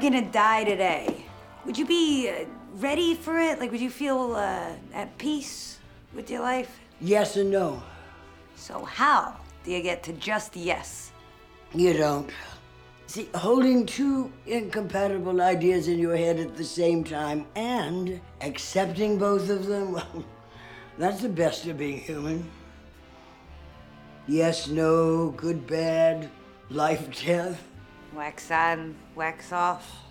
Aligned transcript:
gonna 0.00 0.30
die 0.30 0.64
today, 0.64 1.24
would 1.64 1.76
you 1.76 1.86
be 1.86 2.30
uh, 2.30 2.44
ready 2.76 3.14
for 3.14 3.38
it? 3.38 3.60
Like, 3.60 3.70
would 3.70 3.80
you 3.80 3.90
feel 3.90 4.34
uh, 4.34 4.72
at 4.94 5.16
peace 5.18 5.78
with 6.14 6.30
your 6.30 6.40
life? 6.40 6.80
Yes 7.00 7.36
and 7.36 7.50
no. 7.50 7.82
So, 8.56 8.84
how 8.84 9.36
do 9.64 9.70
you 9.70 9.82
get 9.82 10.02
to 10.04 10.12
just 10.14 10.56
yes? 10.56 11.12
You 11.74 11.92
don't. 11.92 12.30
See, 13.06 13.28
holding 13.34 13.86
two 13.86 14.32
incompatible 14.46 15.40
ideas 15.40 15.88
in 15.88 15.98
your 15.98 16.16
head 16.16 16.38
at 16.38 16.56
the 16.56 16.64
same 16.64 17.02
time 17.02 17.46
and 17.56 18.20
accepting 18.40 19.18
both 19.18 19.50
of 19.50 19.66
them, 19.66 19.92
well, 19.92 20.24
that's 20.98 21.20
the 21.22 21.28
best 21.28 21.66
of 21.66 21.78
being 21.78 21.98
human. 21.98 22.48
Yes, 24.26 24.68
no, 24.68 25.30
good, 25.30 25.66
bad, 25.66 26.30
life, 26.70 27.24
death. 27.24 27.69
Wax 28.14 28.50
on, 28.50 28.96
wax 29.14 29.52
off. 29.52 30.10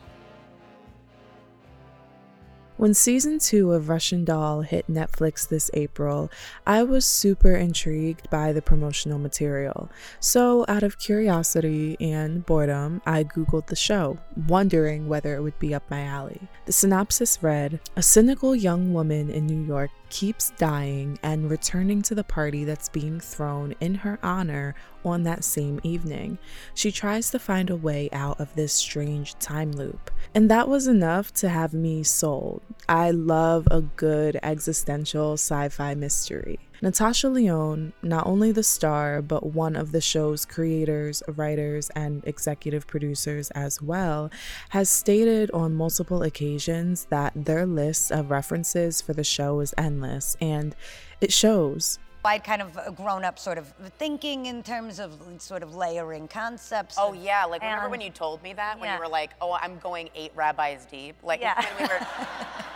When 2.79 2.93
season 2.93 3.39
two 3.39 3.73
of 3.73 3.89
Russian 3.89 4.23
Doll 4.23 4.61
hit 4.61 4.87
Netflix 4.87 5.45
this 5.45 5.69
April, 5.73 6.31
I 6.65 6.83
was 6.83 7.03
super 7.05 7.53
intrigued 7.53 8.29
by 8.29 8.53
the 8.53 8.61
promotional 8.61 9.19
material. 9.19 9.89
So, 10.21 10.63
out 10.69 10.83
of 10.83 10.97
curiosity 10.97 11.97
and 11.99 12.45
boredom, 12.45 13.01
I 13.05 13.25
Googled 13.25 13.67
the 13.67 13.75
show, 13.75 14.17
wondering 14.47 15.09
whether 15.09 15.35
it 15.35 15.41
would 15.41 15.59
be 15.59 15.73
up 15.73 15.83
my 15.91 16.03
alley. 16.03 16.39
The 16.67 16.71
synopsis 16.71 17.43
read 17.43 17.81
A 17.97 18.01
cynical 18.01 18.55
young 18.55 18.93
woman 18.93 19.29
in 19.29 19.45
New 19.45 19.61
York 19.67 19.91
keeps 20.09 20.51
dying 20.51 21.19
and 21.21 21.51
returning 21.51 22.01
to 22.03 22.15
the 22.15 22.23
party 22.23 22.63
that's 22.63 22.87
being 22.87 23.19
thrown 23.19 23.75
in 23.81 23.93
her 23.93 24.19
honor 24.23 24.73
on 25.03 25.23
that 25.23 25.43
same 25.43 25.79
evening. 25.83 26.37
She 26.73 26.91
tries 26.91 27.31
to 27.31 27.39
find 27.39 27.69
a 27.69 27.75
way 27.75 28.09
out 28.11 28.39
of 28.39 28.53
this 28.55 28.73
strange 28.73 29.37
time 29.39 29.71
loop. 29.71 30.11
And 30.35 30.49
that 30.49 30.67
was 30.67 30.87
enough 30.87 31.33
to 31.35 31.49
have 31.49 31.73
me 31.73 32.03
sold. 32.03 32.61
I 32.87 33.11
love 33.11 33.67
a 33.71 33.81
good 33.81 34.39
existential 34.43 35.33
sci 35.33 35.69
fi 35.69 35.95
mystery. 35.95 36.59
Natasha 36.81 37.27
Lyonne, 37.27 37.91
not 38.01 38.25
only 38.25 38.53
the 38.53 38.63
star, 38.63 39.21
but 39.21 39.47
one 39.47 39.75
of 39.75 39.91
the 39.91 39.99
show's 39.99 40.45
creators, 40.45 41.21
writers, 41.27 41.89
and 41.89 42.23
executive 42.25 42.87
producers 42.87 43.51
as 43.51 43.81
well, 43.81 44.31
has 44.69 44.89
stated 44.89 45.51
on 45.51 45.75
multiple 45.75 46.23
occasions 46.23 47.05
that 47.09 47.33
their 47.35 47.65
list 47.65 48.11
of 48.11 48.31
references 48.31 49.01
for 49.01 49.13
the 49.13 49.25
show 49.25 49.59
is 49.59 49.73
endless, 49.77 50.37
and 50.39 50.73
it 51.19 51.33
shows. 51.33 51.99
I'd 52.25 52.43
kind 52.43 52.61
of 52.61 52.95
grown 52.95 53.23
up 53.23 53.39
sort 53.39 53.57
of 53.57 53.73
thinking 53.97 54.45
in 54.47 54.61
terms 54.61 54.99
of 54.99 55.19
sort 55.39 55.63
of 55.63 55.73
layering 55.75 56.27
concepts. 56.27 56.95
Oh 56.99 57.13
yeah, 57.13 57.45
like 57.45 57.61
remember 57.61 57.89
when 57.89 58.01
you 58.01 58.09
told 58.09 58.43
me 58.43 58.53
that 58.53 58.77
when 58.79 58.87
Yeah. 58.89 58.95
you 58.95 58.99
were 59.01 59.07
like, 59.07 59.31
"Oh, 59.41 59.53
I'm 59.53 59.79
going 59.79 60.09
eight 60.15 60.31
rabbis 60.35 60.85
deep." 60.85 61.15
Like 61.23 61.39
Yeah. 61.41 61.55
when 61.77 61.87
we 61.87 61.93
were 61.93 62.05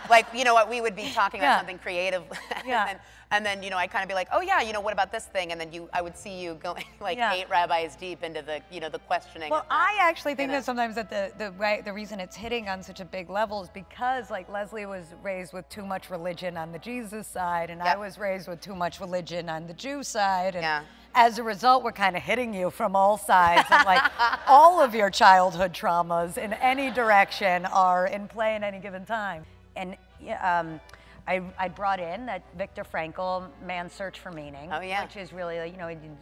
like, 0.08 0.26
you 0.34 0.44
know 0.44 0.54
what, 0.54 0.68
we 0.68 0.80
would 0.80 0.96
be 0.96 1.10
talking 1.12 1.40
about 1.40 1.48
Yeah. 1.50 1.58
something 1.58 1.78
creative 1.78 2.22
Yeah. 2.66 2.80
and, 2.80 2.88
then, 2.90 3.00
and 3.30 3.44
then 3.44 3.62
you 3.62 3.70
know, 3.70 3.76
I'd 3.76 3.90
kind 3.90 4.02
of 4.02 4.08
be 4.08 4.14
like, 4.14 4.28
"Oh 4.32 4.40
yeah, 4.40 4.60
you 4.60 4.72
know, 4.72 4.80
what 4.80 4.92
about 4.92 5.10
this 5.12 5.26
thing?" 5.26 5.52
And 5.52 5.60
then 5.60 5.72
you 5.72 5.88
I 5.92 6.02
would 6.02 6.16
see 6.16 6.40
you 6.40 6.54
going 6.54 6.84
like 7.00 7.16
Yeah. 7.18 7.32
eight 7.32 7.48
rabbis 7.50 7.96
deep 7.96 8.22
into 8.22 8.42
the, 8.42 8.60
you 8.70 8.80
know, 8.80 8.88
the 8.88 8.98
questioning. 9.00 9.50
Well, 9.50 9.64
that, 9.68 9.72
I 9.72 9.98
actually 10.00 10.34
think 10.34 10.48
you 10.48 10.52
know. 10.52 10.58
that 10.60 10.64
sometimes 10.64 10.94
that 10.96 11.10
the 11.10 11.32
the 11.38 11.50
right 11.52 11.84
the 11.84 11.92
reason 11.92 12.20
it's 12.20 12.36
hitting 12.36 12.68
on 12.68 12.82
such 12.82 13.00
a 13.00 13.04
big 13.04 13.30
level 13.30 13.62
is 13.62 13.68
because 13.70 14.30
like 14.30 14.48
Leslie 14.48 14.86
was 14.86 15.14
raised 15.22 15.52
with 15.52 15.68
too 15.68 15.84
much 15.86 16.10
religion 16.10 16.56
on 16.56 16.72
the 16.72 16.78
Jesus 16.78 17.26
side, 17.26 17.70
and 17.70 17.82
I 17.82 17.96
was 17.96 18.18
raised 18.18 18.48
with 18.48 18.60
too 18.60 18.74
much 18.74 19.00
religion 19.00 19.48
on 19.48 19.66
the 19.66 19.74
Jew 19.74 20.02
side, 20.02 20.54
and 20.54 20.62
Yeah. 20.62 20.82
as 21.14 21.38
a 21.38 21.42
result, 21.42 21.82
we're 21.84 21.92
kind 21.92 22.16
of 22.16 22.22
hitting 22.22 22.52
you 22.54 22.70
from 22.70 22.94
all 22.96 23.16
sides. 23.16 23.66
and 23.70 23.84
like 23.84 24.02
all 24.48 24.80
of 24.80 24.94
your 24.94 25.10
childhood 25.10 25.72
traumas 25.72 26.36
in 26.38 26.52
any 26.54 26.90
direction 26.90 27.66
are 27.66 28.06
in 28.06 28.28
play 28.28 28.54
at 28.54 28.62
any 28.62 28.78
given 28.80 29.04
time. 29.04 29.44
And 29.76 29.96
yeah, 30.20 30.60
um, 30.60 30.80
I, 31.26 31.40
I 31.58 31.68
brought 31.68 32.00
in 32.00 32.26
that 32.26 32.42
Viktor 32.56 32.84
Frankl, 32.84 33.48
Man's 33.64 33.94
Search 33.94 34.20
for 34.20 34.30
Meaning. 34.30 34.70
Oh, 34.72 34.80
yeah. 34.80 35.02
Which 35.04 35.16
is 35.16 35.32
really, 35.32 35.56
you 35.70 35.76
know, 35.78 35.88
in- 35.88 36.18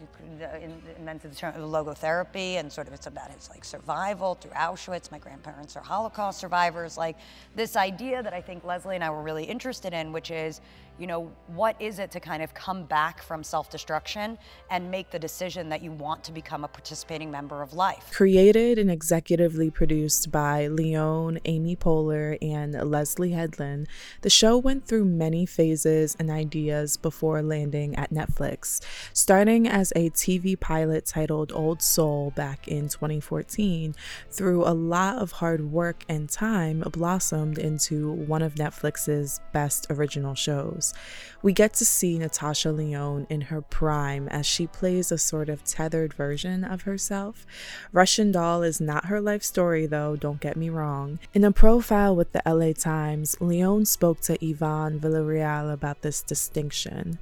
invented 0.97 1.31
the 1.31 1.35
term 1.35 1.53
logotherapy 1.55 2.53
and 2.53 2.71
sort 2.71 2.87
of 2.87 2.93
it's 2.93 3.07
about 3.07 3.29
his 3.29 3.49
like 3.49 3.65
survival 3.65 4.35
through 4.35 4.51
Auschwitz. 4.51 5.11
My 5.11 5.19
grandparents 5.19 5.75
are 5.75 5.83
Holocaust 5.83 6.39
survivors. 6.39 6.97
Like 6.97 7.17
this 7.53 7.75
idea 7.75 8.23
that 8.23 8.33
I 8.33 8.39
think 8.41 8.63
Leslie 8.63 8.95
and 8.95 9.03
I 9.03 9.09
were 9.09 9.21
really 9.21 9.43
interested 9.43 9.93
in, 9.93 10.13
which 10.13 10.31
is, 10.31 10.61
you 10.99 11.07
know, 11.07 11.31
what 11.47 11.75
is 11.81 11.99
it 11.99 12.11
to 12.11 12.19
kind 12.19 12.43
of 12.43 12.53
come 12.53 12.83
back 12.85 13.21
from 13.21 13.43
self-destruction 13.43 14.37
and 14.69 14.91
make 14.91 15.09
the 15.09 15.19
decision 15.19 15.69
that 15.69 15.81
you 15.81 15.91
want 15.91 16.23
to 16.23 16.31
become 16.31 16.63
a 16.63 16.67
participating 16.67 17.31
member 17.31 17.61
of 17.61 17.73
life? 17.73 18.11
Created 18.11 18.77
and 18.77 18.89
executively 18.89 19.73
produced 19.73 20.31
by 20.31 20.67
Lyonne, 20.67 21.39
Amy 21.45 21.75
Poehler, 21.75 22.37
and 22.41 22.73
Leslie 22.73 23.31
Headland, 23.31 23.87
the 24.21 24.29
show 24.29 24.57
went 24.57 24.85
through 24.85 25.05
many 25.05 25.45
phases 25.45 26.15
and 26.19 26.29
ideas 26.29 26.97
before 26.97 27.41
landing 27.41 27.95
at 27.95 28.11
Netflix. 28.11 28.79
Starting 29.13 29.67
as 29.67 29.91
a 29.95 30.09
TV 30.11 30.59
pilot 30.59 31.05
titled 31.05 31.51
Old 31.51 31.81
Soul 31.81 32.31
back 32.35 32.67
in 32.67 32.87
2014, 32.87 33.95
through 34.29 34.63
a 34.65 34.73
lot 34.73 35.17
of 35.17 35.33
hard 35.33 35.71
work 35.71 36.03
and 36.07 36.29
time, 36.29 36.83
blossomed 36.91 37.57
into 37.57 38.11
one 38.11 38.41
of 38.41 38.55
Netflix's 38.55 39.39
best 39.51 39.87
original 39.89 40.35
shows. 40.35 40.92
We 41.41 41.51
get 41.51 41.73
to 41.75 41.85
see 41.85 42.17
Natasha 42.17 42.71
Lyonne 42.71 43.27
in 43.29 43.41
her 43.41 43.61
prime 43.61 44.29
as 44.29 44.45
she 44.45 44.65
plays 44.65 45.11
a 45.11 45.17
sort 45.17 45.49
of 45.49 45.65
tethered 45.65 46.13
version 46.13 46.63
of 46.63 46.83
herself. 46.83 47.45
Russian 47.91 48.31
Doll 48.31 48.63
is 48.63 48.79
not 48.79 49.05
her 49.05 49.19
life 49.19 49.43
story, 49.43 49.85
though, 49.85 50.15
don't 50.15 50.39
get 50.39 50.55
me 50.55 50.69
wrong. 50.69 51.19
In 51.33 51.43
a 51.43 51.51
profile 51.51 52.15
with 52.15 52.31
the 52.31 52.41
LA 52.45 52.71
Times, 52.71 53.35
Lyonne 53.41 53.85
spoke 53.85 54.21
to 54.21 54.43
Yvonne 54.43 54.99
Villarreal 54.99 55.71
about 55.71 56.01
this 56.01 56.21
distinction. 56.21 57.19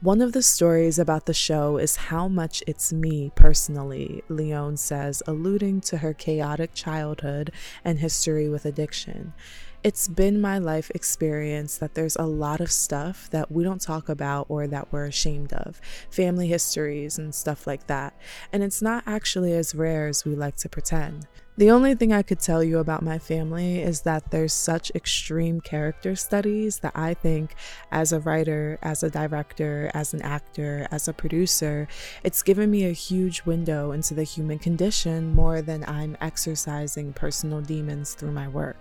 One 0.00 0.20
of 0.20 0.32
the 0.32 0.42
stories 0.42 0.98
about 0.98 1.26
the 1.26 1.32
show 1.32 1.76
is 1.76 1.96
how 1.96 2.26
much 2.26 2.64
it's 2.66 2.92
me 2.92 3.30
personally, 3.36 4.24
Lyonne 4.28 4.76
says, 4.76 5.22
alluding 5.24 5.82
to 5.82 5.98
her 5.98 6.12
chaotic 6.12 6.74
childhood 6.74 7.52
and 7.84 8.00
history 8.00 8.48
with 8.48 8.66
addiction. 8.66 9.32
It's 9.84 10.08
been 10.08 10.40
my 10.40 10.56
life 10.56 10.90
experience 10.94 11.76
that 11.76 11.92
there's 11.92 12.16
a 12.16 12.24
lot 12.24 12.62
of 12.62 12.72
stuff 12.72 13.28
that 13.32 13.52
we 13.52 13.64
don't 13.64 13.82
talk 13.82 14.08
about 14.08 14.46
or 14.48 14.66
that 14.66 14.90
we're 14.90 15.04
ashamed 15.04 15.52
of, 15.52 15.78
family 16.08 16.48
histories 16.48 17.18
and 17.18 17.34
stuff 17.34 17.66
like 17.66 17.86
that. 17.88 18.14
And 18.50 18.62
it's 18.62 18.80
not 18.80 19.04
actually 19.06 19.52
as 19.52 19.74
rare 19.74 20.08
as 20.08 20.24
we 20.24 20.34
like 20.36 20.56
to 20.56 20.70
pretend. 20.70 21.26
The 21.58 21.70
only 21.70 21.94
thing 21.94 22.14
I 22.14 22.22
could 22.22 22.40
tell 22.40 22.64
you 22.64 22.78
about 22.78 23.02
my 23.02 23.18
family 23.18 23.82
is 23.82 24.00
that 24.00 24.30
there's 24.30 24.54
such 24.54 24.90
extreme 24.94 25.60
character 25.60 26.16
studies 26.16 26.78
that 26.78 26.96
I 26.96 27.12
think, 27.12 27.54
as 27.92 28.10
a 28.10 28.20
writer, 28.20 28.78
as 28.80 29.02
a 29.02 29.10
director, 29.10 29.90
as 29.92 30.14
an 30.14 30.22
actor, 30.22 30.88
as 30.90 31.08
a 31.08 31.12
producer, 31.12 31.88
it's 32.22 32.42
given 32.42 32.70
me 32.70 32.86
a 32.86 32.92
huge 32.92 33.42
window 33.42 33.92
into 33.92 34.14
the 34.14 34.24
human 34.24 34.58
condition 34.58 35.34
more 35.34 35.60
than 35.60 35.84
I'm 35.86 36.16
exercising 36.22 37.12
personal 37.12 37.60
demons 37.60 38.14
through 38.14 38.32
my 38.32 38.48
work. 38.48 38.78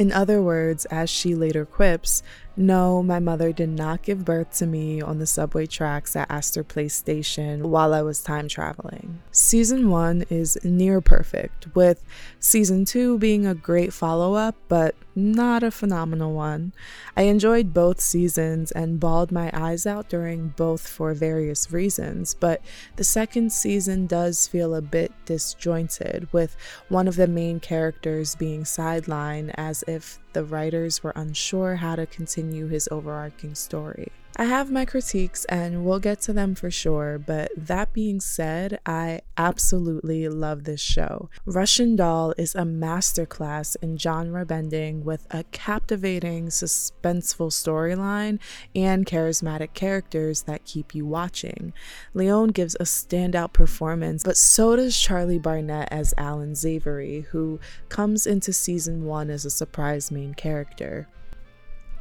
In 0.00 0.12
other 0.12 0.40
words, 0.40 0.86
as 0.86 1.10
she 1.10 1.34
later 1.34 1.66
quips, 1.66 2.22
no, 2.56 3.02
my 3.02 3.18
mother 3.18 3.52
did 3.52 3.68
not 3.68 4.00
give 4.00 4.24
birth 4.24 4.50
to 4.56 4.66
me 4.66 5.02
on 5.02 5.18
the 5.18 5.26
subway 5.26 5.66
tracks 5.66 6.16
at 6.16 6.30
Astor 6.30 6.64
Place 6.64 6.94
Station 6.94 7.68
while 7.70 7.92
I 7.92 8.00
was 8.00 8.22
time 8.22 8.48
traveling. 8.48 9.20
Season 9.30 9.90
1 9.90 10.24
is 10.30 10.56
near 10.64 11.02
perfect, 11.02 11.74
with 11.74 12.02
season 12.38 12.86
2 12.86 13.18
being 13.18 13.46
a 13.46 13.54
great 13.54 13.92
follow 13.92 14.32
up, 14.32 14.56
but 14.68 14.94
not 15.20 15.62
a 15.62 15.70
phenomenal 15.70 16.32
one. 16.32 16.72
I 17.16 17.22
enjoyed 17.22 17.72
both 17.74 18.00
seasons 18.00 18.72
and 18.72 18.98
bawled 18.98 19.30
my 19.30 19.50
eyes 19.52 19.86
out 19.86 20.08
during 20.08 20.48
both 20.56 20.88
for 20.88 21.14
various 21.14 21.70
reasons, 21.70 22.34
but 22.34 22.62
the 22.96 23.04
second 23.04 23.52
season 23.52 24.06
does 24.06 24.48
feel 24.48 24.74
a 24.74 24.82
bit 24.82 25.12
disjointed, 25.24 26.28
with 26.32 26.56
one 26.88 27.06
of 27.06 27.16
the 27.16 27.28
main 27.28 27.60
characters 27.60 28.34
being 28.34 28.64
sidelined 28.64 29.52
as 29.56 29.84
if 29.86 30.18
the 30.32 30.44
writers 30.44 31.02
were 31.02 31.12
unsure 31.16 31.76
how 31.76 31.96
to 31.96 32.06
continue 32.06 32.68
his 32.68 32.88
overarching 32.90 33.54
story. 33.54 34.12
I 34.36 34.44
have 34.44 34.70
my 34.70 34.84
critiques 34.86 35.44
and 35.46 35.84
we'll 35.84 35.98
get 35.98 36.20
to 36.22 36.32
them 36.32 36.54
for 36.54 36.70
sure, 36.70 37.18
but 37.18 37.50
that 37.56 37.92
being 37.92 38.20
said, 38.20 38.80
I 38.86 39.20
absolutely 39.36 40.28
love 40.28 40.64
this 40.64 40.80
show. 40.80 41.28
Russian 41.44 41.96
Doll 41.96 42.32
is 42.38 42.54
a 42.54 42.62
masterclass 42.62 43.76
in 43.82 43.98
genre 43.98 44.46
bending 44.46 45.04
with 45.04 45.26
a 45.30 45.44
captivating, 45.50 46.46
suspenseful 46.46 47.50
storyline 47.50 48.38
and 48.74 49.04
charismatic 49.04 49.74
characters 49.74 50.42
that 50.42 50.64
keep 50.64 50.94
you 50.94 51.04
watching. 51.04 51.74
Lyonne 52.14 52.48
gives 52.48 52.76
a 52.76 52.84
standout 52.84 53.52
performance, 53.52 54.22
but 54.22 54.36
so 54.36 54.76
does 54.76 54.98
Charlie 54.98 55.38
Barnett 55.38 55.88
as 55.90 56.14
Alan 56.16 56.52
Zavery, 56.52 57.26
who 57.26 57.60
comes 57.90 58.26
into 58.26 58.52
season 58.52 59.04
one 59.04 59.28
as 59.28 59.44
a 59.44 59.50
surprise 59.50 60.10
main 60.20 60.34
character. 60.34 61.08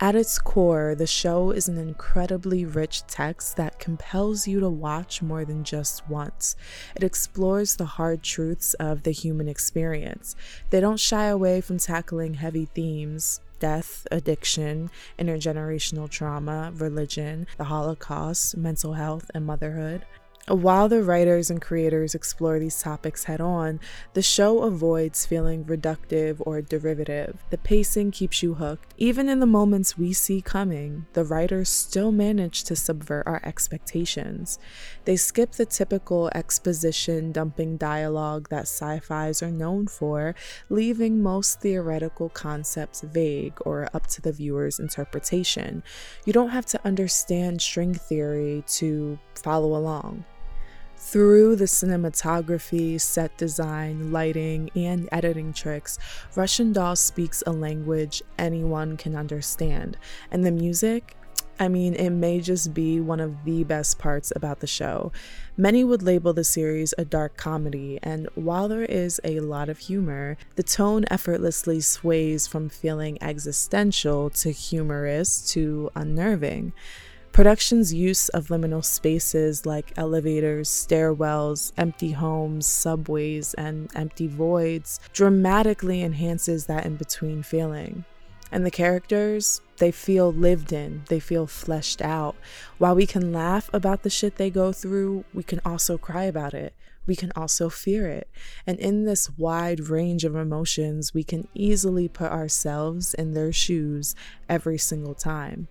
At 0.01 0.15
its 0.15 0.39
core, 0.39 0.95
the 0.95 1.07
show 1.07 1.51
is 1.51 1.67
an 1.67 1.77
incredibly 1.77 2.63
rich 2.63 3.05
text 3.07 3.57
that 3.57 3.79
compels 3.79 4.47
you 4.47 4.61
to 4.61 4.69
watch 4.69 5.21
more 5.21 5.43
than 5.43 5.65
just 5.65 6.07
once. 6.07 6.55
It 6.95 7.03
explores 7.03 7.75
the 7.75 7.85
hard 7.85 8.23
truths 8.23 8.73
of 8.75 9.03
the 9.03 9.11
human 9.11 9.49
experience. 9.49 10.37
They 10.69 10.79
don't 10.79 10.99
shy 10.99 11.25
away 11.25 11.59
from 11.59 11.79
tackling 11.79 12.35
heavy 12.35 12.65
themes, 12.65 13.41
death, 13.59 14.07
addiction, 14.09 14.89
intergenerational 15.17 16.09
trauma, 16.09 16.71
religion, 16.75 17.45
the 17.57 17.65
Holocaust, 17.65 18.55
mental 18.55 18.93
health, 18.93 19.29
and 19.33 19.45
motherhood. 19.45 20.05
While 20.47 20.89
the 20.89 21.03
writers 21.03 21.51
and 21.51 21.61
creators 21.61 22.15
explore 22.15 22.57
these 22.57 22.81
topics 22.81 23.25
head 23.25 23.39
on, 23.39 23.79
the 24.15 24.23
show 24.23 24.63
avoids 24.63 25.23
feeling 25.23 25.63
reductive 25.65 26.37
or 26.39 26.59
derivative. 26.59 27.43
The 27.51 27.59
pacing 27.59 28.09
keeps 28.09 28.41
you 28.41 28.55
hooked. 28.55 28.95
Even 28.97 29.29
in 29.29 29.41
the 29.41 29.45
moments 29.45 29.95
we 29.95 30.11
see 30.11 30.41
coming, 30.41 31.05
the 31.13 31.23
writers 31.23 31.69
still 31.69 32.11
manage 32.11 32.63
to 32.63 32.75
subvert 32.75 33.27
our 33.27 33.39
expectations. 33.43 34.57
They 35.05 35.17
skip 35.17 35.51
the 35.51 35.67
typical 35.67 36.31
exposition 36.33 37.31
dumping 37.31 37.77
dialogue 37.77 38.49
that 38.49 38.63
sci 38.63 39.01
fis 39.01 39.43
are 39.43 39.51
known 39.51 39.85
for, 39.85 40.33
leaving 40.69 41.21
most 41.21 41.61
theoretical 41.61 42.29
concepts 42.29 43.01
vague 43.01 43.53
or 43.61 43.87
up 43.93 44.07
to 44.07 44.21
the 44.21 44.31
viewer's 44.31 44.79
interpretation. 44.79 45.83
You 46.25 46.33
don't 46.33 46.49
have 46.49 46.65
to 46.67 46.83
understand 46.83 47.61
string 47.61 47.93
theory 47.93 48.63
to 48.67 49.19
follow 49.35 49.75
along. 49.75 50.25
Through 50.99 51.55
the 51.55 51.65
cinematography, 51.65 52.99
set 52.99 53.35
design, 53.37 54.11
lighting, 54.11 54.69
and 54.75 55.07
editing 55.13 55.53
tricks, 55.53 55.97
Russian 56.35 56.73
Doll 56.73 56.97
speaks 56.97 57.41
a 57.47 57.51
language 57.51 58.21
anyone 58.37 58.97
can 58.97 59.15
understand. 59.15 59.97
And 60.29 60.45
the 60.45 60.51
music, 60.51 61.15
I 61.57 61.69
mean, 61.69 61.95
it 61.95 62.09
may 62.09 62.41
just 62.41 62.73
be 62.73 62.99
one 62.99 63.21
of 63.21 63.43
the 63.45 63.63
best 63.63 63.97
parts 63.97 64.33
about 64.35 64.59
the 64.59 64.67
show. 64.67 65.13
Many 65.57 65.85
would 65.85 66.03
label 66.03 66.33
the 66.33 66.43
series 66.43 66.93
a 66.97 67.05
dark 67.05 67.37
comedy, 67.37 67.97
and 68.03 68.27
while 68.35 68.67
there 68.67 68.83
is 68.83 69.21
a 69.23 69.39
lot 69.39 69.69
of 69.69 69.79
humor, 69.79 70.37
the 70.57 70.63
tone 70.63 71.05
effortlessly 71.09 71.79
sways 71.79 72.45
from 72.45 72.67
feeling 72.67 73.17
existential 73.23 74.29
to 74.31 74.51
humorous 74.51 75.49
to 75.53 75.89
unnerving. 75.95 76.73
Production's 77.31 77.93
use 77.93 78.27
of 78.29 78.47
liminal 78.47 78.83
spaces 78.83 79.65
like 79.65 79.93
elevators, 79.95 80.67
stairwells, 80.67 81.71
empty 81.77 82.11
homes, 82.11 82.67
subways, 82.67 83.53
and 83.53 83.89
empty 83.95 84.27
voids 84.27 84.99
dramatically 85.13 86.01
enhances 86.01 86.65
that 86.65 86.85
in 86.85 86.95
between 86.95 87.43
feeling. 87.43 88.03
And 88.51 88.65
the 88.65 88.71
characters, 88.71 89.61
they 89.77 89.91
feel 89.91 90.33
lived 90.33 90.73
in, 90.73 91.03
they 91.07 91.19
feel 91.19 91.45
fleshed 91.47 92.01
out. 92.01 92.35
While 92.77 92.95
we 92.95 93.05
can 93.05 93.31
laugh 93.31 93.69
about 93.71 94.03
the 94.03 94.09
shit 94.09 94.35
they 94.35 94.49
go 94.49 94.73
through, 94.73 95.23
we 95.33 95.43
can 95.43 95.61
also 95.63 95.97
cry 95.97 96.23
about 96.23 96.53
it. 96.53 96.73
We 97.05 97.15
can 97.15 97.31
also 97.35 97.69
fear 97.69 98.07
it. 98.07 98.27
And 98.67 98.77
in 98.79 99.05
this 99.05 99.29
wide 99.37 99.81
range 99.81 100.25
of 100.25 100.35
emotions, 100.35 101.13
we 101.13 101.23
can 101.23 101.47
easily 101.53 102.07
put 102.07 102.31
ourselves 102.31 103.13
in 103.13 103.33
their 103.33 103.53
shoes 103.53 104.15
every 104.47 104.77
single 104.77 105.15
time. 105.15 105.67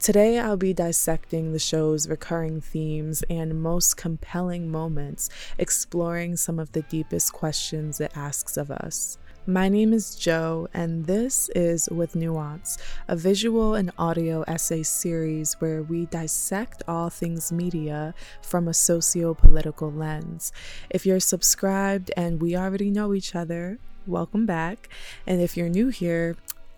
Today, 0.00 0.38
I'll 0.38 0.56
be 0.56 0.72
dissecting 0.72 1.52
the 1.52 1.58
show's 1.58 2.08
recurring 2.08 2.62
themes 2.62 3.22
and 3.28 3.62
most 3.62 3.98
compelling 3.98 4.70
moments, 4.70 5.28
exploring 5.58 6.38
some 6.38 6.58
of 6.58 6.72
the 6.72 6.80
deepest 6.80 7.34
questions 7.34 8.00
it 8.00 8.10
asks 8.16 8.56
of 8.56 8.70
us. 8.70 9.18
My 9.46 9.68
name 9.68 9.92
is 9.92 10.14
Joe, 10.14 10.68
and 10.72 11.04
this 11.04 11.50
is 11.54 11.86
With 11.90 12.16
Nuance, 12.16 12.78
a 13.08 13.16
visual 13.16 13.74
and 13.74 13.92
audio 13.98 14.42
essay 14.48 14.84
series 14.84 15.60
where 15.60 15.82
we 15.82 16.06
dissect 16.06 16.82
all 16.88 17.10
things 17.10 17.52
media 17.52 18.14
from 18.40 18.68
a 18.68 18.74
socio 18.74 19.34
political 19.34 19.92
lens. 19.92 20.50
If 20.88 21.04
you're 21.04 21.20
subscribed 21.20 22.10
and 22.16 22.40
we 22.40 22.56
already 22.56 22.90
know 22.90 23.12
each 23.12 23.34
other, 23.34 23.76
welcome 24.06 24.46
back. 24.46 24.88
And 25.26 25.42
if 25.42 25.58
you're 25.58 25.68
new 25.68 25.88
here, 25.88 26.36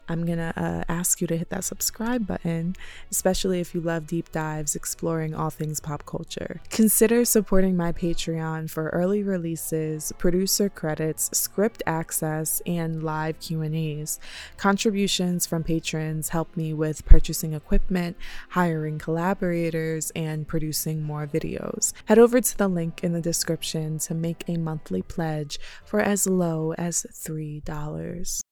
I'm 0.09 0.27
going 0.27 0.39
to 0.39 0.53
uh, 0.57 0.85
ask 0.89 1.21
you 1.21 1.27
to 1.29 1.37
hit 1.37 1.51
that 1.51 1.65
subscribe 1.65 2.27
button, 2.27 2.77
especially 3.11 3.61
if 3.61 3.75
you 3.75 3.81
love 3.81 4.07
deep 4.07 4.33
dives 4.33 4.75
exploring 4.75 5.35
all 5.35 5.51
things 5.51 5.81
pop 5.81 6.05
culture. 6.05 6.61
Consider 6.71 7.25
supporting 7.25 7.77
my 7.77 7.93
Patreon 7.93 8.71
for 8.71 8.89
early 8.91 9.23
releases, 9.23 10.13
producer 10.19 10.69
credits, 10.69 11.31
script 11.37 11.83
access, 11.87 12.61
and 12.67 13.03
live 13.03 13.39
Q&As. 13.41 14.19
Contributions 14.57 15.47
from 15.47 15.63
patrons 15.63 16.31
help 16.31 16.57
me 16.57 16.73
with 16.73 17.05
purchasing 17.05 17.53
equipment, 17.53 18.17
hiring 18.51 18.99
collaborators, 18.99 20.11
and 20.17 20.47
producing 20.47 21.03
more 21.03 21.27
videos. 21.27 21.93
Head 22.07 22.19
over 22.19 22.41
to 22.41 22.59
the 22.59 22.69
link 22.69 23.03
in 23.03 23.13
the 23.13 23.21
description 23.21 23.99
to 23.99 24.15
make 24.15 24.45
a 24.49 24.57
monthly 24.57 25.03
pledge 25.03 25.59
for 25.85 26.01
as 26.01 26.27
low 26.27 26.73
as 26.75 27.07
$3. 27.13 28.43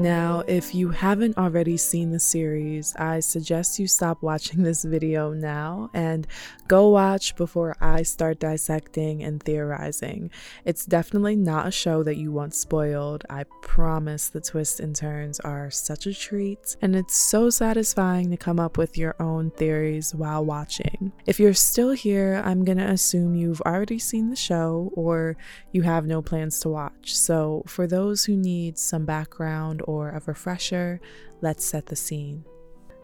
Now, 0.00 0.44
if 0.48 0.74
you 0.74 0.88
haven't 0.88 1.36
already 1.36 1.76
seen 1.76 2.10
the 2.10 2.18
series, 2.18 2.96
I 2.96 3.20
suggest 3.20 3.78
you 3.78 3.86
stop 3.86 4.22
watching 4.22 4.62
this 4.62 4.82
video 4.82 5.34
now 5.34 5.90
and 5.92 6.26
go 6.68 6.88
watch 6.88 7.36
before 7.36 7.76
I 7.82 8.02
start 8.04 8.40
dissecting 8.40 9.22
and 9.22 9.42
theorizing. 9.42 10.30
It's 10.64 10.86
definitely 10.86 11.36
not 11.36 11.66
a 11.66 11.70
show 11.70 12.02
that 12.04 12.16
you 12.16 12.32
want 12.32 12.54
spoiled. 12.54 13.26
I 13.28 13.44
promise 13.60 14.30
the 14.30 14.40
twists 14.40 14.80
and 14.80 14.96
turns 14.96 15.38
are 15.40 15.70
such 15.70 16.06
a 16.06 16.14
treat, 16.14 16.76
and 16.80 16.96
it's 16.96 17.16
so 17.16 17.50
satisfying 17.50 18.30
to 18.30 18.38
come 18.38 18.58
up 18.58 18.78
with 18.78 18.96
your 18.96 19.16
own 19.20 19.50
theories 19.50 20.14
while 20.14 20.42
watching. 20.42 21.12
If 21.26 21.38
you're 21.38 21.52
still 21.52 21.90
here, 21.90 22.40
I'm 22.42 22.64
gonna 22.64 22.88
assume 22.88 23.34
you've 23.34 23.60
already 23.62 23.98
seen 23.98 24.30
the 24.30 24.36
show 24.36 24.92
or 24.94 25.36
you 25.72 25.82
have 25.82 26.06
no 26.06 26.22
plans 26.22 26.58
to 26.60 26.70
watch. 26.70 27.14
So, 27.14 27.64
for 27.66 27.86
those 27.86 28.24
who 28.24 28.34
need 28.34 28.78
some 28.78 29.04
background 29.04 29.82
or 29.90 30.10
a 30.10 30.22
refresher, 30.26 31.00
let's 31.40 31.64
set 31.64 31.86
the 31.86 31.96
scene. 31.96 32.44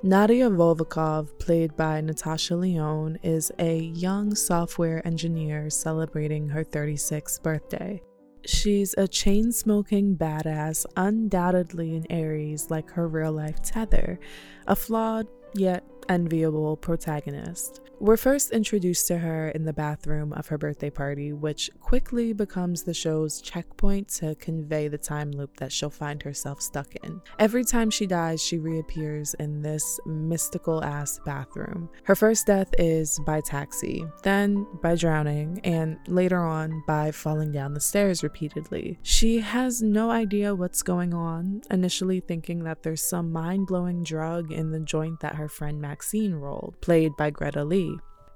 Nadia 0.02 0.48
Vulvokov, 0.48 1.38
played 1.38 1.76
by 1.76 2.00
Natasha 2.00 2.54
Lyonne, 2.54 3.18
is 3.22 3.50
a 3.58 3.78
young 3.78 4.34
software 4.34 5.04
engineer 5.06 5.70
celebrating 5.70 6.48
her 6.48 6.62
36th 6.62 7.42
birthday. 7.42 8.00
She's 8.44 8.94
a 8.96 9.08
chain 9.08 9.50
smoking 9.50 10.16
badass, 10.16 10.86
undoubtedly 10.96 11.96
an 11.96 12.06
Aries 12.10 12.70
like 12.70 12.90
her 12.90 13.08
real 13.08 13.32
life 13.32 13.60
tether, 13.62 14.20
a 14.68 14.76
flawed 14.76 15.26
yet 15.54 15.82
enviable 16.08 16.76
protagonist. 16.76 17.80
We're 17.98 18.18
first 18.18 18.50
introduced 18.50 19.06
to 19.06 19.16
her 19.16 19.48
in 19.48 19.64
the 19.64 19.72
bathroom 19.72 20.34
of 20.34 20.48
her 20.48 20.58
birthday 20.58 20.90
party, 20.90 21.32
which 21.32 21.70
quickly 21.80 22.34
becomes 22.34 22.82
the 22.82 22.92
show's 22.92 23.40
checkpoint 23.40 24.08
to 24.16 24.34
convey 24.34 24.88
the 24.88 24.98
time 24.98 25.30
loop 25.32 25.56
that 25.56 25.72
she'll 25.72 25.88
find 25.88 26.22
herself 26.22 26.60
stuck 26.60 26.94
in. 26.96 27.22
Every 27.38 27.64
time 27.64 27.88
she 27.88 28.06
dies, 28.06 28.42
she 28.42 28.58
reappears 28.58 29.32
in 29.34 29.62
this 29.62 29.98
mystical 30.04 30.84
ass 30.84 31.18
bathroom. 31.24 31.88
Her 32.02 32.14
first 32.14 32.46
death 32.46 32.68
is 32.78 33.18
by 33.24 33.40
taxi, 33.40 34.04
then 34.22 34.66
by 34.82 34.94
drowning, 34.94 35.60
and 35.64 35.96
later 36.06 36.44
on 36.44 36.82
by 36.86 37.12
falling 37.12 37.50
down 37.50 37.72
the 37.72 37.80
stairs 37.80 38.22
repeatedly. 38.22 38.98
She 39.02 39.38
has 39.38 39.80
no 39.80 40.10
idea 40.10 40.54
what's 40.54 40.82
going 40.82 41.14
on, 41.14 41.62
initially 41.70 42.20
thinking 42.20 42.64
that 42.64 42.82
there's 42.82 43.02
some 43.02 43.32
mind 43.32 43.68
blowing 43.68 44.02
drug 44.02 44.52
in 44.52 44.70
the 44.70 44.80
joint 44.80 45.20
that 45.20 45.36
her 45.36 45.48
friend 45.48 45.80
Maxine 45.80 46.34
rolled, 46.34 46.76
played 46.82 47.16
by 47.16 47.30
Greta 47.30 47.64
Lee. 47.64 47.86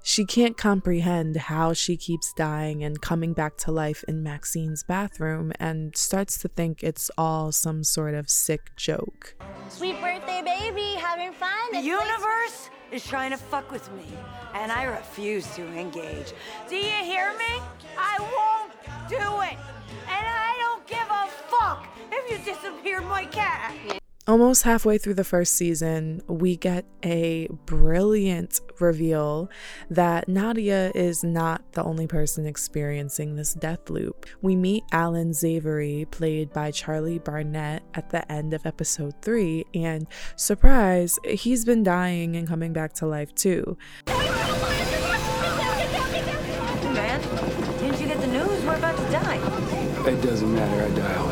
She 0.03 0.25
can't 0.25 0.57
comprehend 0.57 1.37
how 1.37 1.73
she 1.73 1.95
keeps 1.95 2.33
dying 2.33 2.83
and 2.83 2.99
coming 2.99 3.33
back 3.33 3.55
to 3.57 3.71
life 3.71 4.03
in 4.07 4.23
Maxine's 4.23 4.83
bathroom 4.83 5.51
and 5.59 5.95
starts 5.95 6.39
to 6.39 6.47
think 6.47 6.83
it's 6.83 7.11
all 7.19 7.51
some 7.51 7.83
sort 7.83 8.15
of 8.15 8.27
sick 8.27 8.75
joke. 8.75 9.35
Sweet 9.69 10.01
birthday, 10.01 10.41
baby. 10.43 10.95
Having 10.99 11.33
fun? 11.33 11.71
The 11.71 11.81
universe 11.81 12.71
is 12.91 13.05
trying 13.05 13.29
to 13.29 13.37
fuck 13.37 13.71
with 13.71 13.91
me, 13.93 14.05
and 14.55 14.71
I 14.71 14.85
refuse 14.85 15.45
to 15.55 15.65
engage. 15.67 16.33
Do 16.67 16.75
you 16.75 17.03
hear 17.03 17.31
me? 17.37 17.61
I 17.97 18.17
won't 18.19 18.73
do 19.07 19.15
it. 19.15 19.57
And 20.07 20.25
I 20.27 20.57
don't 20.59 20.87
give 20.87 21.07
a 21.09 21.27
fuck 21.47 21.87
if 22.11 22.31
you 22.31 22.53
disappear 22.53 23.01
my 23.01 23.25
cat 23.25 24.01
almost 24.27 24.63
halfway 24.63 24.97
through 24.97 25.15
the 25.15 25.23
first 25.23 25.55
season, 25.55 26.21
we 26.27 26.55
get 26.55 26.85
a 27.03 27.47
brilliant 27.65 28.59
reveal 28.79 29.49
that 29.89 30.27
Nadia 30.27 30.91
is 30.93 31.23
not 31.23 31.63
the 31.73 31.83
only 31.83 32.07
person 32.07 32.45
experiencing 32.45 33.35
this 33.35 33.53
death 33.53 33.89
loop. 33.89 34.25
We 34.41 34.55
meet 34.55 34.83
Alan 34.91 35.31
Zavery, 35.31 36.09
played 36.11 36.53
by 36.53 36.71
Charlie 36.71 37.19
Barnett, 37.19 37.83
at 37.93 38.09
the 38.09 38.29
end 38.31 38.53
of 38.53 38.65
episode 38.65 39.13
three, 39.21 39.65
and 39.73 40.07
surprise, 40.35 41.17
he's 41.27 41.65
been 41.65 41.83
dying 41.83 42.35
and 42.35 42.47
coming 42.47 42.73
back 42.73 42.93
to 42.93 43.07
life 43.07 43.33
too. 43.33 43.77
Man, 46.93 47.21
didn't 47.79 47.99
you 47.99 48.07
get 48.07 48.19
the 48.21 48.27
news? 48.27 48.63
We're 48.63 48.75
about 48.75 48.97
to 48.97 49.11
die. 49.11 50.09
It 50.09 50.21
doesn't 50.21 50.53
matter, 50.53 50.83
I 50.83 50.95
die 50.95 51.30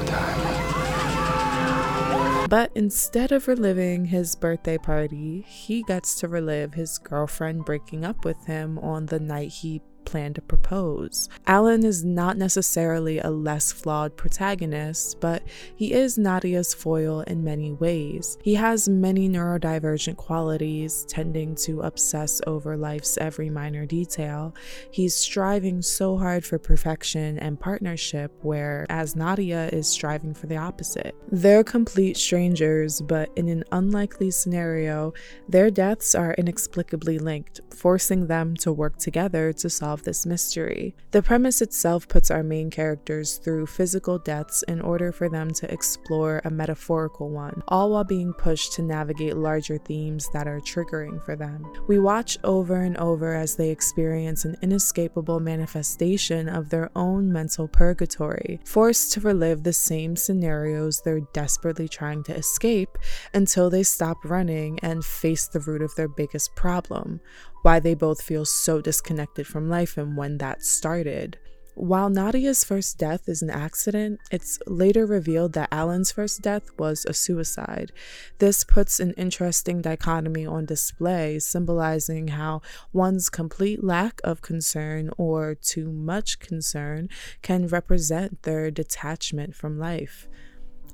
but 2.50 2.72
instead 2.74 3.32
of 3.32 3.48
reliving 3.48 4.06
his 4.06 4.36
birthday 4.36 4.80
party, 4.80 5.46
he 5.48 5.84
gets 5.84 6.16
to 6.16 6.28
relive 6.28 6.74
his 6.74 6.98
girlfriend 6.98 7.64
breaking 7.64 8.04
up 8.04 8.26
with 8.26 8.44
him 8.46 8.80
on 8.80 9.06
the 9.06 9.20
night 9.20 9.50
he 9.50 9.84
plan 10.10 10.34
to 10.34 10.42
propose. 10.42 11.30
Alan 11.46 11.86
is 11.86 12.04
not 12.04 12.36
necessarily 12.36 13.20
a 13.20 13.30
less 13.30 13.72
flawed 13.72 14.18
protagonist, 14.18 15.20
but 15.20 15.44
he 15.76 15.94
is 15.94 16.18
Nadia's 16.18 16.74
foil 16.74 17.22
in 17.22 17.44
many 17.44 17.74
ways. 17.74 18.38
He 18.42 18.56
has 18.56 18.90
many 18.90 19.30
neurodivergent 19.30 20.18
qualities, 20.18 21.06
tending 21.08 21.54
to 21.56 21.82
obsess 21.82 22.42
over 22.48 22.76
life's 22.76 23.18
every 23.18 23.50
minor 23.50 23.86
detail. 23.86 24.56
He's 24.90 25.14
striving 25.14 25.82
so 25.82 26.18
hard 26.18 26.44
for 26.44 26.58
perfection 26.58 27.38
and 27.38 27.60
partnership, 27.60 28.32
whereas 28.42 29.16
Nadia 29.16 29.70
is 29.72 29.88
striving 29.88 30.34
for 30.34 30.48
the 30.48 30.58
opposite. 30.58 31.16
They're 31.32 31.64
complete 31.64 32.18
strangers, 32.18 33.02
but 33.02 33.30
in 33.36 33.48
an 33.48 33.64
unlikely 33.72 34.32
scenario, 34.32 35.14
their 35.48 35.70
deaths 35.70 36.16
are 36.16 36.34
inexplicably 36.34 37.20
linked, 37.20 37.62
forcing 37.70 38.28
them 38.28 38.56
to 38.58 38.74
work 38.74 38.98
together 38.98 39.54
to 39.54 39.70
solve 39.70 39.99
solve 40.00 40.06
this 40.06 40.26
mystery. 40.26 40.96
The 41.12 41.22
premise 41.22 41.62
itself 41.62 42.08
puts 42.08 42.32
our 42.32 42.44
main 42.44 42.70
characters 42.70 43.38
through 43.38 43.68
physical 43.68 44.18
deaths 44.20 44.64
in 44.68 44.82
order 44.82 45.12
for 45.12 45.30
them 45.30 45.52
to 45.52 45.72
explore 45.72 46.42
a 46.46 46.50
metaphorical 46.50 47.30
one, 47.30 47.62
all 47.68 47.92
while 47.92 48.04
being 48.04 48.34
pushed 48.34 48.74
to 48.74 48.82
navigate 48.82 49.38
larger 49.38 49.78
themes 49.78 50.30
that 50.34 50.48
are 50.48 50.60
triggering 50.60 51.24
for 51.24 51.36
them. 51.36 51.66
We 51.88 52.00
watch 52.00 52.38
over 52.44 52.82
and 52.82 52.98
over 52.98 53.36
as 53.36 53.56
they 53.56 53.70
experience 53.70 54.46
an 54.46 54.58
inescapable 54.62 55.40
manifestation 55.40 56.50
of 56.50 56.70
their 56.70 56.90
own 56.96 57.32
mental 57.32 57.68
purgatory, 57.68 58.60
forced 58.66 59.14
to 59.14 59.22
relive 59.22 59.64
the 59.64 59.74
same 59.74 60.16
scenarios 60.16 61.02
they're 61.02 61.28
desperately 61.34 61.88
trying 61.88 62.24
to 62.24 62.36
escape 62.36 62.98
until 63.34 63.70
they 63.70 63.84
stop 63.84 64.18
running 64.24 64.80
and 64.82 65.04
face 65.04 65.48
the 65.48 65.60
root 65.60 65.82
of 65.82 65.94
their 65.96 66.08
biggest 66.08 66.56
problem 66.56 67.20
why 67.62 67.80
they 67.80 67.94
both 67.94 68.22
feel 68.22 68.46
so 68.46 68.82
disconnected 68.82 69.48
from 69.48 69.70
life 69.70 69.98
and 69.98 70.16
when 70.16 70.38
that 70.38 70.64
started. 70.64 71.38
While 71.76 72.10
Nadia's 72.10 72.66
first 72.66 72.98
death 72.98 73.30
is 73.30 73.42
an 73.42 73.50
accident, 73.50 74.20
it's 74.32 74.60
later 74.68 75.06
revealed 75.06 75.54
that 75.54 75.70
Alan's 75.72 76.12
first 76.12 76.42
death 76.42 76.64
was 76.78 77.06
a 77.06 77.14
suicide. 77.14 77.94
This 78.40 78.66
puts 78.66 79.00
an 79.00 79.14
interesting 79.14 79.82
dichotomy 79.82 80.46
on 80.46 80.66
display, 80.66 81.40
symbolizing 81.40 82.30
how 82.30 82.62
one's 82.92 83.30
complete 83.30 83.82
lack 83.82 84.20
of 84.26 84.42
concern 84.42 85.10
or 85.18 85.56
too 85.56 85.90
much 85.90 86.40
concern 86.40 87.08
can 87.42 87.68
represent 87.68 88.44
their 88.44 88.72
detachment 88.72 89.56
from 89.56 89.80
life. 89.80 90.28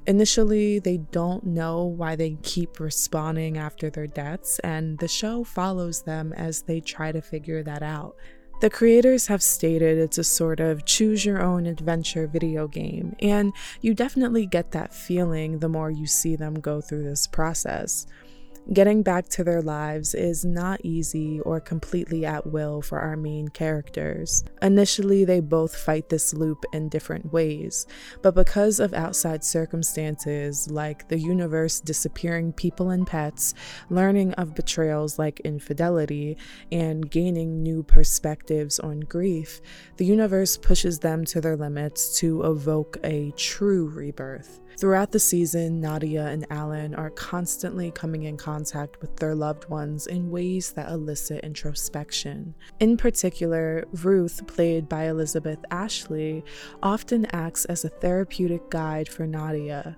Initially, 0.07 0.77
they 0.77 0.97
don't 0.97 1.43
know 1.43 1.83
why 1.83 2.15
they 2.15 2.37
keep 2.43 2.77
respawning 2.77 3.57
after 3.57 3.89
their 3.89 4.05
deaths, 4.05 4.59
and 4.59 4.99
the 4.99 5.07
show 5.07 5.43
follows 5.43 6.03
them 6.03 6.31
as 6.33 6.61
they 6.61 6.79
try 6.79 7.11
to 7.11 7.21
figure 7.21 7.63
that 7.63 7.81
out. 7.81 8.15
The 8.61 8.69
creators 8.69 9.27
have 9.27 9.43
stated 9.43 9.97
it's 9.97 10.17
a 10.17 10.23
sort 10.23 10.59
of 10.59 10.85
choose 10.85 11.25
your 11.25 11.41
own 11.41 11.65
adventure 11.65 12.27
video 12.27 12.67
game, 12.67 13.15
and 13.19 13.51
you 13.81 13.93
definitely 13.93 14.45
get 14.45 14.71
that 14.71 14.93
feeling 14.93 15.59
the 15.59 15.69
more 15.69 15.89
you 15.89 16.05
see 16.05 16.35
them 16.35 16.53
go 16.53 16.81
through 16.81 17.03
this 17.03 17.25
process. 17.27 18.05
Getting 18.73 19.03
back 19.03 19.29
to 19.29 19.43
their 19.43 19.61
lives 19.61 20.15
is 20.15 20.43
not 20.43 20.81
easy 20.83 21.39
or 21.41 21.59
completely 21.59 22.25
at 22.25 22.47
will 22.47 22.81
for 22.81 22.99
our 22.99 23.15
main 23.15 23.47
characters. 23.49 24.43
Initially, 24.59 25.23
they 25.23 25.39
both 25.39 25.75
fight 25.75 26.09
this 26.09 26.33
loop 26.33 26.65
in 26.73 26.89
different 26.89 27.31
ways, 27.31 27.85
but 28.23 28.33
because 28.33 28.79
of 28.79 28.91
outside 28.95 29.43
circumstances 29.43 30.67
like 30.71 31.07
the 31.09 31.19
universe 31.19 31.79
disappearing 31.79 32.53
people 32.53 32.89
and 32.89 33.05
pets, 33.05 33.53
learning 33.91 34.33
of 34.33 34.55
betrayals 34.55 35.19
like 35.19 35.39
infidelity, 35.41 36.35
and 36.71 37.11
gaining 37.11 37.61
new 37.61 37.83
perspectives 37.83 38.79
on 38.79 39.01
grief, 39.01 39.61
the 39.97 40.05
universe 40.05 40.57
pushes 40.57 40.97
them 40.97 41.23
to 41.25 41.39
their 41.39 41.55
limits 41.55 42.17
to 42.17 42.41
evoke 42.41 42.97
a 43.03 43.31
true 43.37 43.89
rebirth. 43.89 44.59
Throughout 44.77 45.11
the 45.11 45.19
season, 45.19 45.79
Nadia 45.79 46.25
and 46.27 46.45
Alan 46.49 46.95
are 46.95 47.09
constantly 47.09 47.91
coming 47.91 48.23
in 48.23 48.35
contact 48.35 48.99
with 48.99 49.15
their 49.15 49.33
loved 49.33 49.69
ones 49.69 50.05
in 50.05 50.29
ways 50.29 50.73
that 50.73 50.91
elicit 50.91 51.43
introspection. 51.45 52.53
In 52.81 52.97
particular, 52.97 53.85
Ruth, 54.03 54.45
played 54.47 54.89
by 54.89 55.07
Elizabeth 55.07 55.59
Ashley, 55.71 56.43
often 56.83 57.25
acts 57.31 57.63
as 57.65 57.85
a 57.85 57.89
therapeutic 57.89 58.69
guide 58.69 59.07
for 59.07 59.25
Nadia, 59.25 59.97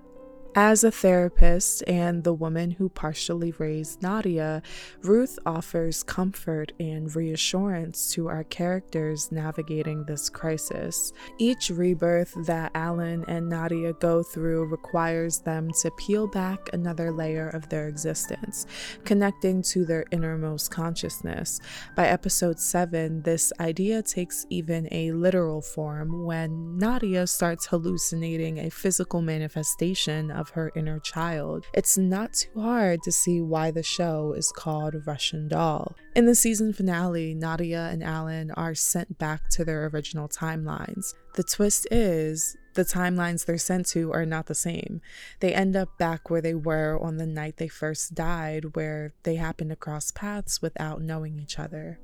as 0.60 0.82
a 0.82 0.90
therapist 0.90 1.84
and 1.86 2.24
the 2.24 2.34
woman 2.34 2.72
who 2.72 2.88
partially 2.88 3.54
raised 3.58 4.02
Nadia, 4.02 4.60
Ruth 5.04 5.38
offers 5.46 6.02
comfort 6.02 6.72
and 6.80 7.14
reassurance 7.14 8.10
to 8.14 8.26
our 8.26 8.42
characters 8.42 9.30
navigating 9.30 10.04
this 10.04 10.28
crisis. 10.28 11.12
Each 11.38 11.70
rebirth 11.70 12.34
that 12.46 12.72
Alan 12.74 13.24
and 13.28 13.48
Nadia 13.48 13.92
go 13.92 14.24
through 14.24 14.64
requires 14.64 15.38
them 15.38 15.70
to 15.80 15.92
peel 15.92 16.26
back 16.26 16.70
another 16.72 17.12
layer 17.12 17.50
of 17.50 17.68
their 17.68 17.86
existence, 17.86 18.66
connecting 19.04 19.62
to 19.62 19.84
their 19.84 20.06
innermost 20.10 20.72
consciousness. 20.72 21.60
By 21.94 22.08
episode 22.08 22.58
7, 22.58 23.22
this 23.22 23.52
idea 23.60 24.02
takes 24.02 24.44
even 24.50 24.88
a 24.90 25.12
literal 25.12 25.62
form 25.62 26.24
when 26.24 26.78
Nadia 26.78 27.28
starts 27.28 27.66
hallucinating 27.66 28.58
a 28.58 28.70
physical 28.70 29.22
manifestation 29.22 30.32
of 30.32 30.47
her 30.50 30.72
inner 30.74 30.98
child. 30.98 31.64
It's 31.74 31.98
not 31.98 32.34
too 32.34 32.60
hard 32.60 33.02
to 33.02 33.12
see 33.12 33.40
why 33.40 33.70
the 33.70 33.82
show 33.82 34.32
is 34.32 34.52
called 34.52 35.06
Russian 35.06 35.48
Doll. 35.48 35.94
In 36.14 36.26
the 36.26 36.34
season 36.34 36.72
finale, 36.72 37.34
Nadia 37.34 37.88
and 37.90 38.02
Alan 38.02 38.50
are 38.52 38.74
sent 38.74 39.18
back 39.18 39.48
to 39.50 39.64
their 39.64 39.86
original 39.86 40.28
timelines. 40.28 41.14
The 41.34 41.44
twist 41.44 41.86
is 41.90 42.56
the 42.74 42.84
timelines 42.84 43.44
they're 43.44 43.58
sent 43.58 43.86
to 43.88 44.12
are 44.12 44.24
not 44.24 44.46
the 44.46 44.54
same. 44.54 45.00
They 45.40 45.52
end 45.52 45.74
up 45.74 45.98
back 45.98 46.30
where 46.30 46.40
they 46.40 46.54
were 46.54 46.98
on 47.02 47.16
the 47.16 47.26
night 47.26 47.56
they 47.56 47.68
first 47.68 48.14
died, 48.14 48.76
where 48.76 49.14
they 49.24 49.34
happen 49.34 49.68
to 49.70 49.76
cross 49.76 50.10
paths 50.12 50.62
without 50.62 51.02
knowing 51.02 51.40
each 51.40 51.58
other. 51.58 51.98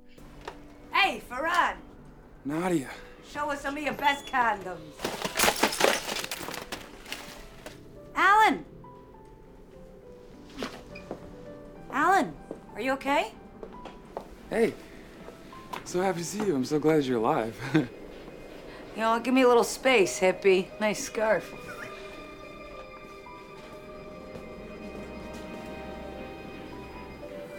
Hey, 0.92 1.22
Farad, 1.30 1.76
Nadia. 2.44 2.90
show 3.28 3.50
us 3.50 3.60
some 3.60 3.76
of 3.76 3.82
your 3.82 3.94
best 3.94 4.26
condoms. 4.26 5.33
Alan! 8.14 8.64
Alan, 11.90 12.32
are 12.74 12.80
you 12.80 12.92
okay? 12.92 13.32
Hey. 14.50 14.74
So 15.84 16.00
happy 16.00 16.20
to 16.20 16.24
see 16.24 16.38
you. 16.38 16.54
I'm 16.54 16.64
so 16.64 16.78
glad 16.78 17.04
you're 17.04 17.18
alive. 17.18 17.54
You 18.96 19.00
know, 19.00 19.18
give 19.18 19.34
me 19.34 19.42
a 19.42 19.48
little 19.48 19.64
space, 19.64 20.20
hippie. 20.20 20.68
Nice 20.80 21.02
scarf. 21.02 21.52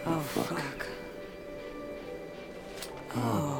Oh, 0.06 0.20
fuck. 0.20 0.86
Oh, 3.14 3.16
fuck. 3.16 3.55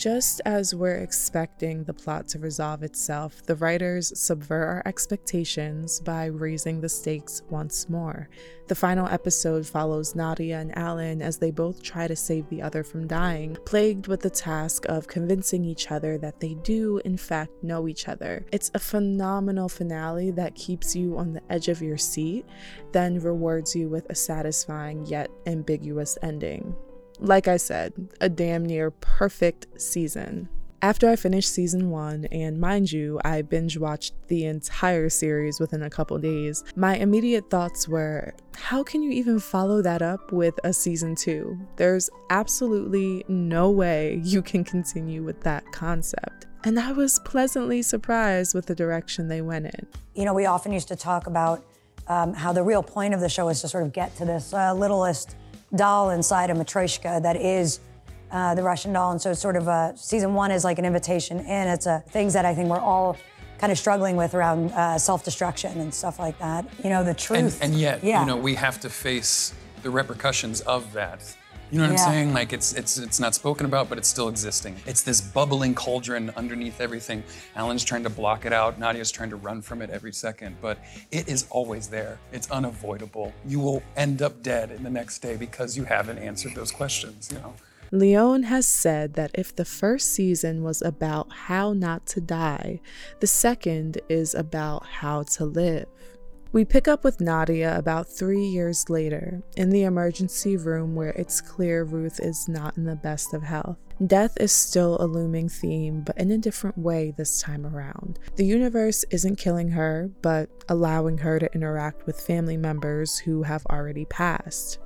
Just 0.00 0.40
as 0.46 0.74
we're 0.74 0.96
expecting 0.96 1.84
the 1.84 1.92
plot 1.92 2.26
to 2.28 2.38
resolve 2.38 2.82
itself, 2.82 3.42
the 3.42 3.56
writers 3.56 4.18
subvert 4.18 4.66
our 4.66 4.82
expectations 4.86 6.00
by 6.00 6.24
raising 6.24 6.80
the 6.80 6.88
stakes 6.88 7.42
once 7.50 7.86
more. 7.90 8.30
The 8.68 8.74
final 8.74 9.06
episode 9.08 9.66
follows 9.66 10.14
Nadia 10.14 10.58
and 10.58 10.74
Alan 10.74 11.20
as 11.20 11.36
they 11.36 11.50
both 11.50 11.82
try 11.82 12.08
to 12.08 12.16
save 12.16 12.48
the 12.48 12.62
other 12.62 12.82
from 12.82 13.06
dying, 13.06 13.58
plagued 13.66 14.06
with 14.06 14.20
the 14.20 14.30
task 14.30 14.86
of 14.88 15.06
convincing 15.06 15.66
each 15.66 15.90
other 15.90 16.16
that 16.16 16.40
they 16.40 16.54
do, 16.54 17.02
in 17.04 17.18
fact, 17.18 17.62
know 17.62 17.86
each 17.86 18.08
other. 18.08 18.46
It's 18.52 18.70
a 18.72 18.78
phenomenal 18.78 19.68
finale 19.68 20.30
that 20.30 20.54
keeps 20.54 20.96
you 20.96 21.18
on 21.18 21.34
the 21.34 21.42
edge 21.52 21.68
of 21.68 21.82
your 21.82 21.98
seat, 21.98 22.46
then 22.92 23.20
rewards 23.20 23.76
you 23.76 23.90
with 23.90 24.08
a 24.08 24.14
satisfying 24.14 25.04
yet 25.04 25.30
ambiguous 25.44 26.16
ending 26.22 26.74
like 27.20 27.48
I 27.48 27.56
said, 27.56 27.92
a 28.20 28.28
damn 28.28 28.64
near 28.64 28.90
perfect 28.90 29.66
season. 29.80 30.48
After 30.82 31.10
I 31.10 31.16
finished 31.16 31.52
season 31.52 31.90
one, 31.90 32.24
and 32.32 32.58
mind 32.58 32.90
you, 32.90 33.20
I 33.22 33.42
binge 33.42 33.76
watched 33.76 34.14
the 34.28 34.46
entire 34.46 35.10
series 35.10 35.60
within 35.60 35.82
a 35.82 35.90
couple 35.90 36.16
days, 36.16 36.64
my 36.74 36.96
immediate 36.96 37.50
thoughts 37.50 37.86
were 37.86 38.32
how 38.56 38.82
can 38.82 39.02
you 39.02 39.10
even 39.10 39.40
follow 39.40 39.82
that 39.82 40.00
up 40.00 40.32
with 40.32 40.58
a 40.64 40.72
season 40.72 41.14
two? 41.14 41.58
There's 41.76 42.08
absolutely 42.30 43.24
no 43.28 43.70
way 43.70 44.22
you 44.24 44.40
can 44.40 44.64
continue 44.64 45.22
with 45.22 45.42
that 45.42 45.70
concept. 45.70 46.46
And 46.64 46.80
I 46.80 46.92
was 46.92 47.18
pleasantly 47.20 47.82
surprised 47.82 48.54
with 48.54 48.64
the 48.64 48.74
direction 48.74 49.28
they 49.28 49.42
went 49.42 49.66
in. 49.66 49.86
You 50.14 50.24
know, 50.24 50.32
we 50.32 50.46
often 50.46 50.72
used 50.72 50.88
to 50.88 50.96
talk 50.96 51.26
about 51.26 51.64
um, 52.08 52.32
how 52.32 52.52
the 52.54 52.62
real 52.62 52.82
point 52.82 53.12
of 53.12 53.20
the 53.20 53.28
show 53.28 53.48
is 53.50 53.60
to 53.60 53.68
sort 53.68 53.84
of 53.84 53.92
get 53.92 54.16
to 54.16 54.24
this 54.24 54.54
uh, 54.54 54.72
littlest 54.72 55.36
doll 55.74 56.10
inside 56.10 56.50
a 56.50 56.54
matryoshka 56.54 57.22
that 57.22 57.36
is 57.36 57.80
uh, 58.30 58.54
the 58.54 58.62
Russian 58.62 58.92
doll, 58.92 59.10
and 59.12 59.20
so 59.20 59.30
it's 59.32 59.40
sort 59.40 59.56
of 59.56 59.66
a 59.68 59.92
season 59.96 60.34
one 60.34 60.50
is 60.50 60.64
like 60.64 60.78
an 60.78 60.84
invitation 60.84 61.40
in. 61.40 61.68
It's 61.68 61.86
a 61.86 62.02
things 62.08 62.32
that 62.34 62.44
I 62.44 62.54
think 62.54 62.68
we're 62.68 62.78
all 62.78 63.16
kind 63.58 63.70
of 63.72 63.78
struggling 63.78 64.16
with 64.16 64.34
around 64.34 64.70
uh, 64.72 64.98
self-destruction 64.98 65.80
and 65.80 65.92
stuff 65.92 66.18
like 66.18 66.38
that. 66.38 66.64
You 66.82 66.90
know, 66.90 67.02
the 67.02 67.10
And, 67.10 67.18
truth. 67.18 67.58
and 67.62 67.74
yet, 67.74 68.02
yeah. 68.02 68.20
you 68.20 68.26
know, 68.26 68.36
we 68.36 68.54
have 68.54 68.80
to 68.80 68.88
face 68.88 69.52
the 69.82 69.90
repercussions 69.90 70.60
of 70.62 70.92
that. 70.94 71.20
You 71.70 71.78
know 71.78 71.84
what 71.88 71.94
Yeah. 71.94 72.04
I'm 72.04 72.12
saying? 72.12 72.32
Like 72.34 72.52
it's 72.52 72.72
it's 72.72 72.98
it's 72.98 73.20
not 73.20 73.34
spoken 73.34 73.66
about, 73.66 73.88
but 73.88 73.96
it's 73.98 74.08
still 74.08 74.28
existing. 74.28 74.76
It's 74.86 75.02
this 75.02 75.20
bubbling 75.20 75.74
cauldron 75.74 76.30
underneath 76.36 76.80
everything. 76.80 77.22
Alan's 77.54 77.84
trying 77.84 78.02
to 78.04 78.10
block 78.10 78.44
it 78.44 78.52
out. 78.52 78.78
Nadia's 78.78 79.10
trying 79.10 79.30
to 79.30 79.36
run 79.36 79.62
from 79.62 79.80
it 79.82 79.90
every 79.90 80.12
second, 80.12 80.56
but 80.60 80.78
it 81.10 81.28
is 81.28 81.46
always 81.50 81.88
there. 81.88 82.18
It's 82.32 82.50
unavoidable. 82.50 83.32
You 83.46 83.60
will 83.60 83.82
end 83.96 84.20
up 84.22 84.42
dead 84.42 84.70
in 84.72 84.82
the 84.82 84.90
next 84.90 85.20
day 85.20 85.36
because 85.36 85.76
you 85.76 85.84
haven't 85.84 86.18
answered 86.18 86.54
those 86.54 86.72
questions. 86.72 87.30
You 87.32 87.38
know. 87.38 87.54
Lyonne 87.92 88.44
has 88.44 88.66
said 88.68 89.14
that 89.14 89.32
if 89.34 89.54
the 89.54 89.64
first 89.64 90.12
season 90.12 90.62
was 90.62 90.80
about 90.80 91.32
how 91.32 91.72
not 91.72 92.06
to 92.06 92.20
die, 92.20 92.80
the 93.18 93.26
second 93.26 94.00
is 94.08 94.32
about 94.34 94.86
how 94.86 95.24
to 95.24 95.44
live. 95.44 95.86
We 96.52 96.64
pick 96.64 96.88
up 96.88 97.04
with 97.04 97.20
Nadia 97.20 97.78
about 97.78 98.08
three 98.08 98.44
years 98.44 98.90
later 98.90 99.40
in 99.56 99.70
the 99.70 99.84
emergency 99.84 100.56
room 100.56 100.96
where 100.96 101.10
it's 101.10 101.40
clear 101.40 101.84
Ruth 101.84 102.18
is 102.18 102.48
not 102.48 102.76
in 102.76 102.86
the 102.86 102.96
best 102.96 103.32
of 103.32 103.44
health. 103.44 103.78
Death 104.04 104.36
is 104.40 104.50
still 104.50 104.96
a 104.98 105.06
looming 105.06 105.48
theme, 105.48 106.00
but 106.00 106.18
in 106.18 106.32
a 106.32 106.38
different 106.38 106.76
way 106.76 107.14
this 107.16 107.40
time 107.40 107.64
around. 107.64 108.18
The 108.34 108.44
universe 108.44 109.04
isn't 109.10 109.36
killing 109.36 109.68
her, 109.68 110.10
but 110.22 110.50
allowing 110.68 111.18
her 111.18 111.38
to 111.38 111.54
interact 111.54 112.04
with 112.04 112.20
family 112.20 112.56
members 112.56 113.18
who 113.18 113.44
have 113.44 113.64
already 113.66 114.06
passed. 114.06 114.80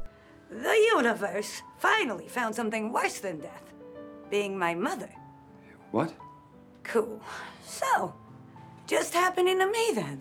The 0.50 0.88
universe 0.94 1.62
finally 1.78 2.28
found 2.28 2.54
something 2.54 2.92
worse 2.92 3.21
than 3.21 3.38
death 3.38 3.73
being 4.28 4.59
my 4.59 4.75
mother. 4.75 5.09
What? 5.92 6.12
Cool. 6.83 7.23
So, 7.64 8.14
just 8.87 9.14
happening 9.14 9.59
to 9.61 9.66
me 9.66 9.92
then. 9.94 10.21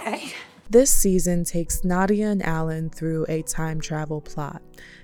Hey. 0.00 0.32
This 0.68 0.92
season 0.92 1.44
takes 1.44 1.82
Nadia 1.82 2.28
and 2.28 2.42
Alan 2.42 2.90
through 2.90 3.26
a 3.28 3.42
time 3.42 3.80
travel 3.80 4.20
plot. 4.20 4.62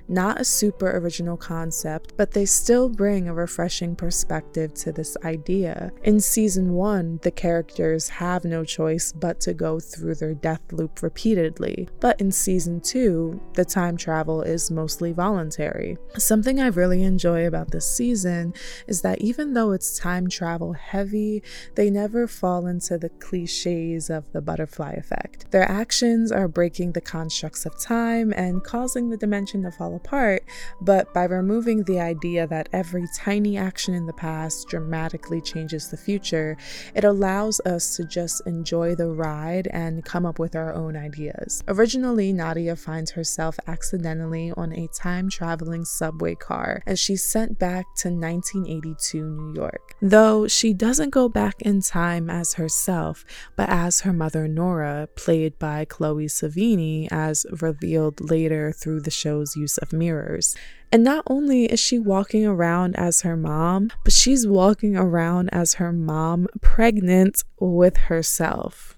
Not 0.08 0.40
a 0.40 0.44
super 0.44 0.96
original 0.98 1.36
concept, 1.36 2.12
but 2.16 2.30
they 2.30 2.44
still 2.44 2.88
bring 2.88 3.28
a 3.28 3.34
refreshing 3.34 3.96
perspective 3.96 4.72
to 4.74 4.92
this 4.92 5.16
idea. 5.24 5.92
In 6.04 6.20
season 6.20 6.74
one, 6.74 7.18
the 7.22 7.30
characters 7.30 8.08
have 8.08 8.44
no 8.44 8.64
choice 8.64 9.12
but 9.12 9.40
to 9.40 9.54
go 9.54 9.80
through 9.80 10.14
their 10.14 10.34
death 10.34 10.60
loop 10.70 11.02
repeatedly. 11.02 11.88
But 12.00 12.20
in 12.20 12.30
season 12.30 12.80
two, 12.80 13.40
the 13.54 13.64
time 13.64 13.96
travel 13.96 14.42
is 14.42 14.70
mostly 14.70 15.12
voluntary. 15.12 15.98
Something 16.16 16.60
I 16.60 16.68
really 16.68 17.02
enjoy 17.02 17.46
about 17.46 17.72
this 17.72 17.90
season 17.90 18.54
is 18.86 19.02
that 19.02 19.20
even 19.20 19.54
though 19.54 19.72
it's 19.72 19.98
time 19.98 20.28
travel 20.28 20.72
heavy, 20.72 21.42
they 21.74 21.90
never 21.90 22.28
fall 22.28 22.66
into 22.66 22.96
the 22.96 23.08
cliches 23.08 24.08
of 24.08 24.30
the 24.32 24.40
butterfly 24.40 24.92
effect. 24.92 25.50
Their 25.50 25.68
actions 25.68 26.30
are 26.30 26.48
breaking 26.48 26.92
the 26.92 27.00
constructs 27.00 27.66
of 27.66 27.78
time 27.80 28.32
and 28.36 28.62
causing 28.62 29.10
the 29.10 29.16
dimension 29.16 29.62
to 29.62 29.72
fall 29.72 29.95
apart, 29.96 30.44
but 30.80 31.12
by 31.12 31.24
removing 31.24 31.82
the 31.84 32.00
idea 32.00 32.46
that 32.46 32.68
every 32.72 33.06
tiny 33.16 33.56
action 33.56 33.94
in 33.94 34.06
the 34.06 34.12
past 34.12 34.68
dramatically 34.68 35.40
changes 35.40 35.88
the 35.88 35.96
future, 35.96 36.56
it 36.94 37.04
allows 37.04 37.60
us 37.66 37.96
to 37.96 38.04
just 38.04 38.46
enjoy 38.46 38.94
the 38.94 39.08
ride 39.08 39.68
and 39.72 40.04
come 40.04 40.24
up 40.24 40.38
with 40.38 40.54
our 40.54 40.72
own 40.74 40.96
ideas. 40.96 41.62
Originally, 41.68 42.32
Nadia 42.32 42.76
finds 42.76 43.10
herself 43.10 43.58
accidentally 43.66 44.52
on 44.56 44.72
a 44.72 44.88
time 44.88 45.28
traveling 45.28 45.84
subway 45.84 46.34
car 46.34 46.82
as 46.86 47.00
she's 47.00 47.24
sent 47.24 47.58
back 47.58 47.86
to 47.96 48.08
1982 48.08 49.22
New 49.22 49.54
York. 49.54 49.94
Though 50.00 50.46
she 50.46 50.72
doesn't 50.74 51.10
go 51.10 51.28
back 51.28 51.60
in 51.62 51.80
time 51.80 52.28
as 52.30 52.54
herself, 52.54 53.24
but 53.56 53.68
as 53.68 54.02
her 54.02 54.12
mother 54.12 54.46
Nora, 54.46 55.08
played 55.16 55.58
by 55.58 55.84
Chloë 55.84 56.26
Sevigny, 56.26 57.08
as 57.10 57.46
revealed 57.60 58.30
later 58.30 58.72
through 58.72 59.00
the 59.00 59.10
show's 59.10 59.56
use 59.56 59.78
of 59.78 59.85
mirrors. 59.92 60.56
And 60.92 61.02
not 61.02 61.24
only 61.26 61.64
is 61.64 61.80
she 61.80 61.98
walking 61.98 62.46
around 62.46 62.96
as 62.96 63.22
her 63.22 63.36
mom, 63.36 63.90
but 64.04 64.12
she's 64.12 64.46
walking 64.46 64.96
around 64.96 65.50
as 65.52 65.74
her 65.74 65.92
mom 65.92 66.46
pregnant 66.60 67.42
with 67.58 67.96
herself. 67.96 68.96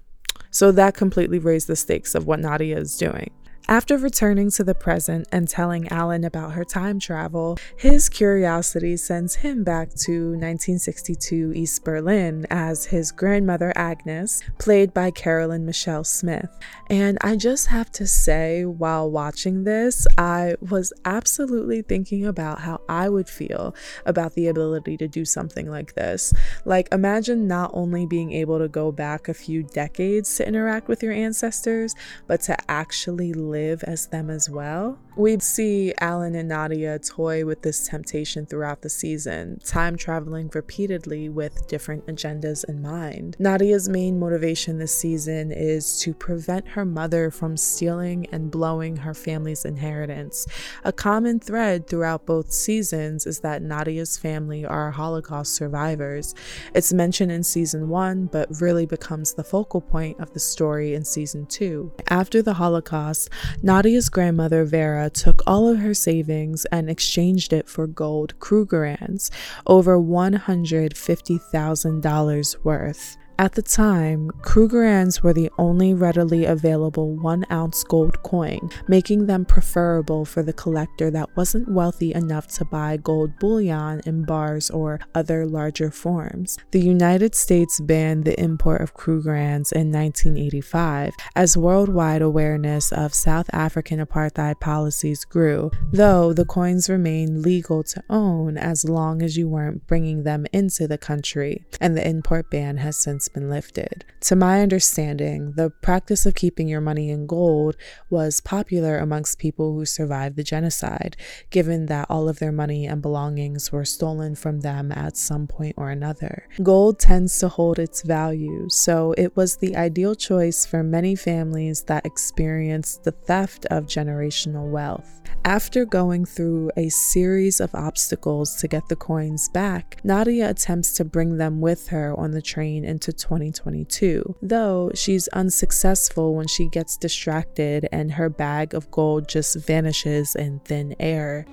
So 0.51 0.71
that 0.71 0.95
completely 0.95 1.39
raised 1.39 1.67
the 1.67 1.75
stakes 1.75 2.15
of 2.15 2.25
what 2.25 2.39
Nadia 2.39 2.77
is 2.77 2.97
doing. 2.97 3.31
After 3.69 3.99
returning 3.99 4.49
to 4.53 4.63
the 4.63 4.73
present 4.73 5.27
and 5.31 5.47
telling 5.47 5.87
Alan 5.89 6.23
about 6.23 6.53
her 6.53 6.65
time 6.65 6.99
travel, 6.99 7.59
his 7.77 8.09
curiosity 8.09 8.97
sends 8.97 9.35
him 9.35 9.63
back 9.63 9.89
to 9.89 10.31
1962 10.31 11.53
East 11.53 11.83
Berlin 11.83 12.47
as 12.49 12.85
his 12.85 13.11
grandmother 13.11 13.71
Agnes, 13.75 14.41
played 14.57 14.91
by 14.91 15.11
Carolyn 15.11 15.67
Michelle 15.67 16.03
Smith. 16.03 16.49
And 16.89 17.19
I 17.21 17.35
just 17.35 17.67
have 17.67 17.91
to 17.91 18.07
say, 18.07 18.65
while 18.65 19.11
watching 19.11 19.65
this, 19.65 20.07
I 20.17 20.55
was 20.67 20.91
absolutely 21.05 21.83
thinking 21.83 22.25
about 22.25 22.61
how 22.61 22.81
I 22.89 23.07
would 23.07 23.29
feel 23.29 23.75
about 24.03 24.33
the 24.33 24.47
ability 24.47 24.97
to 24.97 25.07
do 25.07 25.25
something 25.25 25.69
like 25.69 25.93
this. 25.93 26.33
Like, 26.65 26.91
imagine 26.91 27.47
not 27.47 27.69
only 27.75 28.07
being 28.07 28.31
able 28.31 28.57
to 28.57 28.67
go 28.67 28.91
back 28.91 29.27
a 29.27 29.35
few 29.35 29.61
decades 29.61 30.35
to 30.37 30.47
interact 30.47 30.87
with 30.87 31.03
your 31.03 31.13
ancestors, 31.13 31.93
but 32.25 32.41
to 32.41 32.57
actually 32.67 33.31
live 33.31 33.58
as 33.59 34.07
them 34.07 34.29
as 34.29 34.49
well. 34.49 34.97
We 35.15 35.37
see 35.39 35.93
Alan 35.99 36.33
and 36.35 36.47
Nadia 36.47 36.97
toy 36.99 37.43
with 37.43 37.61
this 37.61 37.87
temptation 37.87 38.45
throughout 38.45 38.81
the 38.81 38.89
season, 38.89 39.59
time 39.65 39.97
traveling 39.97 40.49
repeatedly 40.53 41.27
with 41.27 41.67
different 41.67 42.05
agendas 42.07 42.63
in 42.69 42.81
mind. 42.81 43.35
Nadia's 43.37 43.89
main 43.89 44.17
motivation 44.17 44.77
this 44.77 44.95
season 44.95 45.51
is 45.51 45.99
to 46.01 46.13
prevent 46.13 46.69
her 46.69 46.85
mother 46.85 47.31
from 47.31 47.57
stealing 47.57 48.27
and 48.31 48.49
blowing 48.49 48.95
her 48.97 49.13
family's 49.13 49.65
inheritance. 49.65 50.47
A 50.85 50.93
common 50.93 51.39
thread 51.39 51.87
throughout 51.87 52.25
both 52.25 52.53
seasons 52.53 53.25
is 53.25 53.41
that 53.41 53.61
Nadia's 53.61 54.17
family 54.17 54.65
are 54.65 54.91
Holocaust 54.91 55.53
survivors. 55.53 56.33
It's 56.73 56.93
mentioned 56.93 57.31
in 57.31 57.43
season 57.43 57.89
one, 57.89 58.27
but 58.27 58.61
really 58.61 58.85
becomes 58.85 59.33
the 59.33 59.43
focal 59.43 59.81
point 59.81 60.19
of 60.19 60.31
the 60.33 60.39
story 60.39 60.93
in 60.93 61.03
season 61.03 61.45
two. 61.45 61.91
After 62.09 62.41
the 62.41 62.53
Holocaust, 62.53 63.29
Nadia's 63.61 64.09
grandmother 64.09 64.65
Vera 64.65 65.09
took 65.09 65.41
all 65.45 65.67
of 65.67 65.79
her 65.79 65.93
savings 65.93 66.65
and 66.65 66.89
exchanged 66.89 67.53
it 67.53 67.69
for 67.69 67.85
gold 67.87 68.33
Krugerrands, 68.39 69.29
over 69.67 69.99
$150,000 69.99 72.63
worth. 72.63 73.17
At 73.39 73.53
the 73.53 73.61
time, 73.61 74.31
Krugerrands 74.41 75.23
were 75.23 75.31
the 75.31 75.49
only 75.57 75.93
readily 75.93 76.43
available 76.43 77.15
one 77.15 77.45
ounce 77.49 77.85
gold 77.85 78.21
coin, 78.21 78.69
making 78.89 79.27
them 79.27 79.45
preferable 79.45 80.25
for 80.25 80.43
the 80.43 80.51
collector 80.51 81.09
that 81.11 81.37
wasn't 81.37 81.71
wealthy 81.71 82.13
enough 82.13 82.47
to 82.55 82.65
buy 82.65 82.97
gold 82.97 83.39
bullion 83.39 84.01
in 84.05 84.25
bars 84.25 84.69
or 84.69 84.99
other 85.15 85.45
larger 85.45 85.89
forms. 85.89 86.57
The 86.71 86.81
United 86.81 87.33
States 87.33 87.79
banned 87.79 88.25
the 88.25 88.37
import 88.37 88.81
of 88.81 88.93
Krugerrands 88.93 89.71
in 89.71 89.89
1985 89.89 91.13
as 91.33 91.55
worldwide 91.55 92.21
awareness 92.21 92.91
of 92.91 93.13
South 93.13 93.49
African 93.53 94.05
apartheid 94.05 94.59
policies 94.59 95.23
grew, 95.23 95.71
though 95.93 96.33
the 96.33 96.43
coins 96.43 96.89
remained 96.89 97.43
legal 97.43 97.83
to 97.83 98.03
own 98.09 98.57
as 98.57 98.83
long 98.83 99.21
as 99.21 99.37
you 99.37 99.47
weren't 99.47 99.87
bringing 99.87 100.23
them 100.23 100.45
into 100.51 100.89
the 100.89 100.97
country, 100.97 101.63
and 101.79 101.95
the 101.95 102.05
import 102.05 102.51
ban 102.51 102.75
has 102.75 102.97
since 102.97 103.28
been 103.33 103.49
lifted. 103.49 104.05
To 104.21 104.35
my 104.35 104.61
understanding, 104.61 105.53
the 105.53 105.69
practice 105.69 106.25
of 106.25 106.35
keeping 106.35 106.67
your 106.67 106.81
money 106.81 107.09
in 107.09 107.27
gold 107.27 107.77
was 108.09 108.41
popular 108.41 108.97
amongst 108.97 109.39
people 109.39 109.73
who 109.73 109.85
survived 109.85 110.35
the 110.35 110.43
genocide, 110.43 111.15
given 111.49 111.85
that 111.85 112.07
all 112.09 112.27
of 112.27 112.39
their 112.39 112.51
money 112.51 112.85
and 112.85 113.01
belongings 113.01 113.71
were 113.71 113.85
stolen 113.85 114.35
from 114.35 114.61
them 114.61 114.91
at 114.91 115.17
some 115.17 115.47
point 115.47 115.75
or 115.77 115.89
another. 115.89 116.47
Gold 116.61 116.99
tends 116.99 117.39
to 117.39 117.47
hold 117.47 117.79
its 117.79 118.01
value, 118.01 118.67
so 118.69 119.13
it 119.17 119.35
was 119.35 119.57
the 119.57 119.75
ideal 119.75 120.15
choice 120.15 120.65
for 120.65 120.83
many 120.83 121.15
families 121.15 121.83
that 121.83 122.05
experienced 122.05 123.03
the 123.03 123.11
theft 123.11 123.65
of 123.67 123.85
generational 123.85 124.69
wealth. 124.69 125.21
After 125.45 125.85
going 125.85 126.25
through 126.25 126.71
a 126.75 126.89
series 126.89 127.59
of 127.59 127.73
obstacles 127.73 128.55
to 128.57 128.67
get 128.67 128.87
the 128.89 128.95
coins 128.95 129.47
back, 129.49 129.99
Nadia 130.03 130.49
attempts 130.49 130.93
to 130.95 131.05
bring 131.05 131.37
them 131.37 131.61
with 131.61 131.87
her 131.87 132.13
on 132.19 132.31
the 132.31 132.41
train 132.41 132.83
into 132.83 133.13
2022, 133.19 134.35
though 134.41 134.91
she's 134.95 135.27
unsuccessful 135.29 136.33
when 136.33 136.47
she 136.47 136.67
gets 136.69 136.97
distracted 136.97 137.87
and 137.91 138.13
her 138.13 138.29
bag 138.29 138.73
of 138.73 138.89
gold 138.89 139.27
just 139.27 139.55
vanishes 139.55 140.35
in 140.35 140.59
thin 140.61 140.95
air. 140.99 141.45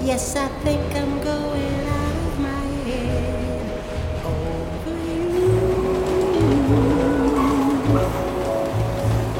Yes, 0.00 0.36
I 0.36 0.48
think 0.64 0.80
I'm 0.94 1.20
going 1.22 1.86
out 1.86 2.16
of 2.16 2.40
my 2.40 2.64
head 2.86 3.70
over 4.24 4.96
you. 5.04 5.28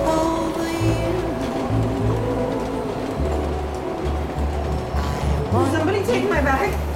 Over 0.05 0.69
you. 0.85 1.15
Somebody 5.73 6.03
take 6.05 6.29
my 6.29 6.43
bag. 6.43 6.88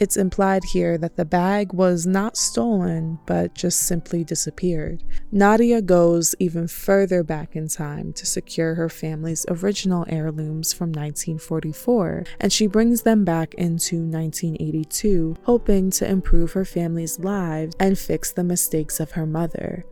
It's 0.00 0.16
implied 0.16 0.64
here 0.64 0.96
that 0.96 1.16
the 1.16 1.26
bag 1.26 1.74
was 1.74 2.06
not 2.06 2.38
stolen, 2.38 3.18
but 3.26 3.54
just 3.54 3.80
simply 3.80 4.24
disappeared. 4.24 5.04
Nadia 5.30 5.82
goes 5.82 6.34
even 6.38 6.68
further 6.68 7.22
back 7.22 7.54
in 7.54 7.68
time 7.68 8.14
to 8.14 8.24
secure 8.24 8.76
her 8.76 8.88
family's 8.88 9.44
original 9.50 10.06
heirlooms 10.08 10.72
from 10.72 10.88
1944, 10.88 12.24
and 12.40 12.50
she 12.50 12.66
brings 12.66 13.02
them 13.02 13.26
back 13.26 13.52
into 13.54 13.96
1982, 13.96 15.36
hoping 15.42 15.90
to 15.90 16.10
improve 16.10 16.52
her 16.52 16.64
family's 16.64 17.18
lives 17.18 17.76
and 17.78 17.98
fix 17.98 18.32
the 18.32 18.42
mistakes 18.42 19.00
of 19.00 19.10
her 19.10 19.26
mother. 19.26 19.84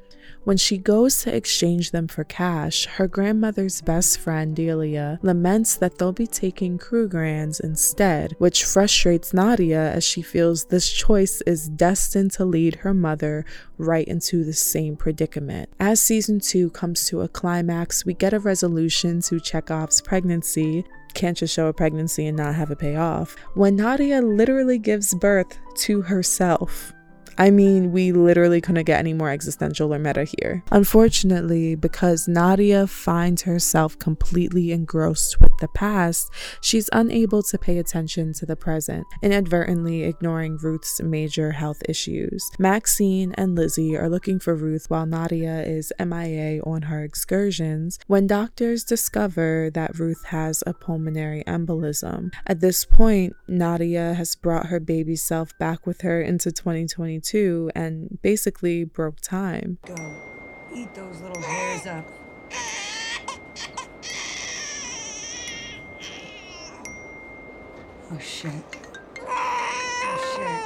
When 0.45 0.57
she 0.57 0.79
goes 0.79 1.23
to 1.23 1.35
exchange 1.35 1.91
them 1.91 2.09
for 2.09 2.25
cash, 2.25 2.87
her 2.87 3.07
grandmother's 3.07 3.83
best 3.83 4.19
friend, 4.19 4.57
Delia, 4.57 5.19
laments 5.21 5.77
that 5.77 5.99
they'll 5.99 6.13
be 6.13 6.27
taking 6.27 6.79
Krugerrands 6.79 7.61
instead, 7.61 8.35
which 8.39 8.65
frustrates 8.65 9.35
Nadia 9.35 9.93
as 9.93 10.05
she 10.05 10.23
feels 10.23 10.65
this 10.65 10.91
choice 10.91 11.43
is 11.43 11.69
destined 11.69 12.31
to 12.33 12.47
lead 12.47 12.77
her 12.77 12.95
mother 12.95 13.45
right 13.77 14.09
into 14.09 14.43
the 14.43 14.55
same 14.55 14.97
predicament. 14.97 15.69
As 15.79 16.01
season 16.01 16.41
2 16.41 16.71
comes 16.71 17.07
to 17.09 17.21
a 17.21 17.29
climax, 17.29 18.07
we 18.07 18.15
get 18.15 18.33
a 18.33 18.41
resolution 18.41 19.21
to 19.23 19.41
Chekhov's 19.41 20.01
pregnancy, 20.01 20.85
can't 21.15 21.37
just 21.37 21.55
show 21.55 21.67
a 21.67 21.73
pregnancy 21.75 22.27
and 22.27 22.37
not 22.37 22.55
have 22.55 22.71
it 22.71 22.79
pay 22.79 22.97
off, 22.97 23.37
when 23.55 23.77
Nadia 23.77 24.23
literally 24.23 24.79
gives 24.79 25.15
birth 25.15 25.59
to 25.75 26.01
herself. 26.03 26.95
I 27.41 27.53
mean, 27.53 27.93
we 27.93 28.11
literally 28.11 28.61
couldn't 28.61 28.83
get 28.85 28.99
any 28.99 29.13
more 29.13 29.31
existential 29.31 29.95
or 29.95 29.99
meta 30.01 30.25
here. 30.25 30.65
Unfortunately, 30.73 31.77
because 31.77 32.27
Nadia 32.27 32.89
finds 32.89 33.43
herself 33.43 33.97
completely 34.01 34.73
engrossed 34.73 35.41
with 35.41 35.53
the 35.61 35.69
past, 35.69 36.33
she's 36.61 36.91
unable 36.93 37.45
to 37.45 37.57
pay 37.57 37.79
attention 37.79 38.33
to 38.35 38.47
the 38.47 38.57
present, 38.57 39.07
inadvertently 39.23 40.03
ignoring 40.03 40.57
Ruth's 40.57 41.01
major 41.01 41.53
health 41.53 41.81
issues. 41.89 42.45
Maxine 42.59 43.33
and 43.35 43.55
Lizzie 43.55 43.97
are 43.97 44.11
looking 44.11 44.41
for 44.41 44.57
Ruth 44.57 44.87
while 44.89 45.07
Nadia 45.07 45.63
is 45.63 45.93
MIA 46.01 46.61
on 46.65 46.83
her 46.83 47.05
excursions 47.05 48.01
when 48.09 48.27
doctors 48.27 48.83
discover 48.83 49.71
that 49.75 49.97
Ruth 49.97 50.25
has 50.27 50.65
a 50.67 50.75
pulmonary 50.75 51.45
embolism. 51.47 52.33
At 52.49 52.59
this 52.61 52.85
point, 52.85 53.35
Nadia 53.47 54.15
has 54.15 54.35
brought 54.35 54.67
her 54.67 54.81
baby 54.81 55.15
self 55.15 55.57
back 55.59 55.87
with 55.87 56.01
her 56.01 56.21
into 56.21 56.51
2022 56.51 57.28
and 57.35 58.19
basically 58.23 58.85
broke 58.85 59.21
time. 59.21 59.79
Go. 59.87 59.95
Eat 60.75 60.95
those 60.95 61.21
little 61.21 61.43
hairs 61.43 61.87
up. 61.87 62.05
Oh 68.11 68.19
shit. 68.19 68.53
Oh 69.21 70.19
shit. 70.37 70.63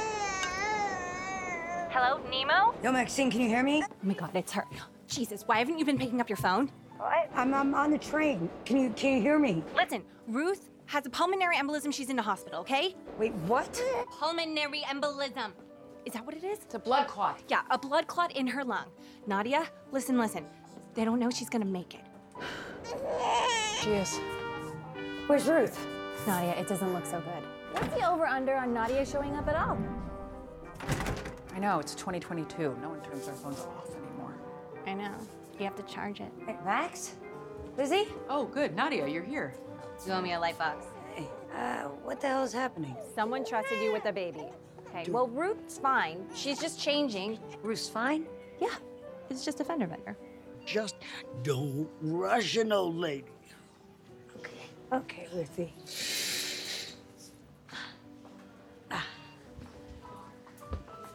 Hello, 1.91 2.21
Nemo? 2.29 2.73
Yo, 2.83 2.91
Maxine, 2.91 3.29
can 3.29 3.41
you 3.41 3.49
hear 3.49 3.63
me? 3.63 3.83
Oh 3.83 3.95
my 4.01 4.13
god, 4.13 4.31
it's 4.33 4.51
her. 4.53 4.65
Jesus, 5.07 5.43
why 5.45 5.59
haven't 5.59 5.77
you 5.77 5.85
been 5.85 5.97
picking 5.97 6.21
up 6.21 6.29
your 6.29 6.37
phone? 6.37 6.71
I, 7.01 7.27
I'm, 7.35 7.53
I'm 7.53 7.75
on 7.75 7.91
the 7.91 7.97
train. 7.97 8.49
Can 8.65 8.77
you 8.77 8.89
can 8.91 9.15
you 9.15 9.21
hear 9.21 9.37
me? 9.37 9.63
Listen, 9.75 10.03
Ruth 10.27 10.69
has 10.85 11.05
a 11.05 11.09
pulmonary 11.09 11.57
embolism. 11.57 11.93
She's 11.93 12.09
in 12.09 12.15
the 12.15 12.21
hospital, 12.21 12.61
okay? 12.61 12.95
Wait, 13.17 13.33
what? 13.47 13.81
Pulmonary 14.19 14.81
embolism. 14.87 15.51
Is 16.05 16.13
that 16.13 16.25
what 16.25 16.35
it 16.35 16.43
is? 16.43 16.59
It's 16.59 16.75
a 16.75 16.79
blood 16.79 17.07
clot. 17.07 17.41
Yeah, 17.47 17.61
a 17.69 17.77
blood 17.77 18.07
clot 18.07 18.35
in 18.35 18.47
her 18.47 18.63
lung. 18.63 18.85
Nadia, 19.25 19.67
listen, 19.91 20.17
listen. 20.17 20.45
They 20.93 21.05
don't 21.05 21.19
know 21.19 21.29
she's 21.29 21.49
gonna 21.49 21.65
make 21.65 21.93
it. 21.95 22.01
She 23.81 23.89
is. 23.91 24.19
Where's 25.27 25.47
Ruth? 25.47 25.79
Nadia, 26.27 26.51
it 26.59 26.67
doesn't 26.67 26.93
look 26.93 27.05
so 27.05 27.21
good. 27.21 27.43
What's 27.71 27.93
the 27.95 28.09
over 28.09 28.25
under 28.25 28.55
on 28.55 28.73
Nadia 28.73 29.05
showing 29.05 29.35
up 29.35 29.47
at 29.47 29.55
all? 29.55 29.77
I 31.55 31.59
know, 31.59 31.79
it's 31.79 31.95
2022. 31.95 32.77
No 32.81 32.89
one 32.89 33.01
turns 33.01 33.25
their 33.25 33.35
phones 33.35 33.59
off 33.61 33.89
anymore. 33.95 34.35
I 34.85 34.93
know. 34.93 35.15
You 35.57 35.65
have 35.65 35.75
to 35.75 35.83
charge 35.83 36.19
it. 36.19 36.31
Hey, 36.45 36.57
Max? 36.65 37.15
Lizzie? 37.77 38.07
Oh, 38.29 38.45
good. 38.45 38.75
Nadia, 38.75 39.07
you're 39.07 39.23
here. 39.23 39.53
You 40.05 40.13
owe 40.13 40.21
me 40.21 40.33
a 40.33 40.39
light 40.39 40.57
box. 40.57 40.85
Hey, 41.15 41.27
uh, 41.55 41.83
what 42.03 42.19
the 42.19 42.27
hell 42.27 42.43
is 42.43 42.53
happening? 42.53 42.95
Someone 43.15 43.45
trusted 43.45 43.79
you 43.81 43.93
with 43.93 44.05
a 44.05 44.11
baby. 44.11 44.45
Okay, 44.95 45.09
well, 45.09 45.27
Ruth's 45.27 45.79
fine. 45.79 46.25
She's 46.35 46.59
just 46.59 46.79
changing. 46.79 47.39
Ruth's 47.63 47.89
fine? 47.89 48.25
Yeah, 48.61 48.75
it's 49.29 49.43
just 49.43 49.59
a 49.59 49.63
fender 49.63 49.87
bender. 49.87 50.15
Just 50.65 50.95
don't 51.41 51.89
rush 52.01 52.55
an 52.57 52.71
old 52.71 52.95
lady. 52.95 53.25
Okay, 54.37 54.51
Okay, 54.91 55.27
Lizzie. 55.33 55.73
Ah. 58.91 59.05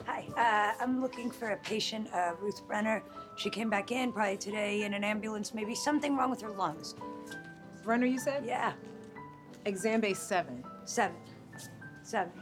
Hi, 0.06 0.24
uh, 0.36 0.82
I'm 0.82 1.00
looking 1.00 1.30
for 1.30 1.50
a 1.50 1.56
patient, 1.58 2.08
uh, 2.12 2.32
Ruth 2.40 2.66
Brenner. 2.66 3.02
She 3.36 3.48
came 3.48 3.70
back 3.70 3.92
in 3.92 4.12
probably 4.12 4.36
today 4.36 4.82
in 4.82 4.92
an 4.92 5.04
ambulance. 5.04 5.54
Maybe 5.54 5.76
something 5.76 6.16
wrong 6.16 6.30
with 6.30 6.40
her 6.40 6.50
lungs. 6.50 6.96
Brenner, 7.84 8.06
you 8.06 8.18
said? 8.18 8.44
Yeah, 8.44 8.72
Exam 9.64 10.00
base 10.00 10.18
seven. 10.18 10.64
seven. 10.84 11.16
Seven. 12.02 12.32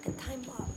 Fucking 0.00 0.14
time 0.14 0.42
bomb. 0.42 0.70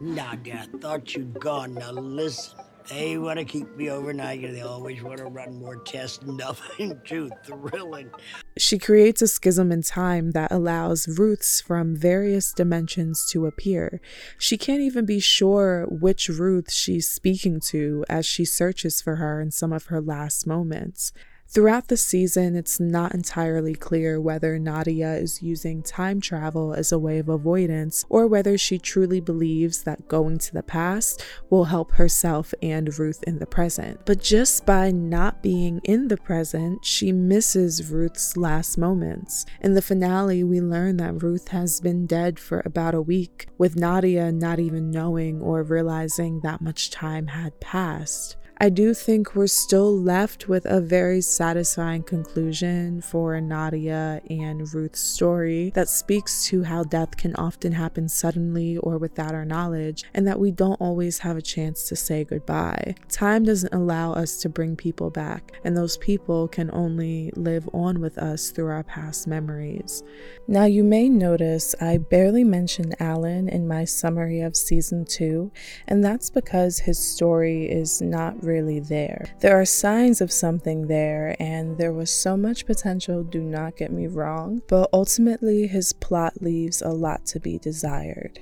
Nadia, 0.00 0.66
I 0.74 0.78
thought 0.78 1.14
you'd 1.14 1.38
gone. 1.38 1.74
Now 1.74 1.92
listen. 1.92 2.58
They 2.88 3.18
want 3.18 3.38
to 3.40 3.44
keep 3.44 3.76
me 3.76 3.90
overnight. 3.90 4.44
and 4.44 4.54
They 4.54 4.62
always 4.62 5.02
want 5.02 5.18
to 5.18 5.24
run 5.24 5.58
more 5.58 5.76
tests. 5.76 6.22
Nothing 6.26 7.00
too 7.04 7.30
thrilling. 7.44 8.10
She 8.56 8.78
creates 8.78 9.22
a 9.22 9.28
schism 9.28 9.70
in 9.72 9.82
time 9.82 10.32
that 10.32 10.52
allows 10.52 11.08
Ruths 11.08 11.60
from 11.60 11.96
various 11.96 12.52
dimensions 12.52 13.28
to 13.30 13.46
appear. 13.46 14.00
She 14.38 14.56
can't 14.56 14.80
even 14.80 15.04
be 15.04 15.20
sure 15.20 15.86
which 15.88 16.28
Ruth 16.28 16.72
she's 16.72 17.08
speaking 17.08 17.60
to 17.66 18.04
as 18.08 18.26
she 18.26 18.44
searches 18.44 19.00
for 19.00 19.16
her 19.16 19.40
in 19.40 19.50
some 19.50 19.72
of 19.72 19.86
her 19.86 20.00
last 20.00 20.46
moments. 20.46 21.12
Throughout 21.48 21.88
the 21.88 21.96
season, 21.96 22.56
it's 22.56 22.80
not 22.80 23.14
entirely 23.14 23.74
clear 23.74 24.20
whether 24.20 24.58
Nadia 24.58 25.14
is 25.14 25.42
using 25.42 25.80
time 25.82 26.20
travel 26.20 26.74
as 26.74 26.90
a 26.90 26.98
way 26.98 27.18
of 27.18 27.28
avoidance 27.28 28.04
or 28.08 28.26
whether 28.26 28.58
she 28.58 28.78
truly 28.78 29.20
believes 29.20 29.84
that 29.84 30.08
going 30.08 30.38
to 30.38 30.52
the 30.52 30.64
past 30.64 31.24
will 31.48 31.64
help 31.64 31.92
herself 31.92 32.52
and 32.60 32.98
Ruth 32.98 33.22
in 33.26 33.38
the 33.38 33.46
present. 33.46 34.00
But 34.04 34.20
just 34.20 34.66
by 34.66 34.90
not 34.90 35.40
being 35.40 35.80
in 35.84 36.08
the 36.08 36.16
present, 36.16 36.84
she 36.84 37.12
misses 37.12 37.90
Ruth's 37.90 38.36
last 38.36 38.76
moments. 38.76 39.46
In 39.60 39.74
the 39.74 39.82
finale, 39.82 40.42
we 40.42 40.60
learn 40.60 40.96
that 40.96 41.22
Ruth 41.22 41.48
has 41.48 41.80
been 41.80 42.06
dead 42.06 42.40
for 42.40 42.60
about 42.66 42.94
a 42.94 43.00
week, 43.00 43.46
with 43.56 43.76
Nadia 43.76 44.32
not 44.32 44.58
even 44.58 44.90
knowing 44.90 45.40
or 45.40 45.62
realizing 45.62 46.40
that 46.40 46.60
much 46.60 46.90
time 46.90 47.28
had 47.28 47.58
passed. 47.60 48.36
I 48.58 48.70
do 48.70 48.94
think 48.94 49.34
we're 49.34 49.48
still 49.48 49.94
left 49.94 50.48
with 50.48 50.64
a 50.64 50.80
very 50.80 51.20
satisfying 51.20 52.02
conclusion 52.02 53.02
for 53.02 53.38
Nadia 53.38 54.22
and 54.30 54.72
Ruth's 54.72 55.00
story 55.00 55.72
that 55.74 55.90
speaks 55.90 56.46
to 56.46 56.62
how 56.62 56.84
death 56.84 57.18
can 57.18 57.36
often 57.36 57.72
happen 57.72 58.08
suddenly 58.08 58.78
or 58.78 58.96
without 58.96 59.34
our 59.34 59.44
knowledge, 59.44 60.04
and 60.14 60.26
that 60.26 60.40
we 60.40 60.50
don't 60.50 60.80
always 60.80 61.18
have 61.18 61.36
a 61.36 61.42
chance 61.42 61.86
to 61.88 61.96
say 61.96 62.24
goodbye. 62.24 62.94
Time 63.10 63.44
doesn't 63.44 63.74
allow 63.74 64.14
us 64.14 64.38
to 64.38 64.48
bring 64.48 64.74
people 64.74 65.10
back, 65.10 65.52
and 65.62 65.76
those 65.76 65.98
people 65.98 66.48
can 66.48 66.70
only 66.72 67.30
live 67.36 67.68
on 67.74 68.00
with 68.00 68.16
us 68.16 68.50
through 68.50 68.68
our 68.68 68.84
past 68.84 69.26
memories. 69.26 70.02
Now, 70.48 70.64
you 70.64 70.82
may 70.82 71.10
notice 71.10 71.74
I 71.78 71.98
barely 71.98 72.44
mentioned 72.44 72.96
Alan 73.00 73.50
in 73.50 73.68
my 73.68 73.84
summary 73.84 74.40
of 74.40 74.56
season 74.56 75.04
two, 75.04 75.52
and 75.86 76.02
that's 76.02 76.30
because 76.30 76.78
his 76.78 76.98
story 76.98 77.70
is 77.70 78.00
not 78.00 78.45
really 78.46 78.80
there. 78.80 79.34
There 79.40 79.60
are 79.60 79.64
signs 79.64 80.20
of 80.20 80.32
something 80.32 80.86
there, 80.86 81.36
and 81.40 81.76
there 81.76 81.92
was 81.92 82.10
so 82.10 82.36
much 82.36 82.64
potential, 82.64 83.22
do 83.22 83.40
not 83.40 83.76
get 83.76 83.92
me 83.92 84.06
wrong, 84.06 84.62
but 84.68 84.88
ultimately 84.92 85.66
his 85.66 85.92
plot 85.92 86.40
leaves 86.40 86.80
a 86.80 86.90
lot 86.90 87.26
to 87.26 87.40
be 87.40 87.58
desired. 87.58 88.40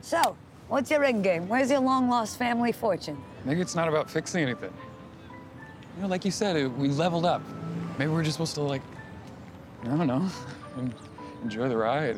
So, 0.00 0.36
what's 0.68 0.90
your 0.90 1.04
end 1.04 1.22
game? 1.22 1.48
Where's 1.48 1.70
your 1.70 1.80
long 1.80 2.08
lost 2.08 2.38
family 2.38 2.72
fortune? 2.72 3.22
Maybe 3.44 3.60
it's 3.60 3.74
not 3.74 3.88
about 3.88 4.10
fixing 4.10 4.42
anything. 4.42 4.72
You 5.96 6.02
know, 6.02 6.08
like 6.08 6.24
you 6.24 6.30
said, 6.30 6.56
it, 6.56 6.68
we 6.68 6.88
leveled 6.88 7.26
up. 7.26 7.42
Maybe 7.98 8.10
we're 8.10 8.24
just 8.24 8.34
supposed 8.34 8.54
to, 8.54 8.62
like, 8.62 8.82
I 9.84 9.88
don't 9.88 10.06
know, 10.06 10.28
enjoy 11.42 11.68
the 11.68 11.76
ride. 11.76 12.16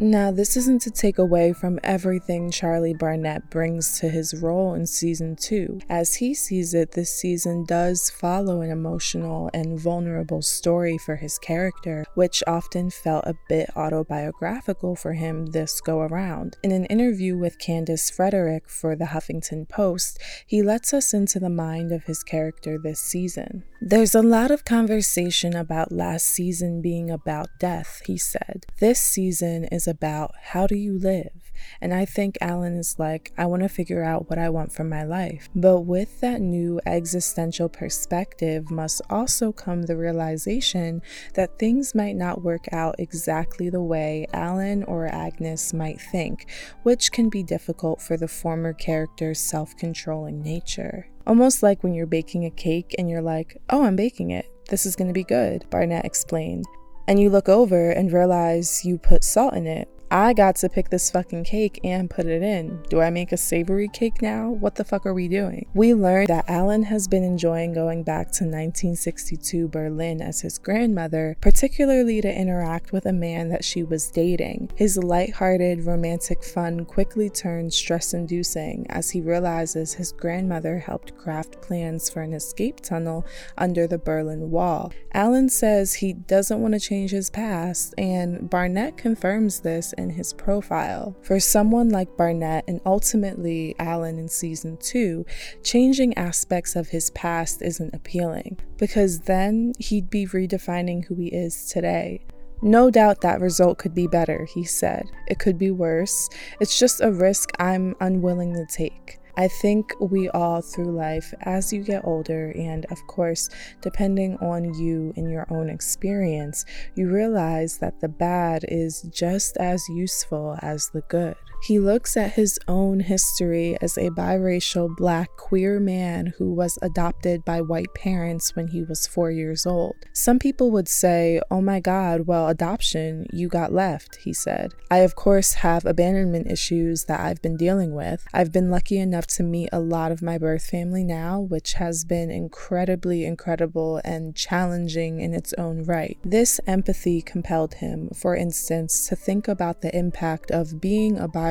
Now, 0.00 0.30
this 0.30 0.56
isn't 0.56 0.82
to 0.82 0.92
take 0.92 1.18
away 1.18 1.52
from 1.52 1.80
everything 1.82 2.52
Charlie 2.52 2.94
Barnett 2.94 3.50
brings 3.50 3.98
to 3.98 4.08
his 4.08 4.32
role 4.32 4.74
in 4.74 4.86
season 4.86 5.34
two. 5.34 5.80
As 5.88 6.14
he 6.14 6.34
sees 6.34 6.72
it, 6.72 6.92
this 6.92 7.12
season 7.12 7.64
does 7.64 8.08
follow 8.08 8.60
an 8.60 8.70
emotional 8.70 9.50
and 9.52 9.76
vulnerable 9.76 10.40
story 10.40 10.98
for 10.98 11.16
his 11.16 11.36
character, 11.40 12.04
which 12.14 12.44
often 12.46 12.90
felt 12.90 13.24
a 13.26 13.34
bit 13.48 13.70
autobiographical 13.74 14.94
for 14.94 15.14
him 15.14 15.46
this 15.46 15.80
go 15.80 16.02
around. 16.02 16.56
In 16.62 16.70
an 16.70 16.84
interview 16.84 17.36
with 17.36 17.58
Candace 17.58 18.08
Frederick 18.08 18.68
for 18.68 18.94
the 18.94 19.06
Huffington 19.06 19.68
Post, 19.68 20.20
he 20.46 20.62
lets 20.62 20.94
us 20.94 21.12
into 21.12 21.40
the 21.40 21.50
mind 21.50 21.90
of 21.90 22.04
his 22.04 22.22
character 22.22 22.78
this 22.78 23.00
season. 23.00 23.64
There's 23.80 24.14
a 24.14 24.22
lot 24.22 24.52
of 24.52 24.64
conversation 24.64 25.56
about 25.56 25.90
last 25.90 26.26
season 26.26 26.82
being 26.82 27.10
about 27.10 27.48
death, 27.58 28.00
he 28.06 28.16
said. 28.16 28.66
This 28.78 29.00
season 29.00 29.64
is 29.64 29.87
about 29.88 30.32
how 30.52 30.66
do 30.66 30.76
you 30.76 30.98
live? 30.98 31.48
And 31.80 31.92
I 31.92 32.04
think 32.04 32.38
Alan 32.40 32.76
is 32.76 32.96
like, 32.98 33.32
I 33.36 33.46
want 33.46 33.62
to 33.62 33.68
figure 33.68 34.02
out 34.02 34.30
what 34.30 34.38
I 34.38 34.48
want 34.48 34.72
from 34.72 34.88
my 34.88 35.04
life. 35.04 35.48
But 35.54 35.80
with 35.80 36.20
that 36.20 36.40
new 36.40 36.80
existential 36.86 37.68
perspective 37.68 38.70
must 38.70 39.02
also 39.10 39.52
come 39.52 39.82
the 39.82 39.96
realization 39.96 41.02
that 41.34 41.58
things 41.58 41.94
might 41.94 42.16
not 42.16 42.42
work 42.42 42.66
out 42.72 42.96
exactly 42.98 43.70
the 43.70 43.82
way 43.82 44.26
Alan 44.32 44.84
or 44.84 45.06
Agnes 45.06 45.72
might 45.72 46.00
think, 46.00 46.46
which 46.82 47.12
can 47.12 47.28
be 47.28 47.42
difficult 47.42 48.00
for 48.00 48.16
the 48.16 48.28
former 48.28 48.72
character's 48.72 49.40
self 49.40 49.76
controlling 49.76 50.42
nature. 50.42 51.08
Almost 51.26 51.62
like 51.62 51.82
when 51.82 51.94
you're 51.94 52.06
baking 52.06 52.44
a 52.46 52.50
cake 52.50 52.94
and 52.98 53.10
you're 53.10 53.20
like, 53.22 53.60
oh, 53.68 53.84
I'm 53.84 53.96
baking 53.96 54.30
it. 54.30 54.46
This 54.68 54.86
is 54.86 54.96
going 54.96 55.08
to 55.08 55.14
be 55.14 55.24
good, 55.24 55.68
Barnett 55.70 56.04
explained. 56.04 56.64
And 57.08 57.18
you 57.18 57.30
look 57.30 57.48
over 57.48 57.90
and 57.90 58.12
realize 58.12 58.84
you 58.84 58.98
put 58.98 59.24
salt 59.24 59.54
in 59.54 59.66
it 59.66 59.88
I 60.10 60.32
got 60.32 60.56
to 60.56 60.70
pick 60.70 60.88
this 60.88 61.10
fucking 61.10 61.44
cake 61.44 61.80
and 61.84 62.08
put 62.08 62.24
it 62.24 62.42
in. 62.42 62.82
Do 62.88 63.00
I 63.02 63.10
make 63.10 63.30
a 63.30 63.36
savory 63.36 63.88
cake 63.88 64.22
now? 64.22 64.48
What 64.48 64.76
the 64.76 64.84
fuck 64.84 65.04
are 65.04 65.12
we 65.12 65.28
doing? 65.28 65.66
We 65.74 65.92
learned 65.92 66.28
that 66.28 66.48
Alan 66.48 66.84
has 66.84 67.06
been 67.06 67.22
enjoying 67.22 67.74
going 67.74 68.04
back 68.04 68.28
to 68.32 68.44
1962 68.44 69.68
Berlin 69.68 70.22
as 70.22 70.40
his 70.40 70.58
grandmother, 70.58 71.36
particularly 71.42 72.22
to 72.22 72.34
interact 72.34 72.90
with 72.90 73.04
a 73.04 73.12
man 73.12 73.50
that 73.50 73.64
she 73.64 73.82
was 73.82 74.10
dating. 74.10 74.70
His 74.76 74.96
light-hearted, 74.96 75.84
romantic 75.84 76.42
fun 76.42 76.86
quickly 76.86 77.28
turns 77.28 77.76
stress 77.76 78.14
inducing 78.14 78.86
as 78.88 79.10
he 79.10 79.20
realizes 79.20 79.92
his 79.92 80.12
grandmother 80.12 80.78
helped 80.78 81.18
craft 81.18 81.60
plans 81.60 82.08
for 82.08 82.22
an 82.22 82.32
escape 82.32 82.80
tunnel 82.80 83.26
under 83.58 83.86
the 83.86 83.98
Berlin 83.98 84.50
Wall. 84.50 84.90
Alan 85.12 85.50
says 85.50 85.94
he 85.94 86.14
doesn't 86.14 86.62
want 86.62 86.72
to 86.72 86.80
change 86.80 87.10
his 87.10 87.28
past, 87.28 87.94
and 87.98 88.48
Barnett 88.48 88.96
confirms 88.96 89.60
this 89.60 89.92
in 89.98 90.10
his 90.10 90.32
profile. 90.32 91.16
For 91.22 91.40
someone 91.40 91.90
like 91.90 92.16
Barnett 92.16 92.64
and 92.68 92.80
ultimately 92.86 93.74
Alan 93.78 94.18
in 94.18 94.28
season 94.28 94.76
2, 94.78 95.26
changing 95.62 96.16
aspects 96.16 96.76
of 96.76 96.88
his 96.88 97.10
past 97.10 97.60
isn't 97.60 97.94
appealing, 97.94 98.58
because 98.76 99.20
then 99.20 99.72
he'd 99.78 100.08
be 100.08 100.26
redefining 100.26 101.04
who 101.04 101.16
he 101.16 101.28
is 101.28 101.66
today. 101.66 102.24
No 102.60 102.90
doubt 102.90 103.20
that 103.20 103.40
result 103.40 103.78
could 103.78 103.94
be 103.94 104.08
better, 104.08 104.44
he 104.52 104.64
said. 104.64 105.04
It 105.28 105.38
could 105.38 105.58
be 105.58 105.70
worse. 105.70 106.28
It's 106.60 106.78
just 106.78 107.00
a 107.00 107.12
risk 107.12 107.50
I'm 107.60 107.94
unwilling 108.00 108.54
to 108.54 108.66
take. 108.66 109.17
I 109.38 109.46
think 109.46 109.94
we 110.00 110.28
all 110.30 110.60
through 110.60 110.90
life, 110.96 111.32
as 111.42 111.72
you 111.72 111.84
get 111.84 112.04
older, 112.04 112.50
and 112.56 112.84
of 112.90 112.98
course, 113.06 113.48
depending 113.80 114.36
on 114.38 114.74
you 114.74 115.12
and 115.16 115.30
your 115.30 115.46
own 115.48 115.70
experience, 115.70 116.64
you 116.96 117.08
realize 117.08 117.78
that 117.78 118.00
the 118.00 118.08
bad 118.08 118.64
is 118.66 119.02
just 119.02 119.56
as 119.58 119.88
useful 119.88 120.58
as 120.60 120.90
the 120.92 121.02
good. 121.02 121.36
He 121.60 121.78
looks 121.78 122.16
at 122.16 122.32
his 122.32 122.58
own 122.68 123.00
history 123.00 123.76
as 123.80 123.98
a 123.98 124.10
biracial 124.10 124.94
black 124.96 125.36
queer 125.36 125.80
man 125.80 126.32
who 126.38 126.52
was 126.52 126.78
adopted 126.82 127.44
by 127.44 127.60
white 127.60 127.92
parents 127.94 128.54
when 128.54 128.68
he 128.68 128.82
was 128.82 129.06
four 129.06 129.30
years 129.30 129.66
old. 129.66 129.96
Some 130.12 130.38
people 130.38 130.70
would 130.70 130.88
say, 130.88 131.40
Oh 131.50 131.60
my 131.60 131.80
God, 131.80 132.26
well, 132.26 132.48
adoption, 132.48 133.26
you 133.32 133.48
got 133.48 133.72
left, 133.72 134.16
he 134.16 134.32
said. 134.32 134.72
I, 134.90 134.98
of 134.98 135.16
course, 135.16 135.54
have 135.54 135.84
abandonment 135.84 136.50
issues 136.50 137.04
that 137.04 137.20
I've 137.20 137.42
been 137.42 137.56
dealing 137.56 137.94
with. 137.94 138.26
I've 138.32 138.52
been 138.52 138.70
lucky 138.70 138.98
enough 138.98 139.26
to 139.28 139.42
meet 139.42 139.68
a 139.72 139.80
lot 139.80 140.12
of 140.12 140.22
my 140.22 140.38
birth 140.38 140.64
family 140.64 141.04
now, 141.04 141.40
which 141.40 141.74
has 141.74 142.04
been 142.04 142.30
incredibly 142.30 143.24
incredible 143.24 144.00
and 144.04 144.34
challenging 144.36 145.20
in 145.20 145.34
its 145.34 145.52
own 145.54 145.82
right. 145.84 146.18
This 146.24 146.60
empathy 146.66 147.20
compelled 147.20 147.74
him, 147.74 148.10
for 148.14 148.36
instance, 148.36 149.08
to 149.08 149.16
think 149.16 149.48
about 149.48 149.82
the 149.82 149.94
impact 149.96 150.50
of 150.50 150.80
being 150.80 151.18
a 151.18 151.28
biracial 151.28 151.47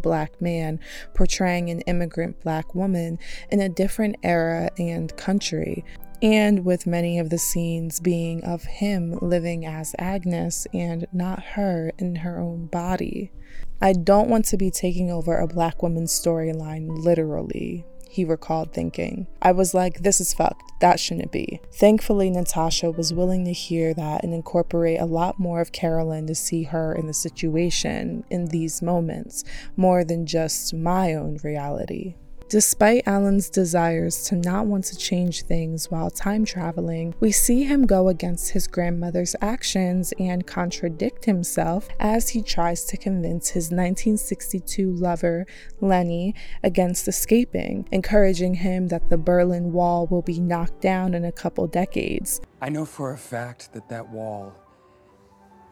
black 0.00 0.40
man 0.40 0.80
portraying 1.14 1.70
an 1.70 1.80
immigrant 1.82 2.40
black 2.42 2.74
woman 2.74 3.18
in 3.50 3.60
a 3.60 3.68
different 3.68 4.16
era 4.22 4.70
and 4.78 5.16
country. 5.16 5.84
And 6.22 6.64
with 6.64 6.86
many 6.86 7.18
of 7.18 7.30
the 7.30 7.38
scenes 7.38 7.98
being 7.98 8.44
of 8.44 8.62
him 8.62 9.18
living 9.20 9.66
as 9.66 9.94
Agnes 9.98 10.66
and 10.72 11.06
not 11.12 11.42
her 11.42 11.92
in 11.98 12.16
her 12.16 12.38
own 12.38 12.66
body. 12.66 13.32
I 13.80 13.92
don't 13.92 14.28
want 14.28 14.44
to 14.46 14.56
be 14.56 14.70
taking 14.70 15.10
over 15.10 15.36
a 15.36 15.48
black 15.48 15.82
woman's 15.82 16.12
storyline 16.12 16.86
literally, 16.88 17.84
he 18.12 18.26
recalled 18.26 18.74
thinking. 18.74 19.26
I 19.40 19.52
was 19.52 19.72
like, 19.72 20.00
this 20.00 20.20
is 20.20 20.34
fucked. 20.34 20.70
That 20.82 21.00
shouldn't 21.00 21.32
be. 21.32 21.62
Thankfully, 21.72 22.28
Natasha 22.28 22.90
was 22.90 23.14
willing 23.14 23.46
to 23.46 23.54
hear 23.54 23.94
that 23.94 24.22
and 24.22 24.34
incorporate 24.34 25.00
a 25.00 25.06
lot 25.06 25.38
more 25.38 25.62
of 25.62 25.72
Carolyn 25.72 26.26
to 26.26 26.34
see 26.34 26.64
her 26.64 26.94
in 26.94 27.06
the 27.06 27.14
situation 27.14 28.24
in 28.28 28.48
these 28.48 28.82
moments, 28.82 29.44
more 29.78 30.04
than 30.04 30.26
just 30.26 30.74
my 30.74 31.14
own 31.14 31.38
reality. 31.42 32.16
Despite 32.52 33.08
Alan's 33.08 33.48
desires 33.48 34.24
to 34.24 34.36
not 34.36 34.66
want 34.66 34.84
to 34.84 34.96
change 34.98 35.44
things 35.44 35.90
while 35.90 36.10
time 36.10 36.44
traveling, 36.44 37.14
we 37.18 37.32
see 37.32 37.62
him 37.64 37.86
go 37.86 38.08
against 38.08 38.50
his 38.50 38.66
grandmother's 38.66 39.34
actions 39.40 40.12
and 40.18 40.46
contradict 40.46 41.24
himself 41.24 41.88
as 41.98 42.28
he 42.28 42.42
tries 42.42 42.84
to 42.84 42.98
convince 42.98 43.48
his 43.48 43.70
1962 43.70 44.92
lover, 44.92 45.46
Lenny, 45.80 46.34
against 46.62 47.08
escaping, 47.08 47.88
encouraging 47.90 48.56
him 48.56 48.88
that 48.88 49.08
the 49.08 49.16
Berlin 49.16 49.72
Wall 49.72 50.06
will 50.06 50.20
be 50.20 50.38
knocked 50.38 50.82
down 50.82 51.14
in 51.14 51.24
a 51.24 51.32
couple 51.32 51.66
decades. 51.66 52.38
I 52.60 52.68
know 52.68 52.84
for 52.84 53.12
a 53.12 53.18
fact 53.18 53.72
that 53.72 53.88
that 53.88 54.10
wall 54.10 54.52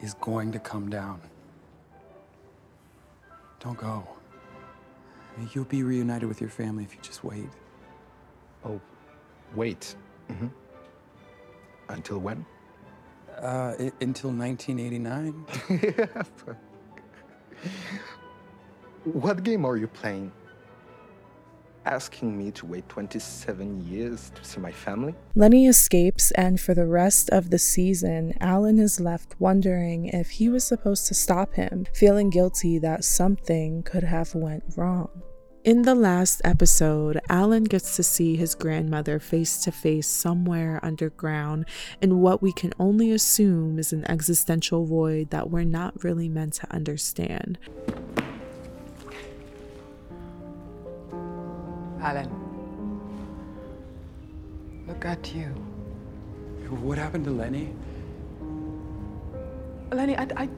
is 0.01 0.15
going 0.15 0.51
to 0.53 0.59
come 0.59 0.89
down. 0.89 1.21
Don't 3.63 3.77
go. 3.77 4.09
You'll 5.53 5.65
be 5.65 5.83
reunited 5.83 6.29
with 6.29 6.41
your 6.41 6.51
family 6.51 6.85
if 6.85 6.95
you 6.95 7.01
just 7.03 7.25
wait. 7.25 7.49
Oh, 8.65 8.81
wait. 9.55 9.95
Mm-hmm. 10.29 10.49
Until 11.89 12.19
when? 12.19 12.45
Uh, 13.41 13.75
i- 13.79 13.93
until 14.01 14.31
1989. 14.31 15.47
What 19.05 19.43
game 19.43 19.65
are 19.65 19.77
you 19.79 19.87
playing? 19.89 20.31
Asking 21.87 22.37
me 22.37 22.51
to 22.53 22.67
wait 22.67 22.87
27 22.91 23.81
years 23.89 24.31
to 24.35 24.45
see 24.45 24.61
my 24.61 24.71
family? 24.71 25.15
Lenny 25.35 25.67
escapes, 25.67 26.31
and 26.33 26.61
for 26.61 26.75
the 26.75 26.87
rest 26.87 27.31
of 27.31 27.49
the 27.49 27.59
season, 27.59 28.35
Alan 28.43 28.79
is 28.79 29.01
left 29.01 29.35
wondering 29.39 30.07
if 30.07 30.29
he 30.33 30.51
was 30.51 30.65
supposed 30.65 31.07
to 31.07 31.15
stop 31.15 31.55
him, 31.55 31.87
feeling 31.95 32.29
guilty 32.29 32.79
that 32.79 33.03
something 33.05 33.83
could 33.83 34.03
have 34.05 34.35
went 34.35 34.65
wrong. 34.77 35.09
In 35.63 35.83
the 35.83 35.95
last 35.95 36.41
episode, 36.43 37.21
Alan 37.29 37.65
gets 37.65 37.95
to 37.97 38.03
see 38.03 38.35
his 38.35 38.55
grandmother 38.55 39.19
face 39.19 39.63
to 39.65 39.71
face 39.71 40.09
somewhere 40.09 40.81
underground 40.83 41.67
in 42.01 42.23
what 42.23 42.41
we 42.41 42.51
can 42.51 42.73
only 42.79 43.13
assume 43.13 43.79
is 43.79 43.93
an 43.93 44.11
existential 44.11 44.87
void 44.87 45.29
that 45.29 45.51
we're 45.51 45.65
not 45.65 46.03
really 46.03 46.31
meant 46.31 46.55
to 46.55 46.73
understand. 46.73 47.59
Alan. 52.01 52.31
Look 54.89 55.05
at 55.05 55.35
you. 55.35 55.49
What 56.71 56.97
happened 56.97 57.27
to 57.27 57.33
Lenny? 57.33 57.75
Lenny, 59.93 60.17
I, 60.17 60.27
I 60.39 60.49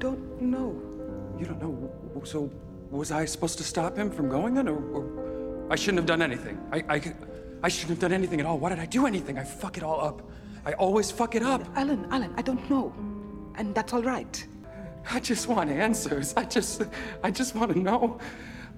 don't 0.00 0.42
know. 0.42 0.74
You 1.38 1.46
don't 1.46 1.62
know. 1.62 2.22
So, 2.24 2.50
was 2.98 3.10
I 3.10 3.24
supposed 3.24 3.58
to 3.58 3.64
stop 3.64 3.96
him 3.96 4.10
from 4.10 4.28
going 4.28 4.54
then, 4.54 4.68
or, 4.68 4.78
or 4.92 5.72
I 5.72 5.76
shouldn't 5.76 5.98
have 5.98 6.06
done 6.06 6.22
anything? 6.22 6.60
I, 6.72 6.84
I, 6.88 7.14
I 7.62 7.68
shouldn't 7.68 7.90
have 7.90 7.98
done 7.98 8.12
anything 8.12 8.40
at 8.40 8.46
all. 8.46 8.58
Why 8.58 8.70
did 8.70 8.78
I 8.78 8.86
do 8.86 9.06
anything? 9.06 9.38
I 9.38 9.44
fuck 9.44 9.76
it 9.76 9.82
all 9.82 10.00
up. 10.00 10.22
I 10.66 10.72
always 10.74 11.10
fuck 11.10 11.34
it 11.34 11.42
up. 11.42 11.62
Alan, 11.76 12.06
Alan, 12.10 12.32
I 12.36 12.42
don't 12.42 12.68
know. 12.70 12.94
And 13.56 13.74
that's 13.74 13.92
all 13.92 14.02
right. 14.02 14.46
I 15.10 15.20
just 15.20 15.48
want 15.48 15.70
answers. 15.70 16.34
I 16.36 16.44
just, 16.44 16.82
I 17.22 17.30
just 17.30 17.54
want 17.54 17.72
to 17.72 17.78
know. 17.78 18.18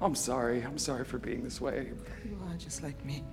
I'm 0.01 0.15
sorry. 0.15 0.63
I'm 0.63 0.79
sorry 0.79 1.05
for 1.05 1.19
being 1.19 1.43
this 1.45 1.61
way. 1.61 1.93
You 2.25 2.39
are 2.49 2.57
just 2.57 2.83
like 2.83 3.03
me. 3.05 3.25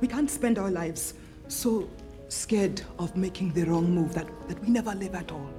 We 0.00 0.08
can't 0.08 0.30
spend 0.30 0.58
our 0.58 0.70
lives 0.70 1.14
so 1.48 1.88
scared 2.28 2.82
of 2.98 3.16
making 3.16 3.52
the 3.52 3.64
wrong 3.64 3.90
move 3.90 4.14
that, 4.14 4.28
that 4.48 4.60
we 4.60 4.68
never 4.68 4.94
live 4.94 5.14
at 5.14 5.30
all. 5.32 5.50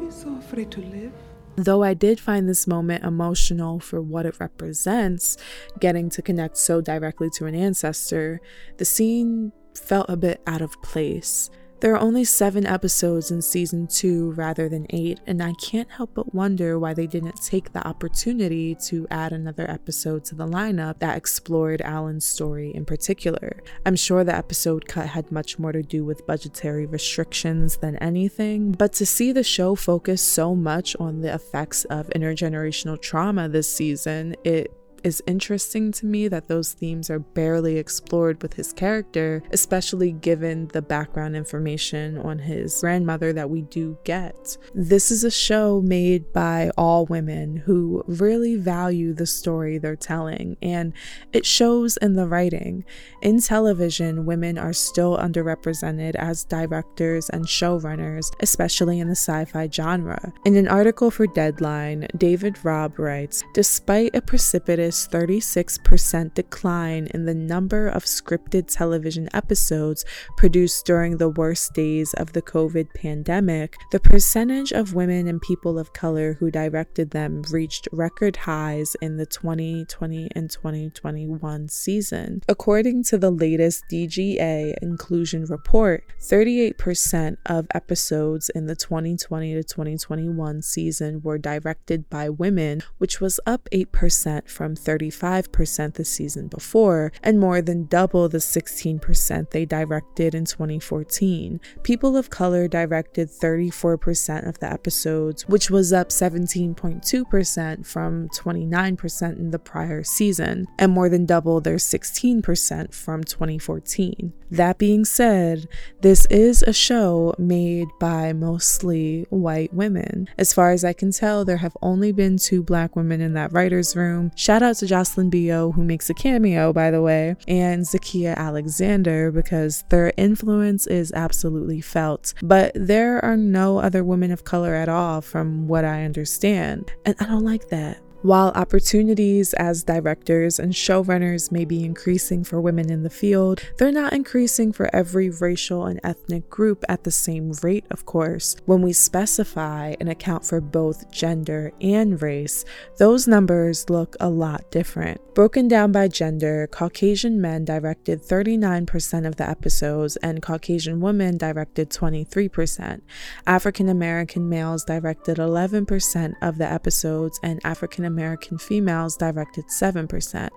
You're 0.00 0.10
so 0.10 0.36
afraid 0.36 0.70
to 0.72 0.80
live. 0.80 1.12
Though 1.56 1.82
I 1.82 1.94
did 1.94 2.20
find 2.20 2.48
this 2.48 2.66
moment 2.66 3.04
emotional 3.04 3.80
for 3.80 4.00
what 4.02 4.26
it 4.26 4.38
represents, 4.38 5.38
getting 5.80 6.10
to 6.10 6.22
connect 6.22 6.58
so 6.58 6.82
directly 6.82 7.30
to 7.30 7.46
an 7.46 7.54
ancestor, 7.54 8.40
the 8.76 8.84
scene 8.84 9.52
felt 9.74 10.10
a 10.10 10.16
bit 10.16 10.42
out 10.46 10.60
of 10.60 10.80
place. 10.82 11.50
There 11.80 11.92
are 11.92 12.00
only 12.00 12.24
seven 12.24 12.66
episodes 12.66 13.30
in 13.30 13.42
season 13.42 13.86
two 13.86 14.32
rather 14.32 14.66
than 14.66 14.86
eight, 14.90 15.20
and 15.26 15.42
I 15.42 15.52
can't 15.60 15.90
help 15.90 16.14
but 16.14 16.34
wonder 16.34 16.78
why 16.78 16.94
they 16.94 17.06
didn't 17.06 17.42
take 17.42 17.74
the 17.74 17.86
opportunity 17.86 18.74
to 18.86 19.06
add 19.10 19.34
another 19.34 19.70
episode 19.70 20.24
to 20.26 20.34
the 20.34 20.46
lineup 20.46 21.00
that 21.00 21.18
explored 21.18 21.82
Alan's 21.82 22.24
story 22.24 22.74
in 22.74 22.86
particular. 22.86 23.60
I'm 23.84 23.94
sure 23.94 24.24
the 24.24 24.34
episode 24.34 24.88
cut 24.88 25.08
had 25.08 25.30
much 25.30 25.58
more 25.58 25.72
to 25.72 25.82
do 25.82 26.02
with 26.02 26.26
budgetary 26.26 26.86
restrictions 26.86 27.76
than 27.76 27.96
anything, 27.96 28.72
but 28.72 28.94
to 28.94 29.04
see 29.04 29.32
the 29.32 29.44
show 29.44 29.74
focus 29.74 30.22
so 30.22 30.54
much 30.54 30.96
on 30.98 31.20
the 31.20 31.34
effects 31.34 31.84
of 31.84 32.08
intergenerational 32.16 33.00
trauma 33.00 33.50
this 33.50 33.70
season, 33.70 34.34
it 34.44 34.72
is 35.06 35.22
interesting 35.28 35.92
to 35.92 36.04
me 36.04 36.26
that 36.26 36.48
those 36.48 36.72
themes 36.72 37.10
are 37.10 37.20
barely 37.20 37.78
explored 37.78 38.42
with 38.42 38.54
his 38.54 38.72
character, 38.72 39.40
especially 39.52 40.10
given 40.10 40.66
the 40.72 40.82
background 40.82 41.36
information 41.36 42.18
on 42.18 42.40
his 42.40 42.80
grandmother 42.80 43.32
that 43.32 43.48
we 43.48 43.62
do 43.62 43.96
get. 44.02 44.58
This 44.74 45.12
is 45.12 45.22
a 45.22 45.30
show 45.30 45.80
made 45.80 46.32
by 46.32 46.72
all 46.76 47.06
women 47.06 47.56
who 47.56 48.02
really 48.08 48.56
value 48.56 49.14
the 49.14 49.26
story 49.26 49.78
they're 49.78 49.94
telling, 49.94 50.56
and 50.60 50.92
it 51.32 51.46
shows 51.46 51.96
in 51.98 52.14
the 52.14 52.26
writing. 52.26 52.84
In 53.22 53.40
television, 53.40 54.26
women 54.26 54.58
are 54.58 54.72
still 54.72 55.16
underrepresented 55.18 56.16
as 56.16 56.42
directors 56.42 57.30
and 57.30 57.44
showrunners, 57.44 58.32
especially 58.40 58.98
in 58.98 59.06
the 59.06 59.12
sci 59.12 59.44
fi 59.44 59.68
genre. 59.70 60.32
In 60.44 60.56
an 60.56 60.66
article 60.66 61.12
for 61.12 61.28
Deadline, 61.28 62.08
David 62.16 62.64
Robb 62.64 62.98
writes 62.98 63.44
Despite 63.54 64.16
a 64.16 64.20
precipitous 64.20 64.95
36% 64.96 66.34
decline 66.34 67.08
in 67.12 67.24
the 67.24 67.34
number 67.34 67.88
of 67.88 68.04
scripted 68.04 68.66
television 68.68 69.28
episodes 69.34 70.04
produced 70.36 70.86
during 70.86 71.16
the 71.16 71.28
worst 71.28 71.74
days 71.74 72.14
of 72.14 72.32
the 72.32 72.42
COVID 72.42 72.94
pandemic, 72.94 73.76
the 73.90 74.00
percentage 74.00 74.72
of 74.72 74.94
women 74.94 75.26
and 75.26 75.40
people 75.40 75.78
of 75.78 75.92
color 75.92 76.34
who 76.34 76.50
directed 76.50 77.10
them 77.10 77.42
reached 77.50 77.88
record 77.92 78.36
highs 78.36 78.96
in 79.02 79.16
the 79.16 79.26
2020 79.26 80.28
and 80.34 80.50
2021 80.50 81.68
season. 81.68 82.42
According 82.48 83.02
to 83.04 83.18
the 83.18 83.30
latest 83.30 83.84
DGA 83.90 84.74
inclusion 84.80 85.44
report, 85.46 86.04
38% 86.20 87.36
of 87.46 87.66
episodes 87.74 88.48
in 88.50 88.66
the 88.66 88.76
2020 88.76 89.54
to 89.54 89.64
2021 89.64 90.62
season 90.62 91.20
were 91.22 91.38
directed 91.38 92.08
by 92.08 92.28
women, 92.28 92.82
which 92.98 93.20
was 93.20 93.40
up 93.46 93.68
8% 93.72 94.48
from 94.48 94.75
35% 94.76 95.94
the 95.94 96.04
season 96.04 96.48
before, 96.48 97.12
and 97.22 97.40
more 97.40 97.60
than 97.60 97.86
double 97.86 98.28
the 98.28 98.38
16% 98.38 99.50
they 99.50 99.64
directed 99.64 100.34
in 100.34 100.44
2014. 100.44 101.60
People 101.82 102.16
of 102.16 102.30
color 102.30 102.68
directed 102.68 103.28
34% 103.28 104.48
of 104.48 104.58
the 104.60 104.72
episodes, 104.72 105.48
which 105.48 105.70
was 105.70 105.92
up 105.92 106.10
17.2% 106.10 107.86
from 107.86 108.28
29% 108.28 109.38
in 109.38 109.50
the 109.50 109.58
prior 109.58 110.02
season, 110.02 110.66
and 110.78 110.92
more 110.92 111.08
than 111.08 111.26
double 111.26 111.60
their 111.60 111.76
16% 111.76 112.94
from 112.94 113.24
2014. 113.24 114.32
That 114.50 114.78
being 114.78 115.04
said, 115.04 115.68
this 116.02 116.26
is 116.26 116.62
a 116.62 116.72
show 116.72 117.34
made 117.38 117.88
by 117.98 118.32
mostly 118.32 119.26
white 119.30 119.74
women. 119.74 120.28
As 120.38 120.52
far 120.52 120.70
as 120.70 120.84
I 120.84 120.92
can 120.92 121.10
tell, 121.10 121.44
there 121.44 121.56
have 121.56 121.76
only 121.82 122.12
been 122.12 122.36
two 122.36 122.62
black 122.62 122.94
women 122.94 123.20
in 123.20 123.34
that 123.34 123.52
writer's 123.52 123.96
room. 123.96 124.30
Shout 124.36 124.62
out 124.66 124.76
to 124.76 124.86
Jocelyn 124.86 125.30
Bioh, 125.30 125.74
who 125.74 125.82
makes 125.82 126.10
a 126.10 126.14
cameo, 126.14 126.72
by 126.72 126.90
the 126.90 127.00
way, 127.00 127.36
and 127.48 127.84
Zakia 127.84 128.36
Alexander, 128.36 129.30
because 129.30 129.84
their 129.88 130.12
influence 130.16 130.86
is 130.86 131.12
absolutely 131.12 131.80
felt. 131.80 132.34
But 132.42 132.72
there 132.74 133.24
are 133.24 133.36
no 133.36 133.78
other 133.78 134.04
women 134.04 134.30
of 134.30 134.44
color 134.44 134.74
at 134.74 134.88
all, 134.88 135.20
from 135.20 135.68
what 135.68 135.84
I 135.84 136.04
understand. 136.04 136.92
And 137.04 137.14
I 137.20 137.26
don't 137.26 137.44
like 137.44 137.68
that. 137.68 138.00
While 138.26 138.50
opportunities 138.56 139.54
as 139.54 139.84
directors 139.84 140.58
and 140.58 140.72
showrunners 140.72 141.52
may 141.52 141.64
be 141.64 141.84
increasing 141.84 142.42
for 142.42 142.60
women 142.60 142.90
in 142.90 143.04
the 143.04 143.08
field, 143.08 143.62
they're 143.78 143.92
not 143.92 144.12
increasing 144.12 144.72
for 144.72 144.90
every 144.92 145.30
racial 145.30 145.86
and 145.86 146.00
ethnic 146.02 146.50
group 146.50 146.84
at 146.88 147.04
the 147.04 147.12
same 147.12 147.52
rate, 147.62 147.84
of 147.88 148.04
course. 148.04 148.56
When 148.64 148.82
we 148.82 148.92
specify 148.92 149.94
and 150.00 150.08
account 150.08 150.44
for 150.44 150.60
both 150.60 151.08
gender 151.12 151.70
and 151.80 152.20
race, 152.20 152.64
those 152.98 153.28
numbers 153.28 153.88
look 153.88 154.16
a 154.18 154.28
lot 154.28 154.72
different. 154.72 155.20
Broken 155.36 155.68
down 155.68 155.92
by 155.92 156.08
gender, 156.08 156.66
Caucasian 156.66 157.40
men 157.40 157.64
directed 157.64 158.22
39% 158.22 159.24
of 159.24 159.36
the 159.36 159.48
episodes, 159.48 160.16
and 160.16 160.42
Caucasian 160.42 160.98
women 161.00 161.36
directed 161.36 161.90
23%. 161.90 163.02
African 163.46 163.88
American 163.88 164.48
males 164.48 164.82
directed 164.84 165.36
11% 165.36 166.34
of 166.42 166.58
the 166.58 166.68
episodes, 166.68 167.38
and 167.44 167.60
African 167.62 168.04
American 168.04 168.15
females 168.58 169.16
directed 169.16 169.64
7%. 169.66 170.48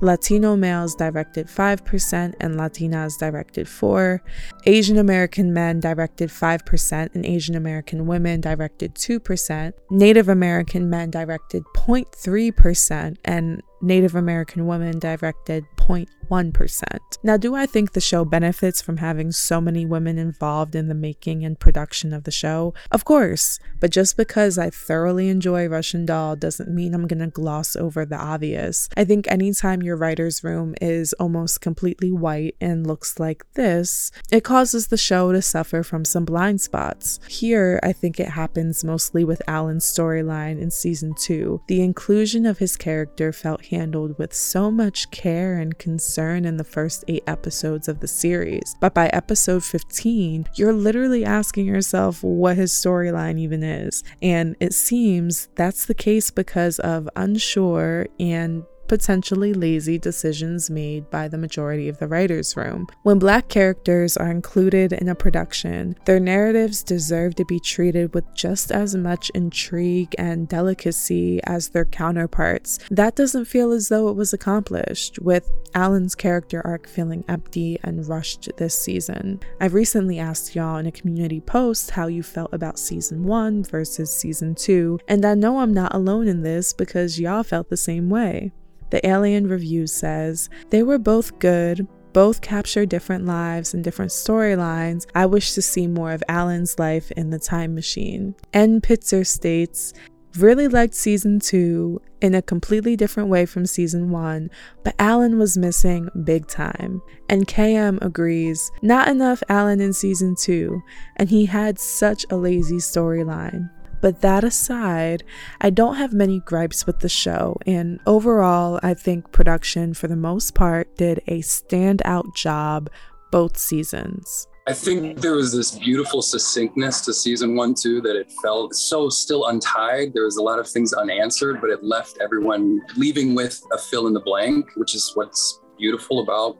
Latino 0.00 0.56
males 0.56 0.94
directed 0.94 1.46
5% 1.46 2.34
and 2.40 2.54
Latinas 2.54 3.18
directed 3.18 3.68
4. 3.68 4.22
Asian 4.66 4.98
American 4.98 5.52
men 5.52 5.80
directed 5.80 6.30
5% 6.30 7.14
and 7.14 7.26
Asian 7.26 7.54
American 7.54 8.06
women 8.06 8.40
directed 8.40 8.94
2%. 8.94 9.72
Native 9.90 10.28
American 10.28 10.88
men 10.90 11.10
directed 11.10 11.62
0.3% 11.76 13.16
and 13.24 13.62
Native 13.82 14.14
American 14.14 14.66
women 14.66 14.98
directed 15.00 15.64
0.1%. 15.82 16.82
Now, 17.22 17.36
do 17.36 17.54
I 17.54 17.66
think 17.66 17.92
the 17.92 18.00
show 18.00 18.24
benefits 18.24 18.80
from 18.80 18.98
having 18.98 19.32
so 19.32 19.60
many 19.60 19.84
women 19.84 20.18
involved 20.18 20.74
in 20.74 20.88
the 20.88 20.94
making 20.94 21.44
and 21.44 21.58
production 21.58 22.12
of 22.12 22.24
the 22.24 22.30
show? 22.30 22.74
Of 22.90 23.04
course, 23.04 23.58
but 23.80 23.90
just 23.90 24.16
because 24.16 24.58
I 24.58 24.70
thoroughly 24.70 25.28
enjoy 25.28 25.66
Russian 25.68 26.06
Doll 26.06 26.36
doesn't 26.36 26.74
mean 26.74 26.94
I'm 26.94 27.06
gonna 27.06 27.28
gloss 27.28 27.76
over 27.76 28.04
the 28.04 28.16
obvious. 28.16 28.88
I 28.96 29.04
think 29.04 29.28
anytime 29.28 29.82
your 29.82 29.96
writer's 29.96 30.44
room 30.44 30.74
is 30.80 31.12
almost 31.14 31.60
completely 31.60 32.12
white 32.12 32.56
and 32.60 32.86
looks 32.86 33.18
like 33.18 33.44
this, 33.54 34.10
it 34.30 34.44
causes 34.44 34.88
the 34.88 34.96
show 34.96 35.32
to 35.32 35.42
suffer 35.42 35.82
from 35.82 36.04
some 36.04 36.24
blind 36.24 36.60
spots. 36.60 37.20
Here, 37.28 37.80
I 37.82 37.92
think 37.92 38.18
it 38.18 38.28
happens 38.28 38.84
mostly 38.84 39.24
with 39.24 39.42
Alan's 39.46 39.84
storyline 39.84 40.60
in 40.60 40.70
season 40.70 41.14
two. 41.14 41.60
The 41.68 41.82
inclusion 41.82 42.46
of 42.46 42.58
his 42.58 42.76
character 42.76 43.32
felt 43.32 43.66
handled 43.66 44.18
with 44.18 44.32
so 44.32 44.70
much 44.70 45.10
care 45.10 45.58
and 45.58 45.71
concern 45.78 46.44
in 46.44 46.56
the 46.56 46.64
first 46.64 47.04
eight 47.08 47.24
episodes 47.26 47.88
of 47.88 48.00
the 48.00 48.08
series. 48.08 48.76
But 48.80 48.94
by 48.94 49.08
episode 49.08 49.64
15, 49.64 50.48
you're 50.54 50.72
literally 50.72 51.24
asking 51.24 51.66
yourself 51.66 52.22
what 52.22 52.56
his 52.56 52.72
storyline 52.72 53.38
even 53.38 53.62
is. 53.62 54.02
And 54.20 54.56
it 54.60 54.74
seems 54.74 55.48
that's 55.54 55.86
the 55.86 55.94
case 55.94 56.30
because 56.30 56.78
of 56.78 57.08
unsure 57.16 58.06
and 58.18 58.64
potentially 58.92 59.54
lazy 59.54 59.96
decisions 59.96 60.68
made 60.68 61.08
by 61.08 61.26
the 61.26 61.38
majority 61.38 61.88
of 61.88 61.96
the 61.96 62.06
writer's 62.06 62.58
room. 62.58 62.86
When 63.04 63.18
black 63.18 63.48
characters 63.48 64.18
are 64.18 64.30
included 64.30 64.92
in 64.92 65.08
a 65.08 65.14
production, 65.14 65.96
their 66.04 66.20
narratives 66.20 66.82
deserve 66.82 67.34
to 67.36 67.44
be 67.46 67.58
treated 67.58 68.12
with 68.12 68.26
just 68.34 68.70
as 68.70 68.94
much 68.94 69.30
intrigue 69.30 70.14
and 70.18 70.46
delicacy 70.46 71.40
as 71.44 71.70
their 71.70 71.86
counterparts. 71.86 72.80
That 72.90 73.16
doesn't 73.16 73.46
feel 73.46 73.72
as 73.72 73.88
though 73.88 74.10
it 74.10 74.16
was 74.16 74.34
accomplished, 74.34 75.18
with 75.20 75.50
Alan's 75.74 76.14
character 76.14 76.60
arc 76.62 76.86
feeling 76.86 77.24
empty 77.28 77.78
and 77.82 78.06
rushed 78.06 78.50
this 78.58 78.78
season. 78.78 79.40
I've 79.58 79.72
recently 79.72 80.18
asked 80.18 80.54
y'all 80.54 80.76
in 80.76 80.84
a 80.84 80.92
community 80.92 81.40
post 81.40 81.92
how 81.92 82.08
you 82.08 82.22
felt 82.22 82.52
about 82.52 82.78
season 82.78 83.22
1 83.22 83.64
versus 83.64 84.14
season 84.14 84.54
2, 84.54 84.98
and 85.08 85.24
I 85.24 85.32
know 85.32 85.60
I'm 85.60 85.72
not 85.72 85.94
alone 85.94 86.28
in 86.28 86.42
this 86.42 86.74
because 86.74 87.18
y'all 87.18 87.42
felt 87.42 87.70
the 87.70 87.78
same 87.78 88.10
way. 88.10 88.52
The 88.92 89.06
Alien 89.08 89.48
Review 89.48 89.86
says, 89.86 90.50
They 90.68 90.82
were 90.82 90.98
both 90.98 91.38
good, 91.38 91.88
both 92.12 92.42
capture 92.42 92.84
different 92.84 93.24
lives 93.24 93.72
and 93.72 93.82
different 93.82 94.10
storylines. 94.10 95.06
I 95.14 95.24
wish 95.24 95.54
to 95.54 95.62
see 95.62 95.86
more 95.86 96.12
of 96.12 96.22
Alan's 96.28 96.78
life 96.78 97.10
in 97.12 97.30
the 97.30 97.38
time 97.38 97.74
machine. 97.74 98.34
N. 98.52 98.82
Pitzer 98.82 99.26
states, 99.26 99.94
Really 100.36 100.68
liked 100.68 100.94
season 100.94 101.40
two 101.40 102.02
in 102.20 102.34
a 102.34 102.42
completely 102.42 102.94
different 102.94 103.30
way 103.30 103.46
from 103.46 103.64
season 103.64 104.10
one, 104.10 104.50
but 104.84 104.94
Alan 104.98 105.38
was 105.38 105.56
missing 105.56 106.10
big 106.24 106.46
time. 106.46 107.00
And 107.30 107.48
KM 107.48 107.98
agrees, 108.02 108.70
not 108.82 109.08
enough 109.08 109.42
Alan 109.48 109.80
in 109.80 109.94
season 109.94 110.34
two, 110.38 110.82
and 111.16 111.30
he 111.30 111.46
had 111.46 111.78
such 111.78 112.26
a 112.28 112.36
lazy 112.36 112.76
storyline. 112.76 113.70
But 114.02 114.20
that 114.20 114.44
aside, 114.44 115.22
I 115.60 115.70
don't 115.70 115.94
have 115.94 116.12
many 116.12 116.40
gripes 116.40 116.86
with 116.86 116.98
the 116.98 117.08
show, 117.08 117.56
and 117.66 118.00
overall, 118.04 118.80
I 118.82 118.92
think 118.94 119.32
production, 119.32 119.94
for 119.94 120.08
the 120.08 120.16
most 120.16 120.54
part, 120.54 120.94
did 120.96 121.22
a 121.28 121.38
standout 121.38 122.34
job 122.34 122.90
both 123.30 123.56
seasons. 123.56 124.48
I 124.66 124.74
think 124.74 125.20
there 125.20 125.34
was 125.34 125.52
this 125.52 125.78
beautiful 125.78 126.20
succinctness 126.20 127.00
to 127.02 127.14
season 127.14 127.56
one, 127.56 127.74
too, 127.74 128.00
that 128.02 128.16
it 128.16 128.30
felt 128.42 128.74
so 128.74 129.08
still 129.08 129.46
untied. 129.46 130.12
There 130.14 130.24
was 130.24 130.36
a 130.36 130.42
lot 130.42 130.58
of 130.58 130.68
things 130.68 130.92
unanswered, 130.92 131.60
but 131.60 131.70
it 131.70 131.82
left 131.82 132.18
everyone 132.20 132.80
leaving 132.96 133.34
with 133.34 133.60
a 133.72 133.78
fill 133.78 134.08
in 134.08 134.14
the 134.14 134.20
blank, 134.20 134.66
which 134.76 134.94
is 134.94 135.12
what's 135.14 135.60
beautiful 135.78 136.20
about 136.20 136.58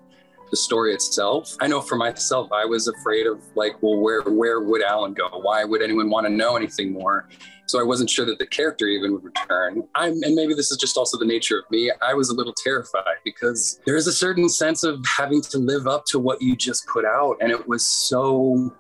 the 0.52 0.56
story 0.58 0.92
itself. 0.92 1.56
I 1.60 1.66
know 1.66 1.80
for 1.80 1.96
myself, 1.96 2.52
I 2.52 2.66
was 2.66 2.86
afraid 2.86 3.26
of 3.26 3.40
like, 3.56 3.82
well, 3.82 3.98
where 3.98 4.22
where 4.22 4.60
would 4.60 4.82
Alan 4.82 5.14
go? 5.14 5.28
Why 5.40 5.64
would 5.64 5.82
anyone 5.82 6.10
want 6.10 6.26
to 6.26 6.32
know 6.32 6.56
anything 6.56 6.92
more? 6.92 7.26
So 7.66 7.80
I 7.80 7.82
wasn't 7.82 8.10
sure 8.10 8.26
that 8.26 8.38
the 8.38 8.46
character 8.46 8.86
even 8.86 9.14
would 9.14 9.24
return. 9.24 9.82
I'm, 9.94 10.22
and 10.22 10.34
maybe 10.34 10.52
this 10.52 10.70
is 10.70 10.76
just 10.76 10.98
also 10.98 11.18
the 11.18 11.24
nature 11.24 11.58
of 11.58 11.64
me. 11.70 11.90
I 12.02 12.12
was 12.12 12.28
a 12.28 12.34
little 12.34 12.52
terrified 12.52 13.20
because 13.24 13.80
there 13.86 13.96
is 13.96 14.06
a 14.06 14.12
certain 14.12 14.48
sense 14.50 14.84
of 14.84 15.02
having 15.06 15.40
to 15.40 15.58
live 15.58 15.86
up 15.86 16.04
to 16.08 16.18
what 16.18 16.42
you 16.42 16.54
just 16.54 16.86
put 16.86 17.06
out, 17.06 17.36
and 17.40 17.50
it 17.50 17.66
was 17.66 17.86
so 17.86 18.76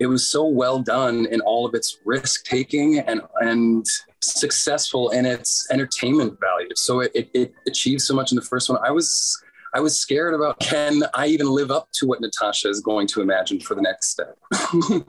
it 0.00 0.06
was 0.06 0.28
so 0.28 0.46
well 0.46 0.80
done 0.80 1.26
in 1.26 1.40
all 1.42 1.64
of 1.64 1.74
its 1.74 1.98
risk 2.04 2.44
taking 2.44 2.98
and 2.98 3.20
and 3.40 3.86
successful 4.20 5.10
in 5.10 5.26
its 5.26 5.70
entertainment 5.70 6.38
value. 6.40 6.70
So 6.74 7.00
it, 7.00 7.12
it, 7.14 7.30
it 7.34 7.54
achieved 7.68 8.02
so 8.02 8.14
much 8.14 8.32
in 8.32 8.36
the 8.36 8.42
first 8.42 8.68
one. 8.68 8.80
I 8.84 8.90
was 8.90 9.40
I 9.74 9.80
was 9.80 9.98
scared 9.98 10.34
about 10.34 10.58
can 10.60 11.02
I 11.14 11.26
even 11.26 11.48
live 11.48 11.70
up 11.70 11.88
to 11.94 12.06
what 12.06 12.20
Natasha 12.20 12.68
is 12.68 12.80
going 12.80 13.06
to 13.08 13.20
imagine 13.20 13.60
for 13.60 13.74
the 13.74 13.82
next 13.82 14.08
step. 14.10 14.36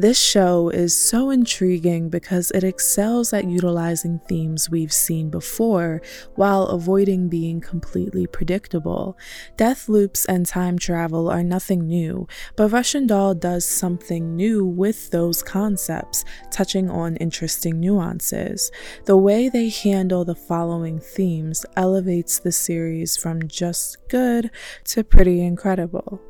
This 0.00 0.18
show 0.18 0.70
is 0.70 0.96
so 0.96 1.28
intriguing 1.28 2.08
because 2.08 2.50
it 2.52 2.64
excels 2.64 3.34
at 3.34 3.44
utilizing 3.44 4.18
themes 4.26 4.70
we've 4.70 4.94
seen 4.94 5.28
before 5.28 6.00
while 6.36 6.62
avoiding 6.68 7.28
being 7.28 7.60
completely 7.60 8.26
predictable. 8.26 9.18
Death 9.58 9.90
loops 9.90 10.24
and 10.24 10.46
time 10.46 10.78
travel 10.78 11.28
are 11.28 11.42
nothing 11.42 11.86
new, 11.86 12.26
but 12.56 12.72
Russian 12.72 13.06
Doll 13.06 13.34
does 13.34 13.66
something 13.66 14.34
new 14.34 14.64
with 14.64 15.10
those 15.10 15.42
concepts, 15.42 16.24
touching 16.50 16.88
on 16.88 17.16
interesting 17.16 17.78
nuances. 17.78 18.72
The 19.04 19.18
way 19.18 19.50
they 19.50 19.68
handle 19.68 20.24
the 20.24 20.34
following 20.34 20.98
themes 20.98 21.66
elevates 21.76 22.38
the 22.38 22.52
series 22.52 23.18
from 23.18 23.46
just 23.48 23.98
good 24.08 24.50
to 24.84 25.04
pretty 25.04 25.42
incredible 25.42 26.22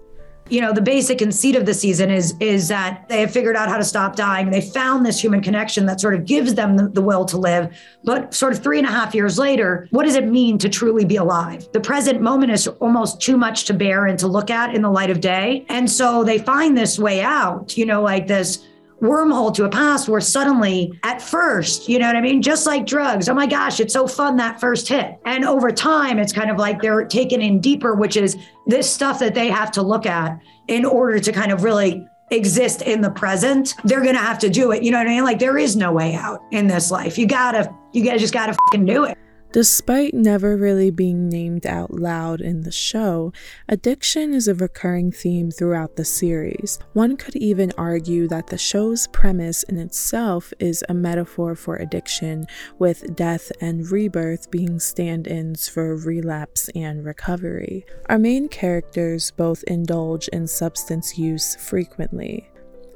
you 0.51 0.61
know 0.61 0.73
the 0.73 0.83
basic 0.83 1.19
conceit 1.19 1.57
of 1.57 1.65
the 1.65 1.73
season 1.73 2.11
is 2.11 2.35
is 2.41 2.69
that 2.69 3.09
they 3.09 3.21
have 3.21 3.31
figured 3.31 3.57
out 3.57 3.69
how 3.69 3.77
to 3.77 3.85
stop 3.85 4.17
dying. 4.17 4.51
They 4.51 4.61
found 4.61 5.07
this 5.07 5.23
human 5.23 5.41
connection 5.41 5.87
that 5.87 6.01
sort 6.01 6.15
of 6.15 6.27
gives 6.27 6.55
them 6.55 6.77
the, 6.77 6.89
the, 6.89 7.01
will 7.01 7.25
to 7.27 7.39
live. 7.39 7.75
But 8.05 8.35
sort 8.35 8.53
of 8.53 8.63
three 8.63 8.79
and 8.79 8.87
a 8.87 8.91
half 8.91 9.15
years 9.15 9.39
later 9.39 9.87
what 9.91 10.05
does 10.05 10.17
it 10.17 10.27
mean 10.27 10.59
to 10.59 10.69
truly 10.69 11.05
be 11.05 11.17
alive? 11.17 11.69
The 11.73 11.81
present 11.81 12.21
moment 12.21 12.53
is 12.53 12.67
almost 12.67 13.21
too 13.21 13.37
much 13.37 13.65
to 13.67 13.75
bear 13.75 14.07
and 14.07 14.19
to 14.19 14.27
look 14.27 14.51
at 14.51 14.75
in 14.75 14.83
the 14.83 14.91
light 14.91 15.11
of 15.11 15.21
day. 15.21 15.65
And 15.69 15.91
so 15.91 16.25
they 16.25 16.39
find 16.39 16.77
this 16.77 16.99
way 16.99 17.23
out 17.23 17.77
you 17.77 17.87
know 17.87 18.03
like 18.03 18.27
this 18.27 18.67
wormhole 19.01 19.55
to 19.55 19.65
a 19.65 19.69
past 19.69 20.09
where 20.09 20.21
suddenly 20.21 20.93
at 21.03 21.23
first, 21.23 21.89
you 21.89 21.99
know 21.99 22.07
what 22.07 22.17
I 22.17 22.21
mean? 22.21 22.43
Just 22.43 22.67
like 22.67 22.87
drugs. 22.87 23.29
Oh 23.29 23.35
my 23.35 23.47
gosh, 23.47 23.81
it's 23.81 23.93
so 23.93 24.07
fun 24.07 24.37
that 24.37 24.61
first 24.61 24.89
hit. 24.89 25.19
And 25.25 25.45
over 25.45 25.71
time, 25.71 26.19
it's 26.19 26.33
kind 26.33 26.51
of 26.51 26.59
like 26.59 26.81
they're 26.83 27.05
taken 27.05 27.41
in 27.41 27.61
deeper, 27.61 27.95
which 27.95 28.17
is 28.17 28.37
this 28.67 28.91
stuff 28.91 29.19
that 29.21 29.35
they 29.35 29.49
have 29.49 29.71
to 29.73 29.83
look 29.83 30.07
at 30.07 30.39
in 30.69 30.85
order 30.85 31.19
to 31.19 31.33
kind 31.33 31.53
of 31.53 31.65
really 31.65 32.07
exist 32.31 32.83
in 32.83 33.01
the 33.01 33.11
present. 33.11 33.75
They're 33.85 34.03
going 34.03 34.15
to 34.15 34.21
have 34.21 34.39
to 34.41 34.51
do 34.51 34.73
it. 34.73 34.83
You 34.83 34.91
know 34.91 34.99
what 34.99 35.07
I 35.07 35.11
mean? 35.11 35.25
Like 35.25 35.39
there 35.39 35.59
is 35.59 35.77
no 35.77 35.93
way 35.93 36.15
out 36.15 36.41
in 36.53 36.67
this 36.67 36.91
life. 36.91 37.19
You 37.19 37.27
gotta, 37.27 37.75
you 37.93 38.05
gotta 38.05 38.19
just 38.19 38.35
gotta 38.35 38.55
fucking 38.55 38.87
do 38.87 39.05
it. 39.05 39.19
Despite 39.53 40.15
never 40.15 40.57
really 40.57 40.93
being 40.93 41.29
named 41.29 41.67
out 41.67 41.93
loud 41.93 42.41
in 42.41 42.61
the 42.61 42.71
show, 42.71 43.33
addiction 43.69 44.33
is 44.33 44.47
a 44.47 44.55
recurring 44.55 45.11
theme 45.11 45.51
throughout 45.51 45.97
the 45.97 46.05
series. 46.05 46.79
One 46.93 47.17
could 47.17 47.35
even 47.35 47.73
argue 47.77 48.29
that 48.29 48.47
the 48.47 48.57
show's 48.57 49.09
premise 49.09 49.65
in 49.65 49.77
itself 49.77 50.53
is 50.61 50.85
a 50.89 50.95
metaphor 50.95 51.57
for 51.57 51.75
addiction, 51.75 52.47
with 52.79 53.17
death 53.17 53.51
and 53.61 53.91
rebirth 53.91 54.53
being 54.53 54.79
stand 54.79 55.27
ins 55.27 55.69
for 55.69 55.97
relapse 55.97 56.69
and 56.77 57.05
recovery. 57.05 57.85
Our 58.09 58.19
main 58.21 58.49
characters 58.49 59.33
both 59.33 59.65
indulge 59.65 60.29
in 60.29 60.47
substance 60.47 61.19
use 61.19 61.57
frequently. 61.57 62.50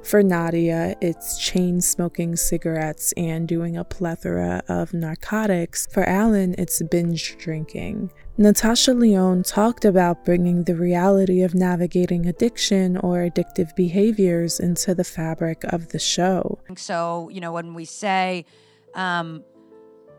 For 0.05 0.21
Nadia, 0.21 0.95
it's 1.01 1.39
chain 1.39 1.81
smoking 1.81 2.35
cigarettes 2.35 3.11
and 3.17 3.47
doing 3.47 3.75
a 3.75 3.83
plethora 3.83 4.61
of 4.67 4.93
narcotics. 4.93 5.87
For 5.91 6.03
Alan, 6.03 6.53
it's 6.59 6.79
binge 6.83 7.35
drinking. 7.39 8.11
Natasha 8.37 8.93
Lyonne 8.93 9.41
talked 9.41 9.83
about 9.83 10.23
bringing 10.23 10.65
the 10.65 10.75
reality 10.75 11.41
of 11.41 11.55
navigating 11.55 12.27
addiction 12.27 12.97
or 12.97 13.27
addictive 13.27 13.75
behaviors 13.75 14.59
into 14.59 14.93
the 14.93 15.03
fabric 15.03 15.63
of 15.73 15.89
the 15.89 15.97
show. 15.97 16.59
So, 16.77 17.29
you 17.29 17.41
know, 17.41 17.51
when 17.51 17.73
we 17.73 17.85
say, 17.85 18.45
um, 18.93 19.43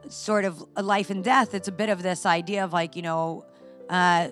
sort 0.08 0.44
of 0.44 0.64
life 0.76 1.10
and 1.10 1.22
death, 1.22 1.54
it's 1.54 1.68
a 1.68 1.72
bit 1.72 1.90
of 1.90 2.02
this 2.02 2.26
idea 2.26 2.64
of 2.64 2.72
like, 2.72 2.96
you 2.96 3.02
know, 3.02 3.44
uh, 3.88 4.30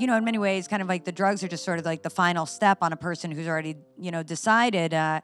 you 0.00 0.06
know, 0.06 0.16
in 0.16 0.24
many 0.24 0.38
ways, 0.38 0.66
kind 0.66 0.80
of 0.80 0.88
like 0.88 1.04
the 1.04 1.12
drugs 1.12 1.44
are 1.44 1.48
just 1.48 1.62
sort 1.62 1.78
of 1.78 1.84
like 1.84 2.02
the 2.02 2.10
final 2.10 2.46
step 2.46 2.78
on 2.80 2.92
a 2.92 2.96
person 2.96 3.30
who's 3.30 3.46
already, 3.46 3.76
you 3.98 4.10
know, 4.10 4.22
decided, 4.22 4.94
uh, 4.94 5.20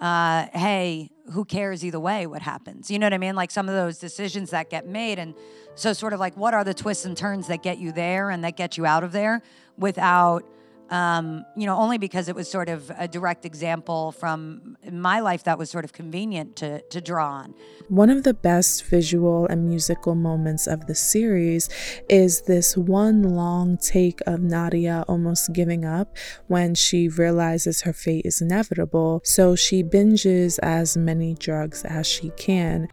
uh, 0.00 0.46
hey, 0.52 1.10
who 1.32 1.44
cares 1.44 1.84
either 1.84 1.98
way 1.98 2.26
what 2.26 2.42
happens? 2.42 2.90
You 2.90 2.98
know 2.98 3.06
what 3.06 3.14
I 3.14 3.18
mean? 3.18 3.34
Like 3.34 3.50
some 3.50 3.68
of 3.68 3.74
those 3.74 3.98
decisions 3.98 4.50
that 4.50 4.68
get 4.68 4.86
made. 4.86 5.18
And 5.18 5.34
so, 5.74 5.94
sort 5.94 6.12
of 6.12 6.20
like, 6.20 6.36
what 6.36 6.52
are 6.52 6.62
the 6.62 6.74
twists 6.74 7.06
and 7.06 7.16
turns 7.16 7.48
that 7.48 7.62
get 7.62 7.78
you 7.78 7.90
there 7.90 8.28
and 8.28 8.44
that 8.44 8.56
get 8.56 8.76
you 8.76 8.84
out 8.84 9.02
of 9.02 9.12
there 9.12 9.42
without 9.78 10.44
um, 10.90 11.44
you 11.56 11.66
know, 11.66 11.76
only 11.76 11.98
because 11.98 12.28
it 12.28 12.34
was 12.34 12.50
sort 12.50 12.68
of 12.68 12.90
a 12.98 13.06
direct 13.06 13.44
example 13.44 14.12
from 14.12 14.76
my 14.90 15.20
life 15.20 15.44
that 15.44 15.58
was 15.58 15.70
sort 15.70 15.84
of 15.84 15.92
convenient 15.92 16.56
to, 16.56 16.80
to 16.82 17.00
draw 17.00 17.30
on. 17.30 17.54
One 17.88 18.10
of 18.10 18.24
the 18.24 18.34
best 18.34 18.84
visual 18.84 19.46
and 19.46 19.68
musical 19.68 20.14
moments 20.14 20.66
of 20.66 20.86
the 20.86 20.94
series 20.94 21.68
is 22.08 22.42
this 22.42 22.76
one 22.76 23.22
long 23.22 23.76
take 23.78 24.20
of 24.26 24.40
Nadia 24.40 25.04
almost 25.08 25.52
giving 25.52 25.84
up 25.84 26.16
when 26.46 26.74
she 26.74 27.08
realizes 27.08 27.82
her 27.82 27.92
fate 27.92 28.26
is 28.26 28.40
inevitable, 28.40 29.20
so 29.24 29.54
she 29.54 29.82
binges 29.82 30.58
as 30.62 30.96
many 30.96 31.34
drugs 31.34 31.84
as 31.84 32.06
she 32.06 32.30
can. 32.30 32.88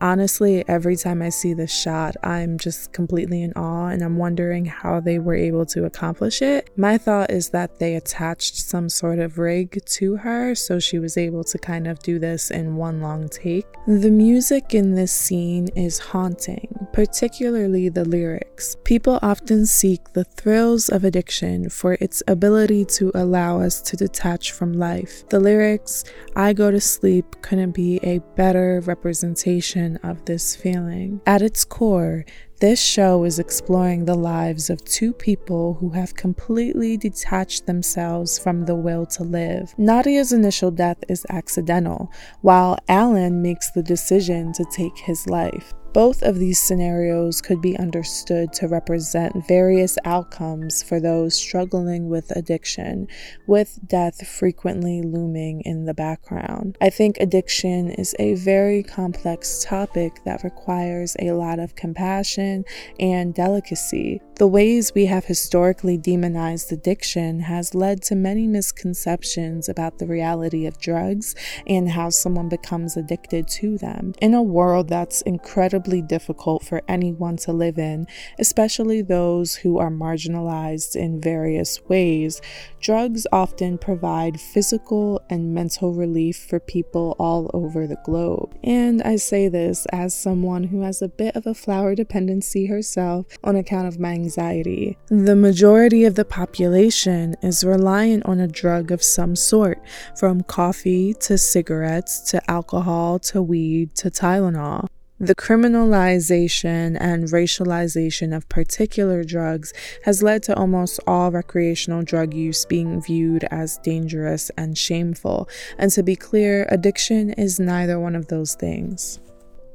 Honestly, 0.00 0.64
every 0.68 0.96
time 0.96 1.22
I 1.22 1.28
see 1.28 1.54
this 1.54 1.72
shot, 1.72 2.16
I'm 2.22 2.58
just 2.58 2.92
completely 2.92 3.42
in 3.42 3.52
awe 3.54 3.88
and 3.88 4.02
I'm 4.02 4.16
wondering 4.16 4.64
how 4.64 5.00
they 5.00 5.18
were 5.18 5.34
able 5.34 5.66
to 5.66 5.84
accomplish 5.84 6.42
it. 6.42 6.70
My 6.76 6.98
thought 6.98 7.30
is 7.30 7.50
that 7.50 7.78
they 7.78 7.94
attached 7.96 8.56
some 8.56 8.88
sort 8.88 9.18
of 9.18 9.38
rig 9.38 9.84
to 9.84 10.16
her 10.16 10.54
so 10.54 10.78
she 10.78 10.98
was 10.98 11.16
able 11.16 11.44
to 11.44 11.58
kind 11.58 11.86
of 11.86 11.98
do 12.00 12.18
this 12.18 12.50
in 12.50 12.76
one 12.76 13.00
long 13.00 13.28
take. 13.28 13.66
The 13.86 14.10
music 14.10 14.74
in 14.74 14.94
this 14.94 15.12
scene 15.12 15.68
is 15.76 15.98
haunting, 15.98 16.86
particularly 16.92 17.88
the 17.88 18.04
lyrics. 18.04 18.76
People 18.84 19.18
often 19.22 19.66
seek 19.66 20.12
the 20.12 20.24
thrills 20.24 20.88
of 20.88 21.04
addiction 21.04 21.70
for 21.70 21.94
its 22.00 22.22
ability 22.28 22.84
to 22.84 23.10
allow 23.14 23.60
us 23.60 23.80
to 23.82 23.96
detach 23.96 24.52
from 24.52 24.72
life. 24.72 25.28
The 25.28 25.40
lyrics, 25.40 26.04
I 26.36 26.52
go 26.52 26.70
to 26.70 26.80
sleep, 26.80 27.36
couldn't 27.42 27.72
be 27.72 27.98
a 28.02 28.18
better 28.36 28.80
representation 28.84 29.87
of 29.96 30.24
this 30.26 30.54
feeling. 30.54 31.20
At 31.26 31.42
its 31.42 31.64
core, 31.64 32.24
this 32.60 32.80
show 32.80 33.24
is 33.24 33.38
exploring 33.38 34.04
the 34.04 34.16
lives 34.16 34.68
of 34.68 34.84
two 34.84 35.12
people 35.12 35.74
who 35.74 35.90
have 35.90 36.16
completely 36.16 36.96
detached 36.96 37.66
themselves 37.66 38.38
from 38.38 38.64
the 38.64 38.74
will 38.74 39.06
to 39.06 39.22
live. 39.22 39.74
Nadia's 39.78 40.32
initial 40.32 40.70
death 40.70 40.98
is 41.08 41.24
accidental, 41.30 42.10
while 42.42 42.78
Alan 42.88 43.42
makes 43.42 43.70
the 43.70 43.82
decision 43.82 44.52
to 44.54 44.64
take 44.72 44.98
his 44.98 45.26
life. 45.28 45.72
Both 45.98 46.22
of 46.22 46.38
these 46.38 46.60
scenarios 46.60 47.40
could 47.40 47.60
be 47.60 47.76
understood 47.76 48.52
to 48.52 48.68
represent 48.68 49.48
various 49.48 49.98
outcomes 50.04 50.80
for 50.80 51.00
those 51.00 51.34
struggling 51.34 52.08
with 52.08 52.30
addiction, 52.36 53.08
with 53.48 53.80
death 53.84 54.24
frequently 54.24 55.02
looming 55.02 55.60
in 55.62 55.86
the 55.86 55.94
background. 55.94 56.78
I 56.80 56.90
think 56.90 57.16
addiction 57.18 57.90
is 57.90 58.14
a 58.20 58.34
very 58.34 58.84
complex 58.84 59.64
topic 59.64 60.22
that 60.24 60.44
requires 60.44 61.16
a 61.18 61.32
lot 61.32 61.58
of 61.58 61.74
compassion 61.74 62.64
and 63.00 63.34
delicacy. 63.34 64.20
The 64.36 64.46
ways 64.46 64.92
we 64.94 65.06
have 65.06 65.24
historically 65.24 65.96
demonized 65.96 66.70
addiction 66.70 67.40
has 67.40 67.74
led 67.74 68.02
to 68.02 68.14
many 68.14 68.46
misconceptions 68.46 69.68
about 69.68 69.98
the 69.98 70.06
reality 70.06 70.64
of 70.64 70.78
drugs 70.78 71.34
and 71.66 71.90
how 71.90 72.10
someone 72.10 72.48
becomes 72.48 72.96
addicted 72.96 73.48
to 73.48 73.76
them. 73.78 74.12
In 74.20 74.34
a 74.34 74.40
world 74.40 74.88
that's 74.88 75.22
incredibly 75.22 75.87
difficult 75.96 76.62
for 76.62 76.82
anyone 76.86 77.36
to 77.38 77.52
live 77.52 77.78
in, 77.78 78.06
especially 78.38 79.02
those 79.02 79.56
who 79.56 79.78
are 79.78 79.90
marginalized 79.90 80.94
in 80.94 81.20
various 81.20 81.82
ways, 81.88 82.40
drugs 82.80 83.26
often 83.32 83.78
provide 83.78 84.40
physical 84.40 85.20
and 85.30 85.54
mental 85.54 85.94
relief 85.94 86.36
for 86.36 86.60
people 86.60 87.16
all 87.18 87.50
over 87.54 87.86
the 87.86 87.98
globe. 88.04 88.54
And 88.62 89.02
I 89.02 89.16
say 89.16 89.48
this 89.48 89.86
as 89.86 90.14
someone 90.14 90.64
who 90.64 90.82
has 90.82 91.02
a 91.02 91.08
bit 91.08 91.34
of 91.34 91.46
a 91.46 91.54
flower 91.54 91.94
dependency 91.94 92.66
herself 92.66 93.26
on 93.42 93.56
account 93.56 93.88
of 93.88 93.98
my 93.98 94.12
anxiety. 94.12 94.96
The 95.08 95.36
majority 95.36 96.04
of 96.04 96.14
the 96.14 96.24
population 96.24 97.34
is 97.42 97.64
reliant 97.64 98.26
on 98.26 98.40
a 98.40 98.48
drug 98.48 98.92
of 98.92 99.02
some 99.02 99.34
sort, 99.34 99.80
from 100.16 100.42
coffee 100.42 101.14
to 101.14 101.38
cigarettes 101.38 102.20
to 102.30 102.50
alcohol 102.50 103.18
to 103.18 103.42
weed 103.42 103.94
to 103.96 104.10
Tylenol. 104.10 104.86
The 105.20 105.34
criminalization 105.34 106.96
and 107.00 107.24
racialization 107.24 108.36
of 108.36 108.48
particular 108.48 109.24
drugs 109.24 109.72
has 110.04 110.22
led 110.22 110.44
to 110.44 110.54
almost 110.54 111.00
all 111.08 111.32
recreational 111.32 112.04
drug 112.04 112.32
use 112.32 112.64
being 112.64 113.02
viewed 113.02 113.42
as 113.50 113.78
dangerous 113.78 114.52
and 114.56 114.78
shameful. 114.78 115.48
And 115.76 115.90
to 115.90 116.04
be 116.04 116.14
clear, 116.14 116.68
addiction 116.70 117.30
is 117.32 117.58
neither 117.58 117.98
one 117.98 118.14
of 118.14 118.28
those 118.28 118.54
things. 118.54 119.18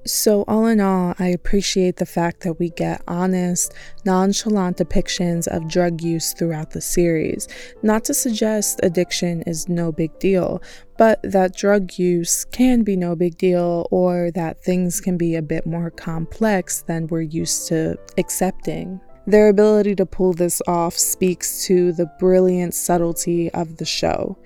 So, 0.05 0.43
all 0.49 0.65
in 0.65 0.81
all, 0.81 1.13
I 1.17 1.27
appreciate 1.27 1.95
the 1.95 2.05
fact 2.05 2.41
that 2.41 2.59
we 2.59 2.71
get 2.71 3.01
honest, 3.07 3.73
nonchalant 4.03 4.75
depictions 4.77 5.47
of 5.47 5.69
drug 5.69 6.01
use 6.01 6.33
throughout 6.33 6.71
the 6.71 6.81
series. 6.81 7.47
Not 7.83 8.03
to 8.05 8.13
suggest 8.13 8.81
addiction 8.83 9.43
is 9.43 9.69
no 9.69 9.93
big 9.93 10.17
deal, 10.19 10.61
but 10.97 11.21
that 11.23 11.55
drug 11.55 11.97
use 11.97 12.43
can 12.43 12.83
be 12.83 12.97
no 12.97 13.15
big 13.15 13.37
deal 13.37 13.87
or 13.91 14.29
that 14.31 14.61
things 14.61 14.99
can 14.99 15.15
be 15.15 15.35
a 15.35 15.41
bit 15.41 15.65
more 15.65 15.89
complex 15.89 16.81
than 16.81 17.07
we're 17.07 17.21
used 17.21 17.69
to 17.69 17.97
accepting. 18.17 18.99
Their 19.25 19.47
ability 19.47 19.95
to 19.95 20.05
pull 20.05 20.33
this 20.33 20.61
off 20.67 20.97
speaks 20.97 21.65
to 21.67 21.93
the 21.93 22.07
brilliant 22.19 22.73
subtlety 22.73 23.49
of 23.51 23.77
the 23.77 23.85
show. 23.85 24.37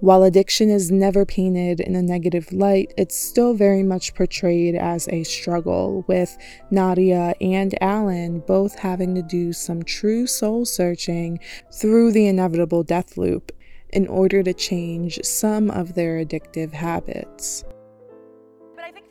While 0.00 0.24
addiction 0.24 0.68
is 0.68 0.90
never 0.90 1.24
painted 1.24 1.80
in 1.80 1.96
a 1.96 2.02
negative 2.02 2.52
light, 2.52 2.92
it's 2.98 3.16
still 3.16 3.54
very 3.54 3.82
much 3.82 4.14
portrayed 4.14 4.74
as 4.74 5.08
a 5.08 5.24
struggle, 5.24 6.04
with 6.06 6.36
Nadia 6.70 7.34
and 7.40 7.74
Alan 7.82 8.40
both 8.40 8.78
having 8.78 9.14
to 9.14 9.22
do 9.22 9.54
some 9.54 9.82
true 9.82 10.26
soul 10.26 10.66
searching 10.66 11.40
through 11.72 12.12
the 12.12 12.26
inevitable 12.26 12.82
death 12.82 13.16
loop 13.16 13.52
in 13.90 14.06
order 14.06 14.42
to 14.42 14.52
change 14.52 15.18
some 15.24 15.70
of 15.70 15.94
their 15.94 16.22
addictive 16.22 16.72
habits 16.72 17.64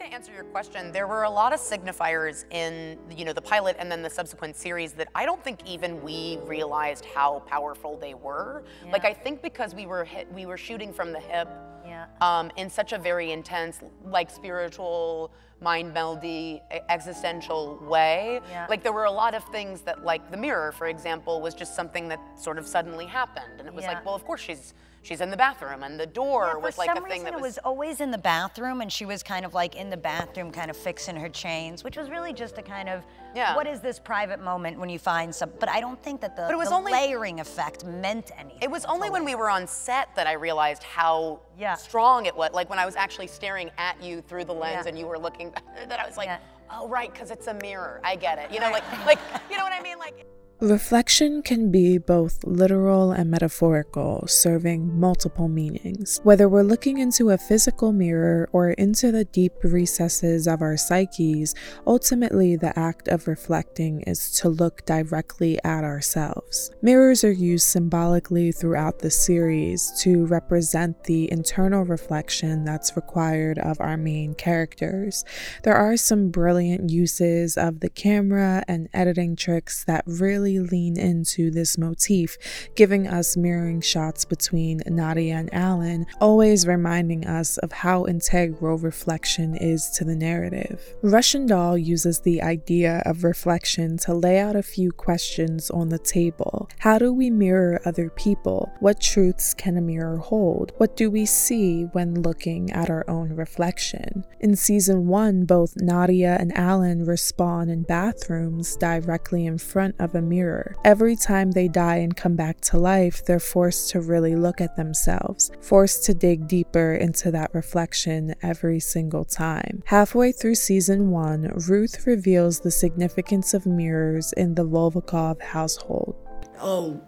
to 0.06 0.14
answer 0.14 0.32
your 0.32 0.44
question, 0.46 0.92
there 0.92 1.08
were 1.08 1.24
a 1.24 1.30
lot 1.30 1.54
of 1.54 1.60
signifiers 1.60 2.46
in 2.52 2.98
you 3.16 3.26
know 3.26 3.34
the 3.34 3.42
pilot 3.42 3.76
and 3.80 3.92
then 3.92 4.02
the 4.02 4.10
subsequent 4.10 4.56
series 4.56 4.94
that 4.94 5.08
I 5.16 5.26
don't 5.26 5.44
think 5.44 5.60
even 5.68 6.02
we 6.02 6.40
realized 6.44 7.06
how 7.06 7.40
powerful 7.48 7.98
they 7.98 8.14
were. 8.14 8.64
Yeah. 8.84 8.92
Like 8.92 9.06
I 9.06 9.14
think 9.14 9.42
because 9.42 9.74
we 9.74 9.86
were 9.86 10.06
hit, 10.06 10.32
we 10.32 10.46
were 10.46 10.58
shooting 10.58 10.94
from 10.94 11.12
the 11.12 11.20
hip 11.20 11.50
yeah. 11.86 12.06
um, 12.22 12.52
in 12.56 12.70
such 12.70 12.94
a 12.94 12.98
very 12.98 13.32
intense, 13.32 13.80
like 14.06 14.30
spiritual, 14.30 15.32
mind 15.62 15.96
meldy, 15.96 16.62
existential 16.90 17.78
way. 17.88 18.42
Yeah. 18.50 18.68
Like 18.70 18.84
there 18.84 18.94
were 18.94 19.06
a 19.06 19.12
lot 19.12 19.34
of 19.34 19.44
things 19.46 19.82
that, 19.82 20.04
like 20.04 20.32
the 20.32 20.38
mirror, 20.38 20.72
for 20.72 20.88
example, 20.88 21.42
was 21.42 21.54
just 21.54 21.76
something 21.76 22.08
that 22.10 22.20
sort 22.38 22.58
of 22.58 22.68
suddenly 22.68 23.06
happened, 23.06 23.60
and 23.60 23.68
it 23.68 23.74
was 23.74 23.86
like, 23.86 24.06
well, 24.06 24.16
of 24.16 24.26
course 24.26 24.42
she's 24.42 24.74
she's 25.06 25.22
in 25.22 25.30
the 25.30 25.38
bathroom 25.38 25.84
and 25.84 26.00
the 26.00 26.06
door 26.06 26.54
yeah, 26.54 26.58
was 26.58 26.78
like 26.78 26.90
a 26.90 27.02
thing 27.02 27.24
that 27.24 27.34
was... 27.34 27.40
it 27.40 27.44
was 27.44 27.58
always 27.60 28.02
in 28.02 28.10
the 28.10 28.18
bathroom 28.18 28.82
and 28.82 28.92
she 28.92 29.06
was 29.06 29.22
kind 29.22 29.46
of 29.46 29.54
like 29.54 29.76
in 29.76 29.90
the 29.90 29.98
bathroom 29.98 30.52
kind 30.52 30.72
of 30.72 30.76
fixing 30.76 31.16
her 31.16 31.30
chains 31.30 31.84
which 31.84 31.96
was 31.96 32.10
really 32.10 32.34
just 32.34 32.58
a 32.58 32.62
kind 32.62 32.90
of 32.90 33.04
yeah. 33.36 33.56
what 33.56 33.68
is 33.68 33.80
this 33.82 34.00
private 34.00 34.42
moment 34.42 34.80
when 34.80 34.90
you 34.90 34.98
find 34.98 35.34
some 35.34 35.52
but 35.60 35.70
i 35.70 35.80
don't 35.80 36.02
think 36.02 36.20
that 36.20 36.36
the, 36.36 36.42
but 36.42 36.52
it 36.52 36.58
was 36.58 36.70
the 36.70 36.76
only, 36.76 36.92
layering 36.92 37.40
effect 37.40 37.86
meant 37.86 38.32
anything 38.38 38.58
it 38.62 38.70
was 38.70 38.84
only 38.86 39.10
when 39.10 39.24
we 39.24 39.36
were 39.36 39.50
on 39.50 39.68
set 39.68 40.14
that 40.16 40.26
i 40.26 40.34
realized 40.34 40.82
how 40.82 41.40
yeah. 41.58 41.76
strong 41.76 42.26
it 42.26 42.36
was 42.36 42.52
like 42.54 42.70
when 42.70 42.80
i 42.80 42.86
was 42.86 42.96
actually 42.96 43.28
staring 43.28 43.70
at 43.78 44.02
you 44.02 44.22
through 44.22 44.44
the 44.44 44.54
lens 44.54 44.86
yeah. 44.86 44.90
and 44.90 44.98
you 44.98 45.06
were 45.06 45.20
looking 45.20 45.54
that 45.88 46.00
i 46.00 46.06
was 46.06 46.18
like 46.18 46.30
oh 46.72 46.88
right 46.88 47.14
because 47.14 47.30
it's 47.30 47.48
a 47.48 47.54
mirror 47.56 48.02
i 48.04 48.16
get 48.16 48.40
it 48.40 48.52
you 48.52 48.60
know 48.60 48.72
like 48.72 48.84
like 49.06 49.20
you 49.52 49.58
know 49.58 49.64
what 49.64 49.74
i 49.74 49.82
mean 49.82 50.00
like 50.00 50.26
Reflection 50.62 51.42
can 51.42 51.70
be 51.70 51.98
both 51.98 52.42
literal 52.46 53.12
and 53.12 53.30
metaphorical, 53.30 54.26
serving 54.26 54.98
multiple 54.98 55.50
meanings. 55.50 56.22
Whether 56.24 56.48
we're 56.48 56.64
looking 56.64 56.98
into 56.98 57.32
a 57.32 57.38
physical 57.38 57.92
mirror 57.92 58.48
or 58.54 58.70
into 58.70 59.12
the 59.12 59.26
deep 59.26 59.52
recesses 59.64 60.48
of 60.48 60.62
our 60.62 60.78
psyches, 60.78 61.56
ultimately 61.86 62.56
the 62.56 62.78
act 62.80 63.10
of 63.10 63.28
reflecting 63.28 64.00
is 64.04 64.32
to 64.40 64.48
look 64.48 64.86
directly 64.86 65.62
at 65.66 65.84
ourselves. 65.84 66.72
Mirrors 66.82 67.26
are 67.26 67.34
used 67.34 67.68
symbolically 67.68 68.54
throughout 68.54 69.00
the 69.00 69.12
series 69.12 69.92
to 70.04 70.26
represent 70.26 71.04
the 71.04 71.30
internal 71.34 71.84
reflection 71.84 72.64
that's 72.64 72.96
required 72.96 73.60
of 73.60 73.82
our 73.82 73.98
main 73.98 74.34
characters. 74.34 75.26
There 75.64 75.76
are 75.76 75.98
some 75.98 76.30
brilliant 76.30 76.92
uses 76.92 77.58
of 77.58 77.82
the 77.82 77.90
camera 77.90 78.64
and 78.70 78.88
editing 78.94 79.36
tricks 79.36 79.84
that 79.84 80.06
really 80.08 80.45
really 80.46 80.60
lean 80.60 80.98
into 80.98 81.50
this 81.50 81.78
motif, 81.78 82.38
giving 82.76 83.08
us 83.08 83.36
mirroring 83.36 83.82
shots 83.82 84.26
between 84.26 84.82
Nadia 84.86 85.36
and 85.36 85.54
Alan, 85.54 86.06
always 86.22 86.68
reminding 86.68 87.26
us 87.26 87.58
of 87.60 87.72
how 87.72 88.06
integral 88.06 88.78
reflection 88.78 89.56
is 89.56 89.90
to 89.90 90.04
the 90.04 90.16
narrative. 90.16 90.96
Russian 91.02 91.48
Doll 91.48 91.78
uses 91.78 92.20
the 92.20 92.42
idea 92.42 93.02
of 93.06 93.24
reflection 93.24 93.98
to 93.98 94.14
lay 94.14 94.40
out 94.40 94.56
a 94.56 94.64
few 94.64 94.92
questions 94.92 95.72
on 95.72 95.90
the 95.90 96.00
table. 96.00 96.70
How 96.80 97.00
do 97.00 97.12
we 97.12 97.30
mirror 97.30 97.82
other 97.86 98.10
people? 98.12 98.72
What 98.80 99.02
truths 99.02 99.54
can 99.54 99.78
a 99.78 99.82
mirror 99.82 100.18
hold? 100.18 100.74
What 100.78 100.96
do 100.96 101.10
we 101.10 101.26
see 101.26 101.84
when 101.94 102.22
looking 102.22 102.72
at 102.72 102.90
our 102.90 103.10
own 103.10 103.36
reflection? 103.36 104.26
In 104.40 104.56
season 104.56 105.08
one, 105.08 105.46
both 105.46 105.74
Nadia 105.78 106.38
and 106.40 106.56
Alan 106.56 107.06
respawn 107.06 107.70
in 107.72 107.84
bathrooms 107.84 108.76
directly 108.76 109.46
in 109.46 109.58
front 109.58 109.96
of 110.00 110.14
a 110.14 110.22
mirror 110.22 110.35
mirror. 110.36 110.76
Every 110.84 111.16
time 111.16 111.52
they 111.52 111.68
die 111.68 111.98
and 111.98 112.16
come 112.16 112.36
back 112.36 112.60
to 112.62 112.78
life, 112.78 113.24
they're 113.26 113.40
forced 113.40 113.90
to 113.92 114.02
really 114.02 114.36
look 114.36 114.60
at 114.60 114.76
themselves, 114.76 115.50
forced 115.62 116.04
to 116.06 116.14
dig 116.14 116.48
deeper 116.48 116.94
into 116.94 117.32
that 117.32 117.54
reflection 117.54 118.36
every 118.42 118.80
single 118.80 119.24
time. 119.24 119.82
Halfway 119.86 120.32
through 120.34 120.56
season 120.56 121.12
one, 121.12 121.52
Ruth 121.68 122.06
reveals 122.06 122.60
the 122.60 122.72
significance 122.72 123.54
of 123.54 123.66
mirrors 123.66 124.34
in 124.34 124.56
the 124.56 124.66
Vulvokov 124.66 125.42
household. 125.42 126.16
Oh, 126.62 127.02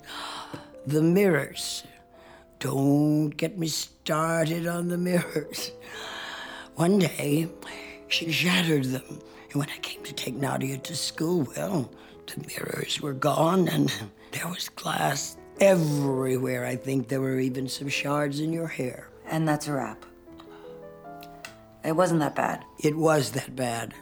the 0.86 1.02
mirrors. 1.02 1.84
Don't 2.60 3.30
get 3.30 3.58
me 3.58 3.68
started 3.68 4.68
on 4.68 4.88
the 4.88 4.98
mirrors. 4.98 5.72
One 6.76 7.00
day, 7.00 7.50
she 8.08 8.32
shattered 8.32 8.86
them. 8.86 9.22
And 9.52 9.60
when 9.60 9.70
I 9.70 9.78
came 9.80 10.04
to 10.04 10.14
take 10.14 10.36
Nadia 10.36 10.78
to 10.78 10.96
school, 10.96 11.48
well, 11.56 11.92
the 12.28 12.46
mirrors 12.48 13.02
were 13.02 13.14
gone 13.14 13.68
and 13.68 13.94
there 14.32 14.48
was 14.48 14.70
glass 14.70 15.38
everywhere. 15.60 16.66
I 16.66 16.76
think 16.76 17.08
there 17.08 17.22
were 17.22 17.40
even 17.40 17.68
some 17.68 17.90
shards 17.90 18.40
in 18.40 18.54
your 18.54 18.68
hair. 18.68 19.10
And 19.26 19.48
that's 19.48 19.68
a 19.68 19.74
wrap. 19.74 20.06
It 21.84 21.96
wasn't 21.96 22.20
that 22.20 22.36
bad. 22.36 22.66
It 22.80 22.96
was 22.96 23.32
that 23.32 23.56
bad. 23.56 23.94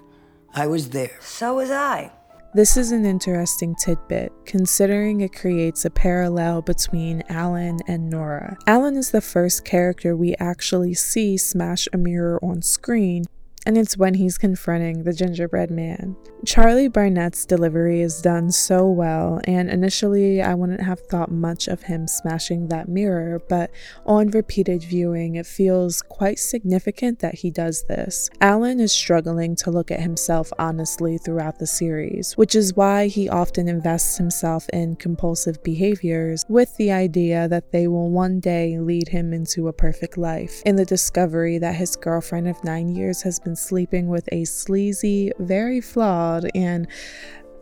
I 0.53 0.67
was 0.67 0.89
there. 0.89 1.17
So 1.21 1.55
was 1.55 1.71
I. 1.71 2.11
This 2.55 2.77
is 2.77 2.93
an 2.93 3.05
interesting 3.05 3.75
tidbit, 3.75 4.31
considering 4.45 5.19
it 5.19 5.35
creates 5.35 5.83
a 5.83 5.89
parallel 5.89 6.61
between 6.61 7.21
Alan 7.27 7.81
and 7.85 8.09
Nora. 8.09 8.57
Alan 8.65 8.95
is 8.95 9.11
the 9.11 9.19
first 9.19 9.65
character 9.65 10.15
we 10.15 10.35
actually 10.35 10.93
see 10.93 11.35
smash 11.35 11.89
a 11.91 11.97
mirror 11.97 12.39
on 12.41 12.61
screen, 12.61 13.25
and 13.65 13.77
it's 13.77 13.97
when 13.97 14.13
he's 14.13 14.37
confronting 14.37 15.03
the 15.03 15.13
gingerbread 15.13 15.71
man. 15.71 16.15
Charlie 16.45 16.87
Barnett's 16.87 17.45
delivery 17.45 18.01
is 18.01 18.21
done 18.21 18.51
so 18.51 18.87
well, 18.87 19.41
and 19.45 19.69
initially 19.69 20.41
I 20.41 20.53
wouldn't 20.53 20.81
have 20.81 20.99
thought 20.99 21.31
much 21.31 21.67
of 21.67 21.83
him 21.83 22.07
smashing 22.07 22.67
that 22.67 22.87
mirror, 22.87 23.41
but 23.49 23.71
on 24.05 24.27
repeated 24.27 24.83
viewing, 24.83 25.35
it 25.35 25.47
feels 25.47 26.03
quite 26.03 26.37
significant 26.37 27.19
that 27.19 27.35
he 27.35 27.49
does 27.49 27.83
this. 27.85 28.29
Alan 28.41 28.79
is 28.79 28.91
struggling 28.91 29.55
to 29.57 29.71
look 29.71 29.89
at 29.89 30.01
himself 30.01 30.53
honestly 30.59 31.17
throughout 31.17 31.57
the 31.57 31.65
series, 31.65 32.33
which 32.33 32.53
is 32.53 32.75
why 32.75 33.07
he 33.07 33.27
often 33.27 33.67
invests 33.67 34.17
himself 34.17 34.69
in 34.69 34.95
compulsive 34.97 35.63
behaviors 35.63 36.45
with 36.47 36.75
the 36.77 36.91
idea 36.91 37.47
that 37.47 37.71
they 37.71 37.87
will 37.87 38.11
one 38.11 38.39
day 38.39 38.77
lead 38.77 39.07
him 39.07 39.33
into 39.33 39.67
a 39.67 39.73
perfect 39.73 40.17
life. 40.17 40.61
In 40.65 40.75
the 40.75 40.85
discovery 40.85 41.57
that 41.57 41.75
his 41.75 41.95
girlfriend 41.95 42.47
of 42.47 42.63
nine 42.63 42.89
years 42.89 43.23
has 43.23 43.39
been 43.39 43.54
sleeping 43.55 44.07
with 44.07 44.27
a 44.31 44.45
sleazy, 44.45 45.31
very 45.39 45.81
flawed, 45.81 46.49
and 46.53 46.87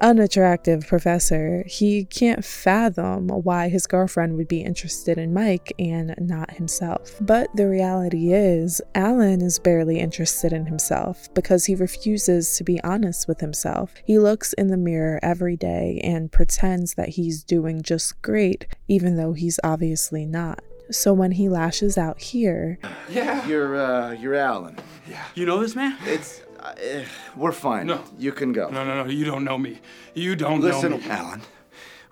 unattractive 0.04 0.86
professor, 0.86 1.64
he 1.66 2.04
can't 2.04 2.44
fathom 2.44 3.30
why 3.30 3.70
his 3.70 3.88
girlfriend 3.88 4.36
would 4.36 4.50
be 4.50 4.62
interested 4.62 5.18
in 5.18 5.34
Mike 5.34 5.72
and 5.80 6.14
not 6.20 6.52
himself. 6.52 7.16
But 7.22 7.48
the 7.56 7.70
reality 7.70 8.34
is, 8.34 8.82
Alan 8.94 9.42
is 9.42 9.60
barely 9.60 10.00
interested 10.00 10.52
in 10.52 10.66
himself 10.66 11.34
because 11.34 11.66
he 11.66 11.76
refuses 11.76 12.58
to 12.58 12.66
be 12.66 12.84
honest 12.84 13.30
with 13.30 13.40
himself. 13.40 13.94
He 14.06 14.20
looks 14.20 14.52
in 14.54 14.68
the 14.68 14.78
mirror 14.78 15.20
every 15.24 15.56
day 15.56 16.02
and 16.04 16.32
pretends 16.32 16.96
that 16.96 17.10
he's 17.10 17.44
doing 17.44 17.82
just 17.82 18.22
great, 18.22 18.68
even 18.90 19.16
though 19.16 19.34
he's 19.34 19.60
obviously 19.64 20.26
not. 20.26 20.62
So 20.94 21.12
when 21.14 21.32
he 21.32 21.50
lashes 21.50 21.98
out 21.98 22.22
here, 22.22 22.78
Yeah. 23.10 23.46
You're 23.48 23.76
uh 23.76 24.12
you're 24.12 24.36
Alan. 24.36 24.78
Yeah. 25.10 25.24
You 25.36 25.46
know 25.46 25.60
this 25.60 25.76
man? 25.76 25.98
It's 26.06 26.42
uh, 26.60 27.04
we're 27.36 27.52
fine. 27.52 27.88
No. 27.88 28.02
You 28.18 28.32
can 28.32 28.54
go. 28.54 28.70
No, 28.70 28.86
no, 28.86 29.04
no. 29.04 29.10
You 29.10 29.26
don't 29.26 29.44
know 29.44 29.58
me. 29.58 29.80
You 30.14 30.36
don't 30.36 30.62
Listen, 30.62 30.92
know 30.92 30.98
me. 30.98 31.04
Listen, 31.04 31.12
Alan. 31.12 31.42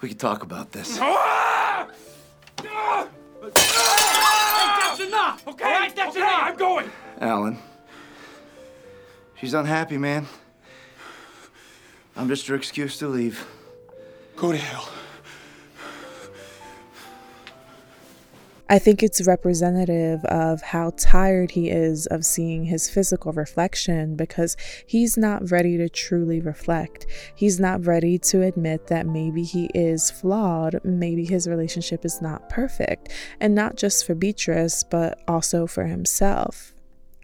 We 0.02 0.10
can 0.10 0.18
talk 0.18 0.44
about 0.44 0.72
this. 0.72 0.98
Ah! 1.00 1.88
Ah! 2.66 3.08
That's 3.44 5.00
enough, 5.00 5.48
okay? 5.48 5.66
All 5.66 5.72
right, 5.80 5.96
that's 5.96 6.16
enough. 6.16 6.42
I'm 6.44 6.58
going. 6.58 6.92
Alan. 7.20 7.58
She's 9.36 9.54
unhappy, 9.54 9.98
man. 9.98 10.26
I'm 12.16 12.28
just 12.28 12.48
her 12.48 12.56
excuse 12.56 12.98
to 13.00 13.08
leave. 13.08 13.46
Go 14.36 14.52
to 14.52 14.58
hell. 14.58 14.90
I 18.72 18.80
think 18.80 19.04
it's 19.04 19.28
representative 19.28 20.24
of 20.24 20.62
how 20.62 20.94
tired 20.96 21.52
he 21.52 21.70
is 21.70 22.08
of 22.08 22.24
seeing 22.24 22.64
his 22.64 22.90
physical 22.90 23.34
reflection 23.34 24.16
because 24.16 24.56
he's 24.88 25.18
not 25.18 25.52
ready 25.52 25.76
to 25.76 25.90
truly 25.90 26.40
reflect. 26.40 27.06
He's 27.36 27.60
not 27.60 27.86
ready 27.86 28.18
to 28.20 28.44
admit 28.44 28.88
that 28.88 29.06
maybe 29.06 29.44
he 29.44 29.66
is 29.76 30.10
flawed, 30.10 30.80
maybe 30.86 31.26
his 31.26 31.50
relationship 31.50 32.06
is 32.06 32.22
not 32.22 32.48
perfect, 32.48 33.10
and 33.42 33.54
not 33.54 33.76
just 33.76 34.06
for 34.06 34.16
Beatrice, 34.16 34.86
but 34.86 35.22
also 35.28 35.68
for 35.68 35.88
himself. 35.88 36.74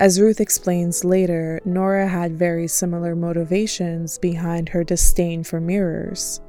As 0.02 0.20
Ruth 0.20 0.41
explains 0.41 1.06
later, 1.06 1.62
Nora 1.64 2.10
had 2.10 2.34
very 2.34 2.68
similar 2.68 3.16
motivations 3.16 4.18
behind 4.18 4.68
her 4.68 4.84
disdain 4.84 5.45
for 5.45 5.62
mirrors. 5.62 6.41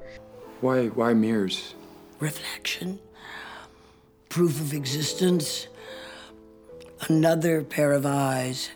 Why, 0.61 0.88
why 0.88 1.14
mirrors? 1.14 1.76
Reflection, 2.18 2.99
proof 4.39 4.61
of 4.61 4.72
existence, 4.72 5.66
another 7.09 7.64
pair 7.64 7.91
of 7.91 8.07
eyes. 8.07 8.70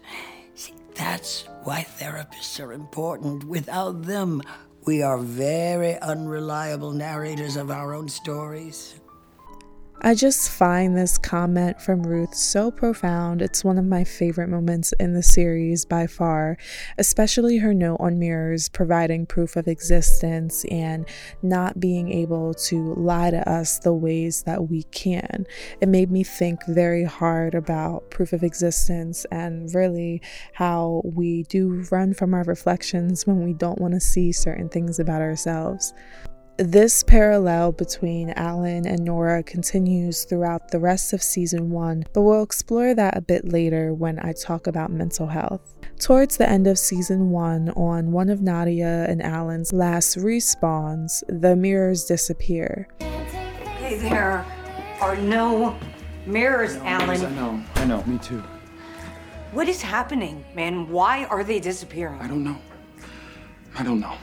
See, 0.57 0.75
that's 0.97 1.45
why 1.63 1.87
therapists 2.01 2.59
are 2.59 2.73
important. 2.73 3.45
Without 3.45 4.03
them, 4.03 4.43
we 4.87 5.05
are 5.05 5.19
very 5.19 5.97
unreliable 6.01 6.91
narrators 6.91 7.55
of 7.55 7.71
our 7.71 7.95
own 7.95 8.09
stories. 8.09 8.97
I 10.05 10.17
just 10.17 10.51
find 10.51 10.97
this 10.97 11.17
comment 11.17 11.81
from 11.81 12.03
Ruth 12.03 12.35
so 12.35 12.73
profound. 12.73 13.41
It's 13.41 13.63
one 13.63 13.79
of 13.79 13.85
my 13.85 14.03
favorite 14.03 14.49
moments 14.49 14.93
in 14.99 15.15
the 15.15 15.23
series 15.23 15.85
by 15.85 16.09
far, 16.09 16.57
especially 16.99 17.59
her 17.59 17.73
note 17.73 17.99
on 18.01 18.19
mirrors 18.19 18.69
providing 18.69 19.27
proof 19.27 19.55
of 19.55 19.69
existence 19.69 20.65
and 20.73 21.07
not 21.41 21.79
being 21.79 22.11
able 22.11 22.53
to 22.55 22.95
lie 22.95 23.31
to 23.31 23.49
us 23.49 23.79
the 23.79 23.95
ways 23.95 24.43
that 24.43 24.69
we 24.69 24.83
can. 24.91 25.47
It 25.81 25.89
made 25.89 26.11
me 26.11 26.25
think 26.25 26.67
very 26.67 27.05
hard 27.05 27.55
about 27.55 28.11
proof 28.11 28.33
of 28.33 28.43
existence 28.43 29.25
and 29.31 29.73
really 29.73 30.21
how 30.53 31.03
we 31.05 31.45
do 31.45 31.87
run 31.93 32.13
from 32.13 32.35
our 32.35 32.43
reflections 32.43 33.25
when 33.25 33.45
we 33.45 33.53
don't 33.53 33.81
want 33.81 33.95
to 33.95 34.01
see 34.01 34.33
certain 34.33 34.69
things 34.69 34.99
about 34.99 35.23
ourselves. 35.23 35.95
This 36.59 37.03
parallel 37.03 37.73
between 37.73 38.31
Alan 38.31 38.87
and 38.87 39.03
Nora 39.03 39.43
continues 39.43 40.25
throughout 40.25 40.71
the 40.71 40.79
rest 40.79 41.15
of 41.15 41.23
season 41.23 41.71
one, 41.71 42.05
but 42.13 42.21
we'll 42.21 42.43
explore 42.43 42.95
that 42.95 43.17
a 43.17 43.23
bit 43.23 43.51
later 43.51 43.95
when 43.95 44.19
I 44.19 44.35
talk 44.35 44.67
about 44.67 44.93
mental 44.93 45.27
health. 45.27 45.75
Towards 45.99 46.37
the 46.37 46.47
end 46.47 46.67
of 46.67 46.79
season 46.79 47.31
one, 47.31 47.71
on 47.71 48.13
one 48.13 48.29
of 48.29 48.43
Nadia 48.43 49.07
and 49.09 49.23
Alan's 49.23 49.73
last 49.73 50.19
respawns, 50.19 51.23
the 51.27 51.57
mirrors 51.57 52.05
disappear. 52.05 52.87
Okay, 53.01 53.97
there 53.97 54.45
are 55.01 55.17
no 55.17 55.79
mirrors, 56.27 56.77
Alan. 56.77 57.25
I 57.25 57.31
know, 57.31 57.65
I 57.77 57.85
know. 57.87 58.05
Me 58.05 58.19
too. 58.19 58.43
What 59.53 59.69
is 59.69 59.81
happening, 59.81 60.45
man? 60.55 60.91
Why 60.91 61.25
are 61.25 61.45
they 61.45 61.61
disappearing? 61.61 62.21
I 62.21 62.29
don't 62.29 62.45
know. 62.45 62.59
I 63.79 63.83
don't 63.83 64.01
know. 64.01 64.17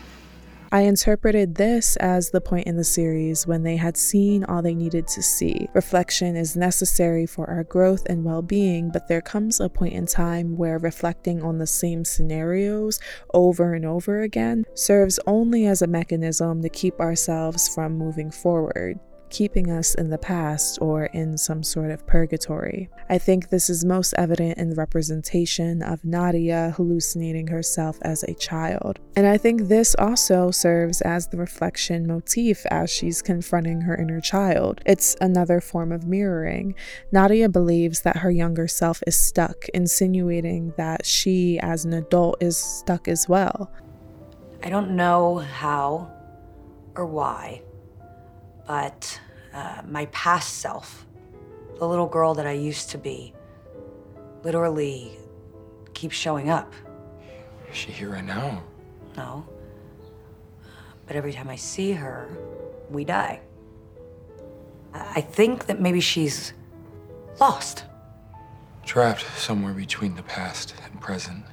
I 0.71 0.81
interpreted 0.81 1.55
this 1.55 1.95
as 1.95 2.29
the 2.29 2.41
point 2.41 2.67
in 2.67 2.77
the 2.77 2.83
series 2.83 3.47
when 3.47 3.63
they 3.63 3.75
had 3.75 3.97
seen 3.97 4.43
all 4.43 4.61
they 4.61 4.75
needed 4.75 5.07
to 5.07 5.23
see. 5.23 5.67
Reflection 5.73 6.35
is 6.35 6.55
necessary 6.55 7.25
for 7.25 7.49
our 7.49 7.63
growth 7.63 8.05
and 8.07 8.23
well 8.23 8.43
being, 8.43 8.91
but 8.91 9.07
there 9.07 9.21
comes 9.21 9.59
a 9.59 9.67
point 9.67 9.93
in 9.93 10.05
time 10.05 10.57
where 10.57 10.77
reflecting 10.77 11.41
on 11.41 11.57
the 11.57 11.65
same 11.65 12.05
scenarios 12.05 12.99
over 13.33 13.73
and 13.73 13.83
over 13.83 14.21
again 14.21 14.63
serves 14.75 15.19
only 15.25 15.65
as 15.65 15.81
a 15.81 15.87
mechanism 15.87 16.61
to 16.61 16.69
keep 16.69 16.99
ourselves 16.99 17.67
from 17.73 17.97
moving 17.97 18.29
forward 18.29 18.99
keeping 19.29 19.71
us 19.71 19.95
in 19.95 20.09
the 20.09 20.17
past 20.17 20.79
or 20.81 21.05
in 21.05 21.37
some 21.37 21.63
sort 21.63 21.91
of 21.91 22.05
purgatory. 22.05 22.89
I 23.09 23.17
think 23.17 23.49
this 23.49 23.69
is 23.69 23.85
most 23.85 24.13
evident 24.17 24.57
in 24.57 24.69
the 24.69 24.75
representation 24.75 25.81
of 25.81 26.03
Nadia 26.05 26.73
hallucinating 26.75 27.47
herself 27.47 27.97
as 28.01 28.23
a 28.23 28.33
child. 28.33 28.99
And 29.15 29.25
I 29.27 29.37
think 29.37 29.63
this 29.63 29.95
also 29.97 30.51
serves 30.51 31.01
as 31.01 31.27
the 31.27 31.37
reflection 31.37 32.07
motif 32.07 32.65
as 32.67 32.89
she's 32.89 33.21
confronting 33.21 33.81
her 33.81 33.95
inner 33.95 34.21
child. 34.21 34.81
It's 34.85 35.15
another 35.21 35.61
form 35.61 35.91
of 35.91 36.05
mirroring. 36.05 36.75
Nadia 37.11 37.49
believes 37.49 38.01
that 38.01 38.17
her 38.17 38.31
younger 38.31 38.67
self 38.67 39.01
is 39.07 39.17
stuck, 39.17 39.67
insinuating 39.73 40.73
that 40.77 41.05
she, 41.05 41.59
as 41.59 41.85
an 41.85 41.93
adult, 41.93 42.41
is 42.41 42.57
stuck 42.57 43.07
as 43.07 43.27
well. 43.27 43.71
I 44.63 44.69
don't 44.69 44.91
know 44.91 45.37
how 45.37 46.11
or 46.95 47.05
why, 47.05 47.61
but 48.69 49.19
uh, 49.51 49.81
my 49.87 50.05
past 50.11 50.59
self, 50.59 51.07
the 51.79 51.87
little 51.87 52.05
girl 52.05 52.35
that 52.35 52.45
I 52.45 52.51
used 52.51 52.91
to 52.91 52.99
be, 52.99 53.33
literally 54.43 55.17
keeps 55.95 56.15
showing 56.15 56.51
up. 56.51 56.71
Is 57.71 57.75
she 57.75 57.91
here 57.91 58.11
right 58.11 58.23
now? 58.23 58.61
No. 59.17 59.43
But 61.07 61.15
every 61.15 61.33
time 61.33 61.49
I 61.49 61.55
see 61.55 61.93
her, 61.93 62.29
we 62.91 63.03
die. 63.03 63.41
I 64.93 65.13
I 65.15 65.21
think 65.21 65.65
that 65.65 65.81
maybe 65.81 65.99
she's 65.99 66.53
lost. 67.39 67.85
Trapped 68.85 69.25
somewhere 69.35 69.73
between 69.73 70.13
the 70.13 70.23
past 70.23 70.75
and 70.85 71.01
present. 71.01 71.43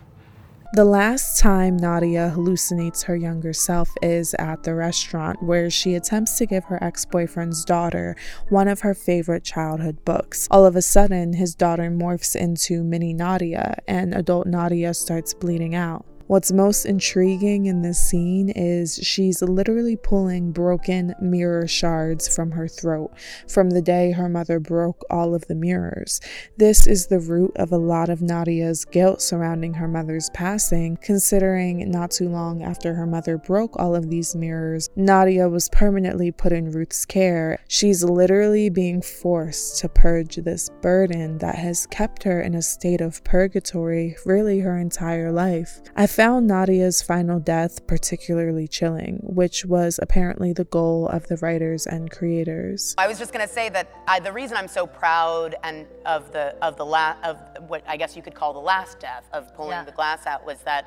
The 0.72 0.84
last 0.84 1.38
time 1.38 1.76
Nadia 1.76 2.32
hallucinates 2.34 3.04
her 3.04 3.14
younger 3.14 3.52
self 3.52 3.88
is 4.02 4.34
at 4.34 4.64
the 4.64 4.74
restaurant, 4.74 5.42
where 5.42 5.70
she 5.70 5.94
attempts 5.94 6.36
to 6.38 6.46
give 6.46 6.64
her 6.64 6.82
ex 6.82 7.04
boyfriend's 7.04 7.64
daughter 7.64 8.16
one 8.48 8.66
of 8.66 8.80
her 8.80 8.92
favorite 8.92 9.44
childhood 9.44 10.04
books. 10.04 10.48
All 10.50 10.66
of 10.66 10.74
a 10.74 10.82
sudden, 10.82 11.34
his 11.34 11.54
daughter 11.54 11.90
morphs 11.90 12.34
into 12.34 12.82
mini 12.82 13.14
Nadia, 13.14 13.78
and 13.86 14.12
adult 14.12 14.48
Nadia 14.48 14.92
starts 14.92 15.34
bleeding 15.34 15.74
out. 15.74 16.04
What's 16.28 16.50
most 16.50 16.86
intriguing 16.86 17.66
in 17.66 17.82
this 17.82 18.00
scene 18.00 18.48
is 18.48 18.96
she's 18.96 19.42
literally 19.42 19.96
pulling 19.96 20.50
broken 20.50 21.14
mirror 21.20 21.68
shards 21.68 22.26
from 22.26 22.50
her 22.50 22.66
throat 22.66 23.12
from 23.46 23.70
the 23.70 23.80
day 23.80 24.10
her 24.10 24.28
mother 24.28 24.58
broke 24.58 25.04
all 25.08 25.36
of 25.36 25.46
the 25.46 25.54
mirrors. 25.54 26.20
This 26.56 26.88
is 26.88 27.06
the 27.06 27.20
root 27.20 27.52
of 27.54 27.70
a 27.70 27.78
lot 27.78 28.08
of 28.08 28.22
Nadia's 28.22 28.84
guilt 28.84 29.22
surrounding 29.22 29.74
her 29.74 29.86
mother's 29.86 30.28
passing, 30.30 30.98
considering 31.00 31.88
not 31.92 32.10
too 32.10 32.28
long 32.28 32.60
after 32.60 32.94
her 32.94 33.06
mother 33.06 33.38
broke 33.38 33.78
all 33.78 33.94
of 33.94 34.10
these 34.10 34.34
mirrors, 34.34 34.90
Nadia 34.96 35.48
was 35.48 35.68
permanently 35.68 36.32
put 36.32 36.52
in 36.52 36.72
Ruth's 36.72 37.04
care. 37.04 37.60
She's 37.68 38.02
literally 38.02 38.68
being 38.68 39.00
forced 39.00 39.78
to 39.78 39.88
purge 39.88 40.36
this 40.36 40.70
burden 40.82 41.38
that 41.38 41.54
has 41.54 41.86
kept 41.86 42.24
her 42.24 42.40
in 42.40 42.56
a 42.56 42.62
state 42.62 43.00
of 43.00 43.22
purgatory 43.22 44.16
really 44.24 44.58
her 44.58 44.76
entire 44.76 45.30
life. 45.30 45.80
I 45.94 46.08
found 46.16 46.48
Nadia's 46.48 47.02
final 47.02 47.38
death 47.38 47.86
particularly 47.86 48.66
chilling, 48.66 49.18
which 49.22 49.66
was 49.66 50.00
apparently 50.02 50.50
the 50.54 50.64
goal 50.64 51.06
of 51.08 51.26
the 51.26 51.36
writers 51.36 51.86
and 51.86 52.10
creators. 52.10 52.94
I 52.96 53.06
was 53.06 53.18
just 53.18 53.34
gonna 53.34 53.46
say 53.46 53.68
that 53.68 53.90
I, 54.08 54.20
the 54.20 54.32
reason 54.32 54.56
I'm 54.56 54.66
so 54.66 54.86
proud 54.86 55.56
and 55.62 55.86
of 56.06 56.32
the 56.32 56.56
of 56.62 56.76
the 56.78 56.86
la- 56.86 57.16
of 57.22 57.38
what 57.68 57.82
I 57.86 57.98
guess 57.98 58.16
you 58.16 58.22
could 58.22 58.34
call 58.34 58.54
the 58.54 58.60
last 58.60 58.98
death 58.98 59.28
of 59.34 59.54
pulling 59.54 59.72
Yeah. 59.72 59.84
the 59.84 59.92
glass 59.92 60.26
out 60.26 60.46
was 60.46 60.58
that 60.62 60.86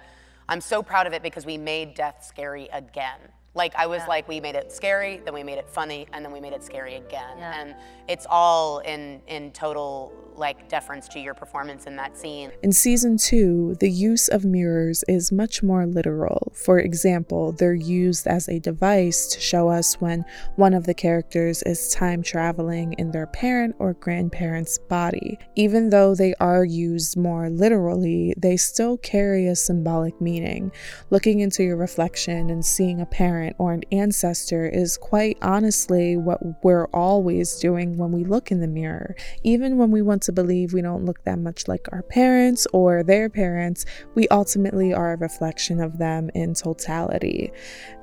I'm 0.50 0.62
so 0.62 0.82
proud 0.82 1.06
of 1.06 1.14
it 1.14 1.22
because 1.22 1.46
we 1.46 1.58
made 1.60 1.94
death 1.94 2.26
scary 2.28 2.68
again. 2.74 3.20
Like 3.56 3.74
I 3.76 3.88
was 3.88 4.02
Yeah. 4.02 4.08
like, 4.08 4.28
we 4.28 4.40
made 4.40 4.56
it 4.56 4.72
scary, 4.72 5.22
then 5.26 5.34
we 5.34 5.44
made 5.44 5.58
it 5.58 5.70
funny, 5.70 6.08
and 6.14 6.24
then 6.24 6.32
we 6.32 6.40
made 6.40 6.54
it 6.54 6.64
scary 6.64 6.96
again. 6.96 7.38
Yeah. 7.38 7.60
And 7.62 7.76
it's 8.08 8.26
all 8.30 8.80
in 8.80 9.22
in 9.28 9.52
total 9.52 10.12
like 10.36 10.70
deference 10.70 11.10
to 11.10 11.20
your 11.20 11.34
performance 11.34 11.86
in 11.86 11.98
that 11.98 12.18
scene. 12.18 12.50
In 12.64 12.72
season 12.72 13.18
two, 13.18 13.76
the 13.82 13.90
use 13.90 14.30
of 14.30 14.46
mirrors 14.46 15.04
is 15.10 15.34
much 15.34 15.62
more 15.62 15.86
literal. 15.86 16.54
For 16.56 16.80
example, 16.80 17.52
they're 17.52 17.74
used 17.74 18.26
as 18.26 18.48
a 18.48 18.58
device 18.58 19.28
to 19.34 19.42
show 19.42 19.68
us 19.68 20.00
when 20.00 20.24
one 20.56 20.74
of 20.74 20.86
the 20.86 20.94
characters 20.94 21.62
is 21.64 21.90
time 21.94 22.24
traveling 22.24 22.94
in 22.94 23.12
their 23.12 23.28
parent 23.28 23.76
or 23.80 23.96
grandparent's 23.96 24.78
body. 24.78 25.38
Even 25.56 25.90
though 25.90 26.16
they 26.16 26.34
are 26.40 26.64
used 26.64 27.18
more 27.18 27.50
literally, 27.50 28.34
they 28.38 28.56
still 28.56 28.96
carry 28.96 29.46
a 29.48 29.58
symbolic 29.58 30.22
meaning. 30.22 30.72
Looking 31.10 31.42
into 31.42 31.64
your 31.64 31.76
reflection 31.76 32.50
and 32.50 32.64
seeing 32.64 33.02
a 33.02 33.06
parent 33.06 33.39
or 33.58 33.74
an 33.74 33.84
ancestor 33.92 34.68
is 34.68 34.98
quite 34.98 35.38
honestly 35.42 36.18
what 36.18 36.40
we're 36.64 36.88
always 36.94 37.60
doing 37.60 37.98
when 37.98 38.12
we 38.12 38.24
look 38.24 38.52
in 38.52 38.60
the 38.60 38.68
mirror. 38.68 39.16
Even 39.44 39.78
when 39.78 39.92
we 39.92 40.02
want 40.02 40.22
to 40.24 40.32
believe 40.32 40.74
we 40.74 40.82
don't 40.82 41.06
look 41.06 41.24
that 41.24 41.40
much 41.40 41.68
like 41.68 41.88
our 41.92 42.04
parents 42.04 42.68
or 42.74 43.04
their 43.04 43.30
parents, 43.30 43.86
we 44.16 44.28
ultimately 44.30 44.94
are 44.94 45.14
a 45.14 45.18
reflection 45.18 45.80
of 45.80 45.98
them 45.98 46.30
in 46.36 46.54
totality. 46.54 47.52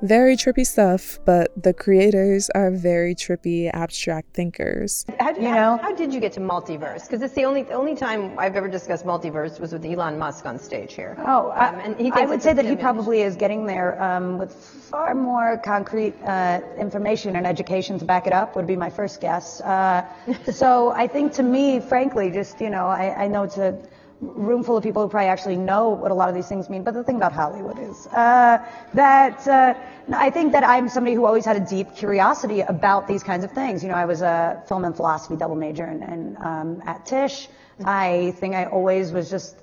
Very 0.01 0.35
trippy 0.35 0.65
stuff, 0.65 1.19
but 1.25 1.51
the 1.61 1.73
creators 1.73 2.49
are 2.51 2.71
very 2.71 3.13
trippy, 3.15 3.69
abstract 3.73 4.33
thinkers. 4.33 5.05
How, 5.19 5.31
you 5.35 5.41
know, 5.41 5.77
how 5.81 5.93
did 5.93 6.13
you 6.13 6.19
get 6.19 6.33
to 6.33 6.39
multiverse? 6.39 7.03
Because 7.05 7.21
it's 7.21 7.33
the 7.33 7.45
only 7.45 7.63
the 7.63 7.73
only 7.73 7.95
time 7.95 8.37
I've 8.37 8.55
ever 8.55 8.67
discussed 8.67 9.05
multiverse 9.05 9.59
was 9.59 9.73
with 9.73 9.85
Elon 9.85 10.17
Musk 10.17 10.45
on 10.45 10.57
stage 10.57 10.93
here. 10.93 11.15
Oh, 11.19 11.49
I, 11.49 11.67
Um, 11.67 11.79
and 11.85 11.99
he 11.99 12.11
I 12.11 12.25
would 12.25 12.41
say 12.41 12.51
a 12.51 12.55
that 12.55 12.65
he 12.65 12.75
probably 12.75 13.21
is 13.21 13.35
getting 13.35 13.65
there 13.65 14.01
um, 14.01 14.37
with 14.37 14.53
far 14.53 15.13
more 15.15 15.26
concrete 15.63 16.15
uh, 16.23 16.61
information 16.77 17.35
and 17.35 17.45
education 17.45 17.99
to 17.99 18.05
back 18.05 18.27
it 18.27 18.33
up. 18.33 18.55
Would 18.55 18.67
be 18.67 18.75
my 18.75 18.89
first 18.89 19.21
guess. 19.21 19.61
Uh, 19.61 20.05
so 20.51 20.91
I 20.91 21.07
think 21.07 21.33
to 21.33 21.43
me, 21.43 21.79
frankly, 21.79 22.31
just 22.31 22.61
you 22.61 22.69
know, 22.69 22.87
I, 22.87 23.25
I 23.25 23.27
know 23.27 23.43
it's 23.43 23.57
a 23.57 23.77
room 24.21 24.63
full 24.63 24.77
of 24.77 24.83
people 24.83 25.03
who 25.03 25.09
probably 25.09 25.27
actually 25.27 25.57
know 25.57 25.89
what 25.89 26.09
a 26.11 26.13
lot 26.13 26.29
of 26.29 26.35
these 26.35 26.47
things 26.47 26.69
mean. 26.69 26.83
But 26.83 26.93
the 26.93 27.03
thing 27.03 27.17
about 27.17 27.33
Hollywood 27.33 27.77
is 27.79 28.07
uh, 28.07 28.57
that 28.93 29.47
uh, 29.47 29.73
I 30.13 30.29
think 30.29 30.53
that 30.53 30.63
I'm 30.63 30.89
somebody 30.89 31.15
who 31.15 31.25
always 31.25 31.45
had 31.45 31.55
a 31.55 31.65
deep 31.65 31.95
curiosity 31.95 32.61
about 32.61 33.07
these 33.07 33.23
kinds 33.23 33.43
of 33.43 33.51
things. 33.51 33.83
You 33.83 33.89
know, 33.89 33.95
I 33.95 34.05
was 34.05 34.21
a 34.21 34.63
film 34.67 34.85
and 34.85 34.95
philosophy 34.95 35.35
double 35.35 35.55
major 35.55 35.85
and, 35.85 36.03
and 36.03 36.37
um, 36.37 36.81
at 36.85 37.05
Tisch. 37.05 37.47
I 37.85 38.33
think 38.39 38.55
I 38.55 38.65
always 38.65 39.11
was 39.11 39.29
just 39.29 39.55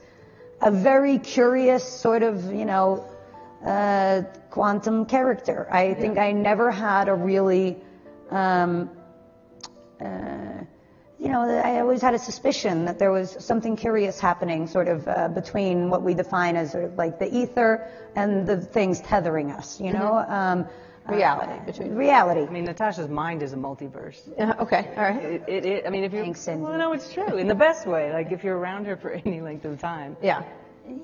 a 0.60 0.70
very 0.70 1.18
curious 1.18 1.82
sort 1.82 2.22
of, 2.22 2.52
you 2.52 2.64
know, 2.64 3.04
uh, 3.64 4.22
quantum 4.50 5.06
character. 5.06 5.66
I 5.70 5.94
think 5.94 6.18
I 6.18 6.32
never 6.32 6.70
had 6.70 7.08
a 7.08 7.14
really, 7.14 7.76
um, 8.30 8.90
uh, 10.00 10.06
you 11.18 11.28
know, 11.28 11.42
I 11.48 11.80
always 11.80 12.02
had 12.02 12.14
a 12.14 12.18
suspicion 12.18 12.84
that 12.84 12.98
there 12.98 13.10
was 13.10 13.36
something 13.44 13.76
curious 13.76 14.20
happening 14.20 14.66
sort 14.66 14.88
of 14.88 15.08
uh, 15.08 15.28
between 15.28 15.88
what 15.88 16.02
we 16.02 16.14
define 16.14 16.56
as 16.56 16.72
sort 16.72 16.84
of 16.84 16.96
like 16.96 17.18
the 17.18 17.34
ether 17.34 17.88
and 18.14 18.46
the 18.46 18.60
things 18.60 19.00
tethering 19.00 19.50
us, 19.50 19.80
you 19.80 19.92
know? 19.92 20.24
Um, 20.28 20.66
Reality 21.06 21.52
uh, 21.52 21.66
between- 21.66 21.94
reality. 21.94 22.40
I 22.40 22.50
mean, 22.50 22.64
Natasha's 22.64 23.08
mind 23.08 23.42
is 23.42 23.52
a 23.52 23.56
multiverse. 23.56 24.22
Yeah, 24.38 24.54
okay, 24.58 24.88
all 24.96 25.02
right. 25.02 25.22
It, 25.22 25.42
it, 25.46 25.64
it, 25.66 25.86
I 25.86 25.90
mean, 25.90 26.02
if 26.02 26.14
you. 26.14 26.24
Well, 26.56 26.78
no, 26.78 26.92
it's 26.94 27.12
true. 27.12 27.36
In 27.36 27.46
the 27.46 27.54
best 27.54 27.86
way. 27.86 28.10
Like, 28.10 28.32
if 28.32 28.42
you're 28.42 28.56
around 28.56 28.86
her 28.86 28.96
for 28.96 29.10
any 29.26 29.42
length 29.42 29.66
of 29.66 29.78
time. 29.78 30.16
Yeah. 30.22 30.42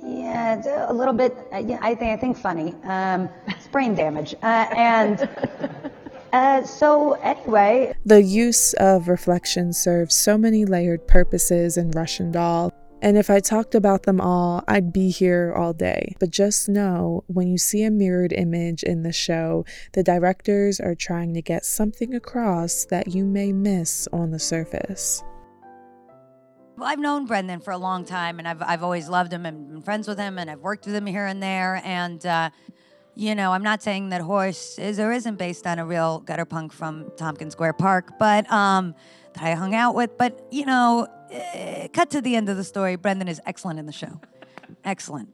Yeah, 0.03 0.89
a 0.89 0.93
little 0.93 1.15
bit. 1.15 1.37
Uh, 1.53 1.59
yeah, 1.59 1.79
I 1.81 1.95
think 1.95 2.13
I 2.13 2.17
think 2.17 2.37
funny. 2.37 2.75
Um, 2.85 3.29
it's 3.47 3.67
brain 3.69 3.95
damage, 3.95 4.35
uh, 4.43 4.67
and 4.77 5.29
uh, 6.33 6.65
so 6.65 7.13
anyway, 7.15 7.95
The 8.05 8.23
use 8.23 8.75
of 8.75 9.09
reflection 9.09 9.73
serves 9.73 10.15
so 10.15 10.37
many 10.37 10.65
layered 10.65 11.07
purposes 11.07 11.77
in 11.77 11.91
Russian 11.93 12.31
Doll. 12.31 12.73
And 13.03 13.17
if 13.17 13.31
I 13.31 13.41
talked 13.41 13.75
about 13.75 14.03
them 14.03 14.21
all, 14.21 14.63
I'd 14.69 14.93
be 14.93 15.09
here 15.09 15.55
all 15.57 15.73
day. 15.73 16.15
But 16.21 16.31
just 16.31 16.69
know 16.69 17.25
when 17.29 17.49
you 17.49 17.57
see 17.57 17.83
a 17.83 17.91
mirrored 17.91 18.35
image 18.35 18.83
in 18.83 19.03
the 19.03 19.13
show, 19.13 19.65
the 19.95 20.03
directors 20.03 20.81
are 20.81 20.95
trying 20.95 21.33
to 21.33 21.41
get 21.41 21.65
something 21.65 22.15
across 22.15 22.85
that 22.91 23.09
you 23.09 23.25
may 23.25 23.53
miss 23.53 24.07
on 24.13 24.33
the 24.33 24.39
surface. 24.39 25.23
Well, 26.81 26.89
I've 26.89 26.99
known 26.99 27.27
Brendan 27.27 27.61
for 27.61 27.73
a 27.73 27.77
long 27.77 28.07
time, 28.07 28.39
and 28.39 28.49
I've 28.49 28.63
I've 28.63 28.83
always 28.83 29.07
loved 29.07 29.35
him 29.35 29.45
and 29.45 29.69
been 29.69 29.83
friends 29.83 30.09
with 30.09 30.19
him, 30.19 30.39
and 30.39 30.51
I've 30.51 30.61
worked 30.61 30.87
with 30.87 30.95
him 30.95 31.05
here 31.05 31.27
and 31.27 31.43
there. 31.43 31.83
And 31.85 32.25
uh, 32.25 32.49
you 33.15 33.35
know, 33.35 33.53
I'm 33.53 33.63
not 33.63 33.83
saying 33.83 34.09
that 34.09 34.23
Horse 34.23 34.79
is 34.79 34.99
or 34.99 35.13
isn't 35.13 35.37
based 35.37 35.67
on 35.67 35.79
a 35.79 35.85
real 35.85 36.21
gutter 36.21 36.47
punk 36.47 36.73
from 36.73 37.13
Tompkins 37.19 37.53
Square 37.53 37.75
Park, 37.75 38.19
but 38.19 38.51
um, 38.51 38.95
that 39.35 39.45
I 39.45 39.53
hung 39.53 39.75
out 39.75 39.95
with. 39.95 40.17
But 40.17 40.43
you 40.51 40.65
know, 40.65 41.07
eh, 41.31 41.89
cut 41.89 42.09
to 42.13 42.23
the 42.23 42.35
end 42.35 42.49
of 42.49 42.57
the 42.57 42.65
story. 42.65 42.97
Brendan 42.97 43.29
is 43.29 43.43
excellent 43.45 43.79
in 43.79 43.85
the 43.85 43.93
show, 43.93 44.19
excellent. 44.83 45.29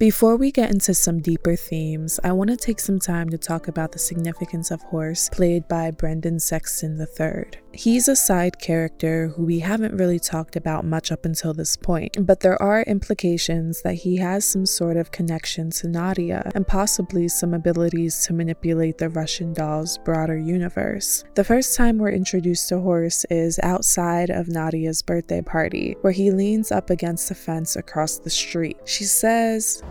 Before 0.00 0.36
we 0.36 0.50
get 0.50 0.70
into 0.70 0.94
some 0.94 1.20
deeper 1.20 1.54
themes, 1.54 2.18
I 2.24 2.32
want 2.32 2.50
to 2.50 2.56
take 2.56 2.80
some 2.80 2.98
time 2.98 3.28
to 3.30 3.38
talk 3.38 3.68
about 3.68 3.92
the 3.92 3.98
significance 4.00 4.72
of 4.72 4.82
Horse, 4.82 5.28
played 5.28 5.68
by 5.68 5.92
Brendan 5.92 6.40
Sexton 6.40 6.98
III. 6.98 7.60
He's 7.72 8.08
a 8.08 8.16
side 8.16 8.58
character 8.58 9.28
who 9.28 9.44
we 9.44 9.60
haven't 9.60 9.96
really 9.96 10.18
talked 10.18 10.56
about 10.56 10.84
much 10.84 11.12
up 11.12 11.24
until 11.24 11.54
this 11.54 11.76
point, 11.76 12.26
but 12.26 12.40
there 12.40 12.60
are 12.60 12.82
implications 12.82 13.80
that 13.82 13.94
he 13.94 14.16
has 14.16 14.44
some 14.44 14.66
sort 14.66 14.96
of 14.96 15.12
connection 15.12 15.70
to 15.70 15.88
Nadia 15.88 16.50
and 16.54 16.66
possibly 16.66 17.28
some 17.28 17.54
abilities 17.54 18.26
to 18.26 18.32
manipulate 18.32 18.98
the 18.98 19.08
Russian 19.08 19.52
doll's 19.52 19.98
broader 19.98 20.36
universe. 20.36 21.24
The 21.36 21.44
first 21.44 21.76
time 21.76 21.98
we're 21.98 22.10
introduced 22.10 22.68
to 22.70 22.80
Horse 22.80 23.24
is 23.30 23.60
outside 23.62 24.30
of 24.30 24.48
Nadia's 24.48 25.00
birthday 25.00 25.40
party, 25.40 25.96
where 26.00 26.12
he 26.12 26.32
leans 26.32 26.72
up 26.72 26.90
against 26.90 27.30
a 27.30 27.36
fence 27.36 27.76
across 27.76 28.18
the 28.18 28.30
street. 28.30 28.78
She 28.84 29.04
says, 29.04 29.82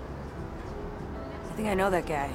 I 1.50 1.54
think 1.54 1.70
I 1.70 1.76
know 1.76 1.90
that 1.90 2.06
guy. 2.06 2.30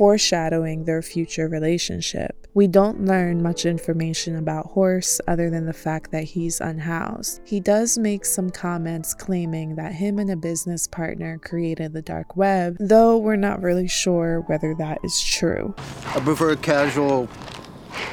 Foreshadowing 0.00 0.82
their 0.86 1.02
future 1.02 1.46
relationship. 1.46 2.46
We 2.54 2.66
don't 2.66 3.04
learn 3.04 3.42
much 3.42 3.66
information 3.66 4.34
about 4.34 4.68
Horse 4.68 5.20
other 5.28 5.50
than 5.50 5.66
the 5.66 5.74
fact 5.74 6.10
that 6.12 6.24
he's 6.24 6.58
unhoused. 6.58 7.42
He 7.44 7.60
does 7.60 7.98
make 7.98 8.24
some 8.24 8.48
comments 8.48 9.12
claiming 9.12 9.76
that 9.76 9.92
him 9.92 10.18
and 10.18 10.30
a 10.30 10.36
business 10.36 10.86
partner 10.86 11.36
created 11.36 11.92
the 11.92 12.00
dark 12.00 12.34
web, 12.34 12.78
though 12.80 13.18
we're 13.18 13.36
not 13.36 13.60
really 13.60 13.88
sure 13.88 14.40
whether 14.46 14.74
that 14.76 15.00
is 15.04 15.20
true. 15.20 15.74
I 16.06 16.20
prefer 16.20 16.56
casual 16.56 17.28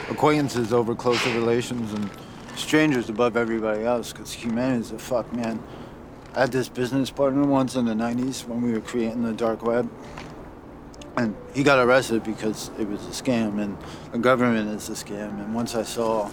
acquaintances 0.10 0.74
over 0.74 0.94
closer 0.94 1.34
relations 1.36 1.94
and 1.94 2.10
strangers 2.58 3.08
above 3.08 3.38
everybody 3.38 3.86
else 3.86 4.12
because 4.12 4.34
humanity's 4.34 4.92
a 4.92 5.00
fuck, 5.00 5.32
man. 5.32 5.64
I 6.36 6.42
had 6.42 6.52
this 6.52 6.68
business 6.68 7.10
partner 7.10 7.46
once 7.46 7.78
in 7.78 7.86
the 7.86 7.94
90s 7.94 8.46
when 8.46 8.62
we 8.62 8.74
were 8.74 8.82
creating 8.82 9.24
the 9.24 9.32
dark 9.32 9.64
web. 9.64 9.90
And 11.18 11.36
he 11.54 11.64
got 11.64 11.80
arrested 11.80 12.24
because 12.24 12.70
it 12.78 12.88
was 12.88 13.04
a 13.06 13.24
scam 13.24 13.60
and 13.60 13.76
the 14.12 14.20
government 14.20 14.70
is 14.70 14.88
a 14.90 14.92
scam. 14.92 15.44
And 15.44 15.56
once 15.56 15.74
I 15.74 15.82
saw 15.82 16.30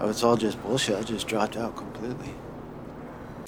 it 0.00 0.04
was 0.04 0.22
all 0.24 0.36
just 0.36 0.62
bullshit, 0.62 0.96
I 0.96 1.02
just 1.02 1.28
dropped 1.28 1.56
out 1.56 1.76
completely. 1.76 2.34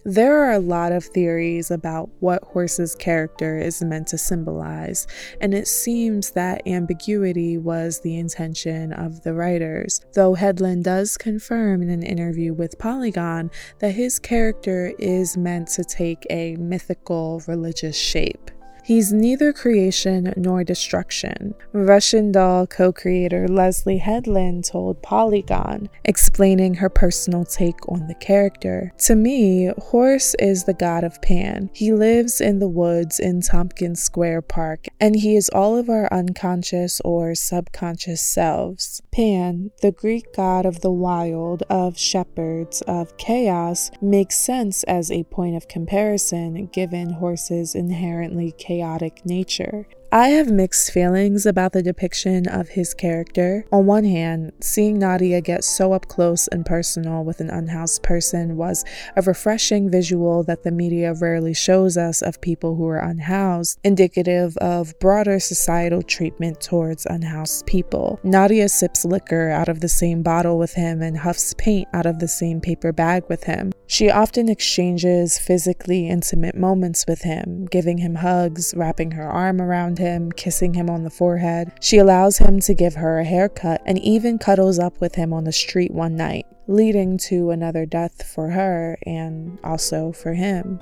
There 0.04 0.42
are 0.42 0.52
a 0.52 0.58
lot 0.58 0.92
of 0.92 1.04
theories 1.04 1.70
about 1.70 2.08
what 2.20 2.42
Horse's 2.42 2.94
character 2.94 3.58
is 3.58 3.82
meant 3.82 4.06
to 4.08 4.16
symbolize, 4.16 5.06
and 5.40 5.52
it 5.52 5.68
seems 5.68 6.30
that 6.30 6.66
ambiguity 6.66 7.58
was 7.58 8.00
the 8.00 8.16
intention 8.16 8.92
of 8.92 9.22
the 9.22 9.34
writers, 9.34 10.00
though 10.14 10.34
Headland 10.34 10.84
does 10.84 11.18
confirm 11.18 11.82
in 11.82 11.90
an 11.90 12.02
interview 12.02 12.54
with 12.54 12.78
Polygon 12.78 13.50
that 13.80 13.96
his 13.96 14.18
character 14.18 14.94
is 14.98 15.36
meant 15.36 15.68
to 15.68 15.84
take 15.84 16.26
a 16.30 16.56
mythical 16.56 17.42
religious 17.46 17.96
shape. 17.96 18.50
He's 18.88 19.12
neither 19.12 19.52
creation 19.52 20.32
nor 20.34 20.64
destruction. 20.64 21.54
Russian 21.74 22.32
doll 22.32 22.66
co 22.66 22.90
creator 22.90 23.46
Leslie 23.46 23.98
Headland 23.98 24.64
told 24.64 25.02
Polygon, 25.02 25.90
explaining 26.06 26.72
her 26.72 26.88
personal 26.88 27.44
take 27.44 27.86
on 27.86 28.06
the 28.06 28.14
character. 28.14 28.94
To 29.00 29.14
me, 29.14 29.70
Horse 29.76 30.34
is 30.38 30.64
the 30.64 30.72
god 30.72 31.04
of 31.04 31.20
Pan. 31.20 31.68
He 31.74 31.92
lives 31.92 32.40
in 32.40 32.60
the 32.60 32.66
woods 32.68 33.20
in 33.20 33.42
Tompkins 33.42 34.02
Square 34.02 34.40
Park, 34.40 34.86
and 34.98 35.16
he 35.16 35.36
is 35.36 35.50
all 35.50 35.76
of 35.76 35.90
our 35.90 36.10
unconscious 36.10 36.98
or 37.04 37.34
subconscious 37.34 38.22
selves. 38.22 39.02
Pan, 39.12 39.70
the 39.82 39.92
Greek 39.92 40.32
god 40.34 40.64
of 40.64 40.80
the 40.80 40.90
wild, 40.90 41.62
of 41.68 41.98
shepherds, 41.98 42.80
of 42.88 43.18
chaos, 43.18 43.90
makes 44.00 44.38
sense 44.38 44.82
as 44.84 45.12
a 45.12 45.24
point 45.24 45.56
of 45.56 45.68
comparison 45.68 46.70
given 46.72 47.10
Horse's 47.10 47.74
inherently 47.74 48.52
chaotic 48.52 48.77
nature. 49.24 49.86
I 50.10 50.28
have 50.28 50.50
mixed 50.50 50.90
feelings 50.90 51.44
about 51.44 51.74
the 51.74 51.82
depiction 51.82 52.48
of 52.48 52.70
his 52.70 52.94
character. 52.94 53.66
On 53.70 53.84
one 53.84 54.04
hand, 54.04 54.52
seeing 54.58 54.98
Nadia 54.98 55.42
get 55.42 55.64
so 55.64 55.92
up 55.92 56.08
close 56.08 56.48
and 56.48 56.64
personal 56.64 57.24
with 57.24 57.40
an 57.40 57.50
unhoused 57.50 58.02
person 58.02 58.56
was 58.56 58.86
a 59.16 59.22
refreshing 59.22 59.90
visual 59.90 60.42
that 60.44 60.62
the 60.62 60.70
media 60.70 61.12
rarely 61.12 61.52
shows 61.52 61.98
us 61.98 62.22
of 62.22 62.40
people 62.40 62.74
who 62.76 62.86
are 62.86 62.96
unhoused, 62.96 63.80
indicative 63.84 64.56
of 64.56 64.98
broader 64.98 65.38
societal 65.38 66.00
treatment 66.00 66.58
towards 66.62 67.04
unhoused 67.04 67.66
people. 67.66 68.18
Nadia 68.22 68.70
sips 68.70 69.04
liquor 69.04 69.50
out 69.50 69.68
of 69.68 69.80
the 69.80 69.90
same 69.90 70.22
bottle 70.22 70.56
with 70.56 70.72
him 70.72 71.02
and 71.02 71.18
huffs 71.18 71.52
paint 71.58 71.86
out 71.92 72.06
of 72.06 72.18
the 72.18 72.28
same 72.28 72.62
paper 72.62 72.94
bag 72.94 73.24
with 73.28 73.44
him. 73.44 73.72
She 73.86 74.10
often 74.10 74.48
exchanges 74.48 75.38
physically 75.38 76.08
intimate 76.08 76.54
moments 76.54 77.04
with 77.06 77.22
him, 77.22 77.66
giving 77.66 77.98
him 77.98 78.16
hugs, 78.16 78.72
wrapping 78.74 79.10
her 79.10 79.28
arm 79.28 79.60
around 79.60 79.97
him, 79.98 80.32
kissing 80.32 80.74
him 80.74 80.88
on 80.88 81.04
the 81.04 81.10
forehead. 81.10 81.72
She 81.80 81.98
allows 81.98 82.38
him 82.38 82.60
to 82.60 82.74
give 82.74 82.94
her 82.94 83.18
a 83.18 83.24
haircut 83.24 83.82
and 83.84 83.98
even 83.98 84.38
cuddles 84.38 84.78
up 84.78 85.00
with 85.00 85.14
him 85.16 85.32
on 85.32 85.44
the 85.44 85.52
street 85.52 85.92
one 85.92 86.16
night, 86.16 86.46
leading 86.66 87.18
to 87.18 87.50
another 87.50 87.86
death 87.86 88.22
for 88.22 88.50
her 88.50 88.98
and 89.04 89.58
also 89.62 90.12
for 90.12 90.34
him. 90.34 90.80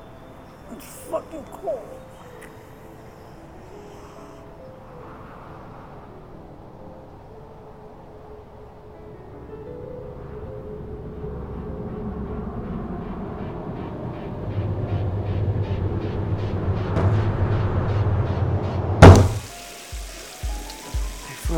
Fucking 0.78 1.44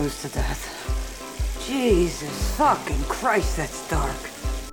to 0.07 0.29
death. 0.29 1.67
Jesus 1.67 2.57
fucking 2.57 3.03
Christ, 3.05 3.57
that's 3.57 3.91
dark. 3.91 4.17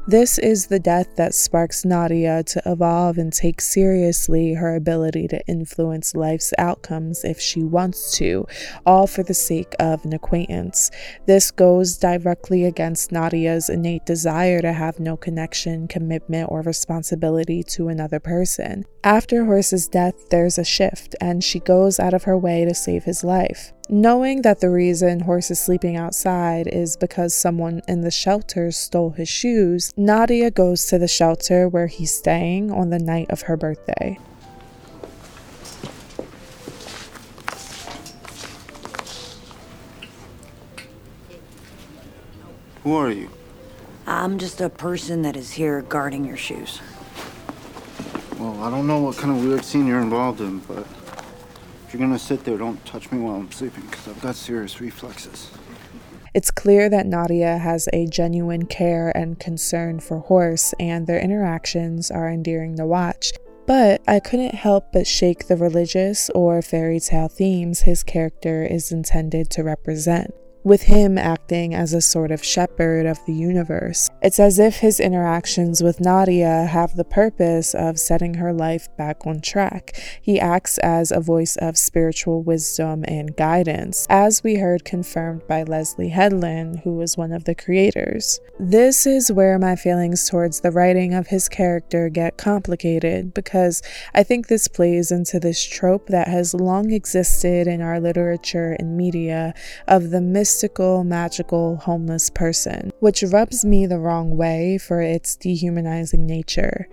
This 0.07 0.37
is 0.37 0.67
the 0.67 0.79
death 0.79 1.15
that 1.15 1.33
sparks 1.33 1.83
Nadia 1.83 2.43
to 2.43 2.61
evolve 2.63 3.17
and 3.17 3.33
take 3.33 3.59
seriously 3.59 4.53
her 4.53 4.75
ability 4.75 5.27
to 5.29 5.43
influence 5.47 6.13
life's 6.13 6.53
outcomes 6.59 7.23
if 7.23 7.41
she 7.41 7.63
wants 7.63 8.15
to, 8.17 8.45
all 8.85 9.07
for 9.07 9.23
the 9.23 9.33
sake 9.33 9.73
of 9.79 10.05
an 10.05 10.13
acquaintance. 10.13 10.91
This 11.25 11.49
goes 11.49 11.97
directly 11.97 12.65
against 12.65 13.11
Nadia's 13.11 13.67
innate 13.67 14.05
desire 14.05 14.61
to 14.61 14.73
have 14.73 14.99
no 14.99 15.17
connection, 15.17 15.87
commitment, 15.87 16.51
or 16.51 16.61
responsibility 16.61 17.63
to 17.63 17.87
another 17.87 18.19
person. 18.19 18.85
After 19.03 19.45
Horse's 19.45 19.87
death, 19.87 20.29
there's 20.29 20.59
a 20.59 20.63
shift, 20.63 21.15
and 21.19 21.43
she 21.43 21.59
goes 21.59 21.99
out 21.99 22.13
of 22.13 22.25
her 22.25 22.37
way 22.37 22.63
to 22.63 22.75
save 22.75 23.05
his 23.05 23.23
life. 23.23 23.73
Knowing 23.87 24.41
that 24.41 24.61
the 24.61 24.69
reason 24.69 25.19
Horse 25.19 25.51
is 25.51 25.59
sleeping 25.59 25.95
outside 25.95 26.65
is 26.65 26.97
because 26.97 27.35
someone 27.35 27.83
in 27.87 28.01
the 28.01 28.09
shelter 28.09 28.71
stole 28.71 29.11
his 29.11 29.29
shoes, 29.29 29.93
Nadia 29.95 30.49
goes 30.49 30.85
to 30.85 30.97
the 30.97 31.07
shelter 31.07 31.69
where 31.69 31.85
he's 31.85 32.11
staying 32.11 32.71
on 32.71 32.89
the 32.89 32.97
night 32.97 33.29
of 33.29 33.43
her 33.43 33.55
birthday. 33.55 34.17
Who 42.81 42.95
are 42.95 43.11
you? 43.11 43.29
I'm 44.07 44.39
just 44.39 44.61
a 44.61 44.69
person 44.69 45.21
that 45.21 45.35
is 45.35 45.51
here 45.51 45.83
guarding 45.83 46.25
your 46.25 46.37
shoes. 46.37 46.81
Well, 48.39 48.63
I 48.63 48.71
don't 48.71 48.87
know 48.87 48.99
what 48.99 49.17
kind 49.17 49.37
of 49.37 49.43
weird 49.43 49.63
scene 49.63 49.85
you're 49.85 50.01
involved 50.01 50.41
in, 50.41 50.59
but 50.59 50.79
if 50.79 51.04
you're 51.95 52.05
gonna 52.05 52.19
sit 52.19 52.43
there, 52.43 52.57
don't 52.57 52.83
touch 52.85 53.09
me 53.09 53.19
while 53.19 53.35
I'm 53.35 53.51
sleeping, 53.53 53.85
because 53.85 54.09
I've 54.09 54.21
got 54.21 54.35
serious 54.35 54.81
reflexes. 54.81 55.49
It's 56.33 56.51
clear 56.51 56.89
that 56.89 57.05
Nadia 57.05 57.57
has 57.57 57.87
a 57.93 58.05
genuine 58.07 58.65
care 58.65 59.15
and 59.15 59.39
concern 59.39 60.01
for 60.01 60.19
Horse, 60.19 60.73
and 60.77 61.07
their 61.07 61.21
interactions 61.21 62.11
are 62.11 62.29
endearing 62.29 62.75
to 62.75 62.85
watch. 62.85 63.31
But 63.65 64.01
I 64.09 64.19
couldn't 64.19 64.55
help 64.55 64.91
but 64.91 65.07
shake 65.07 65.47
the 65.47 65.55
religious 65.55 66.29
or 66.31 66.61
fairy 66.61 66.99
tale 66.99 67.29
themes 67.29 67.83
his 67.83 68.03
character 68.03 68.65
is 68.65 68.91
intended 68.91 69.49
to 69.51 69.63
represent. 69.63 70.33
With 70.65 70.81
him 70.81 71.19
acting 71.19 71.75
as 71.75 71.93
a 71.93 72.01
sort 72.01 72.31
of 72.31 72.43
shepherd 72.43 73.05
of 73.05 73.23
the 73.27 73.33
universe. 73.33 74.09
It's 74.23 74.39
as 74.39 74.57
if 74.57 74.77
his 74.77 74.99
interactions 74.99 75.83
with 75.83 75.99
Nadia 75.99 76.65
have 76.65 76.95
the 76.95 77.03
purpose 77.03 77.75
of 77.75 77.99
setting 77.99 78.33
her 78.33 78.51
life 78.51 78.87
back 78.97 79.27
on 79.27 79.41
track. 79.41 79.95
He 80.19 80.39
acts 80.39 80.79
as 80.79 81.11
a 81.11 81.19
voice 81.19 81.55
of 81.57 81.77
spiritual 81.77 82.41
wisdom 82.41 83.05
and 83.07 83.35
guidance, 83.35 84.07
as 84.09 84.43
we 84.43 84.55
heard 84.55 84.85
confirmed 84.85 85.47
by 85.47 85.61
Leslie 85.61 86.09
Headland, 86.09 86.79
who 86.79 86.95
was 86.95 87.15
one 87.15 87.31
of 87.31 87.43
the 87.43 87.53
creators. 87.53 88.39
This 88.59 89.05
is 89.05 89.31
where 89.31 89.59
my 89.59 89.75
feelings 89.75 90.27
towards 90.27 90.61
the 90.61 90.71
writing 90.71 91.13
of 91.13 91.27
his 91.27 91.47
character 91.47 92.09
get 92.09 92.37
complicated 92.37 93.35
because 93.35 93.83
I 94.15 94.23
think 94.23 94.47
this 94.47 94.67
plays 94.67 95.11
into 95.11 95.39
this 95.39 95.63
trope 95.63 96.07
that 96.07 96.27
has 96.27 96.55
long 96.55 96.91
existed 96.91 97.67
in 97.67 97.81
our 97.81 97.99
literature 97.99 98.75
and 98.79 98.97
media 98.97 99.53
of 99.87 100.09
the 100.09 100.21
mystical, 100.55 101.03
magical, 101.03 101.75
homeless 101.75 102.29
person, 102.29 102.89
which 103.01 103.21
rubs 103.23 103.65
me 103.65 103.85
the 103.85 103.99
wrong 103.99 104.37
way 104.37 104.77
for 104.77 105.01
its 105.01 105.35
dehumanizing 105.35 106.25
nature. 106.25 106.87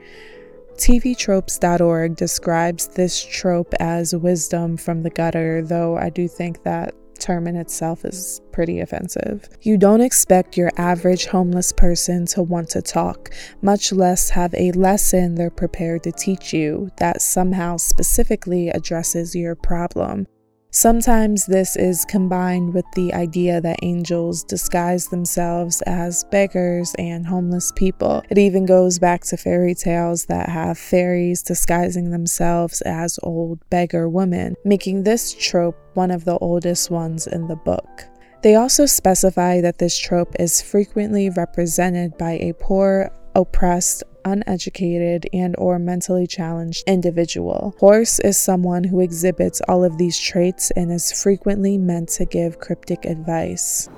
TVTropes.org 0.78 2.16
describes 2.16 2.88
this 2.88 3.22
trope 3.24 3.72
as 3.78 4.16
wisdom 4.16 4.76
from 4.76 5.04
the 5.04 5.10
gutter, 5.10 5.62
though 5.62 5.96
I 5.96 6.10
do 6.10 6.26
think 6.26 6.64
that 6.64 6.92
term 7.20 7.46
in 7.46 7.54
itself 7.54 8.04
is 8.04 8.40
pretty 8.50 8.80
offensive. 8.80 9.48
You 9.60 9.78
don't 9.78 10.00
expect 10.00 10.56
your 10.56 10.72
average 10.76 11.26
homeless 11.26 11.70
person 11.70 12.26
to 12.26 12.42
want 12.42 12.68
to 12.70 12.82
talk, 12.82 13.30
much 13.60 13.92
less 13.92 14.28
have 14.30 14.52
a 14.54 14.72
lesson 14.72 15.36
they're 15.36 15.50
prepared 15.50 16.02
to 16.02 16.10
teach 16.10 16.52
you 16.52 16.90
that 16.96 17.22
somehow 17.22 17.76
specifically 17.76 18.70
addresses 18.70 19.36
your 19.36 19.54
problem. 19.54 20.26
Sometimes 20.74 21.44
this 21.44 21.76
is 21.76 22.06
combined 22.06 22.72
with 22.72 22.86
the 22.94 23.12
idea 23.12 23.60
that 23.60 23.80
angels 23.82 24.42
disguise 24.42 25.06
themselves 25.06 25.82
as 25.82 26.24
beggars 26.24 26.94
and 26.98 27.26
homeless 27.26 27.70
people. 27.76 28.22
It 28.30 28.38
even 28.38 28.64
goes 28.64 28.98
back 28.98 29.20
to 29.24 29.36
fairy 29.36 29.74
tales 29.74 30.24
that 30.26 30.48
have 30.48 30.78
fairies 30.78 31.42
disguising 31.42 32.10
themselves 32.10 32.80
as 32.80 33.18
old 33.22 33.60
beggar 33.68 34.08
women, 34.08 34.54
making 34.64 35.02
this 35.02 35.34
trope 35.34 35.76
one 35.92 36.10
of 36.10 36.24
the 36.24 36.38
oldest 36.38 36.90
ones 36.90 37.26
in 37.26 37.48
the 37.48 37.56
book. 37.56 38.08
They 38.42 38.54
also 38.54 38.86
specify 38.86 39.60
that 39.60 39.76
this 39.76 39.98
trope 39.98 40.34
is 40.40 40.62
frequently 40.62 41.28
represented 41.28 42.16
by 42.16 42.38
a 42.38 42.54
poor, 42.54 43.10
oppressed, 43.34 44.02
uneducated 44.24 45.28
and 45.32 45.54
or 45.58 45.78
mentally 45.78 46.26
challenged 46.26 46.84
individual. 46.86 47.74
Horse 47.78 48.18
is 48.20 48.38
someone 48.38 48.84
who 48.84 49.00
exhibits 49.00 49.60
all 49.68 49.84
of 49.84 49.98
these 49.98 50.18
traits 50.18 50.70
and 50.72 50.92
is 50.92 51.22
frequently 51.22 51.78
meant 51.78 52.08
to 52.10 52.24
give 52.24 52.60
cryptic 52.60 53.04
advice. 53.04 53.88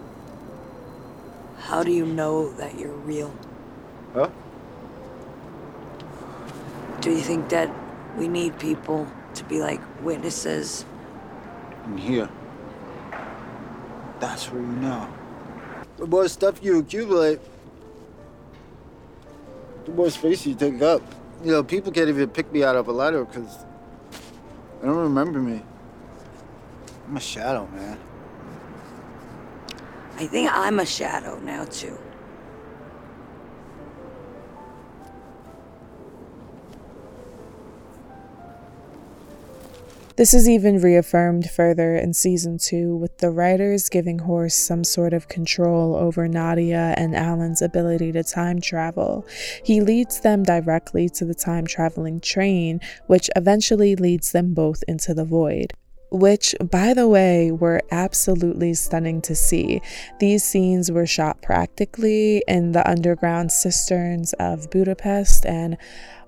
How 1.59 1.83
do 1.83 1.93
you 1.93 2.07
know 2.07 2.53
that 2.55 2.79
you're 2.79 2.93
real? 2.93 3.35
Huh? 4.13 4.31
Do 7.01 7.11
you 7.11 7.21
think 7.21 7.49
that 7.51 7.75
we 8.17 8.29
need 8.29 8.59
people 8.59 9.07
to 9.35 9.45
be 9.45 9.61
like 9.61 9.81
witnesses? 10.03 10.85
In 11.87 11.99
here. 11.99 12.29
That's 14.21 14.51
where 14.51 14.63
you 14.63 14.69
know. 14.69 15.09
The 15.97 16.07
more 16.07 16.29
stuff 16.29 16.63
you 16.63 16.79
accumulate, 16.79 17.41
the 19.85 19.93
more 19.93 20.11
space 20.11 20.47
you 20.47 20.55
take 20.55 20.81
up. 20.83 21.03
You 21.43 21.51
know, 21.53 21.63
people 21.63 21.93
can't 21.93 22.09
even 22.09 22.29
pick 22.31 22.51
me 22.53 22.65
out 22.65 22.77
of 22.77 22.89
a 22.89 22.93
letter 22.93 23.25
because 23.25 23.65
they 24.81 24.87
don't 24.87 24.97
remember 24.97 25.41
me. 25.41 25.63
I'm 27.07 27.17
a 27.17 27.21
shadow, 27.21 27.69
man. 27.73 27.99
I 30.17 30.27
think 30.27 30.51
I'm 30.53 30.81
a 30.81 30.87
shadow 30.87 31.39
now, 31.41 31.65
too. 31.65 31.99
This 40.17 40.33
is 40.33 40.49
even 40.49 40.81
reaffirmed 40.81 41.51
further 41.51 41.97
in 41.97 42.15
season 42.15 42.59
two, 42.59 42.95
with 42.97 43.19
the 43.19 43.31
writers 43.31 43.89
giving 43.89 44.21
Horse 44.21 44.55
some 44.55 44.85
sort 44.85 45.13
of 45.13 45.27
control 45.27 45.97
over 45.97 46.29
Nadia 46.29 46.95
and 46.97 47.17
Alan's 47.17 47.61
ability 47.61 48.13
to 48.13 48.23
time 48.23 48.61
travel. 48.61 49.27
He 49.65 49.81
leads 49.81 50.21
them 50.21 50.45
directly 50.45 51.09
to 51.11 51.25
the 51.25 51.35
time 51.35 51.67
traveling 51.67 52.21
train, 52.21 52.81
which 53.09 53.29
eventually 53.35 53.97
leads 53.97 54.31
them 54.31 54.55
both 54.55 54.85
into 54.87 55.15
the 55.15 55.25
void 55.25 55.73
which, 56.15 56.55
by 56.71 56.95
the 56.95 57.09
way, 57.09 57.51
were 57.51 57.83
absolutely 57.91 58.73
stunning 58.73 59.21
to 59.21 59.35
see. 59.35 59.83
These 60.21 60.45
scenes 60.45 60.93
were 60.93 61.07
shot 61.07 61.43
practically 61.43 62.45
in 62.47 62.71
the 62.71 62.89
underground 62.89 63.51
cisterns 63.51 64.33
of 64.35 64.71
Budapest, 64.71 65.45
and 65.45 65.77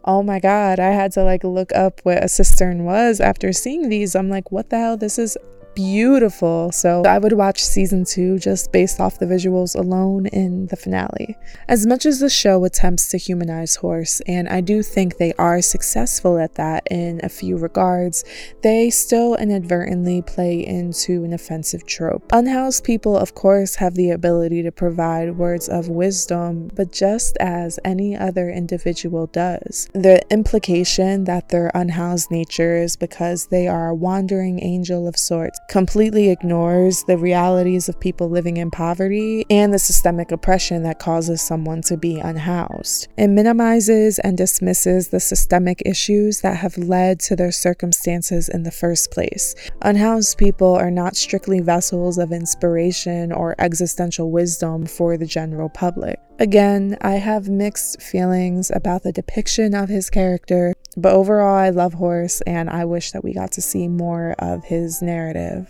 oh 0.07 0.23
my 0.23 0.39
god, 0.39 0.79
I 0.79 0.91
had 0.91 1.13
to 1.13 1.25
like 1.25 1.45
look 1.45 1.75
up 1.75 2.01
what 2.05 2.23
a 2.23 2.29
cistern 2.29 2.85
was 2.85 3.21
after 3.21 3.53
seeing 3.53 3.89
these. 3.89 4.15
I'm 4.15 4.31
like, 4.31 4.53
what 4.53 4.71
the 4.71 4.79
hell? 4.79 4.97
This 4.97 5.19
is 5.19 5.37
beautiful. 5.77 6.73
So 6.73 7.05
I 7.05 7.19
would 7.19 7.35
watch 7.35 7.63
season 7.63 8.05
two 8.05 8.39
just 8.39 8.73
based 8.73 8.99
off 8.99 9.19
the 9.19 9.27
visuals 9.27 9.79
alone 9.79 10.27
in 10.27 10.67
the 10.67 10.77
finale. 10.77 11.37
As 11.69 11.87
much 11.87 12.07
as 12.07 12.19
the 12.19 12.31
show 12.31 12.65
attempts 12.65 13.09
to 13.11 13.19
humanize 13.19 13.77
Horse, 13.77 14.21
and 14.27 14.49
I 14.49 14.63
do 14.63 14.83
think 14.83 15.19
they 15.19 15.35
are 15.35 15.61
successful 15.61 16.39
at 16.39 16.55
that 16.55 16.89
in 16.91 17.21
a 17.23 17.29
few 17.29 17.59
regards, 17.59 18.25
they 18.63 18.89
still 18.89 19.37
inadvertently 19.37 20.23
play 20.23 20.67
into 20.67 21.25
an 21.25 21.35
offensive 21.35 21.87
trope. 21.87 22.25
Unhoused 22.33 22.83
people, 22.83 23.17
of 23.17 23.35
course, 23.35 23.75
have 23.77 23.95
the 23.95 24.11
ability 24.11 24.63
to 24.63 24.73
provide 24.73 25.37
words 25.37 25.69
of 25.69 25.89
wisdom, 25.89 26.71
but 26.75 26.91
just 26.91 27.37
as 27.37 27.79
any 27.85 28.17
other 28.17 28.49
individual 28.49 29.27
does. 29.27 29.89
The 29.93 30.23
implication 30.31 31.25
that 31.25 31.51
their 31.51 31.71
unhoused 31.75 32.31
nature 32.31 32.77
is 32.77 32.97
because 32.97 33.49
they 33.49 33.69
are 33.69 33.91
a 33.91 33.95
wandering 33.95 34.63
angel 34.63 35.07
of 35.07 35.19
sorts 35.19 35.61
completely 35.69 36.31
ignores 36.31 37.05
the 37.05 37.19
realities 37.19 37.89
of 37.89 37.99
people 38.01 38.29
living 38.29 38.57
in 38.57 38.71
poverty 38.71 39.45
and 39.51 39.73
the 39.73 39.79
systemic 39.79 40.31
oppression 40.31 40.83
that 40.83 40.99
causes 40.99 41.43
someone 41.43 41.83
to 41.83 41.97
be 41.97 42.19
unhoused. 42.19 43.09
It 43.17 43.29
minimizes 43.29 44.19
and 44.21 44.37
dismisses 44.37 45.09
the 45.09 45.21
systemic 45.21 45.83
issues 45.85 46.41
that 46.41 46.57
have 46.57 46.79
led 46.79 47.21
to 47.21 47.37
their 47.37 47.53
circumstances 47.53 48.49
in 48.49 48.63
the 48.63 48.71
first 48.71 49.11
place. 49.11 49.55
Unhoused 49.83 50.39
people 50.39 50.75
are 50.75 50.91
not 50.91 51.17
strictly 51.17 51.61
vessels 51.61 52.19
of 52.19 52.33
inspiration 52.33 53.33
or 53.33 53.55
existential 53.59 54.31
wisdom 54.31 54.87
for 54.87 55.17
the 55.17 55.27
general 55.27 55.69
public. 55.69 56.19
Again, 56.39 56.99
I 57.01 57.15
have 57.15 57.49
mixed 57.49 58.03
feelings 58.03 58.71
about 58.71 59.03
the 59.03 59.13
depiction 59.13 59.75
of 59.75 59.89
his 59.89 60.11
character, 60.11 60.75
but 60.97 61.13
overall, 61.13 61.55
I 61.55 61.71
love 61.71 61.95
Horse 61.95 62.41
and 62.43 62.71
I 62.71 62.85
wish 62.85 63.13
that 63.13 63.23
we 63.23 63.35
got 63.35 63.53
to 63.53 63.63
see 63.63 63.87
more 63.87 64.35
of 64.39 64.65
his 64.65 65.03
narrative. 65.03 65.69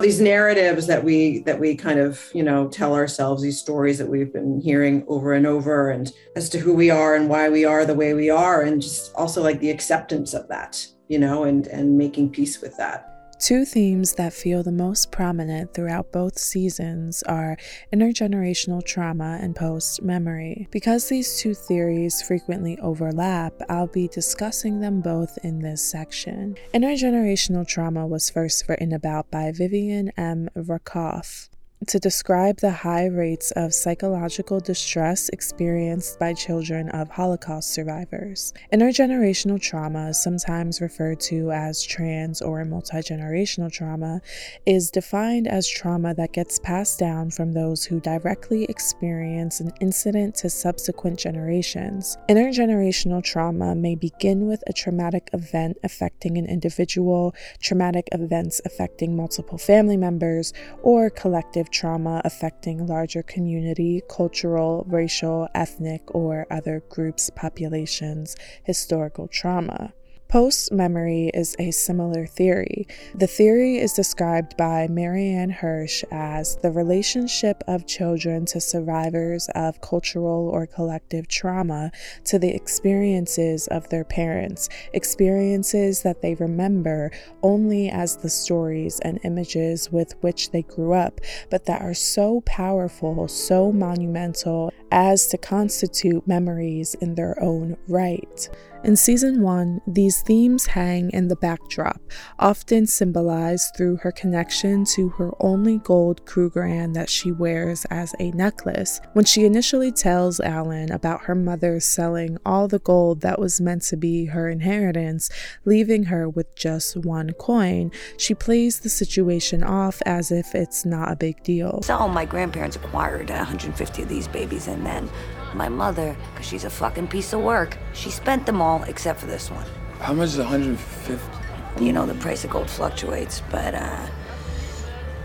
These 0.00 0.20
narratives 0.20 0.86
that 0.88 1.04
we 1.04 1.38
that 1.40 1.58
we 1.58 1.74
kind 1.74 1.98
of 1.98 2.30
you 2.34 2.42
know 2.42 2.68
tell 2.68 2.94
ourselves 2.94 3.42
these 3.42 3.58
stories 3.58 3.96
that 3.96 4.08
we've 4.08 4.30
been 4.30 4.60
hearing 4.60 5.04
over 5.08 5.32
and 5.32 5.46
over 5.46 5.90
and 5.90 6.12
as 6.36 6.50
to 6.50 6.58
who 6.58 6.74
we 6.74 6.90
are 6.90 7.14
and 7.14 7.30
why 7.30 7.48
we 7.48 7.64
are 7.64 7.86
the 7.86 7.94
way 7.94 8.12
we 8.12 8.28
are 8.28 8.60
and 8.60 8.82
just 8.82 9.14
also 9.14 9.42
like 9.42 9.58
the 9.60 9.70
acceptance 9.70 10.34
of 10.34 10.46
that 10.48 10.86
you 11.08 11.18
know 11.18 11.44
and 11.44 11.66
and 11.68 11.96
making 11.96 12.28
peace 12.28 12.60
with 12.60 12.76
that 12.76 13.15
Two 13.38 13.66
themes 13.66 14.14
that 14.14 14.32
feel 14.32 14.62
the 14.62 14.72
most 14.72 15.12
prominent 15.12 15.74
throughout 15.74 16.10
both 16.10 16.38
seasons 16.38 17.22
are 17.24 17.56
intergenerational 17.92 18.84
trauma 18.84 19.38
and 19.42 19.54
post 19.54 20.02
memory. 20.02 20.68
Because 20.70 21.08
these 21.08 21.38
two 21.38 21.52
theories 21.52 22.22
frequently 22.22 22.78
overlap, 22.78 23.52
I'll 23.68 23.88
be 23.88 24.08
discussing 24.08 24.80
them 24.80 25.02
both 25.02 25.38
in 25.42 25.60
this 25.60 25.82
section. 25.82 26.56
Intergenerational 26.72 27.68
trauma 27.68 28.06
was 28.06 28.30
first 28.30 28.68
written 28.68 28.92
about 28.92 29.30
by 29.30 29.52
Vivian 29.52 30.10
M. 30.16 30.48
Rakoff 30.54 31.50
to 31.86 31.98
describe 31.98 32.56
the 32.58 32.70
high 32.70 33.06
rates 33.06 33.50
of 33.52 33.72
psychological 33.72 34.60
distress 34.60 35.28
experienced 35.28 36.18
by 36.18 36.32
children 36.32 36.88
of 36.90 37.10
Holocaust 37.10 37.72
survivors. 37.72 38.54
Intergenerational 38.72 39.60
trauma, 39.60 40.14
sometimes 40.14 40.80
referred 40.80 41.20
to 41.20 41.52
as 41.52 41.84
trans 41.84 42.40
or 42.40 42.64
multigenerational 42.64 43.70
trauma, 43.70 44.22
is 44.64 44.90
defined 44.90 45.46
as 45.46 45.68
trauma 45.68 46.14
that 46.14 46.32
gets 46.32 46.58
passed 46.58 46.98
down 46.98 47.30
from 47.30 47.52
those 47.52 47.84
who 47.84 48.00
directly 48.00 48.64
experience 48.64 49.60
an 49.60 49.70
incident 49.80 50.34
to 50.34 50.48
subsequent 50.48 51.18
generations. 51.18 52.16
Intergenerational 52.28 53.22
trauma 53.22 53.74
may 53.74 53.94
begin 53.94 54.46
with 54.46 54.64
a 54.66 54.72
traumatic 54.72 55.28
event 55.34 55.76
affecting 55.84 56.38
an 56.38 56.46
individual, 56.46 57.34
traumatic 57.60 58.08
events 58.12 58.62
affecting 58.64 59.14
multiple 59.14 59.58
family 59.58 59.96
members, 59.96 60.54
or 60.82 61.10
collective 61.10 61.70
trauma 61.76 62.22
affecting 62.24 62.86
larger 62.86 63.22
community, 63.22 64.00
cultural, 64.08 64.82
racial, 64.88 65.46
ethnic, 65.54 66.02
or 66.14 66.46
other 66.50 66.82
groups, 66.88 67.28
populations, 67.28 68.34
historical 68.64 69.28
trauma. 69.28 69.92
Post 70.28 70.72
memory 70.72 71.30
is 71.34 71.54
a 71.60 71.70
similar 71.70 72.26
theory. 72.26 72.88
The 73.14 73.28
theory 73.28 73.76
is 73.78 73.92
described 73.92 74.56
by 74.56 74.88
Marianne 74.88 75.50
Hirsch 75.50 76.02
as 76.10 76.56
the 76.56 76.72
relationship 76.72 77.62
of 77.68 77.86
children 77.86 78.44
to 78.46 78.60
survivors 78.60 79.48
of 79.54 79.80
cultural 79.80 80.48
or 80.48 80.66
collective 80.66 81.28
trauma 81.28 81.92
to 82.24 82.40
the 82.40 82.52
experiences 82.52 83.68
of 83.68 83.88
their 83.88 84.02
parents, 84.02 84.68
experiences 84.92 86.02
that 86.02 86.22
they 86.22 86.34
remember 86.34 87.12
only 87.44 87.88
as 87.88 88.16
the 88.16 88.30
stories 88.30 88.98
and 89.00 89.20
images 89.22 89.92
with 89.92 90.14
which 90.22 90.50
they 90.50 90.62
grew 90.62 90.92
up, 90.92 91.20
but 91.50 91.66
that 91.66 91.82
are 91.82 91.94
so 91.94 92.40
powerful, 92.40 93.28
so 93.28 93.70
monumental 93.70 94.72
as 94.90 95.28
to 95.28 95.38
constitute 95.38 96.26
memories 96.26 96.94
in 96.94 97.14
their 97.14 97.40
own 97.40 97.76
right. 97.86 98.48
In 98.86 98.94
season 98.94 99.42
one, 99.42 99.80
these 99.88 100.22
themes 100.22 100.64
hang 100.64 101.10
in 101.10 101.26
the 101.26 101.34
backdrop, 101.34 102.00
often 102.38 102.86
symbolized 102.86 103.74
through 103.76 103.96
her 103.96 104.12
connection 104.12 104.84
to 104.94 105.08
her 105.08 105.32
only 105.40 105.78
gold 105.78 106.24
Krugerrand 106.24 106.94
that 106.94 107.10
she 107.10 107.32
wears 107.32 107.84
as 107.86 108.14
a 108.20 108.30
necklace. 108.30 109.00
When 109.14 109.24
she 109.24 109.44
initially 109.44 109.90
tells 109.90 110.38
Alan 110.38 110.92
about 110.92 111.22
her 111.22 111.34
mother 111.34 111.80
selling 111.80 112.38
all 112.46 112.68
the 112.68 112.78
gold 112.78 113.22
that 113.22 113.40
was 113.40 113.60
meant 113.60 113.82
to 113.86 113.96
be 113.96 114.26
her 114.26 114.48
inheritance, 114.48 115.30
leaving 115.64 116.04
her 116.04 116.28
with 116.28 116.54
just 116.54 116.96
one 116.96 117.32
coin, 117.32 117.90
she 118.18 118.36
plays 118.36 118.78
the 118.78 118.88
situation 118.88 119.64
off 119.64 120.00
as 120.06 120.30
if 120.30 120.54
it's 120.54 120.84
not 120.84 121.10
a 121.10 121.16
big 121.16 121.42
deal. 121.42 121.82
So 121.82 121.98
oh, 121.98 122.06
my 122.06 122.24
grandparents 122.24 122.76
acquired 122.76 123.30
150 123.30 124.02
of 124.02 124.08
these 124.08 124.28
babies, 124.28 124.68
and 124.68 124.86
then 124.86 125.10
my 125.54 125.68
mother, 125.68 126.16
because 126.32 126.46
she's 126.46 126.64
a 126.64 126.70
fucking 126.70 127.08
piece 127.08 127.32
of 127.32 127.40
work, 127.40 127.76
she 127.92 128.10
spent 128.10 128.46
them 128.46 128.60
all 128.60 128.82
except 128.84 129.18
for 129.20 129.26
this 129.26 129.50
one. 129.50 129.66
How 130.00 130.12
much 130.12 130.28
is 130.28 130.38
150? 130.38 131.84
You 131.84 131.92
know, 131.92 132.06
the 132.06 132.14
price 132.14 132.44
of 132.44 132.50
gold 132.50 132.70
fluctuates, 132.70 133.42
but 133.50 133.74
uh, 133.74 134.06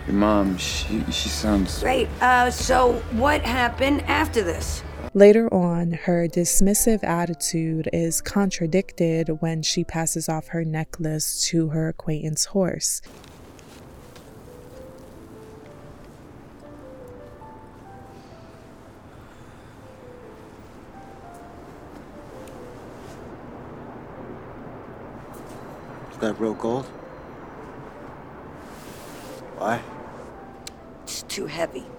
Your 0.06 0.16
mom, 0.16 0.56
she 0.58 1.04
she 1.12 1.28
sounds. 1.28 1.80
great. 1.80 2.08
Uh, 2.20 2.50
so 2.50 2.94
what 3.12 3.42
happened 3.42 4.02
after 4.02 4.42
this? 4.42 4.82
Later 5.14 5.52
on, 5.52 5.92
her 5.92 6.26
dismissive 6.26 7.04
attitude 7.04 7.88
is 7.92 8.20
contradicted 8.20 9.40
when 9.42 9.62
she 9.62 9.84
passes 9.84 10.28
off 10.28 10.48
her 10.48 10.64
necklace 10.64 11.46
to 11.48 11.68
her 11.68 11.88
acquaintance 11.88 12.46
horse. 12.46 13.02
Is 26.10 26.18
that 26.18 26.40
real 26.40 26.54
gold? 26.54 26.86
Why? 29.58 29.80
It's 31.12 31.24
too 31.24 31.44
heavy. 31.44 31.91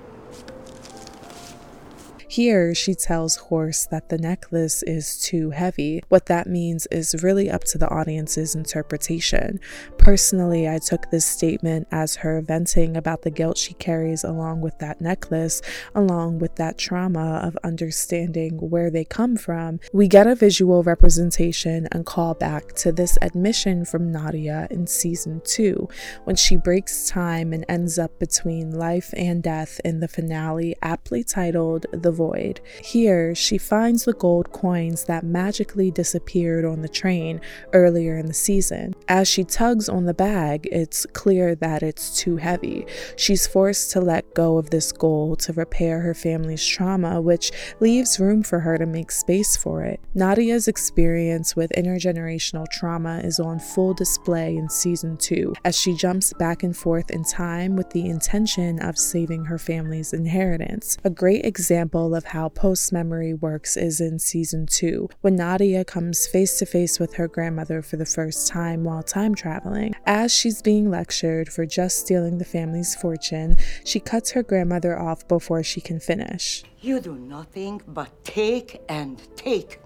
Here, 2.34 2.73
she 2.73 2.95
tells 2.95 3.36
Horse 3.36 3.86
that 3.91 4.09
the 4.09 4.17
necklace 4.17 4.81
is 4.88 5.21
too 5.21 5.51
heavy. 5.51 6.01
What 6.09 6.25
that 6.25 6.47
means 6.47 6.88
is 6.88 7.21
really 7.21 7.47
up 7.47 7.63
to 7.65 7.77
the 7.77 7.88
audience's 7.89 8.55
interpretation. 8.55 9.59
Personally, 9.99 10.67
I 10.67 10.79
took 10.79 11.11
this 11.11 11.27
statement 11.27 11.88
as 11.91 12.15
her 12.15 12.41
venting 12.41 12.97
about 12.97 13.21
the 13.21 13.29
guilt 13.29 13.59
she 13.59 13.75
carries 13.75 14.23
along 14.23 14.61
with 14.61 14.79
that 14.79 14.99
necklace, 14.99 15.61
along 15.93 16.39
with 16.39 16.55
that 16.55 16.79
trauma 16.79 17.39
of 17.43 17.55
understanding 17.63 18.57
where 18.57 18.89
they 18.89 19.05
come 19.05 19.38
from. 19.38 19.79
We 19.93 20.07
get 20.07 20.25
a 20.25 20.34
visual 20.34 20.81
representation 20.81 21.88
and 21.91 22.03
call 22.03 22.34
back 22.34 22.73
to 22.77 22.91
this 22.91 23.15
admission 23.21 23.86
from 23.86 24.11
Nadia 24.11 24.67
in 24.71 24.88
season 24.88 25.39
two, 25.45 25.88
when 26.23 26.36
she 26.36 26.57
breaks 26.57 27.07
time 27.07 27.53
and 27.53 27.63
ends 27.69 27.99
up 27.99 28.17
between 28.17 28.71
life 28.71 29.13
and 29.15 29.43
death 29.43 29.79
in 29.86 29.99
the 29.99 30.07
finale, 30.07 30.75
aptly 30.81 31.23
titled 31.23 31.86
The 31.93 32.22
Void. 32.24 32.61
Here, 32.82 33.36
she 33.36 33.57
finds 33.57 34.05
the 34.05 34.13
gold 34.13 34.53
coins 34.53 35.03
that 35.05 35.26
magically 35.26 35.91
disappeared 35.91 36.63
on 36.63 36.82
the 36.82 36.88
train 36.88 37.41
earlier 37.74 38.17
in 38.17 38.28
the 38.28 38.34
season. 38.34 38.93
As 39.09 39.28
she 39.28 39.43
tugs 39.43 39.89
on 39.89 40.05
the 40.05 40.13
bag, 40.13 40.69
it's 40.71 41.05
clear 41.07 41.53
that 41.55 41.84
it's 41.84 42.17
too 42.17 42.38
heavy. 42.38 42.86
She's 43.17 43.45
forced 43.45 43.91
to 43.91 43.99
let 43.99 44.34
go 44.34 44.57
of 44.57 44.69
this 44.69 44.93
goal 44.93 45.36
to 45.38 45.51
repair 45.51 45.99
her 45.99 46.13
family's 46.13 46.65
trauma, 46.65 47.19
which 47.19 47.51
leaves 47.82 48.21
room 48.21 48.41
for 48.41 48.59
her 48.59 48.78
to 48.78 48.86
make 48.86 49.11
space 49.11 49.57
for 49.57 49.84
it. 49.84 49.99
Nadia's 50.15 50.69
experience 50.69 51.57
with 51.57 51.71
intergenerational 51.71 52.69
trauma 52.71 53.19
is 53.24 53.38
on 53.38 53.59
full 53.59 53.93
display 53.93 54.55
in 54.55 54.69
season 54.69 55.17
two 55.17 55.53
as 55.65 55.78
she 55.78 55.93
jumps 55.93 56.32
back 56.39 56.63
and 56.63 56.78
forth 56.78 57.11
in 57.11 57.26
time 57.26 57.76
with 57.76 57.89
the 57.89 58.05
intention 58.05 58.80
of 58.80 58.97
saving 58.97 59.43
her 59.43 59.57
family's 59.57 60.13
inheritance. 60.13 60.97
A 61.03 61.09
great 61.09 61.45
example 61.45 62.12
of 62.16 62.26
how 62.26 62.49
post 62.49 62.91
memory 62.91 63.34
works 63.34 63.78
is 63.78 63.99
in 63.99 64.20
season 64.20 64.66
two, 64.66 65.09
when 65.22 65.36
Nadia 65.36 65.84
comes 65.86 66.28
face 66.28 66.59
to 66.59 66.66
face 66.66 66.99
with 66.99 67.14
her 67.16 67.28
grandmother 67.28 67.82
for 67.82 67.97
the 67.97 68.05
first 68.05 68.47
time 68.47 68.84
while 68.84 69.03
time 69.03 69.36
traveling. 69.36 69.93
As 70.05 70.34
she's 70.34 70.61
being 70.61 70.89
lectured 70.89 71.51
for 71.51 71.66
just 71.66 71.99
stealing 71.99 72.38
the 72.38 72.45
family's 72.45 72.95
fortune, 72.95 73.57
she 73.84 73.99
cuts 73.99 74.32
her 74.32 74.43
grandmother 74.43 74.97
off 74.97 75.28
before 75.28 75.64
she 75.64 75.82
can 75.82 75.99
finish. 75.99 76.64
You 76.82 76.99
do 76.99 77.16
nothing 77.16 77.82
but 77.88 78.24
take 78.24 78.82
and 78.89 79.22
take. 79.36 79.80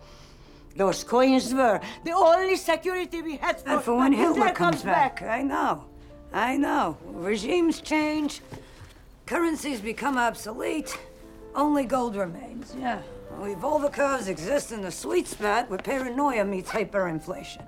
Those 0.75 1.03
coins 1.03 1.53
were 1.53 1.81
the 2.03 2.11
only 2.11 2.55
security 2.55 3.21
we 3.21 3.37
had 3.37 3.59
for, 3.61 3.69
And 3.69 3.81
for 3.83 3.95
when 3.95 4.13
Hitler 4.13 4.35
Hitler 4.35 4.53
comes 4.53 4.75
comes 4.77 4.83
back. 4.83 5.21
I 5.23 5.41
know. 5.41 5.85
I 6.31 6.57
know. 6.57 6.97
Regimes 7.05 7.81
change. 7.81 8.41
Currencies 9.25 9.81
become 9.81 10.17
obsolete. 10.17 10.97
Only 11.57 11.85
gold 11.85 12.15
remains. 12.15 12.75
Yeah. 12.77 13.01
Well, 13.39 13.79
the 13.79 13.89
curves 13.89 14.27
exist 14.27 14.71
in 14.71 14.81
the 14.81 14.91
sweet 14.91 15.27
spot 15.27 15.69
where 15.71 15.79
paranoia 15.79 16.45
meets 16.45 16.69
hyperinflation. 16.69 17.65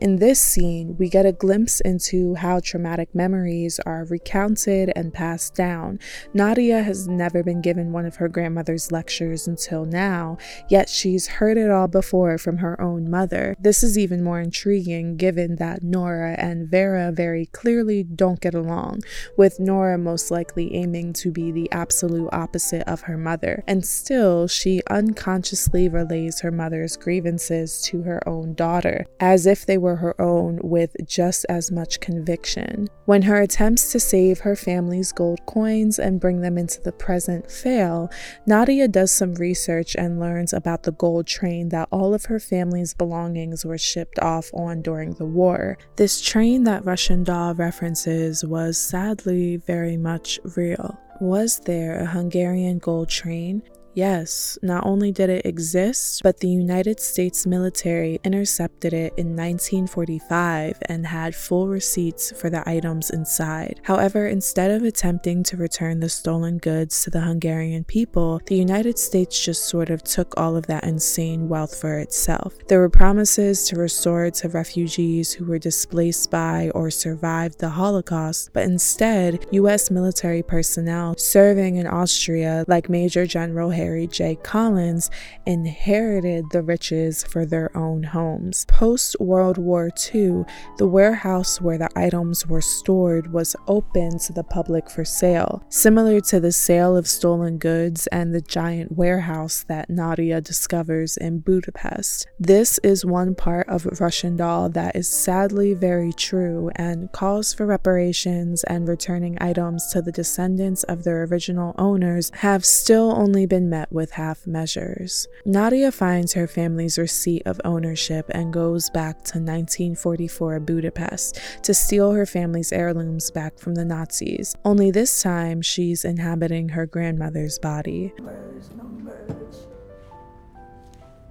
In 0.00 0.16
this 0.16 0.40
scene, 0.40 0.96
we 0.98 1.10
get 1.10 1.26
a 1.26 1.32
glimpse 1.32 1.82
into 1.82 2.34
how 2.34 2.60
traumatic 2.60 3.14
memories 3.14 3.78
are 3.80 4.06
recounted 4.06 4.90
and 4.96 5.12
passed 5.12 5.54
down. 5.54 5.98
Nadia 6.32 6.82
has 6.82 7.06
never 7.06 7.42
been 7.42 7.60
given 7.60 7.92
one 7.92 8.06
of 8.06 8.16
her 8.16 8.26
grandmother's 8.26 8.90
lectures 8.90 9.46
until 9.46 9.84
now, 9.84 10.38
yet 10.70 10.88
she's 10.88 11.26
heard 11.26 11.58
it 11.58 11.70
all 11.70 11.86
before 11.86 12.38
from 12.38 12.56
her 12.56 12.80
own 12.80 13.10
mother. 13.10 13.54
This 13.60 13.82
is 13.82 13.98
even 13.98 14.24
more 14.24 14.40
intriguing 14.40 15.18
given 15.18 15.56
that 15.56 15.82
Nora 15.82 16.34
and 16.38 16.66
Vera 16.66 17.12
very 17.12 17.44
clearly 17.44 18.02
don't 18.02 18.40
get 18.40 18.54
along, 18.54 19.02
with 19.36 19.60
Nora 19.60 19.98
most 19.98 20.30
likely 20.30 20.74
aiming 20.74 21.12
to 21.12 21.30
be 21.30 21.52
the 21.52 21.70
absolute 21.72 22.30
opposite 22.32 22.88
of 22.88 23.02
her 23.02 23.18
mother. 23.18 23.62
And 23.66 23.84
still, 23.84 24.48
she 24.48 24.80
unconsciously 24.88 25.90
relays 25.90 26.40
her 26.40 26.50
mother's 26.50 26.96
grievances 26.96 27.82
to 27.82 28.00
her 28.04 28.26
own 28.26 28.54
daughter, 28.54 29.04
as 29.20 29.44
if 29.44 29.66
they 29.66 29.76
were 29.76 29.89
her 29.96 30.20
own 30.20 30.58
with 30.62 30.96
just 31.06 31.46
as 31.48 31.70
much 31.70 32.00
conviction. 32.00 32.88
When 33.06 33.22
her 33.22 33.40
attempts 33.40 33.92
to 33.92 34.00
save 34.00 34.40
her 34.40 34.56
family's 34.56 35.12
gold 35.12 35.40
coins 35.46 35.98
and 35.98 36.20
bring 36.20 36.40
them 36.40 36.56
into 36.56 36.80
the 36.80 36.92
present 36.92 37.50
fail, 37.50 38.10
Nadia 38.46 38.88
does 38.88 39.10
some 39.10 39.34
research 39.34 39.96
and 39.96 40.20
learns 40.20 40.52
about 40.52 40.84
the 40.84 40.92
gold 40.92 41.26
train 41.26 41.70
that 41.70 41.88
all 41.90 42.14
of 42.14 42.26
her 42.26 42.38
family's 42.38 42.94
belongings 42.94 43.64
were 43.64 43.78
shipped 43.78 44.18
off 44.20 44.50
on 44.54 44.82
during 44.82 45.14
the 45.14 45.26
war. 45.26 45.78
This 45.96 46.20
train 46.20 46.64
that 46.64 46.84
Russian 46.84 47.24
doll 47.24 47.54
references 47.54 48.44
was 48.44 48.78
sadly 48.78 49.56
very 49.56 49.96
much 49.96 50.38
real. 50.56 50.98
Was 51.20 51.60
there 51.60 51.98
a 51.98 52.06
Hungarian 52.06 52.78
gold 52.78 53.10
train? 53.10 53.62
Yes, 53.94 54.56
not 54.62 54.86
only 54.86 55.10
did 55.10 55.30
it 55.30 55.44
exist, 55.44 56.22
but 56.22 56.38
the 56.38 56.48
United 56.48 57.00
States 57.00 57.44
military 57.44 58.20
intercepted 58.22 58.92
it 58.92 59.12
in 59.16 59.34
1945 59.34 60.78
and 60.86 61.06
had 61.06 61.34
full 61.34 61.66
receipts 61.66 62.32
for 62.38 62.50
the 62.50 62.66
items 62.68 63.10
inside. 63.10 63.80
However, 63.82 64.26
instead 64.26 64.70
of 64.70 64.84
attempting 64.84 65.42
to 65.44 65.56
return 65.56 65.98
the 65.98 66.08
stolen 66.08 66.58
goods 66.58 67.02
to 67.02 67.10
the 67.10 67.20
Hungarian 67.20 67.84
people, 67.84 68.40
the 68.46 68.56
United 68.56 68.98
States 68.98 69.44
just 69.44 69.64
sort 69.64 69.90
of 69.90 70.04
took 70.04 70.38
all 70.38 70.56
of 70.56 70.66
that 70.66 70.84
insane 70.84 71.48
wealth 71.48 71.76
for 71.80 71.98
itself. 71.98 72.54
There 72.68 72.80
were 72.80 72.88
promises 72.88 73.66
to 73.68 73.76
restore 73.76 74.26
it 74.26 74.34
to 74.34 74.48
refugees 74.48 75.32
who 75.32 75.44
were 75.46 75.58
displaced 75.58 76.30
by 76.30 76.70
or 76.74 76.90
survived 76.90 77.58
the 77.58 77.70
Holocaust, 77.70 78.50
but 78.52 78.64
instead, 78.64 79.46
US 79.50 79.90
military 79.90 80.42
personnel 80.42 81.16
serving 81.16 81.76
in 81.76 81.86
Austria, 81.88 82.64
like 82.68 82.88
Major 82.88 83.26
General 83.26 83.70
Harry 83.80 84.06
J. 84.06 84.34
Collins 84.34 85.10
inherited 85.46 86.44
the 86.50 86.60
riches 86.60 87.24
for 87.24 87.46
their 87.46 87.74
own 87.74 88.02
homes. 88.02 88.66
Post 88.66 89.16
World 89.18 89.56
War 89.56 89.88
II, 90.14 90.44
the 90.76 90.86
warehouse 90.86 91.62
where 91.62 91.78
the 91.78 91.88
items 91.96 92.46
were 92.46 92.60
stored 92.60 93.32
was 93.32 93.56
open 93.68 94.18
to 94.18 94.34
the 94.34 94.44
public 94.44 94.90
for 94.90 95.02
sale, 95.02 95.64
similar 95.70 96.20
to 96.20 96.40
the 96.40 96.52
sale 96.52 96.94
of 96.94 97.08
stolen 97.08 97.56
goods 97.56 98.06
and 98.08 98.34
the 98.34 98.42
giant 98.42 98.92
warehouse 98.98 99.64
that 99.66 99.88
Nadia 99.88 100.42
discovers 100.42 101.16
in 101.16 101.38
Budapest. 101.38 102.26
This 102.38 102.78
is 102.82 103.06
one 103.06 103.34
part 103.34 103.66
of 103.66 103.86
Russian 103.98 104.36
Doll 104.36 104.68
that 104.68 104.94
is 104.94 105.08
sadly 105.08 105.72
very 105.72 106.12
true 106.12 106.70
and 106.76 107.10
calls 107.12 107.54
for 107.54 107.64
reparations 107.64 108.62
and 108.64 108.86
returning 108.86 109.38
items 109.40 109.86
to 109.92 110.02
the 110.02 110.12
descendants 110.12 110.82
of 110.82 111.04
their 111.04 111.22
original 111.22 111.74
owners 111.78 112.30
have 112.34 112.62
still 112.62 113.14
only 113.16 113.46
been 113.46 113.69
met 113.70 113.90
with 113.90 114.10
half 114.10 114.46
measures. 114.46 115.26
Nadia 115.46 115.90
finds 115.92 116.34
her 116.34 116.46
family's 116.46 116.98
receipt 116.98 117.42
of 117.46 117.60
ownership 117.64 118.26
and 118.30 118.52
goes 118.52 118.90
back 118.90 119.16
to 119.18 119.38
1944 119.38 120.60
Budapest 120.60 121.40
to 121.62 121.72
steal 121.72 122.12
her 122.12 122.26
family's 122.26 122.72
heirlooms 122.72 123.30
back 123.30 123.58
from 123.58 123.74
the 123.74 123.84
Nazis. 123.84 124.54
Only 124.64 124.90
this 124.90 125.22
time, 125.22 125.62
she's 125.62 126.04
inhabiting 126.04 126.70
her 126.70 126.86
grandmother's 126.86 127.58
body. 127.58 128.12
Numbers, 128.18 128.70
numbers. 128.76 129.66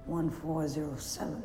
1407. 0.06 1.42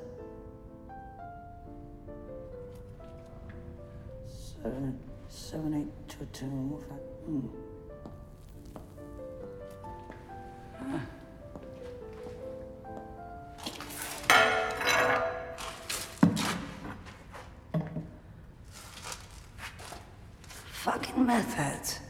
Seven, 4.63 4.99
seven, 5.27 5.73
eight, 5.75 6.09
two, 6.09 6.27
two. 6.33 6.83
five, 6.89 6.97
hmm. 7.25 7.64
Fucking 20.85 21.25
methods. 21.25 22.04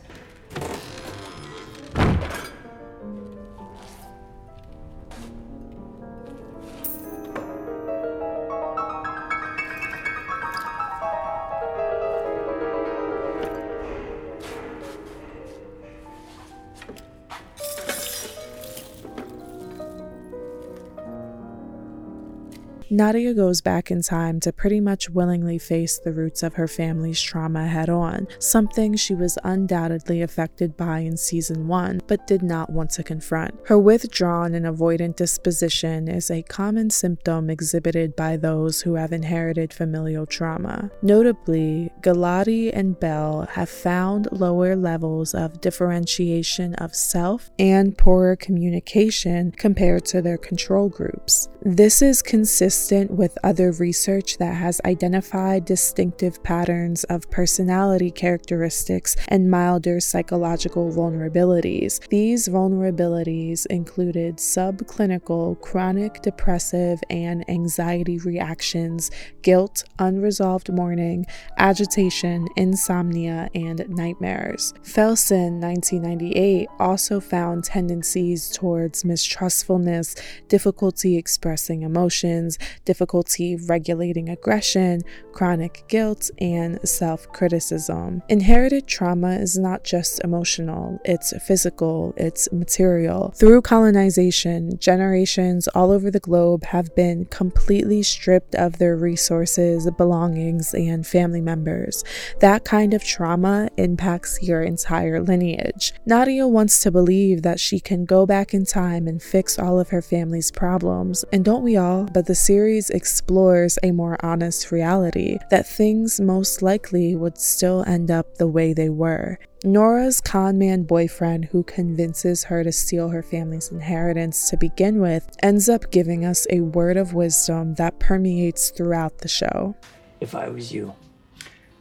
Nadia 22.95 23.33
goes 23.33 23.59
back 23.59 23.91
in 23.91 24.01
time 24.01 24.39
to 24.39 24.53
pretty 24.53 24.79
much 24.79 25.09
willingly 25.09 25.57
face 25.57 25.99
the 25.99 26.13
roots 26.13 26.43
of 26.43 26.53
her 26.53 26.65
family's 26.65 27.21
trauma 27.21 27.67
head 27.67 27.89
on, 27.89 28.25
something 28.39 28.95
she 28.95 29.13
was 29.13 29.37
undoubtedly 29.43 30.21
affected 30.21 30.77
by 30.77 30.99
in 30.99 31.17
season 31.17 31.67
one, 31.67 31.99
but 32.07 32.25
did 32.25 32.41
not 32.41 32.69
want 32.69 32.89
to 32.91 33.03
confront. 33.03 33.53
Her 33.65 33.77
withdrawn 33.77 34.55
and 34.55 34.65
avoidant 34.65 35.17
disposition 35.17 36.07
is 36.07 36.31
a 36.31 36.43
common 36.43 36.89
symptom 36.89 37.49
exhibited 37.49 38.15
by 38.15 38.37
those 38.37 38.81
who 38.81 38.95
have 38.95 39.11
inherited 39.11 39.73
familial 39.73 40.25
trauma. 40.25 40.89
Notably, 41.01 41.91
Giladi 41.99 42.71
and 42.73 42.97
Bell 42.97 43.45
have 43.51 43.69
found 43.69 44.29
lower 44.31 44.73
levels 44.73 45.33
of 45.33 45.59
differentiation 45.59 46.75
of 46.75 46.95
self 46.95 47.51
and 47.59 47.97
poorer 47.97 48.37
communication 48.37 49.51
compared 49.51 50.05
to 50.05 50.21
their 50.21 50.37
control 50.37 50.87
groups. 50.87 51.49
This 51.61 52.01
is 52.01 52.21
consistent 52.21 52.84
with 52.91 53.37
other 53.43 53.71
research 53.71 54.37
that 54.37 54.53
has 54.53 54.79
identified 54.85 55.65
distinctive 55.65 56.43
patterns 56.43 57.03
of 57.05 57.29
personality 57.31 58.11
characteristics 58.11 59.15
and 59.27 59.49
milder 59.49 59.99
psychological 59.99 60.91
vulnerabilities. 60.91 62.07
These 62.09 62.47
vulnerabilities 62.47 63.65
included 63.67 64.37
subclinical, 64.37 65.59
chronic 65.61 66.21
depressive, 66.21 66.99
and 67.09 67.43
anxiety 67.49 68.19
reactions, 68.19 69.09
guilt, 69.41 69.83
unresolved 69.97 70.71
mourning, 70.71 71.25
agitation, 71.57 72.47
insomnia, 72.55 73.49
and 73.55 73.83
nightmares. 73.89 74.73
Felsen, 74.83 75.59
1998, 75.59 76.67
also 76.79 77.19
found 77.19 77.63
tendencies 77.63 78.51
towards 78.51 79.03
mistrustfulness, 79.03 80.15
difficulty 80.47 81.17
expressing 81.17 81.81
emotions, 81.81 82.59
difficulty 82.83 83.55
regulating 83.55 84.29
aggression, 84.29 85.01
chronic 85.31 85.83
guilt, 85.87 86.29
and 86.39 86.79
self 86.87 87.27
criticism. 87.31 88.21
Inherited 88.29 88.87
trauma 88.87 89.35
is 89.35 89.57
not 89.57 89.83
just 89.83 90.23
emotional, 90.23 90.99
it's 91.05 91.33
physical, 91.45 92.13
it's 92.17 92.51
material. 92.51 93.33
Through 93.35 93.61
colonization, 93.61 94.77
generations 94.79 95.67
all 95.69 95.91
over 95.91 96.09
the 96.09 96.19
globe 96.19 96.63
have 96.65 96.95
been 96.95 97.25
completely 97.25 98.03
stripped 98.03 98.55
of 98.55 98.77
their 98.77 98.95
resources, 98.95 99.89
belongings, 99.97 100.73
and 100.73 101.05
family 101.05 101.41
members. 101.41 102.03
That 102.39 102.65
kind 102.65 102.93
of 102.93 103.03
trauma 103.03 103.69
impacts 103.77 104.41
your 104.41 104.61
entire 104.61 105.21
lineage. 105.21 105.93
Nadia 106.05 106.47
wants 106.47 106.81
to 106.83 106.91
believe 106.91 107.41
that 107.43 107.59
she 107.59 107.79
can 107.79 108.05
go 108.05 108.25
back 108.25 108.53
in 108.53 108.65
time 108.65 109.07
and 109.07 109.21
fix 109.21 109.59
all 109.59 109.79
of 109.79 109.89
her 109.89 110.01
family's 110.01 110.51
problems, 110.51 111.25
and 111.31 111.43
don't 111.43 111.63
we 111.63 111.77
all? 111.77 112.05
But 112.05 112.25
the 112.25 112.35
series 112.35 112.64
explores 112.65 113.77
a 113.83 113.91
more 113.91 114.17
honest 114.23 114.71
reality 114.71 115.37
that 115.49 115.67
things 115.67 116.19
most 116.19 116.61
likely 116.61 117.15
would 117.15 117.37
still 117.37 117.83
end 117.87 118.09
up 118.09 118.35
the 118.35 118.47
way 118.47 118.73
they 118.73 118.89
were. 118.89 119.37
Nora's 119.63 120.21
conman 120.21 120.83
boyfriend, 120.83 121.45
who 121.45 121.63
convinces 121.63 122.43
her 122.45 122.63
to 122.63 122.71
steal 122.71 123.09
her 123.09 123.23
family's 123.23 123.71
inheritance 123.71 124.49
to 124.49 124.57
begin 124.57 125.01
with, 125.01 125.35
ends 125.41 125.69
up 125.69 125.91
giving 125.91 126.23
us 126.23 126.45
a 126.49 126.61
word 126.61 126.97
of 126.97 127.13
wisdom 127.13 127.75
that 127.75 127.99
permeates 127.99 128.69
throughout 128.69 129.19
the 129.19 129.27
show. 129.27 129.75
If 130.19 130.35
I 130.35 130.49
was 130.49 130.71
you, 130.71 130.93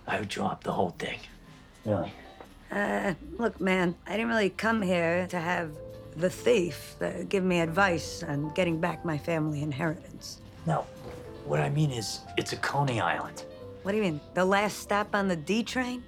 I 0.07 0.19
would 0.19 0.29
drop 0.29 0.65
the 0.65 0.73
whole 0.73 0.91
thing. 0.99 1.19
Really? 1.85 2.13
Uh, 2.71 3.15
look, 3.39 3.61
man, 3.61 3.95
I 4.07 4.13
didn't 4.13 4.29
really 4.29 4.51
come 4.51 4.83
here 4.83 5.27
to 5.29 5.39
have 5.39 5.71
the 6.17 6.31
thief 6.31 6.97
uh, 7.01 7.25
give 7.29 7.45
me 7.45 7.61
advice 7.61 8.23
on 8.23 8.53
getting 8.55 8.81
back 8.81 9.05
my 9.05 9.19
family 9.19 9.63
inheritance. 9.63 10.41
No. 10.67 10.87
What 11.45 11.61
I 11.61 11.69
mean 11.69 11.91
is, 11.91 12.21
it's 12.37 12.53
a 12.53 12.57
Coney 12.57 13.01
Island. 13.01 13.45
What 13.83 13.93
do 13.93 13.99
you 13.99 14.03
mean? 14.03 14.21
The 14.33 14.45
last 14.45 14.79
stop 14.79 15.15
on 15.15 15.29
the 15.29 15.37
D 15.37 15.63
train? 15.63 16.03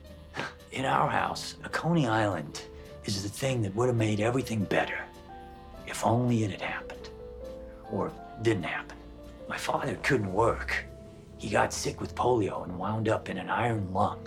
In 0.72 0.84
our 0.84 1.08
house, 1.08 1.56
a 1.64 1.68
Coney 1.68 2.06
Island 2.06 2.62
is 3.04 3.22
the 3.22 3.28
thing 3.28 3.62
that 3.62 3.74
would 3.74 3.88
have 3.88 3.96
made 3.96 4.20
everything 4.20 4.64
better 4.64 4.98
if 5.86 6.04
only 6.04 6.44
it 6.44 6.50
had 6.50 6.62
happened. 6.62 7.10
Or 7.92 8.12
didn't 8.42 8.64
happen. 8.64 8.96
My 9.48 9.56
father 9.56 9.96
couldn't 10.02 10.32
work. 10.32 10.84
He 11.38 11.48
got 11.48 11.72
sick 11.72 12.00
with 12.00 12.14
polio 12.14 12.64
and 12.64 12.78
wound 12.78 13.08
up 13.08 13.28
in 13.28 13.38
an 13.38 13.50
iron 13.50 13.92
lung. 13.92 14.26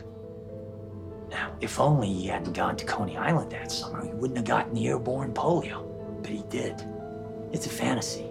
Now, 1.30 1.52
if 1.60 1.80
only 1.80 2.08
he 2.12 2.28
hadn't 2.28 2.54
gone 2.54 2.78
to 2.78 2.86
Coney 2.86 3.18
Island 3.18 3.52
that 3.52 3.72
summer, 3.72 4.04
he 4.04 4.12
wouldn't 4.12 4.38
have 4.38 4.48
gotten 4.48 4.74
the 4.74 4.88
airborne 4.88 5.34
polio. 5.34 5.86
But 6.22 6.32
he 6.32 6.44
did. 6.50 6.84
It's 7.52 7.66
a 7.66 7.70
fantasy. 7.70 8.29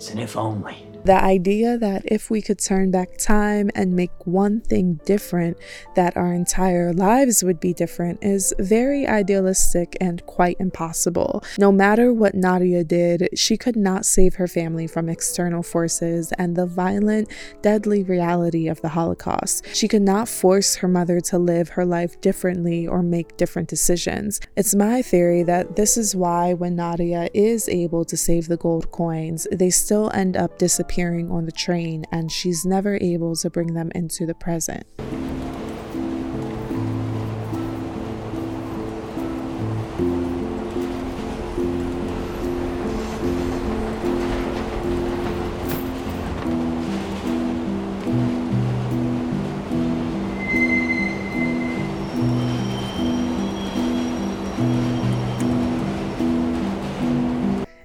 It's 0.00 0.08
an 0.12 0.18
if 0.18 0.34
only. 0.34 0.89
The 1.02 1.14
idea 1.14 1.78
that 1.78 2.02
if 2.04 2.28
we 2.28 2.42
could 2.42 2.58
turn 2.58 2.90
back 2.90 3.16
time 3.16 3.70
and 3.74 3.96
make 3.96 4.10
one 4.26 4.60
thing 4.60 5.00
different, 5.06 5.56
that 5.94 6.14
our 6.14 6.34
entire 6.34 6.92
lives 6.92 7.42
would 7.42 7.58
be 7.58 7.72
different 7.72 8.22
is 8.22 8.52
very 8.58 9.06
idealistic 9.06 9.96
and 9.98 10.24
quite 10.26 10.58
impossible. 10.60 11.42
No 11.58 11.72
matter 11.72 12.12
what 12.12 12.34
Nadia 12.34 12.84
did, 12.84 13.30
she 13.34 13.56
could 13.56 13.76
not 13.76 14.04
save 14.04 14.34
her 14.34 14.46
family 14.46 14.86
from 14.86 15.08
external 15.08 15.62
forces 15.62 16.32
and 16.32 16.54
the 16.54 16.66
violent, 16.66 17.30
deadly 17.62 18.02
reality 18.02 18.68
of 18.68 18.82
the 18.82 18.90
Holocaust. 18.90 19.74
She 19.74 19.88
could 19.88 20.02
not 20.02 20.28
force 20.28 20.76
her 20.76 20.88
mother 20.88 21.20
to 21.20 21.38
live 21.38 21.70
her 21.70 21.86
life 21.86 22.20
differently 22.20 22.86
or 22.86 23.02
make 23.02 23.38
different 23.38 23.70
decisions. 23.70 24.38
It's 24.54 24.74
my 24.74 25.00
theory 25.00 25.44
that 25.44 25.76
this 25.76 25.96
is 25.96 26.14
why 26.14 26.52
when 26.52 26.76
Nadia 26.76 27.30
is 27.32 27.70
able 27.70 28.04
to 28.04 28.18
save 28.18 28.48
the 28.48 28.58
gold 28.58 28.90
coins, 28.90 29.46
they 29.50 29.70
still 29.70 30.10
end 30.12 30.36
up 30.36 30.58
disappearing 30.58 30.89
appearing 30.90 31.30
on 31.30 31.44
the 31.44 31.52
train 31.52 32.04
and 32.10 32.32
she's 32.32 32.66
never 32.66 32.98
able 33.00 33.36
to 33.36 33.48
bring 33.48 33.74
them 33.74 33.92
into 33.94 34.26
the 34.26 34.34
present. 34.34 34.84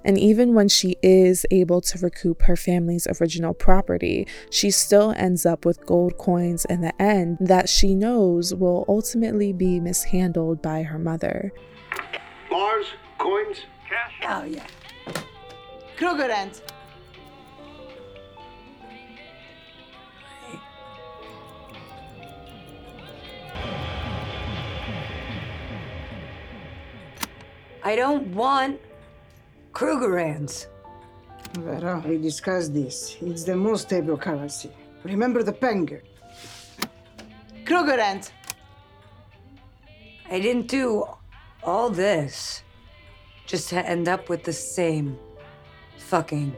And 0.06 0.20
even 0.20 0.54
when 0.54 0.70
she 0.70 0.98
is 1.02 1.48
able 1.50 1.82
to 1.82 1.98
recoup 1.98 2.44
her 2.44 2.56
family's 2.56 3.08
original 3.20 3.56
property, 3.56 4.28
she 4.52 4.70
still 4.70 5.16
ends 5.18 5.48
up 5.48 5.66
with 5.66 5.84
gold 5.88 6.20
coins 6.20 6.64
in 6.66 6.82
the 6.82 7.02
end 7.02 7.40
that 7.42 7.68
she 7.68 7.96
knows 7.96 8.54
will 8.54 8.86
ultimately 8.88 9.52
be 9.52 9.80
mishandled 9.80 10.62
by 10.62 10.84
her 10.84 11.00
mother. 11.00 11.52
Bars, 12.52 12.86
coins, 13.18 13.58
cash? 13.90 14.14
Oh, 14.30 14.44
yeah. 14.46 14.68
Krugerrand. 15.98 16.62
I 27.84 27.96
don't 27.96 28.28
want 28.36 28.80
Krugerrands. 29.76 30.68
Vera, 31.60 32.02
we 32.08 32.18
discussed 32.18 32.74
this. 32.74 33.18
It's 33.20 33.44
the 33.44 33.58
most 33.58 33.88
stable 33.88 34.18
currency. 34.18 34.72
Remember 35.04 35.44
the 35.44 35.52
penger. 35.52 36.02
Krugerrand. 37.66 38.32
I 40.32 40.40
didn't 40.40 40.70
do 40.70 41.04
all 41.62 41.90
this 41.90 42.64
just 43.48 43.68
to 43.72 43.86
end 43.86 44.08
up 44.08 44.30
with 44.30 44.46
the 44.46 44.54
same 44.54 45.20
fucking 45.98 46.56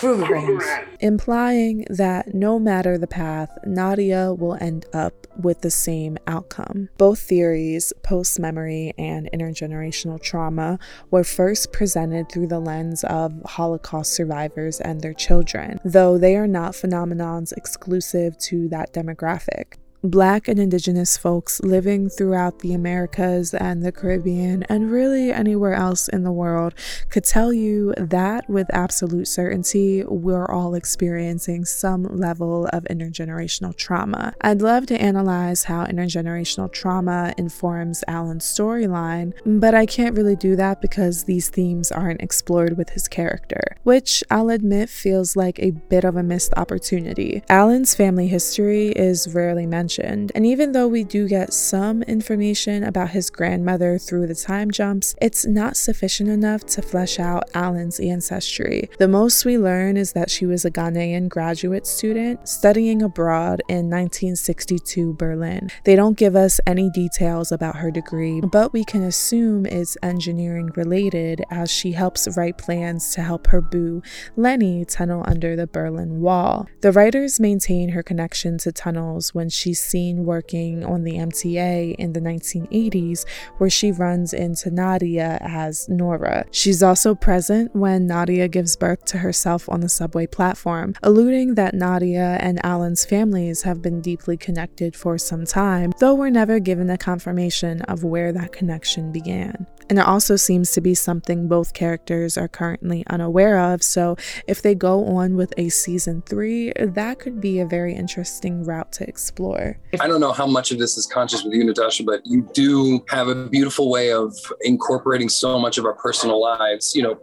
Krugerrands. 0.00 0.86
Implying 1.00 1.84
that 1.90 2.34
no 2.34 2.58
matter 2.58 2.96
the 2.96 3.06
path, 3.06 3.50
Nadia 3.66 4.32
will 4.32 4.56
end 4.58 4.86
up 4.94 5.26
with 5.38 5.60
the 5.60 5.70
same 5.70 6.16
outcome. 6.26 6.88
Both 6.96 7.20
theories, 7.20 7.92
post 8.02 8.40
memory 8.40 8.94
and 8.96 9.28
intergenerational 9.32 10.20
trauma, 10.22 10.78
were 11.10 11.22
first 11.22 11.72
presented 11.72 12.30
through 12.30 12.46
the 12.46 12.60
lens 12.60 13.04
of 13.04 13.42
Holocaust 13.44 14.14
survivors 14.14 14.80
and 14.80 15.02
their 15.02 15.14
children, 15.14 15.78
though 15.84 16.16
they 16.16 16.34
are 16.34 16.48
not 16.48 16.72
phenomenons 16.72 17.52
exclusive 17.52 18.38
to 18.38 18.68
that 18.68 18.94
demographic. 18.94 19.74
Black 20.02 20.48
and 20.48 20.58
Indigenous 20.58 21.18
folks 21.18 21.60
living 21.60 22.08
throughout 22.08 22.60
the 22.60 22.72
Americas 22.72 23.52
and 23.52 23.84
the 23.84 23.92
Caribbean, 23.92 24.62
and 24.62 24.90
really 24.90 25.30
anywhere 25.30 25.74
else 25.74 26.08
in 26.08 26.22
the 26.22 26.32
world, 26.32 26.72
could 27.10 27.24
tell 27.24 27.52
you 27.52 27.92
that 27.98 28.48
with 28.48 28.66
absolute 28.72 29.28
certainty, 29.28 30.02
we're 30.04 30.46
all 30.46 30.74
experiencing 30.74 31.66
some 31.66 32.04
level 32.04 32.66
of 32.72 32.84
intergenerational 32.84 33.76
trauma. 33.76 34.34
I'd 34.40 34.62
love 34.62 34.86
to 34.86 34.98
analyze 34.98 35.64
how 35.64 35.84
intergenerational 35.84 36.72
trauma 36.72 37.34
informs 37.36 38.02
Alan's 38.08 38.46
storyline, 38.46 39.34
but 39.44 39.74
I 39.74 39.84
can't 39.84 40.16
really 40.16 40.36
do 40.36 40.56
that 40.56 40.80
because 40.80 41.24
these 41.24 41.50
themes 41.50 41.92
aren't 41.92 42.22
explored 42.22 42.78
with 42.78 42.88
his 42.90 43.06
character, 43.06 43.76
which 43.82 44.24
I'll 44.30 44.48
admit 44.48 44.88
feels 44.88 45.36
like 45.36 45.58
a 45.58 45.72
bit 45.72 46.04
of 46.04 46.16
a 46.16 46.22
missed 46.22 46.54
opportunity. 46.56 47.42
Alan's 47.50 47.94
family 47.94 48.28
history 48.28 48.88
is 48.92 49.28
rarely 49.34 49.66
mentioned 49.66 49.89
mentioned. 49.90 50.32
And 50.34 50.46
even 50.46 50.72
though 50.72 50.86
we 50.88 51.04
do 51.04 51.26
get 51.26 51.52
some 51.52 52.02
information 52.02 52.84
about 52.84 53.10
his 53.10 53.30
grandmother 53.30 53.98
through 53.98 54.26
the 54.26 54.34
time 54.34 54.70
jumps, 54.70 55.14
it's 55.20 55.44
not 55.44 55.76
sufficient 55.76 56.28
enough 56.28 56.64
to 56.66 56.82
flesh 56.82 57.18
out 57.18 57.50
Alan's 57.54 57.98
ancestry. 57.98 58.88
The 58.98 59.08
most 59.08 59.44
we 59.44 59.58
learn 59.58 59.96
is 59.96 60.12
that 60.12 60.30
she 60.30 60.46
was 60.46 60.64
a 60.64 60.70
Ghanaian 60.70 61.28
graduate 61.28 61.86
student 61.86 62.48
studying 62.48 63.02
abroad 63.02 63.62
in 63.68 63.90
1962 63.90 65.14
Berlin. 65.14 65.70
They 65.84 65.96
don't 65.96 66.16
give 66.16 66.36
us 66.36 66.60
any 66.66 66.90
details 66.90 67.50
about 67.50 67.76
her 67.76 67.90
degree, 67.90 68.40
but 68.40 68.72
we 68.72 68.84
can 68.84 69.02
assume 69.02 69.66
it's 69.66 69.96
engineering 70.02 70.70
related 70.76 71.42
as 71.50 71.70
she 71.70 71.92
helps 71.92 72.28
write 72.36 72.58
plans 72.58 73.12
to 73.14 73.22
help 73.22 73.48
her 73.48 73.60
boo, 73.60 74.02
Lenny, 74.36 74.84
tunnel 74.84 75.24
under 75.26 75.56
the 75.56 75.66
Berlin 75.66 76.20
Wall. 76.20 76.68
The 76.80 76.92
writers 76.92 77.40
maintain 77.40 77.90
her 77.90 78.02
connection 78.02 78.58
to 78.58 78.72
tunnels 78.72 79.34
when 79.34 79.48
she 79.48 79.74
seen 79.80 80.24
working 80.24 80.84
on 80.84 81.04
the 81.04 81.14
MTA 81.14 81.94
in 81.96 82.12
the 82.12 82.20
1980s, 82.20 83.24
where 83.58 83.70
she 83.70 83.92
runs 83.92 84.32
into 84.32 84.70
Nadia 84.70 85.38
as 85.40 85.88
Nora. 85.88 86.44
She's 86.50 86.82
also 86.82 87.14
present 87.14 87.74
when 87.74 88.06
Nadia 88.06 88.48
gives 88.48 88.76
birth 88.76 89.04
to 89.06 89.18
herself 89.18 89.68
on 89.68 89.80
the 89.80 89.88
subway 89.88 90.26
platform, 90.26 90.94
alluding 91.02 91.54
that 91.54 91.74
Nadia 91.74 92.38
and 92.40 92.64
Alan's 92.64 93.04
families 93.04 93.62
have 93.62 93.82
been 93.82 94.00
deeply 94.00 94.36
connected 94.36 94.94
for 94.94 95.18
some 95.18 95.44
time, 95.44 95.92
though 95.98 96.14
we're 96.14 96.30
never 96.30 96.58
given 96.58 96.90
a 96.90 96.98
confirmation 96.98 97.82
of 97.82 98.04
where 98.04 98.32
that 98.32 98.52
connection 98.52 99.12
began. 99.12 99.66
And 99.88 99.98
it 99.98 100.06
also 100.06 100.36
seems 100.36 100.70
to 100.72 100.80
be 100.80 100.94
something 100.94 101.48
both 101.48 101.74
characters 101.74 102.38
are 102.38 102.46
currently 102.46 103.04
unaware 103.08 103.58
of, 103.58 103.82
so 103.82 104.16
if 104.46 104.62
they 104.62 104.74
go 104.74 105.04
on 105.06 105.36
with 105.36 105.52
a 105.56 105.68
season 105.68 106.22
three, 106.22 106.72
that 106.76 107.18
could 107.18 107.40
be 107.40 107.58
a 107.58 107.66
very 107.66 107.94
interesting 107.94 108.64
route 108.64 108.92
to 108.92 109.08
explore. 109.08 109.69
I 110.00 110.06
don't 110.06 110.20
know 110.20 110.32
how 110.32 110.46
much 110.46 110.70
of 110.70 110.78
this 110.78 110.96
is 110.96 111.06
conscious 111.06 111.44
with 111.44 111.52
you, 111.54 111.64
Natasha, 111.64 112.04
but 112.04 112.20
you 112.24 112.48
do 112.52 113.04
have 113.08 113.28
a 113.28 113.48
beautiful 113.48 113.90
way 113.90 114.12
of 114.12 114.34
incorporating 114.62 115.28
so 115.28 115.58
much 115.58 115.78
of 115.78 115.84
our 115.84 115.94
personal 115.94 116.40
lives. 116.40 116.94
You 116.94 117.02
know, 117.02 117.20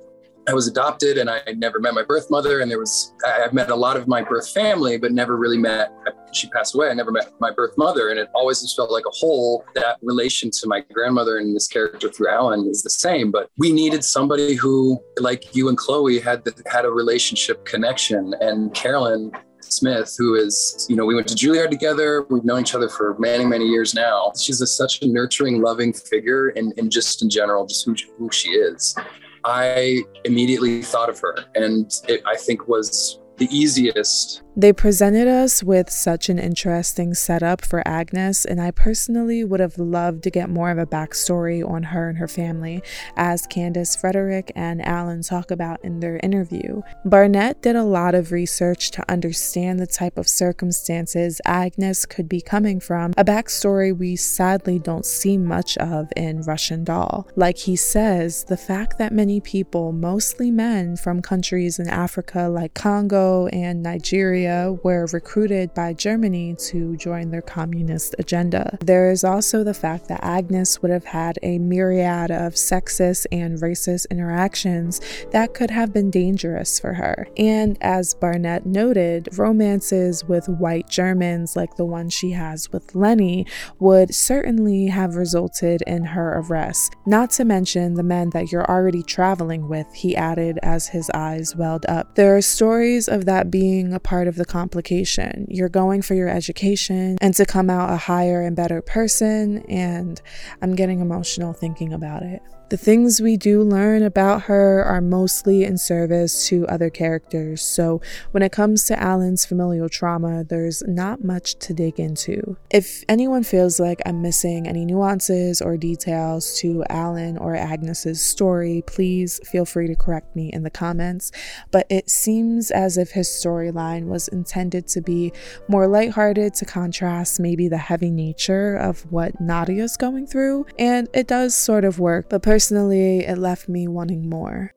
I 0.50 0.54
was 0.54 0.68
adopted 0.68 1.18
and 1.18 1.30
I 1.30 1.42
never 1.58 1.78
met 1.78 1.94
my 1.94 2.04
birth 2.04 2.32
mother. 2.32 2.62
And 2.62 2.72
there 2.72 2.80
was, 2.80 3.14
I've 3.26 3.52
met 3.52 3.70
a 3.70 3.76
lot 3.76 3.98
of 3.98 4.08
my 4.08 4.22
birth 4.22 4.50
family, 4.50 4.98
but 4.98 5.12
never 5.12 5.36
really 5.36 5.58
met, 5.58 5.92
she 6.32 6.48
passed 6.50 6.74
away. 6.74 6.90
I 6.90 6.94
never 6.94 7.12
met 7.12 7.34
my 7.42 7.52
birth 7.52 7.78
mother. 7.78 8.10
And 8.10 8.18
it 8.18 8.30
always 8.34 8.62
just 8.62 8.78
felt 8.78 8.90
like 8.90 9.04
a 9.06 9.12
whole. 9.12 9.66
That 9.76 9.98
relation 10.02 10.50
to 10.52 10.68
my 10.68 10.86
grandmother 10.94 11.38
and 11.38 11.54
this 11.54 11.68
character 11.68 12.10
through 12.10 12.30
Alan 12.30 12.66
is 12.70 12.82
the 12.82 12.90
same. 12.90 13.30
But 13.30 13.50
we 13.58 13.74
needed 13.74 14.06
somebody 14.06 14.56
who, 14.56 15.04
like 15.20 15.54
you 15.54 15.68
and 15.68 15.78
Chloe, 15.78 16.20
had, 16.20 16.46
the, 16.46 16.54
had 16.68 16.86
a 16.86 16.92
relationship 16.92 17.66
connection. 17.66 18.34
And 18.40 18.74
Carolyn 18.74 19.34
Smith, 19.72 20.16
who 20.18 20.36
is, 20.36 20.86
you 20.90 20.96
know, 20.96 21.06
we 21.06 21.16
went 21.16 21.28
to 21.28 21.36
Juilliard 21.36 21.70
together. 21.70 22.26
We've 22.30 22.44
known 22.44 22.62
each 22.62 22.76
other 22.76 22.90
for 22.90 23.16
many, 23.20 23.46
many 23.46 23.66
years 23.66 23.94
now. 23.94 24.32
She's 24.40 24.62
a, 24.62 24.68
such 24.68 25.02
a 25.02 25.08
nurturing, 25.08 25.62
loving 25.62 25.94
figure, 25.94 26.50
and, 26.50 26.74
just 26.92 27.22
in 27.22 27.30
general, 27.30 27.66
just 27.66 27.86
who, 27.86 27.96
who 28.18 28.32
she 28.32 28.50
is. 28.52 28.96
I 29.44 30.04
immediately 30.26 30.82
thought 30.82 31.10
of 31.10 31.20
her, 31.20 31.46
and 31.56 31.92
it, 32.08 32.22
I 32.26 32.36
think 32.36 32.68
was 32.68 33.20
the 33.38 33.48
easiest 33.56 34.42
they 34.60 34.74
presented 34.74 35.28
us 35.28 35.62
with 35.62 35.88
such 35.88 36.30
an 36.30 36.40
interesting 36.40 37.14
setup 37.14 37.64
for 37.64 37.88
Agnes, 37.88 38.44
and 38.44 38.60
I 38.60 38.72
personally 38.72 39.44
would 39.44 39.60
have 39.60 39.78
loved 39.78 40.24
to 40.24 40.32
get 40.32 40.50
more 40.50 40.72
of 40.72 40.80
a 40.80 40.86
backstory 40.88 41.64
on 41.64 41.84
her 41.84 42.10
and 42.10 42.18
her 42.18 42.28
family, 42.28 42.82
as 43.18 43.46
Candace 43.46 43.96
Frederick 43.96 44.52
and 44.56 44.84
Alan 44.84 45.22
talk 45.22 45.52
about 45.52 45.86
in 45.86 46.00
their 46.00 46.20
interview. 46.24 46.82
Barnett 47.06 47.62
did 47.62 47.76
a 47.76 47.84
lot 47.84 48.16
of 48.16 48.32
research 48.32 48.90
to 48.92 49.12
understand 49.12 49.80
the 49.80 49.86
type 49.86 50.18
of 50.18 50.28
circumstances 50.28 51.40
Agnes 51.46 52.08
could 52.08 52.28
be 52.28 52.42
coming 52.42 52.80
from, 52.80 53.14
a 53.16 53.24
backstory 53.24 53.96
we 53.96 54.16
sadly 54.16 54.80
don't 54.80 55.06
see 55.06 55.38
much 55.38 55.78
of 55.78 56.12
in 56.16 56.42
Russian 56.42 56.84
Doll. 56.84 57.28
Like 57.36 57.60
he 57.60 57.76
says, 57.76 58.44
the 58.46 58.58
fact 58.58 58.98
that 58.98 59.14
many 59.14 59.40
people, 59.40 59.92
mostly 59.92 60.50
men 60.50 60.98
from 60.98 61.22
countries 61.22 61.78
in 61.78 61.88
Africa 61.88 62.48
like 62.50 62.74
Congo 62.74 63.27
and 63.52 63.84
Nigeria, 63.84 64.78
were 64.84 65.08
recruited 65.12 65.74
by 65.74 65.94
Germany 65.94 66.56
to 66.70 66.96
join 66.98 67.30
their 67.30 67.42
communist 67.42 68.16
agenda. 68.20 68.78
There 68.82 69.12
is 69.12 69.24
also 69.24 69.64
the 69.64 69.74
fact 69.74 70.08
that 70.08 70.24
Agnes 70.24 70.82
would 70.82 70.92
have 70.92 71.06
had 71.06 71.40
a 71.44 71.58
myriad 71.58 72.32
of 72.32 72.54
sexist 72.54 73.26
and 73.32 73.60
racist 73.60 74.10
interactions 74.10 75.02
that 75.32 75.54
could 75.54 75.72
have 75.72 75.94
been 75.94 76.10
dangerous 76.12 76.80
for 76.80 76.94
her. 76.94 77.28
And 77.38 77.78
as 77.82 78.14
Barnett 78.14 78.66
noted, 78.66 79.30
romances 79.38 80.24
with 80.26 80.48
white 80.48 80.90
Germans 80.90 81.56
like 81.56 81.76
the 81.76 81.86
one 81.86 82.10
she 82.10 82.32
has 82.32 82.72
with 82.72 82.96
Lenny 82.96 83.46
would 83.80 84.14
certainly 84.14 84.88
have 84.88 85.16
resulted 85.16 85.82
in 85.84 86.04
her 86.06 86.40
arrest. 86.40 86.96
Not 87.06 87.32
to 87.32 87.46
mention 87.46 87.96
the 87.96 88.04
men 88.04 88.30
that 88.32 88.52
you're 88.52 88.70
already 88.70 89.04
traveling 89.04 89.68
with, 89.68 89.88
he 89.94 90.16
added 90.16 90.60
as 90.64 90.88
his 90.88 91.10
eyes 91.14 91.56
welled 91.56 91.86
up. 91.88 92.16
There 92.16 92.36
are 92.36 92.42
stories 92.42 93.08
of 93.08 93.17
that 93.26 93.52
being 93.52 93.94
a 93.94 94.00
part 94.00 94.28
of 94.28 94.36
the 94.36 94.46
complication. 94.46 95.46
You're 95.50 95.70
going 95.70 96.02
for 96.02 96.14
your 96.14 96.30
education 96.30 97.18
and 97.22 97.34
to 97.36 97.46
come 97.46 97.70
out 97.70 97.92
a 97.92 97.98
higher 97.98 98.42
and 98.42 98.56
better 98.56 98.82
person, 98.82 99.60
and 99.70 100.22
I'm 100.62 100.76
getting 100.76 101.00
emotional 101.00 101.54
thinking 101.54 101.94
about 101.94 102.24
it. 102.24 102.42
The 102.70 102.76
things 102.76 103.22
we 103.22 103.38
do 103.38 103.62
learn 103.64 104.04
about 104.04 104.42
her 104.44 104.84
are 104.84 105.00
mostly 105.00 105.64
in 105.64 105.78
service 105.78 106.50
to 106.50 106.68
other 106.68 106.90
characters, 106.90 107.62
so 107.62 108.02
when 108.32 108.44
it 108.44 108.52
comes 108.52 108.84
to 108.86 109.02
Alan's 109.02 109.46
familial 109.46 109.88
trauma, 109.88 110.44
there's 110.44 110.84
not 110.86 111.24
much 111.24 111.58
to 111.60 111.74
dig 111.74 111.98
into. 111.98 112.58
If 112.70 113.06
anyone 113.08 113.44
feels 113.44 113.80
like 113.80 114.02
I'm 114.06 114.22
missing 114.22 114.68
any 114.68 114.84
nuances 114.84 115.62
or 115.62 115.78
details 115.78 116.60
to 116.60 116.84
Alan 116.90 117.38
or 117.38 117.56
Agnes's 117.56 118.22
story, 118.22 118.84
please 118.86 119.40
feel 119.46 119.64
free 119.64 119.88
to 119.88 119.96
correct 119.96 120.36
me 120.36 120.50
in 120.52 120.64
the 120.64 120.70
comments. 120.70 121.32
But 121.72 121.88
it 121.90 122.10
seems 122.10 122.70
as 122.70 122.98
if 122.98 123.12
his 123.12 123.30
storyline 123.30 124.08
was 124.08 124.28
intended 124.28 124.90
to 124.90 125.00
be 125.00 125.32
more 125.70 125.88
lighthearted 125.88 126.54
to 126.56 126.66
contrast 126.66 127.40
maybe 127.40 127.70
the 127.70 127.78
heavy 127.78 128.12
nature 128.12 128.76
of 128.76 129.10
what 129.10 129.40
Nadia's 129.40 129.96
going 129.96 130.28
through, 130.28 130.66
and 130.78 131.08
it 131.14 131.28
does 131.28 131.56
sort 131.56 131.86
of 131.86 131.98
work, 131.98 132.28
but 132.28 132.42
personally, 132.58 133.20
it 133.20 133.38
left 133.38 133.70
me 133.70 133.88
wanting 133.88 134.28
more. 134.28 134.74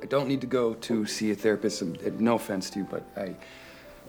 I 0.00 0.06
don't 0.06 0.28
need 0.28 0.40
to 0.42 0.46
go 0.46 0.74
to 0.88 1.04
see 1.04 1.32
a 1.32 1.34
therapist. 1.34 1.82
Um, 1.82 1.96
no 2.20 2.36
offense 2.36 2.70
to 2.70 2.78
you, 2.78 2.86
but 2.88 3.02
I. 3.16 3.34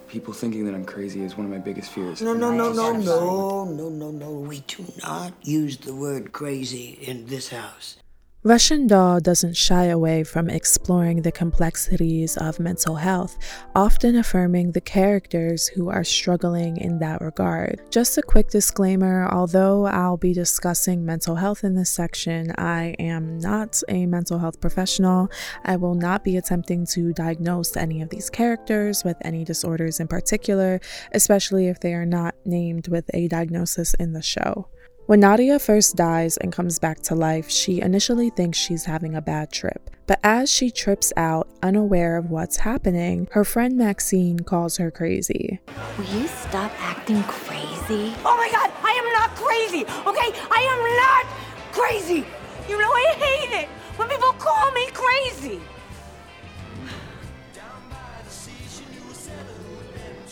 People 0.07 0.31
thinking 0.31 0.63
that 0.65 0.75
I'm 0.75 0.85
crazy 0.85 1.23
is 1.23 1.35
one 1.35 1.47
of 1.47 1.51
my 1.51 1.57
biggest 1.57 1.89
fears. 1.89 2.21
No, 2.21 2.35
no, 2.35 2.51
no, 2.51 2.71
no, 2.71 2.91
no, 2.91 3.65
no, 3.65 3.89
no, 3.89 4.11
no. 4.11 4.29
We 4.29 4.59
do 4.59 4.85
not 5.01 5.33
use 5.41 5.77
the 5.77 5.95
word 5.95 6.31
crazy 6.31 6.99
in 7.01 7.25
this 7.25 7.49
house. 7.49 7.97
Russian 8.45 8.85
Doll 8.85 9.21
doesn't 9.21 9.57
shy 9.57 9.85
away 9.85 10.23
from 10.23 10.51
exploring 10.51 11.23
the 11.23 11.31
complexities 11.31 12.37
of 12.37 12.59
mental 12.59 12.93
health, 12.93 13.39
often 13.73 14.15
affirming 14.17 14.71
the 14.71 14.81
characters 14.81 15.67
who 15.67 15.89
are 15.89 16.03
struggling 16.03 16.77
in 16.77 16.99
that 16.99 17.21
regard. 17.21 17.81
Just 17.89 18.19
a 18.19 18.21
quick 18.21 18.51
disclaimer 18.51 19.27
although 19.31 19.87
I'll 19.87 20.17
be 20.17 20.31
discussing 20.31 21.03
mental 21.03 21.33
health 21.33 21.63
in 21.63 21.73
this 21.73 21.89
section, 21.89 22.53
I 22.55 22.95
am 22.99 23.39
not 23.39 23.81
a 23.89 24.05
mental 24.05 24.37
health 24.37 24.61
professional. 24.61 25.31
I 25.63 25.77
will 25.77 25.95
not 25.95 26.23
be 26.23 26.37
attempting 26.37 26.85
to 26.91 27.13
diagnose 27.13 27.75
any 27.75 28.03
of 28.03 28.09
these 28.09 28.29
characters 28.29 29.03
with 29.03 29.17
any 29.21 29.43
disorders 29.43 29.99
in 29.99 30.07
particular, 30.07 30.79
especially 31.13 31.67
if 31.67 31.79
they 31.79 31.95
are 31.95 32.05
not 32.05 32.35
named 32.45 32.89
with 32.89 33.09
a 33.11 33.27
diagnosis 33.27 33.95
in 33.95 34.13
the 34.13 34.21
show. 34.21 34.67
When 35.07 35.19
Nadia 35.19 35.59
first 35.59 35.95
dies 35.95 36.35
and 36.37 36.51
comes 36.51 36.79
back 36.79 36.99
to 37.01 37.13
life, 37.13 37.47
she 37.47 37.79
initially 37.79 38.31
thinks 38.31 38.57
she's 38.57 38.85
having 38.85 39.13
a 39.13 39.21
bad 39.21 39.51
trip. 39.51 39.91
But 40.07 40.19
as 40.23 40.49
she 40.49 40.71
trips 40.71 41.13
out, 41.15 41.47
unaware 41.61 42.17
of 42.17 42.31
what's 42.31 42.57
happening, 42.57 43.27
her 43.33 43.43
friend 43.43 43.77
Maxine 43.77 44.39
calls 44.39 44.77
her 44.77 44.89
crazy. 44.89 45.59
Will 45.99 46.05
you 46.05 46.27
stop 46.27 46.71
acting 46.81 47.21
crazy? 47.21 48.15
Oh 48.25 48.35
my 48.35 48.49
god, 48.51 48.71
I 48.81 48.93
am 48.97 49.13
not 49.13 49.35
crazy, 49.35 49.83
okay? 50.09 50.39
I 50.49 50.61
am 50.73 50.81
not 50.97 51.25
crazy! 51.71 52.25
You 52.67 52.79
know, 52.79 52.89
I 52.89 53.13
hate 53.15 53.61
it 53.61 53.69
when 53.97 54.09
people 54.09 54.33
call 54.33 54.71
me 54.71 54.87
crazy! 54.87 55.61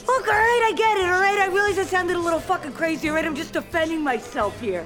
Look, 0.06 0.28
all 0.28 0.34
right, 0.34 0.70
I 0.72 0.74
get 0.76 0.98
it, 0.98 1.06
all 1.06 1.20
right? 1.22 1.40
I 1.40 1.48
realize 1.48 1.80
I 1.80 1.84
sounded 1.84 2.18
a 2.18 2.20
little 2.20 2.40
fucking 2.40 2.74
crazy, 2.74 3.10
all 3.10 3.16
right? 3.16 3.26
I'm 3.26 3.36
just 3.36 3.54
defending 3.54 4.02
myself 4.02 4.60
here. 4.60 4.86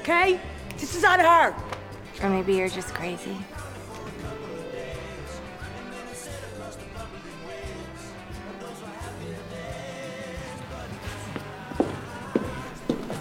Okay? 0.00 0.40
This 0.76 0.94
is 0.96 1.04
on 1.04 1.20
her. 1.20 1.54
Or 2.22 2.30
maybe 2.30 2.54
you're 2.54 2.68
just 2.68 2.92
crazy. 2.94 3.36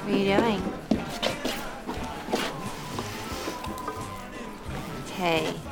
What 0.05 0.13
are 0.13 0.17
you 0.17 0.25
doing? 0.35 0.63
Hey. 5.13 5.68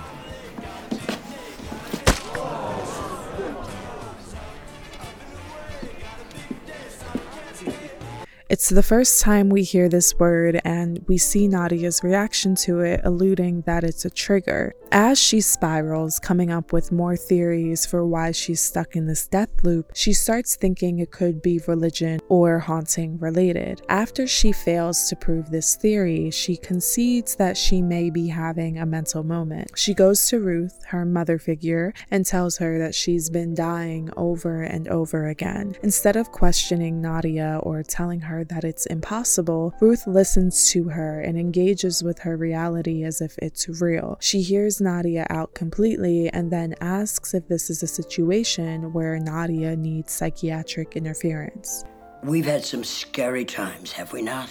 It's 8.50 8.70
the 8.70 8.82
first 8.82 9.22
time 9.22 9.50
we 9.50 9.64
hear 9.64 9.90
this 9.90 10.18
word, 10.18 10.62
and 10.64 11.04
we 11.06 11.18
see 11.18 11.50
Nadia's 11.50 12.02
reaction 12.02 12.56
to 12.56 12.80
it, 12.80 13.02
alluding 13.04 13.64
that 13.64 13.84
it's 13.84 14.06
a 14.06 14.10
trigger. 14.10 14.74
As 14.90 15.22
she 15.22 15.42
spirals, 15.42 16.18
coming 16.18 16.50
up 16.50 16.72
with 16.72 16.94
more 16.94 17.18
theories 17.18 17.86
for 17.86 18.06
why 18.06 18.32
she's 18.32 18.62
stuck 18.62 18.96
in 18.96 19.06
this 19.06 19.28
death 19.28 19.50
loop, 19.64 19.92
she 19.94 20.14
starts 20.14 20.56
thinking 20.56 21.00
it 21.00 21.12
could 21.12 21.42
be 21.42 21.60
religion 21.68 22.22
or 22.30 22.60
haunting 22.60 23.20
related. 23.20 23.82
After 23.90 24.26
she 24.26 24.54
fails 24.54 25.10
to 25.10 25.18
prove 25.18 25.50
this 25.50 25.76
theory, 25.76 26.32
she 26.32 26.56
concedes 26.56 27.36
that 27.36 27.58
she 27.58 27.82
may 27.82 28.10
be 28.10 28.30
having 28.30 28.78
a 28.78 28.86
mental 28.86 29.26
moment. 29.26 29.72
She 29.76 29.94
goes 29.94 30.30
to 30.30 30.40
Ruth, 30.40 30.86
her 30.88 31.04
mother 31.04 31.38
figure, 31.38 31.94
and 32.12 32.26
tells 32.26 32.58
her 32.60 32.80
that 32.80 32.96
she's 32.96 33.30
been 33.30 33.56
dying 33.56 34.10
over 34.16 34.64
and 34.64 34.88
over 34.88 35.28
again. 35.28 35.76
Instead 35.84 36.16
of 36.16 36.32
questioning 36.32 37.02
Nadia 37.02 37.60
or 37.62 37.84
telling 37.84 38.22
her 38.22 38.37
that 38.46 38.64
it's 38.64 38.86
impossible, 38.86 39.74
Ruth 39.80 40.08
listens 40.08 40.70
to 40.72 40.90
her 40.90 41.22
and 41.22 41.38
engages 41.38 42.04
with 42.04 42.20
her 42.20 42.38
reality 42.38 43.04
as 43.04 43.22
if 43.22 43.38
it's 43.40 43.68
real. 43.82 44.18
She 44.20 44.42
hears 44.42 44.82
Nadia 44.82 45.26
out 45.30 45.54
completely 45.54 46.30
and 46.30 46.52
then 46.52 46.76
asks 46.82 47.34
if 47.34 47.48
this 47.48 47.70
is 47.70 47.84
a 47.84 47.88
situation 47.88 48.94
where 48.94 49.20
Nadia 49.20 49.76
needs 49.76 50.12
psychiatric 50.12 50.96
interference. 50.96 51.84
We've 52.24 52.46
had 52.46 52.66
some 52.66 52.84
scary 52.84 53.46
times, 53.46 53.92
have 53.92 54.14
we 54.14 54.22
not? 54.22 54.50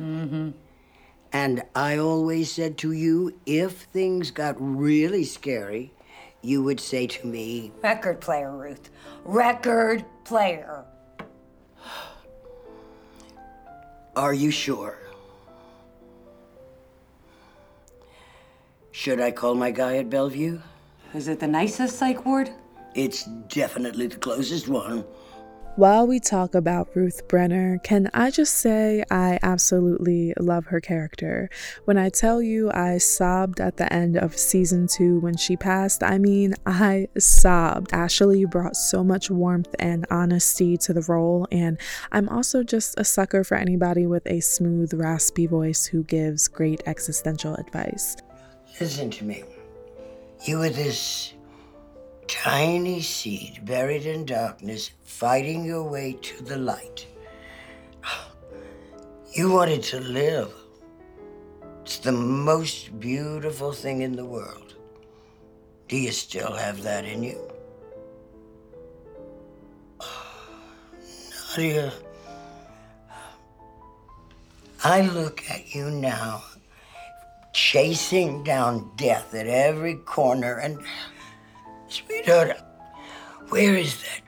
Mm-hmm. 0.00 0.50
And 1.32 1.62
I 1.74 1.98
always 1.98 2.52
said 2.52 2.78
to 2.78 2.92
you, 2.92 3.38
if 3.46 3.72
things 3.72 4.30
got 4.30 4.56
really 4.58 5.24
scary, 5.24 5.92
you 6.42 6.62
would 6.62 6.80
say 6.80 7.06
to 7.06 7.26
me, 7.26 7.72
Record 7.82 8.20
player, 8.20 8.56
Ruth. 8.56 8.90
Record 9.24 10.04
player. 10.24 10.84
Are 14.16 14.32
you 14.32 14.50
sure? 14.50 14.98
Should 18.90 19.20
I 19.20 19.30
call 19.30 19.54
my 19.54 19.70
guy 19.70 19.98
at 19.98 20.08
Bellevue? 20.08 20.58
Is 21.12 21.28
it 21.28 21.38
the 21.38 21.46
nicest 21.46 21.98
psych 21.98 22.24
ward? 22.24 22.48
It's 22.94 23.24
definitely 23.48 24.06
the 24.06 24.16
closest 24.16 24.68
one. 24.68 25.04
While 25.76 26.06
we 26.06 26.20
talk 26.20 26.54
about 26.54 26.88
Ruth 26.94 27.28
Brenner, 27.28 27.76
can 27.84 28.08
I 28.14 28.30
just 28.30 28.56
say 28.56 29.04
I 29.10 29.38
absolutely 29.42 30.32
love 30.40 30.64
her 30.68 30.80
character? 30.80 31.50
When 31.84 31.98
I 31.98 32.08
tell 32.08 32.40
you 32.40 32.70
I 32.72 32.96
sobbed 32.96 33.60
at 33.60 33.76
the 33.76 33.92
end 33.92 34.16
of 34.16 34.38
season 34.38 34.86
two 34.86 35.20
when 35.20 35.36
she 35.36 35.54
passed, 35.54 36.02
I 36.02 36.16
mean, 36.16 36.54
I 36.64 37.08
sobbed. 37.18 37.92
Ashley 37.92 38.46
brought 38.46 38.74
so 38.74 39.04
much 39.04 39.30
warmth 39.30 39.74
and 39.78 40.06
honesty 40.10 40.78
to 40.78 40.94
the 40.94 41.02
role, 41.02 41.46
and 41.52 41.76
I'm 42.10 42.30
also 42.30 42.62
just 42.62 42.98
a 42.98 43.04
sucker 43.04 43.44
for 43.44 43.58
anybody 43.58 44.06
with 44.06 44.26
a 44.26 44.40
smooth, 44.40 44.94
raspy 44.94 45.46
voice 45.46 45.84
who 45.84 46.04
gives 46.04 46.48
great 46.48 46.82
existential 46.86 47.54
advice. 47.56 48.16
Listen 48.80 49.10
to 49.10 49.24
me. 49.26 49.44
You 50.42 50.56
were 50.56 50.70
this 50.70 51.34
tiny 52.28 53.00
seed 53.00 53.64
buried 53.64 54.06
in 54.06 54.24
darkness, 54.24 54.90
fighting 55.04 55.64
your 55.64 55.84
way 55.84 56.18
to 56.22 56.42
the 56.42 56.56
light. 56.56 57.06
You 59.32 59.50
wanted 59.52 59.82
to 59.84 60.00
live. 60.00 60.50
It's 61.82 61.98
the 61.98 62.12
most 62.12 62.98
beautiful 62.98 63.72
thing 63.72 64.00
in 64.00 64.16
the 64.16 64.24
world. 64.24 64.74
Do 65.88 65.96
you 65.96 66.10
still 66.10 66.52
have 66.52 66.82
that 66.82 67.04
in 67.04 67.22
you? 67.22 67.38
Nadia, 71.56 71.92
I 74.82 75.02
look 75.02 75.42
at 75.50 75.74
you 75.74 75.90
now, 75.90 76.42
chasing 77.52 78.42
down 78.42 78.90
death 78.96 79.34
at 79.34 79.46
every 79.46 79.96
corner, 79.96 80.58
and 80.58 80.78
Sweetheart, 81.96 82.60
where 83.48 83.74
is 83.74 84.02
that 84.02 84.20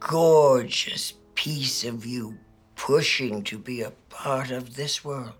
gorgeous 0.00 1.14
piece 1.36 1.84
of 1.84 2.04
you 2.04 2.36
pushing 2.74 3.44
to 3.44 3.58
be 3.58 3.82
a 3.82 3.92
part 4.08 4.50
of 4.50 4.74
this 4.74 5.04
world? 5.04 5.34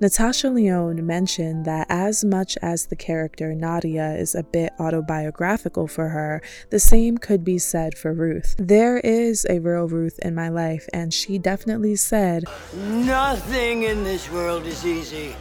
Natasha 0.00 0.48
Lyonne 0.48 1.04
mentioned 1.04 1.64
that 1.64 1.86
as 1.90 2.24
much 2.24 2.56
as 2.62 2.86
the 2.86 2.96
character 2.96 3.52
Nadia 3.52 4.12
is 4.12 4.36
a 4.36 4.44
bit 4.44 4.72
autobiographical 4.78 5.88
for 5.88 6.10
her, 6.10 6.40
the 6.70 6.78
same 6.78 7.18
could 7.18 7.44
be 7.44 7.58
said 7.58 7.98
for 7.98 8.14
Ruth. 8.14 8.54
There 8.56 8.98
is 8.98 9.44
a 9.50 9.58
real 9.58 9.88
Ruth 9.88 10.20
in 10.20 10.36
my 10.36 10.48
life, 10.48 10.88
and 10.92 11.12
she 11.12 11.38
definitely 11.38 11.96
said, 11.96 12.44
Nothing 12.72 13.82
in 13.82 14.04
this 14.04 14.30
world 14.30 14.64
is 14.64 14.86
easy 14.86 15.34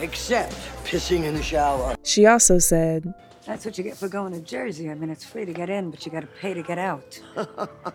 except 0.00 0.56
pissing 0.84 1.22
in 1.22 1.34
the 1.34 1.42
shower. 1.42 1.94
She 2.02 2.26
also 2.26 2.58
said, 2.58 3.14
That's 3.46 3.64
what 3.64 3.76
you 3.76 3.84
get 3.84 3.96
for 3.96 4.08
going 4.08 4.32
to 4.32 4.40
Jersey. 4.40 4.90
I 4.90 4.94
mean, 4.94 5.10
it's 5.10 5.24
free 5.24 5.44
to 5.44 5.52
get 5.52 5.68
in, 5.68 5.90
but 5.90 6.04
you 6.06 6.12
gotta 6.12 6.28
pay 6.28 6.54
to 6.54 6.62
get 6.62 6.78
out. 6.78 7.20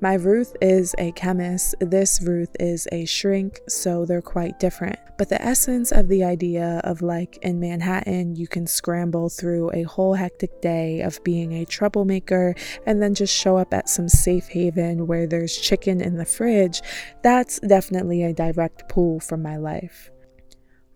My 0.00 0.14
Ruth 0.14 0.56
is 0.60 0.96
a 0.98 1.12
chemist, 1.12 1.76
this 1.78 2.20
Ruth 2.22 2.56
is 2.58 2.88
a 2.90 3.04
shrink, 3.04 3.60
so 3.68 4.04
they're 4.04 4.20
quite 4.20 4.58
different. 4.58 4.98
But 5.16 5.28
the 5.28 5.40
essence 5.40 5.92
of 5.92 6.08
the 6.08 6.24
idea 6.24 6.80
of 6.82 7.02
like 7.02 7.38
in 7.42 7.60
Manhattan, 7.60 8.34
you 8.34 8.48
can 8.48 8.66
scramble 8.66 9.28
through 9.28 9.70
a 9.72 9.84
whole 9.84 10.14
hectic 10.14 10.60
day 10.60 11.02
of 11.02 11.22
being 11.22 11.52
a 11.52 11.64
troublemaker 11.64 12.56
and 12.84 13.00
then 13.00 13.14
just 13.14 13.32
show 13.32 13.56
up 13.56 13.72
at 13.72 13.88
some 13.88 14.08
safe 14.08 14.48
haven 14.48 15.06
where 15.06 15.26
there's 15.26 15.56
chicken 15.56 16.00
in 16.00 16.16
the 16.16 16.24
fridge, 16.24 16.82
that's 17.22 17.60
definitely 17.60 18.24
a 18.24 18.32
direct 18.32 18.88
pull 18.88 19.20
from 19.20 19.42
my 19.42 19.56
life. 19.56 20.11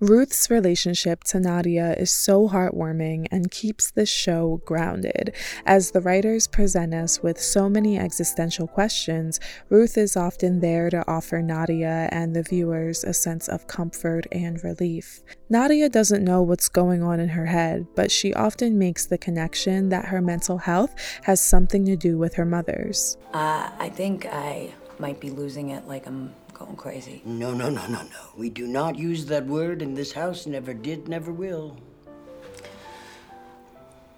Ruth's 0.00 0.50
relationship 0.50 1.24
to 1.24 1.40
Nadia 1.40 1.94
is 1.94 2.10
so 2.10 2.50
heartwarming 2.50 3.28
and 3.30 3.50
keeps 3.50 3.90
the 3.90 4.04
show 4.04 4.60
grounded. 4.66 5.34
As 5.64 5.92
the 5.92 6.02
writers 6.02 6.46
present 6.46 6.92
us 6.92 7.22
with 7.22 7.40
so 7.40 7.70
many 7.70 7.98
existential 7.98 8.66
questions, 8.66 9.40
Ruth 9.70 9.96
is 9.96 10.14
often 10.14 10.60
there 10.60 10.90
to 10.90 11.02
offer 11.10 11.40
Nadia 11.40 12.10
and 12.12 12.36
the 12.36 12.42
viewers 12.42 13.04
a 13.04 13.14
sense 13.14 13.48
of 13.48 13.68
comfort 13.68 14.26
and 14.30 14.62
relief. 14.62 15.22
Nadia 15.48 15.88
doesn't 15.88 16.22
know 16.22 16.42
what's 16.42 16.68
going 16.68 17.02
on 17.02 17.18
in 17.18 17.30
her 17.30 17.46
head, 17.46 17.86
but 17.94 18.10
she 18.10 18.34
often 18.34 18.78
makes 18.78 19.06
the 19.06 19.16
connection 19.16 19.88
that 19.88 20.04
her 20.04 20.20
mental 20.20 20.58
health 20.58 20.94
has 21.22 21.40
something 21.40 21.86
to 21.86 21.96
do 21.96 22.18
with 22.18 22.34
her 22.34 22.44
mother's. 22.44 23.16
Uh, 23.32 23.70
I 23.78 23.88
think 23.88 24.26
I 24.26 24.74
might 24.98 25.20
be 25.20 25.30
losing 25.30 25.70
it 25.70 25.86
like 25.86 26.06
I'm 26.06 26.34
going 26.58 26.76
crazy. 26.76 27.22
No, 27.24 27.52
no, 27.52 27.68
no, 27.68 27.86
no, 27.86 28.02
no. 28.02 28.28
We 28.36 28.50
do 28.50 28.66
not 28.66 28.98
use 28.98 29.26
that 29.26 29.46
word 29.46 29.82
in 29.82 29.94
this 29.94 30.12
house, 30.12 30.46
never 30.46 30.72
did, 30.72 31.08
never 31.08 31.32
will. 31.32 31.76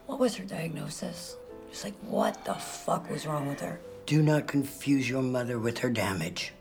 What 0.06 0.18
was 0.18 0.36
her 0.36 0.44
diagnosis? 0.44 1.36
Just 1.70 1.84
like, 1.84 1.94
what 2.02 2.44
the 2.44 2.54
fuck 2.54 3.10
was 3.10 3.26
wrong 3.26 3.48
with 3.48 3.60
her? 3.60 3.80
Do 4.06 4.22
not 4.22 4.46
confuse 4.46 5.08
your 5.08 5.22
mother 5.22 5.58
with 5.58 5.78
her 5.78 5.90
damage. 5.90 6.52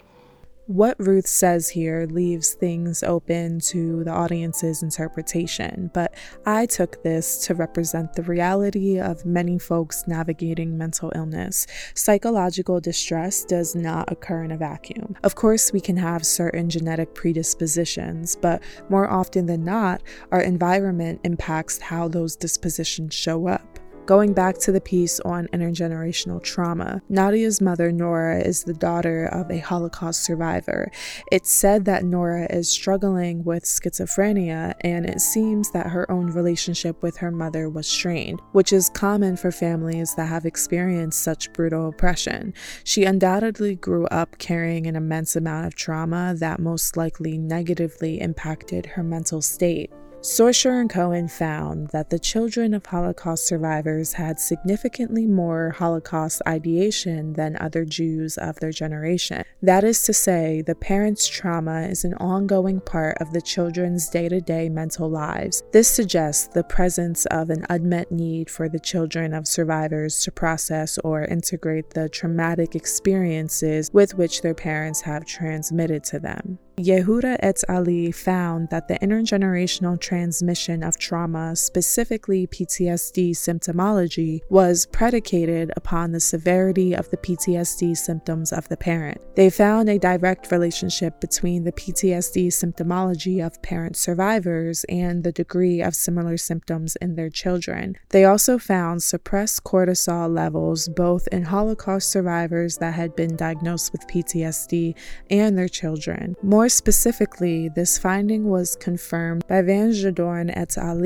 What 0.68 1.00
Ruth 1.00 1.28
says 1.28 1.70
here 1.70 2.06
leaves 2.12 2.52
things 2.54 3.02
open 3.02 3.62
to 3.62 4.04
the 4.04 4.12
audience's 4.12 4.84
interpretation, 4.84 5.90
but 5.94 6.14
I 6.46 6.66
took 6.66 7.02
this 7.04 7.46
to 7.46 7.56
represent 7.56 8.12
the 8.12 8.24
reality 8.24 9.00
of 9.00 9.26
many 9.26 9.60
folks 9.60 10.04
navigating 10.08 10.78
mental 10.78 11.10
illness. 11.16 11.68
Psychological 11.94 12.82
distress 12.82 13.46
does 13.46 13.76
not 13.76 14.12
occur 14.12 14.44
in 14.44 14.52
a 14.52 14.58
vacuum. 14.58 15.16
Of 15.24 15.36
course, 15.36 15.72
we 15.72 15.80
can 15.80 15.96
have 15.96 16.26
certain 16.26 16.70
genetic 16.70 17.14
predispositions, 17.14 18.36
but 18.36 18.62
more 18.90 19.10
often 19.10 19.46
than 19.46 19.64
not, 19.64 20.04
our 20.34 20.42
environment 20.42 21.22
impacts 21.24 21.80
how 21.80 22.10
those 22.10 22.36
dispositions 22.36 23.14
show 23.14 23.48
up. 23.48 23.77
Going 24.08 24.32
back 24.32 24.58
to 24.60 24.72
the 24.72 24.80
piece 24.80 25.20
on 25.20 25.48
intergenerational 25.48 26.42
trauma, 26.42 27.02
Nadia's 27.10 27.60
mother, 27.60 27.92
Nora, 27.92 28.40
is 28.40 28.64
the 28.64 28.74
daughter 28.74 29.26
of 29.26 29.52
a 29.52 29.58
Holocaust 29.58 30.24
survivor. 30.24 30.90
It's 31.30 31.52
said 31.52 31.84
that 31.84 32.06
Nora 32.06 32.48
is 32.50 32.70
struggling 32.70 33.44
with 33.44 33.66
schizophrenia, 33.66 34.76
and 34.80 35.06
it 35.06 35.20
seems 35.20 35.72
that 35.72 35.88
her 35.88 36.10
own 36.10 36.28
relationship 36.28 37.04
with 37.04 37.18
her 37.18 37.32
mother 37.32 37.70
was 37.70 37.86
strained, 37.86 38.42
which 38.54 38.72
is 38.72 38.88
common 38.88 39.36
for 39.36 39.52
families 39.52 40.16
that 40.16 40.30
have 40.30 40.46
experienced 40.46 41.22
such 41.22 41.52
brutal 41.52 41.90
oppression. 41.90 42.54
She 42.86 43.04
undoubtedly 43.04 43.76
grew 43.76 44.06
up 44.06 44.38
carrying 44.38 44.88
an 44.88 44.96
immense 44.96 45.36
amount 45.36 45.68
of 45.68 45.76
trauma 45.76 46.34
that 46.40 46.62
most 46.62 46.96
likely 46.96 47.38
negatively 47.38 48.22
impacted 48.22 48.86
her 48.86 49.04
mental 49.04 49.42
state. 49.42 49.92
Sorscher 50.22 50.82
and 50.82 50.90
Cohen 50.90 51.28
found 51.28 51.90
that 51.90 52.10
the 52.10 52.18
children 52.18 52.74
of 52.74 52.88
Holocaust 52.88 53.46
survivors 53.46 54.14
had 54.14 54.40
significantly 54.40 55.28
more 55.28 55.76
Holocaust 55.78 56.42
ideation 56.48 57.34
than 57.34 57.56
other 57.62 57.86
Jews 57.86 58.38
of 58.40 58.60
their 58.60 58.72
generation. 58.72 59.44
That 59.62 59.84
is 59.84 60.02
to 60.04 60.14
say, 60.14 60.64
the 60.64 60.74
parents' 60.76 61.28
trauma 61.28 61.82
is 61.82 62.04
an 62.04 62.16
ongoing 62.16 62.82
part 62.82 63.18
of 63.22 63.32
the 63.32 63.42
children's 63.42 64.10
day 64.10 64.28
to 64.28 64.42
day 64.42 64.70
mental 64.70 65.08
lives. 65.08 65.64
This 65.72 65.88
suggests 65.88 66.48
the 66.48 66.64
presence 66.64 67.28
of 67.28 67.52
an 67.52 67.66
unmet 67.70 68.12
need 68.12 68.50
for 68.50 68.68
the 68.68 68.80
children 68.80 69.36
of 69.36 69.48
survivors 69.48 70.24
to 70.24 70.32
process 70.32 70.98
or 71.04 71.26
integrate 71.26 71.92
the 71.92 72.10
traumatic 72.10 72.76
experiences 72.76 73.92
with 73.94 74.16
which 74.16 74.42
their 74.42 74.56
parents 74.56 75.02
have 75.02 75.26
transmitted 75.26 76.04
to 76.06 76.20
them. 76.20 76.58
Yehuda 76.80 77.38
et 77.40 77.64
al. 77.68 77.86
found 78.12 78.70
that 78.70 78.88
the 78.88 79.00
intergenerational 79.00 80.00
transmission 80.00 80.84
of 80.84 81.00
trauma, 81.00 81.56
specifically 81.56 82.46
PTSD 82.46 83.32
symptomology, 83.32 84.42
was 84.52 84.86
predicated 84.86 85.72
upon 85.76 86.12
the 86.12 86.20
severity 86.20 86.94
of 86.94 87.10
the 87.10 87.18
PTSD 87.18 87.98
symptoms 87.98 88.54
of 88.54 88.70
the 88.70 88.78
parent. 88.78 89.20
They 89.36 89.50
found 89.50 89.90
a 89.90 89.98
direct 89.98 90.52
relationship 90.52 91.20
between 91.20 91.64
the 91.64 91.72
PTSD 91.72 92.50
symptomology 92.50 93.44
of 93.44 93.60
parent 93.64 93.98
survivors 93.98 94.84
and 94.88 95.24
the 95.24 95.32
degree 95.32 95.82
of 95.82 95.96
similar 95.96 96.38
symptoms 96.38 96.96
in 96.98 97.16
their 97.16 97.32
children. 97.32 97.98
They 98.10 98.26
also 98.26 98.60
found 98.60 99.02
suppressed 99.02 99.64
cortisol 99.64 100.32
levels 100.32 100.90
both 100.90 101.28
in 101.30 101.46
Holocaust 101.46 102.12
survivors 102.12 102.78
that 102.78 102.94
had 102.94 103.16
been 103.16 103.36
diagnosed 103.36 103.92
with 103.92 104.08
PTSD 104.08 104.94
and 105.32 105.58
their 105.58 105.70
children. 105.70 106.36
More 106.44 106.67
specifically, 106.70 107.70
this 107.70 107.98
finding 107.98 108.46
was 108.46 108.76
confirmed 108.76 109.46
by 109.48 109.62
Van 109.62 109.92
IJzendoorn 109.92 110.52
et 110.56 110.78
al., 110.78 110.98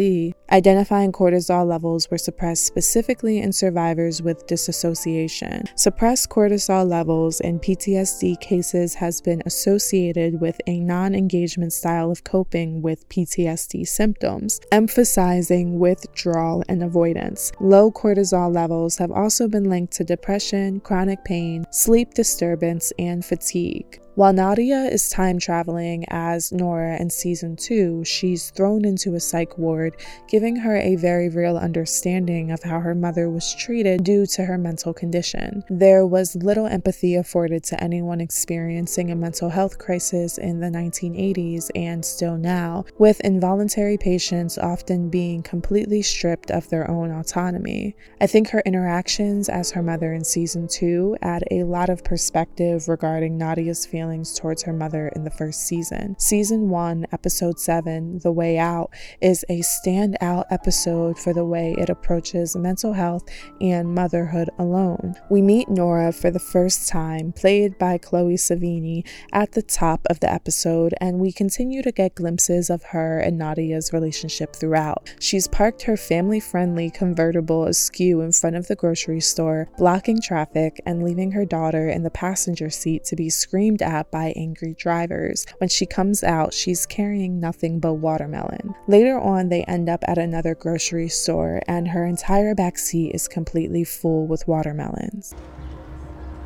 identifying 0.51 1.11
cortisol 1.11 1.67
levels 1.67 2.09
were 2.09 2.17
suppressed 2.17 2.65
specifically 2.65 3.39
in 3.39 3.51
survivors 3.51 4.21
with 4.21 4.47
dissociation. 4.47 5.63
Suppressed 5.75 6.29
cortisol 6.29 6.87
levels 6.87 7.39
in 7.39 7.59
PTSD 7.59 8.39
cases 8.39 8.95
has 8.95 9.21
been 9.21 9.41
associated 9.45 10.39
with 10.41 10.59
a 10.67 10.79
non-engagement 10.79 11.73
style 11.73 12.11
of 12.11 12.23
coping 12.23 12.81
with 12.81 13.07
PTSD 13.09 13.87
symptoms, 13.87 14.59
emphasizing 14.71 15.79
withdrawal 15.79 16.63
and 16.69 16.83
avoidance. 16.83 17.51
Low 17.59 17.91
cortisol 17.91 18.53
levels 18.53 18.97
have 18.97 19.11
also 19.11 19.47
been 19.47 19.69
linked 19.69 19.93
to 19.93 20.03
depression, 20.03 20.79
chronic 20.79 21.23
pain, 21.23 21.65
sleep 21.71 22.13
disturbance, 22.13 22.91
and 22.97 23.23
fatigue. 23.23 23.99
While 24.15 24.33
Nadia 24.33 24.83
is 24.91 25.07
time 25.07 25.39
traveling 25.39 26.03
as 26.09 26.51
Nora 26.51 26.99
in 26.99 27.09
season 27.09 27.55
2, 27.55 28.03
she's 28.03 28.49
thrown 28.49 28.83
into 28.83 29.15
a 29.15 29.21
psych 29.21 29.57
ward, 29.57 29.95
giving 30.27 30.57
her 30.57 30.75
a 30.75 30.97
very 30.97 31.29
real 31.29 31.55
understanding 31.55 32.51
of 32.51 32.61
how 32.61 32.81
her 32.81 32.93
mother 32.93 33.29
was 33.29 33.55
treated 33.55 34.03
due 34.03 34.25
to 34.25 34.43
her 34.43 34.57
mental 34.57 34.93
condition. 34.93 35.63
There 35.69 36.05
was 36.05 36.35
little 36.35 36.67
empathy 36.67 37.15
afforded 37.15 37.63
to 37.63 37.81
anyone 37.81 38.19
experiencing 38.19 39.11
a 39.11 39.15
mental 39.15 39.47
health 39.47 39.77
crisis 39.77 40.37
in 40.37 40.59
the 40.59 40.67
1980s 40.67 41.71
and 41.73 42.03
still 42.03 42.35
now, 42.35 42.83
with 42.97 43.21
involuntary 43.21 43.97
patients 43.97 44.57
often 44.57 45.09
being 45.09 45.41
completely 45.41 46.01
stripped 46.01 46.51
of 46.51 46.67
their 46.67 46.91
own 46.91 47.11
autonomy. 47.11 47.95
I 48.19 48.27
think 48.27 48.49
her 48.49 48.61
interactions 48.65 49.47
as 49.47 49.71
her 49.71 49.81
mother 49.81 50.11
in 50.11 50.25
season 50.25 50.67
2 50.67 51.15
add 51.21 51.45
a 51.49 51.63
lot 51.63 51.89
of 51.89 52.03
perspective 52.03 52.89
regarding 52.89 53.37
Nadia's 53.37 53.85
feelings 53.85 54.00
feelings 54.01 54.33
towards 54.33 54.63
her 54.63 54.73
mother 54.73 55.09
in 55.15 55.23
the 55.23 55.29
first 55.29 55.67
season. 55.67 56.15
Season 56.17 56.69
1, 56.69 57.05
Episode 57.11 57.59
7, 57.59 58.17
The 58.23 58.31
Way 58.31 58.57
Out, 58.57 58.89
is 59.21 59.45
a 59.47 59.59
standout 59.59 60.45
episode 60.49 61.19
for 61.19 61.33
the 61.33 61.45
way 61.45 61.75
it 61.77 61.87
approaches 61.87 62.55
mental 62.55 62.93
health 62.93 63.23
and 63.61 63.93
motherhood 63.93 64.49
alone. 64.57 65.13
We 65.29 65.43
meet 65.43 65.69
Nora 65.69 66.11
for 66.13 66.31
the 66.31 66.39
first 66.39 66.89
time, 66.89 67.31
played 67.31 67.77
by 67.77 67.99
Chloë 67.99 68.39
Sevigny, 68.39 69.07
at 69.33 69.51
the 69.51 69.61
top 69.61 70.01
of 70.09 70.19
the 70.19 70.33
episode, 70.33 70.95
and 70.99 71.19
we 71.19 71.31
continue 71.31 71.83
to 71.83 71.91
get 71.91 72.15
glimpses 72.15 72.71
of 72.71 72.81
her 72.85 73.19
and 73.19 73.37
Nadia's 73.37 73.93
relationship 73.93 74.55
throughout. 74.55 75.13
She's 75.19 75.47
parked 75.47 75.83
her 75.83 75.95
family 75.95 76.39
friendly 76.39 76.89
convertible 76.89 77.65
askew 77.65 78.21
in 78.21 78.31
front 78.31 78.55
of 78.55 78.67
the 78.67 78.75
grocery 78.75 79.21
store, 79.21 79.69
blocking 79.77 80.19
traffic 80.19 80.81
and 80.87 81.03
leaving 81.03 81.33
her 81.33 81.45
daughter 81.45 81.87
in 81.87 82.01
the 82.01 82.09
passenger 82.09 82.71
seat 82.71 83.03
to 83.03 83.15
be 83.15 83.29
screamed 83.29 83.83
at 83.83 83.90
by 84.11 84.33
angry 84.35 84.73
drivers. 84.73 85.45
When 85.57 85.69
she 85.69 85.85
comes 85.85 86.23
out, 86.23 86.53
she's 86.53 86.85
carrying 86.85 87.39
nothing 87.39 87.79
but 87.79 87.95
watermelon. 87.95 88.73
Later 88.87 89.19
on, 89.19 89.49
they 89.49 89.63
end 89.63 89.89
up 89.89 90.03
at 90.07 90.17
another 90.17 90.55
grocery 90.55 91.09
store, 91.09 91.61
and 91.67 91.89
her 91.89 92.05
entire 92.05 92.55
back 92.55 92.77
seat 92.77 93.11
is 93.13 93.27
completely 93.27 93.83
full 93.83 94.27
with 94.27 94.47
watermelons. 94.47 95.35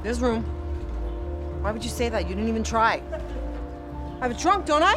There's 0.03 0.19
room. 0.19 0.43
Why 1.61 1.71
would 1.71 1.83
you 1.83 1.89
say 1.89 2.09
that? 2.09 2.23
You 2.23 2.35
didn't 2.35 2.49
even 2.49 2.63
try. 2.63 3.01
I 4.19 4.27
have 4.27 4.31
a 4.31 4.39
trunk, 4.39 4.65
don't 4.65 4.83
I? 4.83 4.95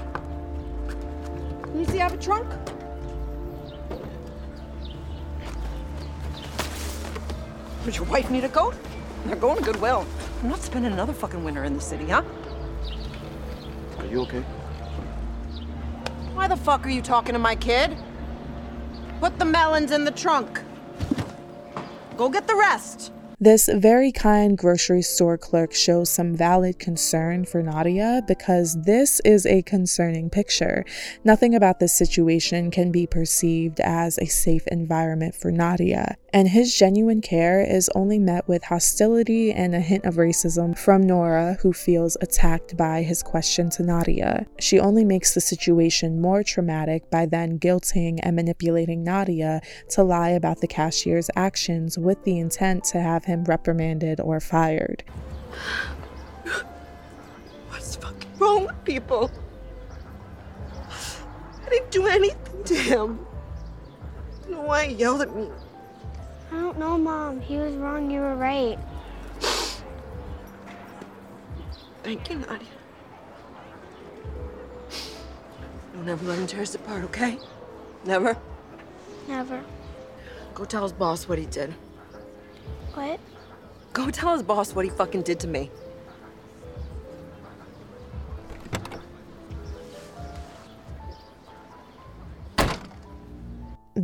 Can 1.62 1.80
you 1.80 1.84
see 1.86 2.00
I 2.00 2.04
have 2.04 2.14
a 2.14 2.22
trunk? 2.22 2.46
Would 7.84 7.96
your 7.96 8.06
wife 8.06 8.30
need 8.30 8.44
a 8.44 8.48
coat? 8.48 8.74
They're 9.24 9.36
going 9.36 9.58
to 9.58 9.64
Goodwill. 9.64 10.06
I'm 10.42 10.50
not 10.50 10.60
spending 10.60 10.92
another 10.92 11.12
fucking 11.12 11.42
winter 11.42 11.64
in 11.64 11.74
the 11.74 11.80
city, 11.80 12.06
huh? 12.06 12.22
Are 13.98 14.06
you 14.06 14.20
okay? 14.22 14.40
Why 16.34 16.46
the 16.46 16.56
fuck 16.56 16.86
are 16.86 16.90
you 16.90 17.02
talking 17.02 17.32
to 17.32 17.38
my 17.38 17.56
kid? 17.56 17.96
Put 19.20 19.38
the 19.38 19.44
melons 19.44 19.90
in 19.90 20.04
the 20.04 20.10
trunk. 20.10 20.60
Go 22.16 22.28
get 22.28 22.46
the 22.46 22.54
rest. 22.54 23.12
This 23.40 23.68
very 23.72 24.10
kind 24.10 24.58
grocery 24.58 25.02
store 25.02 25.38
clerk 25.38 25.72
shows 25.72 26.10
some 26.10 26.34
valid 26.34 26.80
concern 26.80 27.44
for 27.44 27.62
Nadia 27.62 28.20
because 28.26 28.82
this 28.82 29.20
is 29.24 29.46
a 29.46 29.62
concerning 29.62 30.28
picture. 30.28 30.84
Nothing 31.22 31.54
about 31.54 31.78
this 31.78 31.96
situation 31.96 32.72
can 32.72 32.90
be 32.90 33.06
perceived 33.06 33.78
as 33.78 34.18
a 34.18 34.26
safe 34.26 34.66
environment 34.66 35.36
for 35.36 35.52
Nadia, 35.52 36.16
and 36.32 36.48
his 36.48 36.76
genuine 36.76 37.20
care 37.20 37.60
is 37.60 37.88
only 37.94 38.18
met 38.18 38.48
with 38.48 38.64
hostility 38.64 39.52
and 39.52 39.72
a 39.72 39.80
hint 39.80 40.04
of 40.04 40.16
racism 40.16 40.76
from 40.76 41.02
Nora, 41.02 41.58
who 41.62 41.72
feels 41.72 42.16
attacked 42.20 42.76
by 42.76 43.02
his 43.02 43.22
question 43.22 43.70
to 43.70 43.84
Nadia. 43.84 44.46
She 44.58 44.80
only 44.80 45.04
makes 45.04 45.34
the 45.34 45.40
situation 45.40 46.20
more 46.20 46.42
traumatic 46.42 47.08
by 47.08 47.26
then 47.26 47.60
guilting 47.60 48.18
and 48.24 48.34
manipulating 48.34 49.04
Nadia 49.04 49.60
to 49.90 50.02
lie 50.02 50.30
about 50.30 50.60
the 50.60 50.66
cashier's 50.66 51.30
actions 51.36 51.96
with 51.96 52.24
the 52.24 52.40
intent 52.40 52.82
to 52.86 53.00
have 53.00 53.27
him 53.28 53.44
reprimanded 53.44 54.20
or 54.20 54.40
fired. 54.40 55.04
What's 57.68 57.94
fucking 57.96 58.30
wrong 58.38 58.66
with 58.66 58.84
people? 58.84 59.30
I 60.90 61.68
didn't 61.70 61.90
do 61.90 62.06
anything 62.06 62.64
to 62.64 62.74
him. 62.74 63.26
I 64.32 64.40
don't 64.42 64.50
know 64.50 64.62
why 64.62 64.86
he 64.86 64.94
yelled 64.94 65.22
at 65.22 65.36
me. 65.36 65.48
I 66.50 66.56
don't 66.56 66.78
know, 66.78 66.96
Mom. 66.96 67.40
He 67.40 67.58
was 67.58 67.74
wrong. 67.74 68.10
You 68.10 68.20
were 68.20 68.34
right. 68.34 68.78
Thank 72.02 72.30
you, 72.30 72.36
Nadia. 72.38 72.66
Don't 75.92 76.08
ever 76.08 76.24
let 76.24 76.38
him 76.38 76.46
tear 76.46 76.62
us 76.62 76.74
apart, 76.74 77.04
okay? 77.04 77.38
Never? 78.04 78.36
Never. 79.28 79.62
Go 80.54 80.64
tell 80.64 80.84
his 80.84 80.92
boss 80.92 81.28
what 81.28 81.38
he 81.38 81.44
did. 81.44 81.74
What? 82.94 83.20
Go 83.92 84.10
tell 84.10 84.32
his 84.32 84.42
boss 84.42 84.74
what 84.74 84.84
he 84.84 84.90
fucking 84.90 85.22
did 85.22 85.40
to 85.40 85.46
me. 85.46 85.70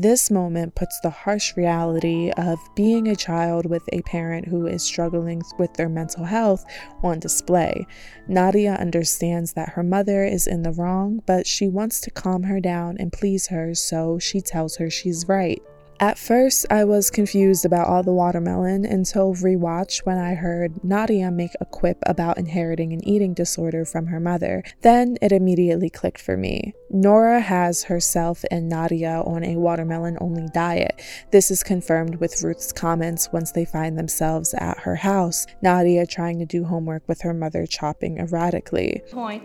This 0.05 0.29
moment 0.29 0.75
puts 0.75 0.99
the 1.01 1.11
harsh 1.11 1.57
reality 1.57 2.33
of 2.37 2.59
being 2.75 3.07
a 3.07 3.15
child 3.15 3.65
with 3.65 3.85
a 3.93 4.03
parent 4.03 4.49
who 4.49 4.67
is 4.67 4.83
struggling 4.83 5.41
with 5.57 5.73
their 5.75 5.89
mental 5.89 6.25
health 6.25 6.65
on 7.05 7.21
display. 7.21 7.87
Nadia 8.27 8.75
understands 8.75 9.53
that 9.53 9.69
her 9.71 9.85
mother 9.85 10.25
is 10.25 10.49
in 10.49 10.63
the 10.63 10.73
wrong, 10.73 11.23
but 11.27 11.47
she 11.47 11.69
wants 11.69 12.01
to 12.01 12.11
calm 12.11 12.43
her 12.43 12.59
down 12.59 12.97
and 12.99 13.13
please 13.13 13.47
her, 13.47 13.73
so 13.73 14.19
she 14.19 14.41
tells 14.41 14.77
her 14.77 14.91
she's 14.91 15.29
right. 15.29 15.63
At 16.05 16.19
first, 16.19 16.67
I 16.71 16.85
was 16.85 17.11
confused 17.11 17.65
about 17.65 17.87
all 17.87 18.03
the 18.03 18.13
watermelon 18.13 18.85
until 18.85 19.35
rewatch 19.35 20.05
when 20.05 20.19
I 20.19 20.35
heard 20.35 20.85
Nadia 20.85 21.31
make 21.31 21.53
a 21.63 21.65
quip 21.65 21.97
about 22.05 22.37
inheriting 22.37 22.93
an 22.93 23.03
eating 23.09 23.33
disorder 23.33 23.87
from 23.87 24.09
her 24.09 24.21
mother. 24.21 24.63
Then 24.83 25.17
it 25.23 25.33
immediately 25.33 25.89
clicked 25.89 26.21
for 26.21 26.37
me. 26.37 26.75
Nora 26.91 27.41
has 27.41 27.85
herself 27.85 28.45
and 28.51 28.69
Nadia 28.69 29.23
on 29.25 29.45
a 29.45 29.57
watermelon 29.57 30.19
only 30.21 30.47
diet. 30.53 31.01
This 31.31 31.51
is 31.51 31.63
confirmed 31.63 32.17
with 32.17 32.43
Ruth's 32.43 32.71
comments 32.71 33.33
once 33.33 33.53
they 33.53 33.65
find 33.65 33.99
themselves 33.99 34.53
at 34.59 34.81
her 34.81 34.97
house. 34.97 35.47
Nadia 35.63 36.07
trying 36.07 36.39
to 36.39 36.45
do 36.45 36.65
homework 36.65 37.09
with 37.09 37.23
her 37.23 37.33
mother 37.33 37.65
chopping 37.65 38.19
erratically. 38.19 39.01
Point. 39.11 39.43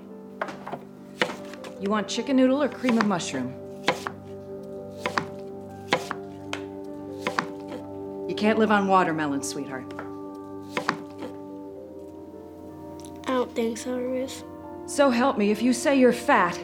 You 1.79 1.89
want 1.89 2.09
chicken 2.09 2.35
noodle 2.35 2.61
or 2.61 2.67
cream 2.67 2.97
of 2.97 3.05
mushroom? 3.05 3.68
Can't 8.39 8.57
live 8.57 8.71
on 8.71 8.87
watermelon, 8.87 9.43
sweetheart. 9.43 9.93
I 13.25 13.31
don't 13.33 13.53
think 13.53 13.77
so, 13.77 13.97
Ruth. 13.97 14.45
So 14.85 15.09
help 15.09 15.37
me, 15.37 15.51
if 15.51 15.61
you 15.61 15.73
say 15.73 15.99
you're 15.99 16.13
fat, 16.13 16.57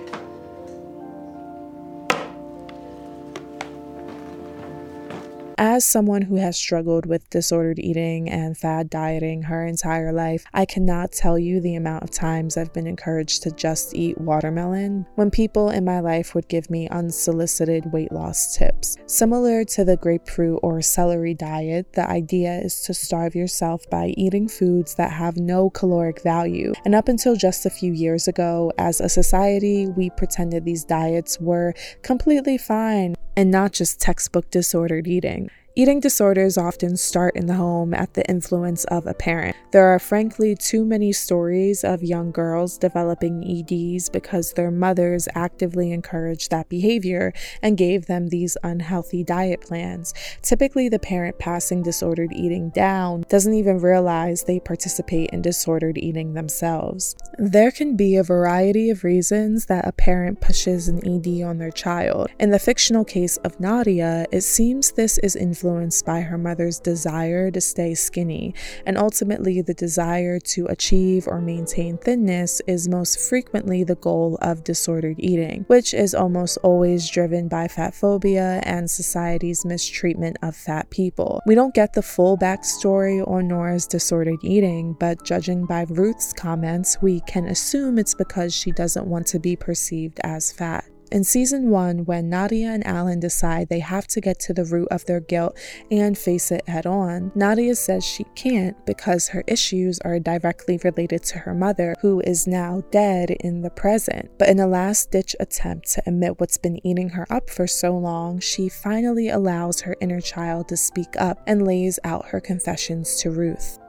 As 5.57 5.85
someone 5.85 6.21
who 6.21 6.35
has 6.35 6.57
struggled 6.57 7.05
with 7.05 7.29
disordered 7.29 7.79
eating 7.79 8.29
and 8.29 8.57
fad 8.57 8.89
dieting 8.89 9.43
her 9.43 9.65
entire 9.65 10.11
life, 10.11 10.43
I 10.53 10.65
cannot 10.65 11.13
tell 11.13 11.39
you 11.39 11.61
the 11.61 11.75
amount 11.75 12.03
of 12.03 12.11
times 12.11 12.57
I've 12.57 12.73
been 12.73 12.87
encouraged 12.87 13.41
to 13.43 13.51
just 13.51 13.95
eat 13.95 14.19
watermelon 14.19 15.05
when 15.15 15.31
people 15.31 15.69
in 15.69 15.85
my 15.85 16.01
life 16.01 16.35
would 16.35 16.49
give 16.49 16.69
me 16.69 16.89
unsolicited 16.89 17.93
weight 17.93 18.11
loss 18.11 18.57
tips. 18.57 18.97
Similar 19.05 19.63
to 19.65 19.85
the 19.85 19.95
grapefruit 19.95 20.59
or 20.61 20.81
celery 20.81 21.33
diet, 21.33 21.93
the 21.93 22.09
idea 22.09 22.59
is 22.59 22.81
to 22.81 22.93
starve 22.93 23.33
yourself 23.33 23.89
by 23.89 24.07
eating 24.17 24.49
foods 24.49 24.95
that 24.95 25.13
have 25.13 25.37
no 25.37 25.69
caloric 25.69 26.21
value. 26.21 26.73
And 26.83 26.93
up 26.93 27.07
until 27.07 27.37
just 27.37 27.65
a 27.65 27.69
few 27.69 27.93
years 27.93 28.27
ago, 28.27 28.73
as 28.77 28.99
a 28.99 29.07
society, 29.07 29.87
we 29.87 30.09
pretended 30.09 30.65
these 30.65 30.83
diets 30.83 31.39
were 31.39 31.73
completely 32.01 32.57
fine 32.57 33.15
and 33.37 33.51
not 33.51 33.73
just 33.73 33.99
textbook 33.99 34.49
disordered 34.49 35.07
eating. 35.07 35.44
Eating 35.77 35.99
disorders 35.99 36.57
often 36.57 36.95
start 36.95 37.35
in 37.35 37.47
the 37.47 37.55
home 37.55 37.93
at 37.93 38.13
the 38.13 38.25
influence 38.29 38.85
of 38.85 39.05
a 39.05 39.13
parent. 39.13 39.57
There 39.71 39.87
are 39.87 39.99
frankly 39.99 40.55
too 40.55 40.85
many 40.85 41.11
stories 41.11 41.83
of 41.83 42.01
young 42.01 42.31
girls 42.31 42.77
developing 42.77 43.43
EDs 43.43 44.07
because 44.07 44.53
their 44.53 44.71
mothers 44.71 45.27
actively 45.35 45.91
encouraged 45.91 46.49
that 46.51 46.69
behavior 46.69 47.33
and 47.61 47.75
gave 47.75 48.05
them 48.05 48.29
these 48.29 48.55
unhealthy 48.63 49.21
diet 49.21 49.59
plans. 49.59 50.13
Typically, 50.41 50.87
the 50.87 50.97
parent 50.97 51.39
passing 51.39 51.83
disordered 51.83 52.31
eating 52.31 52.69
down 52.69 53.25
doesn't 53.27 53.53
even 53.53 53.79
realize 53.79 54.43
they 54.43 54.61
participate 54.61 55.31
in 55.31 55.41
disordered 55.41 55.97
eating 55.97 56.35
themselves. 56.35 57.17
There 57.37 57.71
can 57.71 57.97
be 57.97 58.15
a 58.15 58.23
variety 58.23 58.91
of 58.91 59.03
reasons 59.03 59.65
that 59.65 59.85
a 59.85 59.91
parent 59.91 60.39
pushes 60.39 60.87
an 60.87 61.05
ED 61.05 61.43
on 61.43 61.57
their 61.57 61.69
child. 61.69 62.29
In 62.39 62.51
the 62.51 62.59
fictional 62.59 63.03
case 63.03 63.35
of 63.37 63.59
Nadia, 63.59 64.25
it 64.31 64.41
seems 64.41 64.93
this 64.93 65.17
is 65.17 65.35
influenced 65.35 65.64
influenced 65.65 66.05
by 66.05 66.21
her 66.21 66.37
mother's 66.37 66.79
desire 66.79 67.49
to 67.49 67.59
stay 67.59 67.95
skinny, 67.95 68.53
and 68.85 68.97
ultimately 68.97 69.61
the 69.61 69.73
desire 69.73 70.39
to 70.39 70.67
achieve 70.67 71.27
or 71.27 71.41
maintain 71.41 71.97
thinness 71.97 72.61
is 72.67 72.87
most 72.87 73.19
frequently 73.19 73.83
the 73.83 73.95
goal 73.95 74.37
of 74.41 74.63
disordered 74.63 75.15
eating, 75.17 75.65
which 75.67 75.93
is 75.93 76.13
almost 76.13 76.59
always 76.61 77.09
driven 77.09 77.47
by 77.47 77.67
fat 77.67 77.95
phobia 77.95 78.61
and 78.63 78.89
society's 78.89 79.65
mistreatment 79.65 80.37
of 80.43 80.55
fat 80.55 80.87
people. 80.91 81.41
We 81.47 81.55
don't 81.55 81.73
get 81.73 81.93
the 81.93 82.03
full 82.03 82.37
backstory 82.37 83.27
on 83.27 83.47
Nora's 83.47 83.87
disordered 83.87 84.43
eating, 84.43 84.95
but 84.99 85.23
judging 85.23 85.65
by 85.65 85.85
Ruth's 85.89 86.31
comments, 86.31 87.01
we 87.01 87.21
can 87.21 87.47
assume 87.47 87.97
it's 87.97 88.13
because 88.13 88.53
she 88.53 88.71
doesn't 88.71 89.07
want 89.07 89.25
to 89.27 89.39
be 89.39 89.55
perceived 89.55 90.19
as 90.23 90.51
fat. 90.51 90.85
In 91.15 91.23
season 91.23 91.69
one, 91.69 92.03
when 92.03 92.29
Nadia 92.29 92.67
and 92.67 92.85
Alan 92.85 93.21
decide 93.21 93.69
they 93.69 93.79
have 93.79 94.05
to 94.07 94.19
get 94.19 94.37
to 94.41 94.53
the 94.53 94.65
root 94.65 94.89
of 94.91 95.05
their 95.05 95.21
guilt 95.21 95.57
and 95.89 96.17
face 96.17 96.51
it 96.51 96.67
head 96.67 96.85
on, 96.85 97.31
Nadia 97.33 97.75
says 97.75 98.03
she 98.03 98.25
can't 98.35 98.75
because 98.85 99.29
her 99.29 99.41
issues 99.47 99.97
are 99.99 100.19
directly 100.19 100.77
related 100.83 101.23
to 101.23 101.39
her 101.39 101.53
mother, 101.53 101.95
who 102.01 102.19
is 102.25 102.47
now 102.47 102.83
dead 102.91 103.31
in 103.39 103.61
the 103.61 103.69
present. 103.69 104.29
But 104.37 104.49
in 104.49 104.59
a 104.59 104.67
last 104.67 105.09
ditch 105.09 105.37
attempt 105.39 105.87
to 105.93 106.03
admit 106.05 106.41
what's 106.41 106.57
been 106.57 106.85
eating 106.85 107.07
her 107.07 107.25
up 107.31 107.49
for 107.49 107.65
so 107.65 107.97
long, 107.97 108.41
she 108.41 108.67
finally 108.67 109.29
allows 109.29 109.79
her 109.79 109.95
inner 110.01 110.19
child 110.19 110.67
to 110.67 110.75
speak 110.75 111.15
up 111.17 111.41
and 111.47 111.65
lays 111.65 111.97
out 112.03 112.25
her 112.25 112.41
confessions 112.41 113.21
to 113.21 113.31
Ruth. 113.31 113.79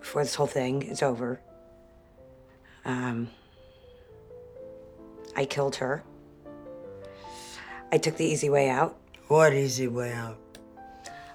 Before 0.00 0.22
this 0.22 0.34
whole 0.34 0.46
thing 0.46 0.82
is 0.82 1.02
over, 1.02 1.40
um, 2.84 3.30
I 5.34 5.46
killed 5.46 5.76
her. 5.76 6.04
I 7.92 7.98
took 7.98 8.16
the 8.16 8.24
easy 8.24 8.48
way 8.48 8.70
out. 8.70 8.96
What 9.26 9.52
easy 9.52 9.88
way 9.88 10.12
out? 10.12 10.38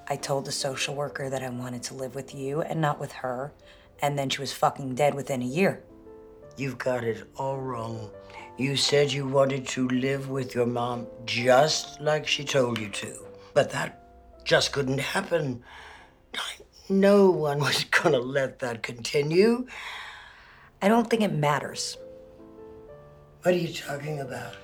I 0.07 0.15
told 0.15 0.45
the 0.45 0.51
social 0.51 0.95
worker 0.95 1.29
that 1.29 1.43
I 1.43 1.49
wanted 1.49 1.83
to 1.83 1.95
live 1.95 2.15
with 2.15 2.33
you 2.33 2.61
and 2.61 2.79
not 2.79 2.99
with 2.99 3.11
her, 3.11 3.51
and 4.01 4.17
then 4.17 4.29
she 4.29 4.39
was 4.39 4.53
fucking 4.53 4.95
dead 4.95 5.15
within 5.15 5.41
a 5.41 5.45
year. 5.45 5.83
You've 6.57 6.77
got 6.77 7.03
it 7.03 7.29
all 7.35 7.57
wrong. 7.57 8.09
You 8.57 8.77
said 8.77 9.11
you 9.11 9.27
wanted 9.27 9.67
to 9.69 9.89
live 9.89 10.29
with 10.29 10.55
your 10.55 10.65
mom 10.65 11.07
just 11.25 11.99
like 11.99 12.25
she 12.25 12.45
told 12.45 12.79
you 12.79 12.87
to. 12.89 13.25
But 13.53 13.71
that 13.71 14.43
just 14.45 14.71
couldn't 14.71 14.99
happen. 14.99 15.61
No 16.87 17.31
one 17.31 17.59
was 17.59 17.83
gonna 17.91 18.19
let 18.19 18.59
that 18.59 18.81
continue. 18.81 19.67
I 20.81 20.87
don't 20.87 21.09
think 21.09 21.23
it 21.23 21.33
matters. 21.33 21.97
What 23.41 23.53
are 23.53 23.57
you 23.57 23.73
talking 23.73 24.21
about? 24.21 24.55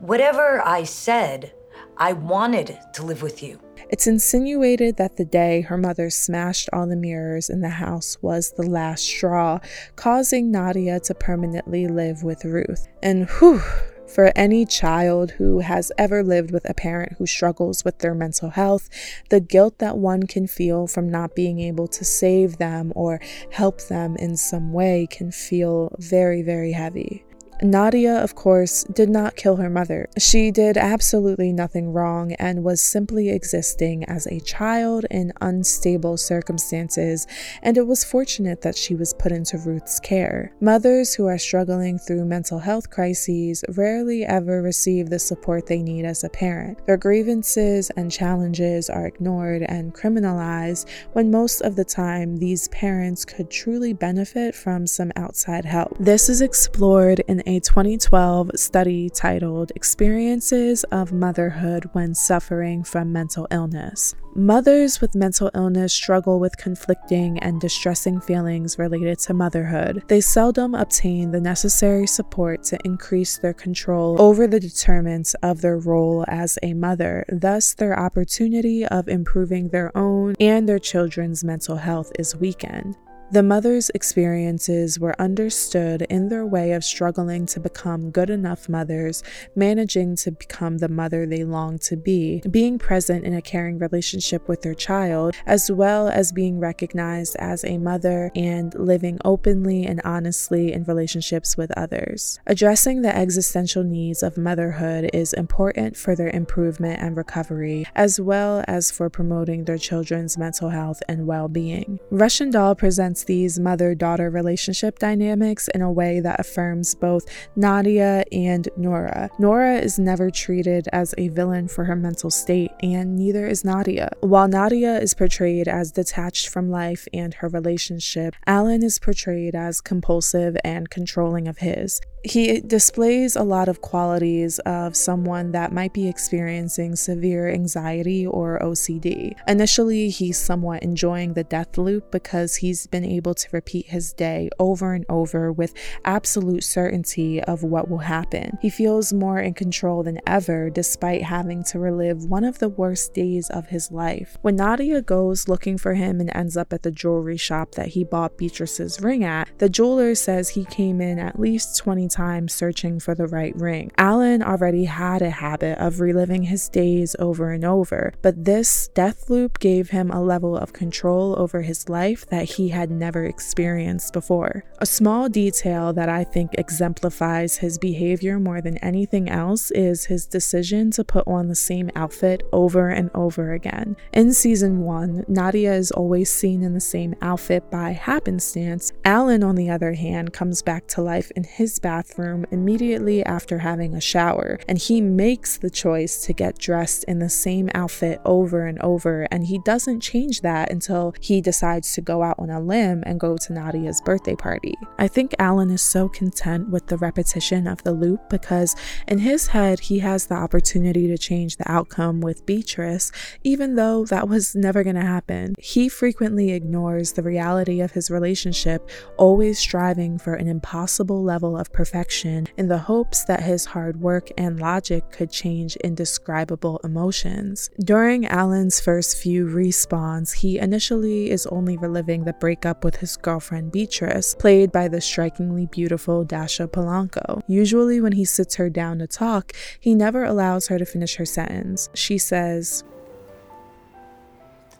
Whatever 0.00 0.66
I 0.66 0.84
said, 0.84 1.52
I 1.96 2.12
wanted 2.12 2.78
to 2.94 3.02
live 3.04 3.22
with 3.22 3.42
you. 3.42 3.60
It's 3.90 4.06
insinuated 4.06 4.96
that 4.96 5.16
the 5.16 5.24
day 5.24 5.60
her 5.62 5.76
mother 5.76 6.08
smashed 6.08 6.70
all 6.72 6.86
the 6.86 6.96
mirrors 6.96 7.50
in 7.50 7.60
the 7.60 7.68
house 7.68 8.16
was 8.22 8.52
the 8.52 8.68
last 8.68 9.04
straw, 9.04 9.60
causing 9.96 10.50
Nadia 10.50 10.98
to 11.00 11.14
permanently 11.14 11.86
live 11.86 12.22
with 12.22 12.44
Ruth. 12.44 12.88
And 13.02 13.28
whew, 13.28 13.60
for 14.06 14.32
any 14.34 14.66
child 14.66 15.32
who 15.32 15.60
has 15.60 15.92
ever 15.96 16.22
lived 16.22 16.50
with 16.50 16.68
a 16.68 16.74
parent 16.74 17.12
who 17.18 17.26
struggles 17.26 17.84
with 17.84 17.98
their 17.98 18.14
mental 18.14 18.50
health, 18.50 18.88
the 19.30 19.40
guilt 19.40 19.78
that 19.78 19.98
one 19.98 20.24
can 20.24 20.46
feel 20.46 20.86
from 20.86 21.10
not 21.10 21.34
being 21.34 21.60
able 21.60 21.86
to 21.88 22.04
save 22.04 22.58
them 22.58 22.92
or 22.94 23.20
help 23.50 23.80
them 23.82 24.16
in 24.16 24.36
some 24.36 24.72
way 24.72 25.06
can 25.10 25.30
feel 25.30 25.94
very, 25.98 26.42
very 26.42 26.72
heavy. 26.72 27.24
Nadia, 27.62 28.16
of 28.16 28.34
course, 28.34 28.82
did 28.84 29.08
not 29.08 29.36
kill 29.36 29.56
her 29.56 29.70
mother. 29.70 30.08
She 30.18 30.50
did 30.50 30.76
absolutely 30.76 31.52
nothing 31.52 31.92
wrong 31.92 32.32
and 32.32 32.64
was 32.64 32.82
simply 32.82 33.30
existing 33.30 34.04
as 34.04 34.26
a 34.26 34.40
child 34.40 35.06
in 35.10 35.32
unstable 35.40 36.16
circumstances, 36.16 37.26
and 37.62 37.78
it 37.78 37.86
was 37.86 38.02
fortunate 38.02 38.62
that 38.62 38.76
she 38.76 38.96
was 38.96 39.14
put 39.14 39.30
into 39.30 39.58
Ruth's 39.58 40.00
care. 40.00 40.52
Mothers 40.60 41.14
who 41.14 41.26
are 41.26 41.38
struggling 41.38 41.98
through 41.98 42.24
mental 42.24 42.58
health 42.58 42.90
crises 42.90 43.64
rarely 43.68 44.24
ever 44.24 44.60
receive 44.60 45.08
the 45.08 45.18
support 45.18 45.66
they 45.66 45.82
need 45.82 46.04
as 46.04 46.24
a 46.24 46.28
parent. 46.28 46.84
Their 46.86 46.96
grievances 46.96 47.90
and 47.90 48.10
challenges 48.10 48.90
are 48.90 49.06
ignored 49.06 49.62
and 49.62 49.94
criminalized 49.94 50.88
when 51.12 51.30
most 51.30 51.60
of 51.60 51.76
the 51.76 51.84
time 51.84 52.36
these 52.38 52.66
parents 52.68 53.24
could 53.24 53.50
truly 53.50 53.92
benefit 53.92 54.54
from 54.54 54.86
some 54.86 55.12
outside 55.14 55.64
help. 55.64 55.96
This 56.00 56.28
is 56.28 56.40
explored 56.40 57.20
in 57.28 57.42
a 57.56 57.60
2012 57.60 58.52
study 58.54 59.10
titled 59.10 59.72
Experiences 59.76 60.84
of 60.84 61.12
Motherhood 61.12 61.86
When 61.92 62.14
Suffering 62.14 62.82
from 62.82 63.12
Mental 63.12 63.46
Illness. 63.50 64.14
Mothers 64.34 65.02
with 65.02 65.14
mental 65.14 65.50
illness 65.54 65.92
struggle 65.92 66.40
with 66.40 66.56
conflicting 66.56 67.38
and 67.40 67.60
distressing 67.60 68.22
feelings 68.22 68.78
related 68.78 69.18
to 69.18 69.34
motherhood. 69.34 70.02
They 70.08 70.22
seldom 70.22 70.74
obtain 70.74 71.30
the 71.30 71.42
necessary 71.42 72.06
support 72.06 72.62
to 72.64 72.78
increase 72.86 73.36
their 73.36 73.52
control 73.52 74.16
over 74.18 74.46
the 74.46 74.60
determinants 74.60 75.34
of 75.42 75.60
their 75.60 75.76
role 75.76 76.24
as 76.28 76.58
a 76.62 76.72
mother. 76.72 77.26
Thus, 77.28 77.74
their 77.74 77.98
opportunity 77.98 78.86
of 78.86 79.08
improving 79.08 79.68
their 79.68 79.94
own 79.94 80.36
and 80.40 80.66
their 80.66 80.78
children's 80.78 81.44
mental 81.44 81.76
health 81.76 82.10
is 82.18 82.34
weakened. 82.34 82.96
The 83.32 83.42
mother's 83.42 83.88
experiences 83.94 85.00
were 85.00 85.18
understood 85.18 86.02
in 86.10 86.28
their 86.28 86.44
way 86.44 86.72
of 86.72 86.84
struggling 86.84 87.46
to 87.46 87.60
become 87.60 88.10
good 88.10 88.28
enough 88.28 88.68
mothers, 88.68 89.22
managing 89.56 90.16
to 90.16 90.32
become 90.32 90.76
the 90.76 90.90
mother 90.90 91.24
they 91.24 91.42
long 91.42 91.78
to 91.78 91.96
be, 91.96 92.42
being 92.50 92.78
present 92.78 93.24
in 93.24 93.32
a 93.32 93.40
caring 93.40 93.78
relationship 93.78 94.48
with 94.48 94.60
their 94.60 94.74
child, 94.74 95.34
as 95.46 95.72
well 95.72 96.08
as 96.08 96.30
being 96.30 96.58
recognized 96.58 97.34
as 97.36 97.64
a 97.64 97.78
mother 97.78 98.30
and 98.36 98.74
living 98.74 99.18
openly 99.24 99.86
and 99.86 100.02
honestly 100.04 100.70
in 100.70 100.84
relationships 100.84 101.56
with 101.56 101.72
others. 101.74 102.38
Addressing 102.46 103.00
the 103.00 103.16
existential 103.16 103.82
needs 103.82 104.22
of 104.22 104.36
motherhood 104.36 105.08
is 105.14 105.32
important 105.32 105.96
for 105.96 106.14
their 106.14 106.28
improvement 106.28 107.00
and 107.00 107.16
recovery, 107.16 107.86
as 107.94 108.20
well 108.20 108.62
as 108.68 108.90
for 108.90 109.08
promoting 109.08 109.64
their 109.64 109.78
children's 109.78 110.36
mental 110.36 110.68
health 110.68 111.02
and 111.08 111.26
well 111.26 111.48
being. 111.48 111.98
Russian 112.10 112.50
Doll 112.50 112.74
presents 112.74 113.21
these 113.26 113.58
mother 113.58 113.94
daughter 113.94 114.30
relationship 114.30 114.98
dynamics 114.98 115.68
in 115.68 115.82
a 115.82 115.92
way 115.92 116.20
that 116.20 116.40
affirms 116.40 116.94
both 116.94 117.26
Nadia 117.56 118.24
and 118.32 118.68
Nora. 118.76 119.30
Nora 119.38 119.76
is 119.76 119.98
never 119.98 120.30
treated 120.30 120.88
as 120.92 121.14
a 121.18 121.28
villain 121.28 121.68
for 121.68 121.84
her 121.84 121.96
mental 121.96 122.30
state, 122.30 122.70
and 122.82 123.16
neither 123.16 123.46
is 123.46 123.64
Nadia. 123.64 124.10
While 124.20 124.48
Nadia 124.48 124.98
is 124.98 125.14
portrayed 125.14 125.68
as 125.68 125.92
detached 125.92 126.48
from 126.48 126.70
life 126.70 127.06
and 127.12 127.34
her 127.34 127.48
relationship, 127.48 128.34
Alan 128.46 128.82
is 128.82 128.98
portrayed 128.98 129.54
as 129.54 129.80
compulsive 129.80 130.56
and 130.64 130.90
controlling 130.90 131.48
of 131.48 131.58
his. 131.58 132.00
He 132.24 132.60
displays 132.60 133.34
a 133.34 133.42
lot 133.42 133.68
of 133.68 133.80
qualities 133.80 134.60
of 134.60 134.94
someone 134.96 135.50
that 135.52 135.72
might 135.72 135.92
be 135.92 136.08
experiencing 136.08 136.94
severe 136.94 137.48
anxiety 137.48 138.24
or 138.24 138.60
OCD. 138.60 139.34
Initially, 139.48 140.08
he's 140.08 140.38
somewhat 140.38 140.84
enjoying 140.84 141.34
the 141.34 141.42
death 141.42 141.76
loop 141.76 142.12
because 142.12 142.56
he's 142.56 142.86
been 142.86 143.04
able 143.04 143.34
to 143.34 143.48
repeat 143.50 143.86
his 143.86 144.12
day 144.12 144.50
over 144.60 144.94
and 144.94 145.04
over 145.08 145.50
with 145.50 145.74
absolute 146.04 146.62
certainty 146.62 147.42
of 147.42 147.64
what 147.64 147.90
will 147.90 147.98
happen. 147.98 148.56
He 148.62 148.70
feels 148.70 149.12
more 149.12 149.40
in 149.40 149.54
control 149.54 150.04
than 150.04 150.20
ever 150.24 150.70
despite 150.70 151.22
having 151.22 151.64
to 151.64 151.80
relive 151.80 152.26
one 152.26 152.44
of 152.44 152.60
the 152.60 152.68
worst 152.68 153.14
days 153.14 153.50
of 153.50 153.66
his 153.66 153.90
life. 153.90 154.36
When 154.42 154.54
Nadia 154.54 155.02
goes 155.02 155.48
looking 155.48 155.76
for 155.76 155.94
him 155.94 156.20
and 156.20 156.30
ends 156.36 156.56
up 156.56 156.72
at 156.72 156.84
the 156.84 156.92
jewelry 156.92 157.36
shop 157.36 157.72
that 157.72 157.88
he 157.88 158.04
bought 158.04 158.38
Beatrice's 158.38 159.00
ring 159.00 159.24
at, 159.24 159.50
the 159.58 159.68
jeweler 159.68 160.14
says 160.14 160.50
he 160.50 160.64
came 160.66 161.00
in 161.00 161.18
at 161.18 161.40
least 161.40 161.76
20 161.78 162.11
time 162.12 162.48
searching 162.48 163.00
for 163.00 163.14
the 163.14 163.26
right 163.26 163.56
ring. 163.56 163.90
Alan 163.96 164.42
already 164.42 164.84
had 164.84 165.22
a 165.22 165.30
habit 165.30 165.78
of 165.78 166.00
reliving 166.00 166.44
his 166.44 166.68
days 166.68 167.16
over 167.18 167.50
and 167.50 167.64
over, 167.64 168.12
but 168.22 168.44
this 168.44 168.88
death 168.94 169.30
loop 169.30 169.58
gave 169.58 169.90
him 169.90 170.10
a 170.10 170.22
level 170.22 170.56
of 170.56 170.72
control 170.72 171.34
over 171.38 171.62
his 171.62 171.88
life 171.88 172.26
that 172.26 172.44
he 172.44 172.68
had 172.68 172.90
never 172.90 173.24
experienced 173.24 174.12
before. 174.12 174.64
A 174.78 174.86
small 174.86 175.28
detail 175.28 175.92
that 175.94 176.08
I 176.08 176.24
think 176.24 176.50
exemplifies 176.58 177.56
his 177.56 177.78
behavior 177.78 178.38
more 178.38 178.60
than 178.60 178.76
anything 178.78 179.28
else 179.28 179.70
is 179.70 180.04
his 180.04 180.26
decision 180.26 180.90
to 180.92 181.04
put 181.04 181.26
on 181.26 181.48
the 181.48 181.54
same 181.54 181.90
outfit 181.96 182.42
over 182.52 182.88
and 182.88 183.10
over 183.14 183.52
again. 183.52 183.96
In 184.12 184.32
season 184.32 184.80
1, 184.80 185.24
Nadia 185.28 185.72
is 185.74 185.90
always 185.90 186.30
seen 186.30 186.62
in 186.62 186.74
the 186.74 186.80
same 186.80 187.14
outfit 187.22 187.70
by 187.70 187.92
happenstance. 187.92 188.92
Alan, 189.04 189.42
on 189.42 189.54
the 189.54 189.70
other 189.70 189.94
hand, 189.94 190.32
comes 190.32 190.62
back 190.62 190.86
to 190.88 191.00
life 191.00 191.30
in 191.36 191.44
his 191.44 191.78
bathroom 191.78 192.01
bathroom 192.02 192.44
immediately 192.50 193.24
after 193.24 193.58
having 193.58 193.94
a 193.94 194.00
shower, 194.00 194.58
and 194.68 194.76
he 194.76 195.00
makes 195.00 195.58
the 195.58 195.70
choice 195.70 196.24
to 196.24 196.32
get 196.32 196.58
dressed 196.58 197.04
in 197.04 197.20
the 197.20 197.28
same 197.28 197.70
outfit 197.74 198.20
over 198.24 198.66
and 198.66 198.78
over, 198.80 199.28
and 199.30 199.46
he 199.46 199.58
doesn't 199.60 200.00
change 200.00 200.40
that 200.40 200.70
until 200.72 201.14
he 201.20 201.40
decides 201.40 201.94
to 201.94 202.00
go 202.00 202.22
out 202.22 202.36
on 202.38 202.50
a 202.50 202.60
limb 202.60 203.02
and 203.06 203.20
go 203.20 203.36
to 203.36 203.52
Nadia's 203.52 204.00
birthday 204.00 204.34
party. 204.34 204.74
I 204.98 205.06
think 205.06 205.34
Alan 205.38 205.70
is 205.70 205.82
so 205.82 206.08
content 206.08 206.70
with 206.70 206.88
the 206.88 206.98
repetition 206.98 207.68
of 207.68 207.82
the 207.84 207.92
loop 207.92 208.28
because 208.28 208.74
in 209.06 209.18
his 209.18 209.46
head, 209.46 209.78
he 209.78 210.00
has 210.00 210.26
the 210.26 210.34
opportunity 210.34 211.06
to 211.06 211.16
change 211.16 211.56
the 211.56 211.70
outcome 211.70 212.20
with 212.20 212.44
Beatrice, 212.46 213.12
even 213.44 213.76
though 213.76 214.04
that 214.06 214.28
was 214.28 214.56
never 214.56 214.82
going 214.82 214.96
to 214.96 215.02
happen. 215.02 215.54
He 215.58 215.88
frequently 215.88 216.50
ignores 216.50 217.12
the 217.12 217.22
reality 217.22 217.80
of 217.80 217.92
his 217.92 218.10
relationship, 218.10 218.90
always 219.16 219.58
striving 219.58 220.18
for 220.18 220.34
an 220.34 220.48
impossible 220.48 221.22
level 221.22 221.56
of 221.56 221.72
perfection 221.72 221.91
perfection 221.92 222.48
in 222.56 222.68
the 222.68 222.78
hopes 222.78 223.24
that 223.24 223.42
his 223.42 223.66
hard 223.66 224.00
work 224.00 224.30
and 224.38 224.58
logic 224.58 225.10
could 225.10 225.30
change 225.30 225.76
indescribable 225.76 226.80
emotions. 226.82 227.68
During 227.84 228.26
Alan's 228.26 228.80
first 228.80 229.18
few 229.18 229.46
respawns, 229.46 230.32
he 230.32 230.58
initially 230.58 231.30
is 231.30 231.46
only 231.48 231.76
reliving 231.76 232.24
the 232.24 232.32
breakup 232.32 232.82
with 232.82 232.96
his 232.96 233.18
girlfriend 233.18 233.72
Beatrice, 233.72 234.34
played 234.34 234.72
by 234.72 234.88
the 234.88 235.02
strikingly 235.02 235.66
beautiful 235.66 236.24
Dasha 236.24 236.66
Polanco. 236.66 237.42
Usually, 237.46 238.00
when 238.00 238.12
he 238.12 238.24
sits 238.24 238.54
her 238.54 238.70
down 238.70 238.98
to 239.00 239.06
talk, 239.06 239.52
he 239.78 239.94
never 239.94 240.24
allows 240.24 240.68
her 240.68 240.78
to 240.78 240.86
finish 240.86 241.16
her 241.16 241.26
sentence. 241.26 241.90
She 241.92 242.16
says, 242.16 242.84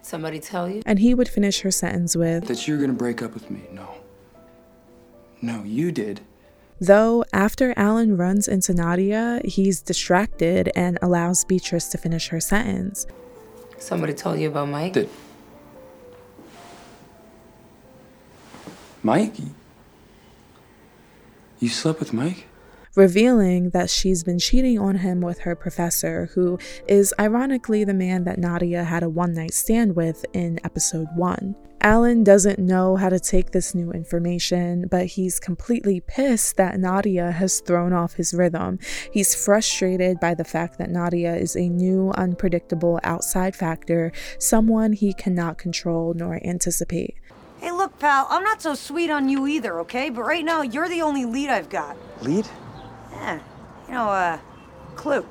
Somebody 0.01 0.39
tell 0.39 0.67
you? 0.67 0.81
And 0.87 0.97
he 0.97 1.13
would 1.13 1.29
finish 1.29 1.61
her 1.61 1.71
sentence 1.71 2.15
with, 2.15 2.47
That 2.47 2.67
you're 2.67 2.79
gonna 2.79 2.93
break 2.93 3.21
up 3.21 3.35
with 3.35 3.51
me? 3.51 3.61
No. 3.71 3.87
No, 5.43 5.63
you 5.63 5.91
did. 5.91 6.21
Though, 6.83 7.23
after 7.31 7.73
Alan 7.77 8.17
runs 8.17 8.49
into 8.49 8.73
Nadia, 8.73 9.39
he's 9.45 9.79
distracted 9.81 10.69
and 10.75 10.99
allows 11.01 11.45
Beatrice 11.45 11.87
to 11.87 11.97
finish 11.97 12.27
her 12.27 12.41
sentence. 12.41 13.07
Somebody 13.77 14.13
told 14.13 14.37
you 14.37 14.49
about 14.49 14.67
Mike? 14.67 14.91
Did 14.91 15.09
Mike? 19.01 19.35
You 21.61 21.69
slept 21.69 22.01
with 22.01 22.11
Mike? 22.11 22.47
revealing 22.95 23.71
that 23.71 23.89
she's 23.89 24.23
been 24.23 24.37
cheating 24.37 24.77
on 24.77 24.97
him 24.97 25.19
with 25.21 25.39
her 25.39 25.55
professor, 25.55 26.29
who 26.35 26.59
is 26.87 27.11
ironically 27.19 27.83
the 27.83 27.93
man 27.93 28.23
that 28.23 28.37
Nadia 28.37 28.83
had 28.83 29.01
a 29.01 29.09
one 29.09 29.33
night 29.33 29.53
stand 29.53 29.95
with 29.95 30.23
in 30.33 30.59
episode 30.63 31.07
1. 31.15 31.55
Alan 31.85 32.23
doesn't 32.23 32.59
know 32.59 32.95
how 32.95 33.09
to 33.09 33.19
take 33.19 33.51
this 33.51 33.75
new 33.75 33.91
information, 33.91 34.87
but 34.87 35.05
he's 35.05 35.37
completely 35.37 35.99
pissed 35.99 36.55
that 36.55 36.79
Nadia 36.79 37.31
has 37.31 37.59
thrown 37.59 37.91
off 37.91 38.13
his 38.13 38.33
rhythm. 38.33 38.79
He's 39.11 39.35
frustrated 39.35 40.17
by 40.17 40.33
the 40.33 40.45
fact 40.45 40.77
that 40.77 40.89
Nadia 40.89 41.35
is 41.35 41.57
a 41.57 41.67
new, 41.67 42.11
unpredictable 42.11 43.01
outside 43.03 43.53
factor, 43.53 44.13
someone 44.39 44.93
he 44.93 45.13
cannot 45.13 45.57
control 45.57 46.13
nor 46.13 46.39
anticipate. 46.45 47.15
Hey, 47.59 47.71
look, 47.73 47.99
pal, 47.99 48.27
I'm 48.29 48.43
not 48.43 48.61
so 48.61 48.75
sweet 48.75 49.09
on 49.09 49.27
you 49.27 49.45
either, 49.45 49.81
okay? 49.81 50.09
But 50.09 50.23
right 50.23 50.45
now, 50.45 50.61
you're 50.61 50.87
the 50.87 51.01
only 51.01 51.25
lead 51.25 51.49
I've 51.49 51.69
got. 51.69 51.97
Lead? 52.21 52.47
Yeah, 53.11 53.39
you 53.87 53.93
know, 53.93 54.07
uh, 54.07 54.39
clue. 54.95 55.27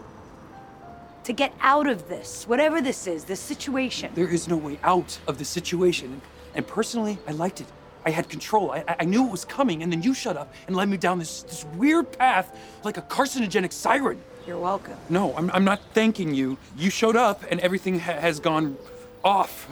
To 1.25 1.33
get 1.33 1.55
out 1.63 1.87
of 1.87 2.11
this, 2.11 2.47
whatever 2.47 2.83
this 2.83 3.07
is, 3.07 3.25
this 3.25 3.41
situation. 3.41 4.13
There 4.15 4.29
is 4.29 4.49
no 4.49 4.59
way 4.59 4.79
out 4.83 5.19
of 5.27 5.39
the 5.39 5.47
situation. 5.47 6.21
And 6.55 6.67
personally, 6.67 7.19
I 7.27 7.33
liked 7.33 7.61
it. 7.61 7.67
I 8.05 8.11
had 8.11 8.29
control. 8.29 8.73
I, 8.73 8.85
I 9.01 9.05
knew 9.05 9.25
it 9.27 9.31
was 9.31 9.45
coming, 9.45 9.83
and 9.83 9.93
then 9.93 10.03
you 10.03 10.13
shut 10.13 10.37
up 10.37 10.53
and 10.67 10.75
led 10.75 10.89
me 10.89 10.97
down 10.97 11.19
this, 11.19 11.43
this 11.43 11.65
weird 11.77 12.11
path 12.19 12.57
like 12.85 12.97
a 12.97 13.03
carcinogenic 13.03 13.73
siren. 13.73 14.21
You're 14.47 14.59
welcome. 14.59 14.97
No, 15.09 15.35
I'm, 15.37 15.51
I'm 15.53 15.65
not 15.65 15.81
thanking 15.95 16.35
you. 16.35 16.59
You 16.77 16.91
showed 16.91 17.15
up, 17.15 17.45
and 17.49 17.61
everything 17.61 18.01
ha- 18.01 18.19
has 18.19 18.41
gone 18.41 18.77
off. 19.25 19.69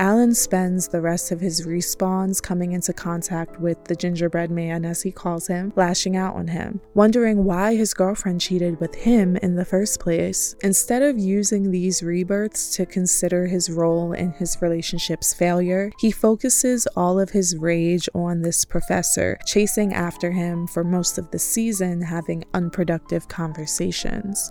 Alan 0.00 0.34
spends 0.34 0.88
the 0.88 1.00
rest 1.02 1.30
of 1.30 1.42
his 1.42 1.66
respawns 1.66 2.42
coming 2.42 2.72
into 2.72 2.90
contact 2.90 3.60
with 3.60 3.84
the 3.84 3.94
gingerbread 3.94 4.50
man, 4.50 4.82
as 4.86 5.02
he 5.02 5.12
calls 5.12 5.46
him, 5.46 5.74
lashing 5.76 6.16
out 6.16 6.34
on 6.34 6.48
him, 6.48 6.80
wondering 6.94 7.44
why 7.44 7.76
his 7.76 7.92
girlfriend 7.92 8.40
cheated 8.40 8.80
with 8.80 8.94
him 8.94 9.36
in 9.36 9.56
the 9.56 9.64
first 9.66 10.00
place. 10.00 10.56
Instead 10.62 11.02
of 11.02 11.18
using 11.18 11.70
these 11.70 12.02
rebirths 12.02 12.74
to 12.74 12.86
consider 12.86 13.46
his 13.46 13.68
role 13.68 14.14
in 14.14 14.32
his 14.32 14.56
relationship's 14.62 15.34
failure, 15.34 15.92
he 15.98 16.10
focuses 16.10 16.86
all 16.96 17.20
of 17.20 17.28
his 17.28 17.54
rage 17.58 18.08
on 18.14 18.40
this 18.40 18.64
professor, 18.64 19.38
chasing 19.44 19.92
after 19.92 20.30
him 20.30 20.66
for 20.66 20.82
most 20.82 21.18
of 21.18 21.30
the 21.30 21.38
season, 21.38 22.00
having 22.00 22.42
unproductive 22.54 23.28
conversations. 23.28 24.50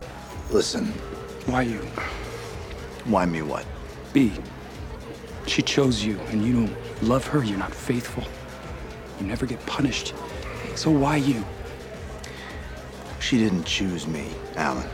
Listen, 0.51 0.85
Why 1.47 1.63
you? 1.63 1.79
why 3.05 3.25
me 3.25 3.41
what? 3.41 3.65
B. 4.13 4.31
She 5.49 5.63
chose 5.63 6.05
you, 6.05 6.19
and 6.27 6.45
you 6.45 6.53
don't 6.53 7.03
love 7.03 7.25
her. 7.25 7.43
You're 7.43 7.57
not 7.57 7.73
faithful. 7.73 8.23
You 9.19 9.25
never 9.25 9.47
get 9.47 9.65
punished. 9.65 10.13
So 10.75 10.91
why 10.91 11.15
you? 11.15 11.43
She 13.19 13.39
didn't 13.39 13.63
choose 13.63 14.05
me, 14.05 14.27
Alan. 14.55 14.87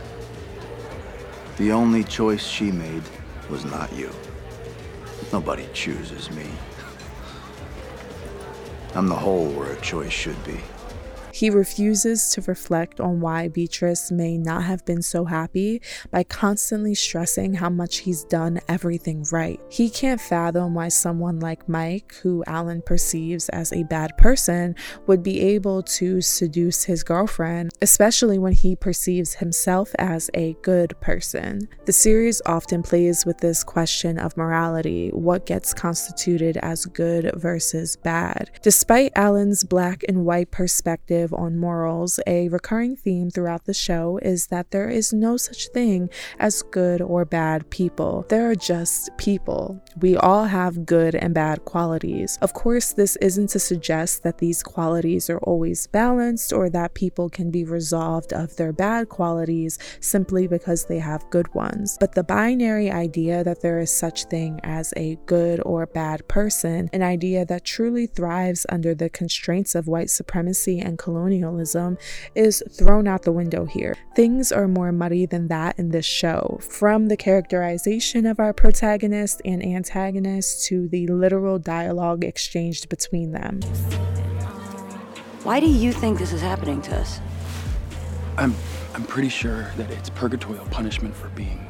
The 1.58 1.72
only 1.72 2.04
choice 2.04 2.42
she 2.42 2.72
made 2.72 3.02
was 3.50 3.66
not 3.66 3.92
you. 3.92 4.10
Nobody 5.30 5.68
chooses 5.74 6.30
me. 6.30 6.46
I'm 8.94 9.08
the 9.08 9.14
hole 9.14 9.50
where 9.50 9.72
a 9.72 9.80
choice 9.82 10.10
should 10.10 10.42
be. 10.42 10.58
He 11.36 11.50
refuses 11.50 12.30
to 12.30 12.40
reflect 12.40 12.98
on 12.98 13.20
why 13.20 13.48
Beatrice 13.48 14.10
may 14.10 14.38
not 14.38 14.62
have 14.62 14.86
been 14.86 15.02
so 15.02 15.26
happy 15.26 15.82
by 16.10 16.24
constantly 16.24 16.94
stressing 16.94 17.52
how 17.52 17.68
much 17.68 17.98
he's 17.98 18.24
done 18.24 18.58
everything 18.68 19.26
right. 19.30 19.60
He 19.68 19.90
can't 19.90 20.18
fathom 20.18 20.72
why 20.72 20.88
someone 20.88 21.38
like 21.38 21.68
Mike, 21.68 22.14
who 22.22 22.42
Alan 22.46 22.80
perceives 22.80 23.50
as 23.50 23.70
a 23.70 23.82
bad 23.82 24.16
person, 24.16 24.76
would 25.06 25.22
be 25.22 25.42
able 25.42 25.82
to 25.82 26.22
seduce 26.22 26.84
his 26.84 27.02
girlfriend, 27.02 27.72
especially 27.82 28.38
when 28.38 28.54
he 28.54 28.74
perceives 28.74 29.34
himself 29.34 29.94
as 29.98 30.30
a 30.32 30.54
good 30.62 30.98
person. 31.02 31.68
The 31.84 31.92
series 31.92 32.40
often 32.46 32.82
plays 32.82 33.26
with 33.26 33.36
this 33.36 33.62
question 33.62 34.18
of 34.18 34.38
morality 34.38 35.10
what 35.10 35.44
gets 35.44 35.74
constituted 35.74 36.56
as 36.62 36.86
good 36.86 37.30
versus 37.34 37.94
bad. 37.94 38.52
Despite 38.62 39.12
Alan's 39.16 39.64
black 39.64 40.02
and 40.08 40.24
white 40.24 40.50
perspective 40.50 41.25
on 41.32 41.58
morals, 41.58 42.20
a 42.26 42.48
recurring 42.48 42.96
theme 42.96 43.30
throughout 43.30 43.64
the 43.64 43.74
show 43.74 44.18
is 44.22 44.48
that 44.48 44.70
there 44.70 44.88
is 44.88 45.12
no 45.12 45.36
such 45.36 45.68
thing 45.68 46.10
as 46.38 46.62
good 46.62 47.00
or 47.00 47.24
bad 47.24 47.68
people. 47.70 48.24
There 48.28 48.50
are 48.50 48.54
just 48.54 49.10
people. 49.16 49.82
We 50.00 50.16
all 50.16 50.44
have 50.44 50.86
good 50.86 51.14
and 51.14 51.34
bad 51.34 51.64
qualities. 51.64 52.38
Of 52.42 52.54
course, 52.54 52.92
this 52.92 53.16
isn't 53.16 53.48
to 53.50 53.58
suggest 53.58 54.22
that 54.22 54.38
these 54.38 54.62
qualities 54.62 55.30
are 55.30 55.38
always 55.38 55.86
balanced 55.86 56.52
or 56.52 56.70
that 56.70 56.94
people 56.94 57.28
can 57.28 57.50
be 57.50 57.64
resolved 57.64 58.32
of 58.32 58.56
their 58.56 58.72
bad 58.72 59.08
qualities 59.08 59.78
simply 60.00 60.46
because 60.46 60.84
they 60.84 60.98
have 60.98 61.28
good 61.30 61.52
ones. 61.54 61.96
But 62.00 62.14
the 62.14 62.24
binary 62.24 62.90
idea 62.90 63.44
that 63.44 63.62
there 63.62 63.78
is 63.78 63.90
such 63.90 64.24
thing 64.24 64.60
as 64.62 64.92
a 64.96 65.16
good 65.26 65.60
or 65.64 65.86
bad 65.86 66.26
person, 66.28 66.90
an 66.92 67.02
idea 67.02 67.44
that 67.46 67.64
truly 67.64 68.06
thrives 68.06 68.66
under 68.68 68.94
the 68.94 69.08
constraints 69.08 69.74
of 69.74 69.86
white 69.86 70.10
supremacy 70.10 70.78
and 70.78 70.98
colonialism, 70.98 71.15
is 72.34 72.62
thrown 72.70 73.08
out 73.08 73.22
the 73.22 73.32
window 73.32 73.64
here. 73.64 73.96
Things 74.14 74.52
are 74.52 74.68
more 74.68 74.92
muddy 74.92 75.26
than 75.26 75.48
that 75.48 75.78
in 75.78 75.90
this 75.90 76.06
show, 76.06 76.58
from 76.62 77.06
the 77.06 77.16
characterization 77.16 78.26
of 78.26 78.38
our 78.38 78.52
protagonist 78.52 79.40
and 79.44 79.64
antagonist 79.64 80.64
to 80.66 80.88
the 80.88 81.06
literal 81.06 81.58
dialogue 81.58 82.24
exchanged 82.24 82.88
between 82.88 83.32
them. 83.32 83.60
Why 85.42 85.60
do 85.60 85.66
you 85.66 85.92
think 85.92 86.18
this 86.18 86.32
is 86.32 86.40
happening 86.40 86.82
to 86.82 86.96
us? 86.96 87.20
I'm 88.36 88.54
I'm 88.94 89.04
pretty 89.04 89.28
sure 89.28 89.70
that 89.76 89.90
it's 89.90 90.10
purgatorial 90.10 90.64
punishment 90.66 91.14
for 91.14 91.28
being 91.30 91.66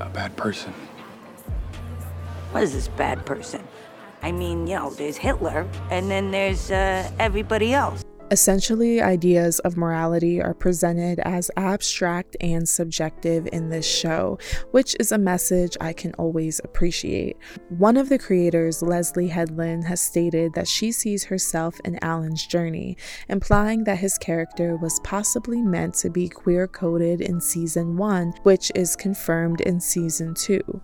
a 0.00 0.08
bad 0.08 0.36
person. 0.36 0.72
What 2.52 2.62
is 2.62 2.72
this 2.72 2.88
bad 2.88 3.26
person? 3.26 3.66
I 4.22 4.32
mean, 4.32 4.66
you 4.66 4.76
know, 4.76 4.90
there's 4.90 5.16
Hitler, 5.16 5.68
and 5.90 6.10
then 6.10 6.30
there's 6.30 6.70
uh, 6.70 7.10
everybody 7.18 7.74
else. 7.74 8.04
Essentially, 8.30 9.00
ideas 9.00 9.58
of 9.60 9.78
morality 9.78 10.42
are 10.42 10.52
presented 10.52 11.18
as 11.20 11.50
abstract 11.56 12.36
and 12.42 12.68
subjective 12.68 13.48
in 13.52 13.70
this 13.70 13.86
show, 13.86 14.38
which 14.72 14.94
is 15.00 15.12
a 15.12 15.18
message 15.18 15.78
I 15.80 15.94
can 15.94 16.12
always 16.14 16.60
appreciate. 16.62 17.38
One 17.70 17.96
of 17.96 18.10
the 18.10 18.18
creators, 18.18 18.82
Leslie 18.82 19.28
Headland, 19.28 19.84
has 19.84 20.02
stated 20.02 20.52
that 20.54 20.68
she 20.68 20.92
sees 20.92 21.24
herself 21.24 21.80
in 21.86 21.98
Alan's 22.04 22.46
journey, 22.46 22.98
implying 23.30 23.84
that 23.84 23.98
his 23.98 24.18
character 24.18 24.76
was 24.76 25.00
possibly 25.00 25.62
meant 25.62 25.94
to 25.94 26.10
be 26.10 26.28
queer 26.28 26.68
coded 26.68 27.22
in 27.22 27.40
season 27.40 27.96
one, 27.96 28.34
which 28.42 28.70
is 28.74 28.94
confirmed 28.94 29.62
in 29.62 29.80
season 29.80 30.34
two. 30.34 30.82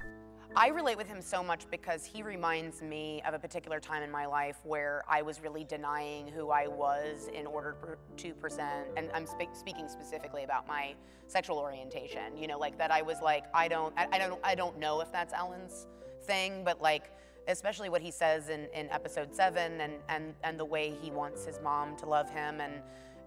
I 0.56 0.68
relate 0.68 0.96
with 0.96 1.08
him 1.08 1.20
so 1.20 1.42
much 1.42 1.68
because 1.68 2.04
he 2.04 2.22
reminds 2.22 2.80
me 2.80 3.20
of 3.26 3.34
a 3.34 3.38
particular 3.40 3.80
time 3.80 4.04
in 4.04 4.10
my 4.10 4.24
life 4.26 4.56
where 4.62 5.02
I 5.08 5.20
was 5.20 5.40
really 5.40 5.64
denying 5.64 6.28
who 6.28 6.50
I 6.50 6.68
was 6.68 7.28
in 7.34 7.44
order 7.44 7.98
to 8.18 8.34
present, 8.34 8.86
and 8.96 9.10
I'm 9.12 9.26
spe- 9.26 9.52
speaking 9.52 9.88
specifically 9.88 10.44
about 10.44 10.68
my 10.68 10.94
sexual 11.26 11.58
orientation. 11.58 12.36
You 12.36 12.46
know, 12.46 12.56
like 12.56 12.78
that 12.78 12.92
I 12.92 13.02
was 13.02 13.20
like, 13.20 13.46
I 13.52 13.66
don't, 13.66 13.92
I, 13.98 14.06
I 14.12 14.18
don't, 14.18 14.40
I 14.44 14.54
don't 14.54 14.78
know 14.78 15.00
if 15.00 15.10
that's 15.10 15.32
Alan's 15.32 15.88
thing, 16.22 16.62
but 16.62 16.80
like, 16.80 17.10
especially 17.48 17.88
what 17.88 18.00
he 18.00 18.12
says 18.12 18.48
in, 18.48 18.68
in 18.72 18.88
episode 18.90 19.34
seven, 19.34 19.80
and 19.80 19.94
and 20.08 20.34
and 20.44 20.58
the 20.58 20.64
way 20.64 20.96
he 21.02 21.10
wants 21.10 21.44
his 21.44 21.60
mom 21.62 21.96
to 21.96 22.06
love 22.06 22.30
him, 22.30 22.60
and 22.60 22.74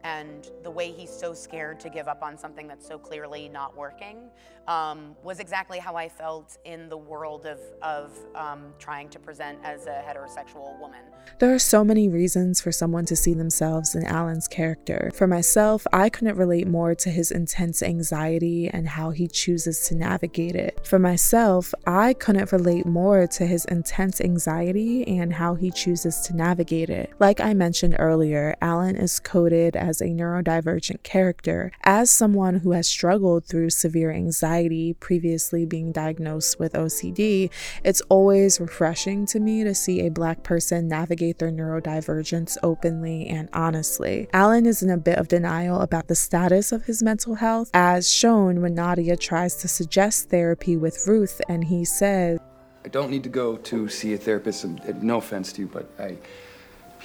and 0.08 0.52
the 0.64 0.72
way 0.72 0.90
he's 0.90 1.10
so 1.10 1.34
scared 1.34 1.82
to 1.82 1.90
give 1.90 2.08
up 2.08 2.24
on 2.24 2.38
something 2.38 2.66
that's 2.66 2.88
so 2.88 2.98
clearly 2.98 3.50
not 3.50 3.76
working 3.76 4.30
um, 4.68 5.16
was 5.24 5.40
exactly 5.40 5.80
how 5.80 5.96
I 5.96 6.08
felt 6.08 6.58
in 6.66 6.90
the 6.90 6.98
world 6.98 7.46
of, 7.46 7.60
of 7.82 8.18
um, 8.36 8.74
trying 8.80 9.10
to 9.10 9.20
present 9.20 9.60
as 9.64 9.86
a 9.86 10.02
heterosexual 10.08 10.80
woman. 10.80 11.02
There 11.40 11.54
are 11.54 11.60
so 11.60 11.84
many 11.84 12.10
reasons 12.10 12.62
for 12.62 12.72
someone 12.72 13.06
to 13.06 13.16
see 13.16 13.34
themselves 13.34 13.96
in 13.96 14.06
Alan's 14.06 14.48
character. 14.48 15.12
For 15.14 15.28
myself, 15.28 15.86
I 15.94 16.10
couldn't 16.10 16.38
relate 16.38 16.68
more 16.68 16.96
to 16.96 17.10
his 17.10 17.32
intense 17.32 17.84
anxiety 17.84 18.70
and 18.70 18.88
how 18.88 19.12
he 19.12 19.28
chooses 19.28 19.88
to 19.88 19.96
navigate 19.96 20.56
it. 20.56 20.86
For 20.86 21.00
myself, 21.00 21.74
I 21.86 22.14
couldn't 22.14 22.52
relate 22.52 22.86
more 22.86 23.28
to 23.28 23.46
his 23.46 23.66
intense 23.66 24.22
anxiety 24.22 25.06
and 25.06 25.34
how 25.34 25.56
he 25.56 25.70
chooses 25.72 26.22
to 26.22 26.36
navigate 26.36 26.90
it. 26.90 27.12
Like 27.20 27.40
I 27.40 27.54
mentioned 27.54 27.96
earlier, 28.00 28.56
Alan 28.62 28.96
is 28.96 29.20
coded 29.20 29.76
as 29.76 29.97
a 30.02 30.06
neurodivergent 30.06 31.04
character. 31.04 31.72
As 31.84 32.10
someone 32.10 32.60
who 32.60 32.72
has 32.72 32.88
struggled 32.88 33.46
through 33.46 33.70
severe 33.70 34.12
anxiety, 34.12 34.94
previously 34.94 35.66
being 35.66 35.92
diagnosed 35.92 36.60
with 36.60 36.74
OCD, 36.74 37.50
it's 37.84 38.02
always 38.10 38.60
refreshing 38.60 39.26
to 39.28 39.40
me 39.40 39.64
to 39.64 39.74
see 39.74 40.02
a 40.02 40.10
Black 40.10 40.44
person 40.44 40.88
navigate 40.88 41.40
their 41.40 41.52
neurodivergence 41.52 42.58
openly 42.64 43.28
and 43.28 43.50
honestly. 43.54 44.28
Alan 44.34 44.66
is 44.66 44.82
in 44.82 44.90
a 44.90 44.98
bit 44.98 45.18
of 45.18 45.28
denial 45.28 45.82
about 45.82 46.08
the 46.08 46.16
status 46.16 46.72
of 46.72 46.86
his 46.86 47.04
mental 47.04 47.36
health, 47.36 47.70
as 47.74 48.12
shown 48.12 48.62
when 48.62 48.76
Nadia 48.76 49.16
tries 49.16 49.56
to 49.58 49.68
suggest 49.68 50.30
therapy 50.30 50.78
with 50.78 51.08
Ruth, 51.08 51.42
and 51.48 51.66
he 51.66 51.86
says, 51.86 52.40
I 52.86 52.90
don't 52.90 53.12
need 53.12 53.24
to 53.24 53.30
go 53.30 53.58
to 53.58 53.90
see 53.90 54.14
a 54.14 54.18
therapist. 54.18 54.66
No 55.02 55.18
offense 55.18 55.52
to 55.54 55.62
you, 55.62 55.68
but 55.68 55.90
I 56.00 56.18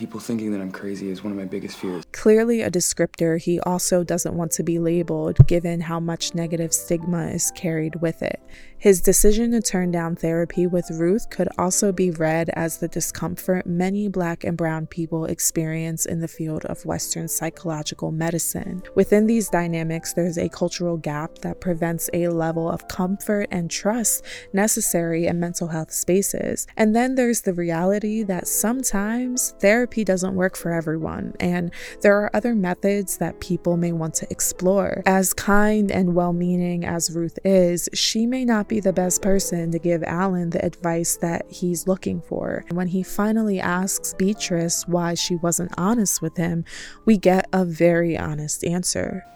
people 0.03 0.19
thinking 0.19 0.51
that 0.51 0.61
I'm 0.61 0.73
crazy 0.73 1.11
is 1.11 1.23
one 1.23 1.31
of 1.31 1.39
my 1.39 1.45
biggest 1.45 1.77
fears. 1.77 2.05
Clearly 2.11 2.61
a 2.61 2.69
descriptor, 2.69 3.41
he 3.41 3.61
also 3.61 4.03
doesn't 4.03 4.35
want 4.35 4.51
to 4.53 4.65
be 4.65 4.81
labeled 4.81 5.47
given 5.47 5.81
how 5.81 6.01
much 6.01 6.35
negative 6.35 6.75
stigma 6.75 7.29
is 7.29 7.53
carried 7.55 7.95
with 8.03 8.21
it. 8.21 8.43
His 8.83 9.01
decision 9.01 9.53
to 9.53 9.63
turn 9.63 9.93
down 9.93 10.17
therapy 10.17 10.67
with 10.67 10.91
Ruth 10.91 11.31
could 11.31 11.47
also 11.57 11.93
be 11.93 12.11
read 12.11 12.51
as 12.55 12.79
the 12.79 12.89
discomfort 12.89 13.65
many 13.65 14.09
black 14.09 14.43
and 14.43 14.57
brown 14.57 14.89
people 14.89 15.25
experience 15.27 16.05
in 16.05 16.19
the 16.19 16.27
field 16.27 16.65
of 16.65 16.85
Western 16.85 17.29
psychological 17.29 18.11
medicine. 18.11 18.83
Within 18.97 19.29
these 19.29 19.49
dynamics, 19.49 20.15
there's 20.15 20.37
a 20.37 20.49
cultural 20.49 20.97
gap 20.97 21.39
that 21.43 21.61
prevents 21.61 22.11
a 22.13 22.27
level 22.27 22.69
of 22.69 22.89
comfort 22.89 23.47
and 23.53 23.71
trust 23.71 24.25
necessary 24.53 25.29
in 25.29 25.39
mental 25.39 25.69
health 25.69 25.93
spaces. 25.93 26.67
And 26.77 26.93
then 26.93 27.15
there's 27.15 27.43
the 27.43 27.55
reality 27.55 28.25
that 28.25 28.49
sometimes 28.49 29.55
therapy 29.61 30.03
doesn't 30.03 30.35
work 30.35 30.57
for 30.57 30.73
everyone, 30.73 31.35
and 31.39 31.71
there 32.01 32.17
are 32.17 32.35
other 32.35 32.57
methods 32.57 33.19
that 33.19 33.39
people 33.39 33.77
may 33.77 33.93
want 33.93 34.15
to 34.15 34.27
explore. 34.29 35.05
As 35.07 35.33
kind 35.33 35.93
and 35.93 36.17
well 36.17 36.33
meaning 36.33 36.85
as 36.85 37.15
Ruth 37.15 37.39
is, 37.45 37.89
she 37.95 38.27
may 38.27 38.45
not 38.45 38.72
be 38.73 38.81
the 38.81 38.93
best 38.93 39.21
person 39.21 39.71
to 39.71 39.79
give 39.79 40.03
Alan 40.05 40.49
the 40.49 40.65
advice 40.65 41.17
that 41.17 41.45
he's 41.51 41.87
looking 41.87 42.23
for. 42.23 42.65
And 42.69 42.77
when 42.79 42.87
he 42.87 43.03
finally 43.03 43.61
asks 43.61 44.15
Beatrice 44.15 44.89
why 44.89 45.13
she 45.13 45.37
wasn't 45.37 45.75
honest 45.77 46.23
with 46.23 46.39
him, 46.39 46.65
we 47.05 47.19
get 47.19 47.47
a 47.53 47.67
very 47.67 48.17
honest 48.17 48.65
answer. 48.65 49.27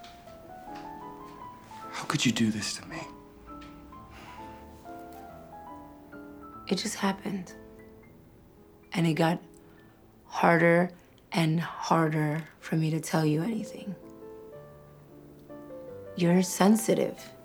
How 1.91 2.05
could 2.05 2.25
you 2.25 2.33
do 2.33 2.51
this 2.51 2.77
to 2.77 2.89
me? 2.89 2.97
It 6.69 6.77
just 6.77 6.97
happened. 6.97 7.53
And 8.95 9.07
it 9.07 9.15
got 9.15 9.43
harder 10.25 10.93
and 11.33 11.61
harder 11.61 12.43
for 12.61 12.77
me 12.77 12.91
to 12.91 13.01
tell 13.01 13.27
you 13.27 13.43
anything. 13.43 13.95
You're 16.17 16.43
sensitive. 16.43 17.36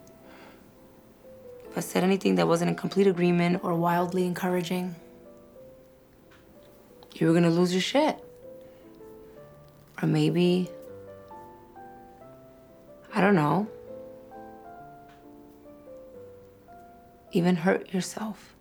If 1.72 1.77
I 1.77 1.80
said 1.80 2.03
anything 2.03 2.35
that 2.35 2.49
wasn't 2.49 2.69
in 2.69 2.76
complete 2.76 3.07
agreement 3.07 3.64
or 3.64 3.73
wildly 3.76 4.26
encouraging, 4.26 4.93
you 7.14 7.27
were 7.27 7.34
gonna 7.34 7.49
lose 7.49 7.72
your 7.72 7.81
shit. 7.81 8.22
Or 10.02 10.07
maybe, 10.10 10.69
I 13.15 13.22
don't 13.22 13.35
know, 13.35 13.68
even 17.31 17.56
hurt 17.56 17.93
yourself. 17.93 18.53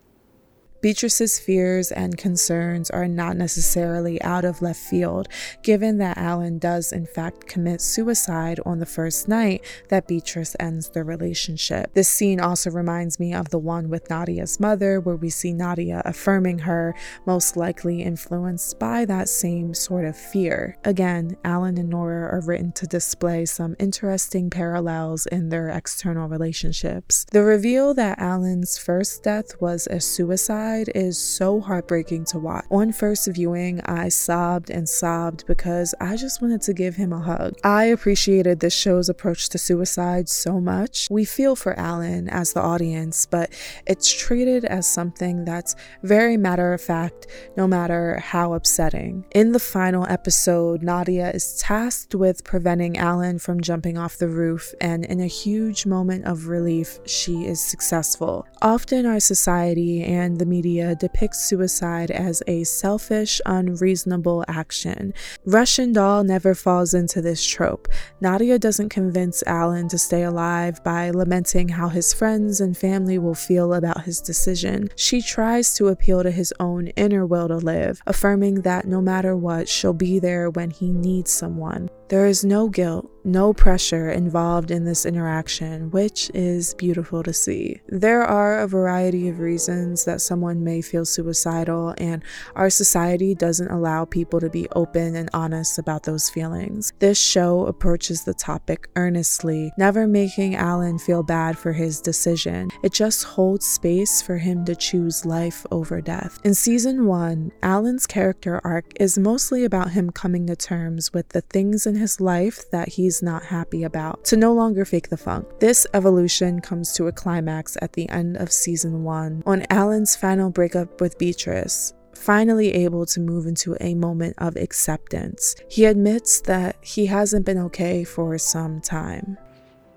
Beatrice's 0.80 1.38
fears 1.38 1.92
and 1.92 2.16
concerns 2.16 2.88
are 2.88 3.06
not 3.06 3.36
necessarily 3.36 4.20
out 4.22 4.46
of 4.46 4.62
left 4.62 4.80
field, 4.80 5.28
given 5.62 5.98
that 5.98 6.16
Alan 6.16 6.58
does, 6.58 6.90
in 6.90 7.04
fact, 7.04 7.46
commit 7.46 7.82
suicide 7.82 8.58
on 8.64 8.78
the 8.78 8.86
first 8.86 9.28
night 9.28 9.62
that 9.88 10.08
Beatrice 10.08 10.56
ends 10.58 10.88
their 10.88 11.04
relationship. 11.04 11.92
This 11.92 12.08
scene 12.08 12.40
also 12.40 12.70
reminds 12.70 13.20
me 13.20 13.34
of 13.34 13.50
the 13.50 13.58
one 13.58 13.90
with 13.90 14.08
Nadia's 14.08 14.58
mother, 14.58 15.00
where 15.00 15.16
we 15.16 15.28
see 15.28 15.52
Nadia 15.52 16.00
affirming 16.06 16.60
her, 16.60 16.94
most 17.26 17.58
likely 17.58 18.02
influenced 18.02 18.78
by 18.78 19.04
that 19.04 19.28
same 19.28 19.74
sort 19.74 20.06
of 20.06 20.16
fear. 20.16 20.78
Again, 20.84 21.36
Alan 21.44 21.76
and 21.76 21.90
Nora 21.90 22.34
are 22.34 22.40
written 22.40 22.72
to 22.72 22.86
display 22.86 23.44
some 23.44 23.76
interesting 23.78 24.48
parallels 24.48 25.26
in 25.26 25.50
their 25.50 25.68
external 25.68 26.26
relationships. 26.26 27.26
The 27.32 27.42
reveal 27.42 27.92
that 27.94 28.18
Alan's 28.18 28.78
first 28.78 29.22
death 29.24 29.60
was 29.60 29.86
a 29.88 30.00
suicide 30.00 30.69
is 30.94 31.18
so 31.18 31.60
heartbreaking 31.60 32.24
to 32.26 32.38
watch. 32.38 32.64
On 32.70 32.92
first 32.92 33.28
viewing, 33.32 33.80
I 33.82 34.08
sobbed 34.08 34.70
and 34.70 34.88
sobbed 34.88 35.46
because 35.46 35.94
I 36.00 36.16
just 36.16 36.40
wanted 36.40 36.62
to 36.62 36.72
give 36.72 36.96
him 36.96 37.12
a 37.12 37.20
hug. 37.20 37.54
I 37.64 37.84
appreciated 37.84 38.60
this 38.60 38.74
show's 38.74 39.08
approach 39.08 39.48
to 39.50 39.58
suicide 39.58 40.28
so 40.28 40.60
much. 40.60 41.08
We 41.10 41.24
feel 41.24 41.56
for 41.56 41.78
Alan 41.78 42.28
as 42.28 42.52
the 42.52 42.60
audience, 42.60 43.26
but 43.26 43.52
it's 43.86 44.12
treated 44.12 44.64
as 44.64 44.86
something 44.86 45.44
that's 45.44 45.74
very 46.02 46.36
matter 46.36 46.72
of 46.72 46.80
fact, 46.80 47.26
no 47.56 47.66
matter 47.66 48.18
how 48.20 48.54
upsetting. 48.54 49.24
In 49.32 49.52
the 49.52 49.58
final 49.58 50.06
episode, 50.08 50.82
Nadia 50.82 51.30
is 51.30 51.58
tasked 51.58 52.14
with 52.14 52.44
preventing 52.44 52.96
Alan 52.96 53.38
from 53.38 53.60
jumping 53.60 53.98
off 53.98 54.18
the 54.18 54.28
roof, 54.28 54.74
and 54.80 55.04
in 55.04 55.20
a 55.20 55.26
huge 55.26 55.86
moment 55.86 56.24
of 56.26 56.46
relief, 56.46 56.98
she 57.06 57.44
is 57.44 57.60
successful. 57.60 58.46
Often, 58.62 59.06
our 59.06 59.20
society 59.20 60.02
and 60.04 60.38
the 60.38 60.46
media 60.46 60.59
media 60.60 60.94
depicts 60.94 61.42
suicide 61.42 62.10
as 62.10 62.42
a 62.46 62.62
selfish, 62.64 63.40
unreasonable 63.46 64.44
action. 64.46 65.14
Russian 65.46 65.90
Doll 65.90 66.22
never 66.22 66.54
falls 66.54 66.92
into 66.92 67.22
this 67.22 67.46
trope. 67.46 67.88
Nadia 68.20 68.58
doesn't 68.58 68.90
convince 68.90 69.42
Alan 69.46 69.88
to 69.88 69.96
stay 69.96 70.22
alive 70.22 70.84
by 70.84 71.08
lamenting 71.12 71.70
how 71.70 71.88
his 71.88 72.12
friends 72.12 72.60
and 72.60 72.76
family 72.76 73.16
will 73.16 73.34
feel 73.34 73.72
about 73.72 74.02
his 74.02 74.20
decision. 74.20 74.90
She 74.96 75.22
tries 75.22 75.72
to 75.76 75.88
appeal 75.88 76.22
to 76.24 76.30
his 76.30 76.52
own 76.60 76.88
inner 76.88 77.24
will 77.24 77.48
to 77.48 77.56
live, 77.56 78.02
affirming 78.06 78.56
that 78.60 78.86
no 78.86 79.00
matter 79.00 79.34
what, 79.34 79.66
she'll 79.66 79.94
be 79.94 80.18
there 80.18 80.50
when 80.50 80.68
he 80.68 80.92
needs 80.92 81.30
someone. 81.30 81.88
There 82.10 82.26
is 82.26 82.44
no 82.44 82.68
guilt, 82.68 83.08
no 83.22 83.52
pressure 83.52 84.10
involved 84.10 84.72
in 84.72 84.84
this 84.84 85.06
interaction, 85.06 85.92
which 85.92 86.28
is 86.34 86.74
beautiful 86.74 87.22
to 87.22 87.32
see. 87.32 87.80
There 87.86 88.24
are 88.24 88.58
a 88.58 88.66
variety 88.66 89.28
of 89.28 89.38
reasons 89.38 90.06
that 90.06 90.20
someone 90.20 90.64
may 90.64 90.82
feel 90.82 91.04
suicidal, 91.04 91.94
and 91.98 92.24
our 92.56 92.68
society 92.68 93.36
doesn't 93.36 93.70
allow 93.70 94.06
people 94.06 94.40
to 94.40 94.50
be 94.50 94.68
open 94.70 95.14
and 95.14 95.30
honest 95.32 95.78
about 95.78 96.02
those 96.02 96.28
feelings. 96.28 96.92
This 96.98 97.16
show 97.16 97.66
approaches 97.66 98.24
the 98.24 98.34
topic 98.34 98.88
earnestly, 98.96 99.70
never 99.78 100.08
making 100.08 100.56
Alan 100.56 100.98
feel 100.98 101.22
bad 101.22 101.56
for 101.56 101.72
his 101.72 102.00
decision. 102.00 102.70
It 102.82 102.92
just 102.92 103.22
holds 103.22 103.66
space 103.66 104.20
for 104.20 104.38
him 104.38 104.64
to 104.64 104.74
choose 104.74 105.24
life 105.24 105.64
over 105.70 106.00
death. 106.00 106.40
In 106.42 106.54
season 106.54 107.06
one, 107.06 107.52
Alan's 107.62 108.08
character 108.08 108.60
arc 108.64 108.86
is 108.98 109.16
mostly 109.16 109.64
about 109.64 109.90
him 109.90 110.10
coming 110.10 110.48
to 110.48 110.56
terms 110.56 111.12
with 111.12 111.28
the 111.28 111.42
things 111.42 111.86
in 111.86 111.99
his 112.00 112.20
life 112.20 112.68
that 112.70 112.88
he's 112.88 113.22
not 113.22 113.44
happy 113.44 113.84
about, 113.84 114.24
to 114.24 114.36
no 114.36 114.52
longer 114.52 114.84
fake 114.84 115.08
the 115.08 115.16
funk. 115.16 115.46
This 115.60 115.86
evolution 115.94 116.60
comes 116.60 116.92
to 116.94 117.06
a 117.06 117.12
climax 117.12 117.76
at 117.80 117.92
the 117.92 118.08
end 118.08 118.36
of 118.36 118.50
season 118.50 119.04
one, 119.04 119.42
on 119.46 119.64
Alan's 119.70 120.16
final 120.16 120.50
breakup 120.50 121.00
with 121.00 121.16
Beatrice 121.18 121.94
finally 122.20 122.74
able 122.74 123.06
to 123.06 123.18
move 123.18 123.46
into 123.46 123.76
a 123.80 123.94
moment 123.94 124.34
of 124.38 124.54
acceptance. 124.56 125.56
He 125.68 125.86
admits 125.86 126.42
that 126.42 126.76
he 126.82 127.06
hasn't 127.06 127.46
been 127.46 127.58
okay 127.58 128.04
for 128.04 128.36
some 128.36 128.80
time. 128.82 129.38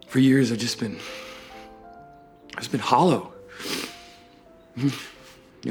For 0.07 0.19
years, 0.19 0.51
I've 0.51 0.57
just 0.57 0.79
been. 0.79 0.97
I've 2.55 2.71
been 2.71 2.79
hollow. 2.79 3.33
You 4.75 4.91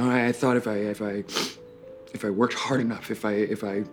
know, 0.01 0.11
I, 0.11 0.27
I 0.27 0.33
thought 0.33 0.57
if 0.57 0.67
I 0.67 0.75
if 0.75 1.03
I 1.03 1.25
if 2.15 2.25
I 2.25 2.31
worked 2.31 2.55
hard 2.55 2.81
enough, 2.81 3.11
if 3.11 3.25
I 3.25 3.33
if 3.33 3.63
I 3.65 3.85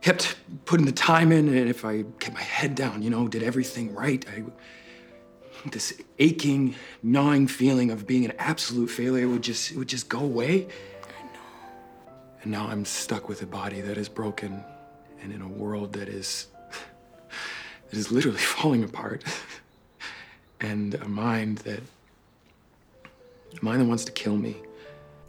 kept 0.00 0.36
putting 0.64 0.86
the 0.86 0.92
time 0.92 1.32
in 1.32 1.48
and 1.48 1.68
if 1.68 1.84
I 1.84 2.04
kept 2.18 2.34
my 2.34 2.42
head 2.42 2.74
down, 2.74 3.02
you 3.02 3.10
know, 3.10 3.28
did 3.28 3.42
everything 3.42 3.94
right, 3.94 4.24
I, 4.28 4.44
this 5.68 6.00
aching, 6.18 6.74
gnawing 7.02 7.46
feeling 7.46 7.90
of 7.90 8.06
being 8.06 8.24
an 8.24 8.32
absolute 8.38 8.88
failure 8.88 9.28
would 9.28 9.42
just, 9.42 9.72
it 9.72 9.76
would 9.76 9.88
just 9.88 10.08
go 10.08 10.20
away. 10.20 10.66
I 11.02 11.22
know. 11.24 11.40
And 12.42 12.52
now 12.52 12.66
I'm 12.66 12.84
stuck 12.84 13.28
with 13.28 13.42
a 13.42 13.46
body 13.46 13.80
that 13.82 13.98
is 13.98 14.08
broken 14.08 14.64
and 15.22 15.32
in 15.32 15.42
a 15.42 15.48
world 15.48 15.92
that 15.92 16.08
is, 16.08 16.46
that 17.90 17.98
is 17.98 18.10
literally 18.10 18.38
falling 18.38 18.84
apart. 18.84 19.22
and 20.60 20.94
a 20.94 21.08
mind 21.08 21.58
that, 21.58 21.80
a 23.60 23.64
mind 23.64 23.80
that 23.82 23.86
wants 23.86 24.04
to 24.04 24.12
kill 24.12 24.36
me. 24.36 24.56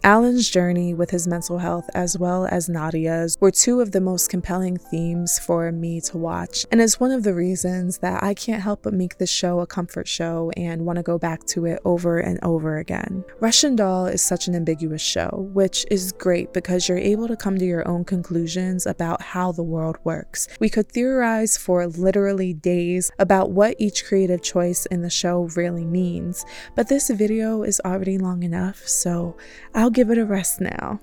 Alan's 0.03 0.49
journey 0.49 0.95
with 0.95 1.11
his 1.11 1.27
mental 1.27 1.59
health, 1.59 1.87
as 1.93 2.17
well 2.17 2.47
as 2.47 2.67
Nadia's, 2.67 3.37
were 3.39 3.51
two 3.51 3.81
of 3.81 3.91
the 3.91 4.01
most 4.01 4.31
compelling 4.31 4.75
themes 4.75 5.37
for 5.37 5.71
me 5.71 6.01
to 6.01 6.17
watch, 6.17 6.65
and 6.71 6.81
is 6.81 6.99
one 6.99 7.11
of 7.11 7.21
the 7.21 7.35
reasons 7.35 7.99
that 7.99 8.23
I 8.23 8.33
can't 8.33 8.63
help 8.63 8.81
but 8.81 8.95
make 8.95 9.19
this 9.19 9.29
show 9.29 9.59
a 9.59 9.67
comfort 9.67 10.07
show 10.07 10.51
and 10.57 10.87
want 10.87 10.97
to 10.97 11.03
go 11.03 11.19
back 11.19 11.43
to 11.49 11.67
it 11.67 11.79
over 11.85 12.17
and 12.17 12.39
over 12.41 12.77
again. 12.77 13.23
Russian 13.39 13.75
Doll 13.75 14.07
is 14.07 14.23
such 14.23 14.47
an 14.47 14.55
ambiguous 14.55 15.03
show, 15.03 15.47
which 15.53 15.85
is 15.91 16.13
great 16.13 16.51
because 16.51 16.89
you're 16.89 16.97
able 16.97 17.27
to 17.27 17.37
come 17.37 17.59
to 17.59 17.65
your 17.65 17.87
own 17.87 18.03
conclusions 18.03 18.87
about 18.87 19.21
how 19.21 19.51
the 19.51 19.61
world 19.61 19.97
works. 20.03 20.47
We 20.59 20.69
could 20.69 20.91
theorize 20.91 21.57
for 21.57 21.85
literally 21.85 22.53
days 22.53 23.11
about 23.19 23.51
what 23.51 23.75
each 23.77 24.05
creative 24.05 24.41
choice 24.41 24.87
in 24.87 25.03
the 25.03 25.11
show 25.11 25.43
really 25.55 25.85
means, 25.85 26.43
but 26.75 26.89
this 26.89 27.11
video 27.11 27.61
is 27.61 27.79
already 27.85 28.17
long 28.17 28.41
enough, 28.41 28.87
so 28.87 29.37
I'll 29.75 29.90
give 29.91 30.09
it 30.09 30.17
a 30.17 30.25
rest 30.25 30.61
now. 30.61 30.99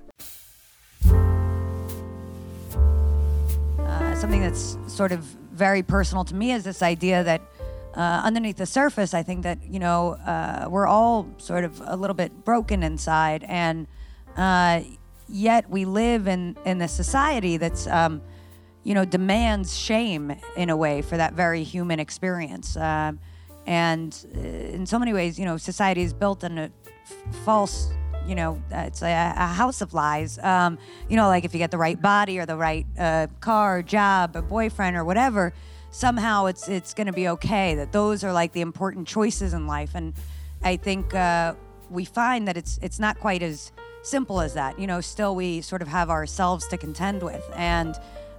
Uh, 3.79 4.15
something 4.17 4.41
that's 4.41 4.77
sort 4.87 5.13
of 5.13 5.21
very 5.53 5.83
personal 5.83 6.25
to 6.25 6.35
me 6.35 6.53
is 6.53 6.65
this 6.65 6.83
idea 6.83 7.25
that 7.25 7.41
uh, 7.95 8.23
underneath 8.23 8.57
the 8.57 8.67
surface, 8.67 9.13
I 9.13 9.23
think 9.23 9.43
that 9.43 9.59
you 9.69 9.79
know 9.79 10.13
uh, 10.25 10.67
we're 10.69 10.87
all 10.87 11.27
sort 11.39 11.65
of 11.65 11.83
a 11.85 11.97
little 11.97 12.15
bit 12.15 12.45
broken 12.45 12.83
inside, 12.83 13.45
and 13.45 13.87
uh, 14.37 14.83
yet 15.29 15.69
we 15.69 15.85
live 15.85 16.29
in 16.29 16.57
in 16.65 16.81
a 16.81 16.89
society 16.89 17.57
that's 17.57 17.87
um, 17.89 18.23
you 18.85 18.95
know 18.95 19.05
demands 19.05 19.77
shame 19.77 20.37
in 20.57 20.71
a 20.71 20.77
way 20.77 21.03
for 21.03 21.17
that 21.17 21.33
very 21.33 21.65
human 21.65 21.99
experience. 21.99 22.77
Um, 22.77 23.19
and 23.67 24.17
uh, 24.35 24.39
in 24.41 24.87
so 24.87 24.99
many 24.99 25.13
ways, 25.13 25.39
you 25.39 25.45
know, 25.45 25.57
society 25.57 26.03
is 26.03 26.15
built 26.15 26.45
on 26.45 26.57
a 26.57 26.71
f- 27.05 27.35
false 27.45 27.93
you 28.29 28.35
know, 28.35 28.63
it's 28.71 29.03
a, 29.03 29.07
a, 29.07 29.47
house 29.47 29.81
of 29.81 29.95
lies. 29.95 30.39
Um, 30.39 30.79
you 31.09 31.17
know, 31.17 31.29
like 31.29 31.45
if 31.45 31.55
you 31.55 31.59
get 31.59 31.71
the 31.71 31.79
right 31.79 32.01
body 32.01 32.39
or 32.39 32.45
the 32.45 32.57
right 32.57 32.87
uh, 32.99 33.29
car, 33.41 33.83
job, 33.83 34.37
or 34.37 34.43
boyfriend 34.43 34.97
or 34.97 35.05
whatever, 35.05 35.55
somehow 35.91 36.45
it's 36.47 36.69
it's 36.69 36.93
going 36.93 37.07
to 37.07 37.13
be 37.13 37.29
okay. 37.29 37.75
That 37.75 37.93
those 37.93 38.23
are 38.25 38.33
like 38.33 38.53
the 38.53 38.61
important 38.61 39.09
choices 39.09 39.55
in 39.55 39.67
life, 39.67 39.93
and 39.95 40.13
I 40.63 40.77
think 40.77 41.15
uh, 41.15 41.55
we 41.89 42.05
find 42.05 42.47
that 42.49 42.57
it's 42.59 42.79
it's 42.83 42.99
not 42.99 43.19
quite 43.19 43.43
as 43.43 43.73
simple 44.03 44.43
as 44.43 44.55
that. 44.55 44.79
You 44.79 44.87
know, 44.87 45.01
still 45.01 45.35
we 45.35 45.63
sort 45.63 45.81
of 45.81 45.89
have 45.89 46.11
ourselves 46.11 46.69
to 46.69 46.77
contend 46.77 47.23
with, 47.23 47.45
and 47.57 47.97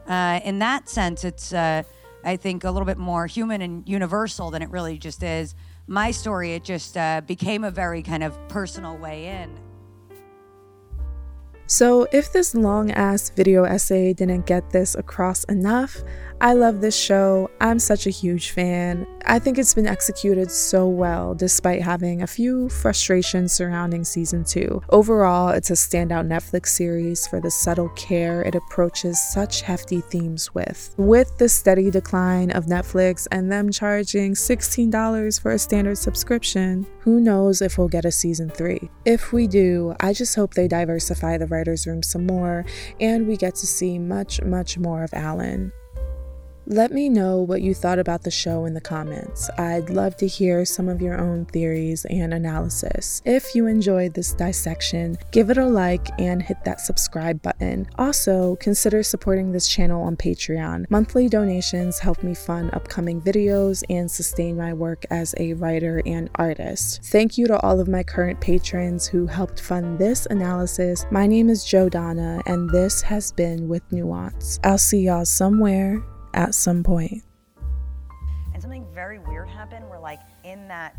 uh, 0.08 0.40
in 0.44 0.60
that 0.60 0.88
sense, 0.88 1.24
it's 1.24 1.52
uh, 1.52 1.82
I 2.24 2.36
think 2.36 2.64
a 2.64 2.70
little 2.70 2.86
bit 2.86 2.98
more 2.98 3.26
human 3.26 3.62
and 3.62 3.90
universal 3.90 4.52
than 4.52 4.62
it 4.62 4.70
really 4.70 5.00
just 5.00 5.24
is. 5.24 5.56
My 5.88 6.12
story, 6.12 6.54
it 6.54 6.64
just 6.64 6.96
uh, 6.96 7.22
became 7.22 7.64
a 7.64 7.72
very 7.72 8.04
kind 8.04 8.24
of 8.24 8.38
personal 8.50 8.96
way 8.98 9.26
in. 9.26 9.69
So, 11.70 12.08
if 12.12 12.34
this 12.34 12.56
long 12.56 12.90
ass 12.90 13.30
video 13.30 13.64
essay 13.64 14.12
didn't 14.14 14.48
get 14.48 14.72
this 14.72 14.96
across 14.96 15.44
enough, 15.44 16.02
I 16.42 16.54
love 16.54 16.80
this 16.80 16.98
show. 16.98 17.52
I'm 17.60 17.80
such 17.80 18.08
a 18.08 18.12
huge 18.12 18.52
fan. 18.52 19.06
I 19.26 19.40
think 19.40 19.58
it's 19.58 19.74
been 19.74 19.86
executed 19.86 20.50
so 20.50 20.88
well, 20.88 21.36
despite 21.36 21.82
having 21.82 22.22
a 22.22 22.28
few 22.28 22.70
frustrations 22.70 23.52
surrounding 23.52 24.06
season 24.06 24.46
two. 24.46 24.82
Overall, 24.88 25.50
it's 25.50 25.70
a 25.70 25.74
standout 25.74 26.28
Netflix 26.28 26.68
series 26.68 27.28
for 27.28 27.42
the 27.42 27.52
subtle 27.52 27.90
care 27.90 28.42
it 28.42 28.56
approaches 28.56 29.20
such 29.34 29.64
hefty 29.64 30.00
themes 30.00 30.56
with. 30.56 30.96
With 30.96 31.38
the 31.40 31.50
steady 31.50 31.92
decline 31.92 32.52
of 32.52 32.68
Netflix 32.68 33.28
and 33.34 33.52
them 33.52 33.70
charging 33.70 34.34
$16 34.34 35.42
for 35.42 35.52
a 35.52 35.60
standard 35.60 35.98
subscription, 35.98 36.88
who 37.02 37.20
knows 37.20 37.62
if 37.62 37.78
we'll 37.78 37.90
get 37.90 38.06
a 38.06 38.12
season 38.12 38.50
three. 38.50 38.90
If 39.04 39.34
we 39.34 39.46
do, 39.46 39.94
I 40.00 40.14
just 40.14 40.36
hope 40.38 40.54
they 40.54 40.70
diversify 40.70 41.38
the 41.38 41.48
writer's 41.48 41.86
room 41.86 42.02
some 42.02 42.26
more 42.26 42.66
and 43.02 43.28
we 43.28 43.36
get 43.36 43.56
to 43.56 43.68
see 43.68 44.00
much, 44.00 44.42
much 44.42 44.78
more 44.78 45.04
of 45.04 45.14
Alan. 45.14 45.74
Let 46.72 46.92
me 46.92 47.10
know 47.10 47.38
what 47.38 47.64
you 47.64 47.74
thought 47.74 47.98
about 47.98 48.22
the 48.22 48.30
show 48.30 48.66
in 48.66 48.76
the 48.76 48.80
comments. 48.80 49.50
I'd 49.58 49.90
love 49.90 50.16
to 50.18 50.28
hear 50.28 50.66
some 50.66 50.88
of 50.88 51.02
your 51.02 51.20
own 51.20 51.46
theories 51.46 52.06
and 52.06 52.32
analysis. 52.32 53.24
If 53.26 53.56
you 53.56 53.66
enjoyed 53.66 54.14
this 54.14 54.34
dissection, 54.34 55.18
give 55.32 55.50
it 55.50 55.58
a 55.58 55.66
like 55.66 56.10
and 56.20 56.44
hit 56.44 56.58
that 56.66 56.80
subscribe 56.80 57.42
button. 57.42 57.88
Also, 57.98 58.56
consider 58.58 59.02
supporting 59.02 59.52
this 59.52 59.68
channel 59.68 60.04
on 60.04 60.16
Patreon. 60.16 60.86
Monthly 60.92 61.28
donations 61.28 61.98
help 61.98 62.22
me 62.22 62.36
fund 62.36 62.70
upcoming 62.74 63.20
videos 63.20 63.82
and 63.90 64.10
sustain 64.10 64.56
my 64.56 64.72
work 64.72 65.06
as 65.10 65.34
a 65.40 65.54
writer 65.54 66.04
and 66.06 66.30
artist. 66.36 67.02
Thank 67.06 67.36
you 67.36 67.48
to 67.48 67.60
all 67.62 67.80
of 67.80 67.88
my 67.88 68.04
current 68.04 68.42
patrons 68.42 69.08
who 69.08 69.26
helped 69.26 69.60
fund 69.60 69.98
this 69.98 70.28
analysis. 70.28 71.08
My 71.10 71.26
name 71.26 71.50
is 71.50 71.66
Joe 71.66 71.90
Donna, 71.90 72.44
and 72.46 72.70
this 72.70 73.02
has 73.02 73.32
been 73.32 73.68
With 73.68 73.92
Nuance. 73.92 74.60
I'll 74.64 74.78
see 74.78 75.06
y'all 75.06 75.26
somewhere 75.26 76.04
at 76.40 76.56
some 76.56 76.84
point. 76.84 77.22
And 78.54 78.62
something 78.62 78.86
very 78.94 79.20
weird 79.20 79.50
happened 79.50 79.88
where, 79.90 80.00
like, 80.00 80.20
in 80.46 80.70
that 80.70 80.96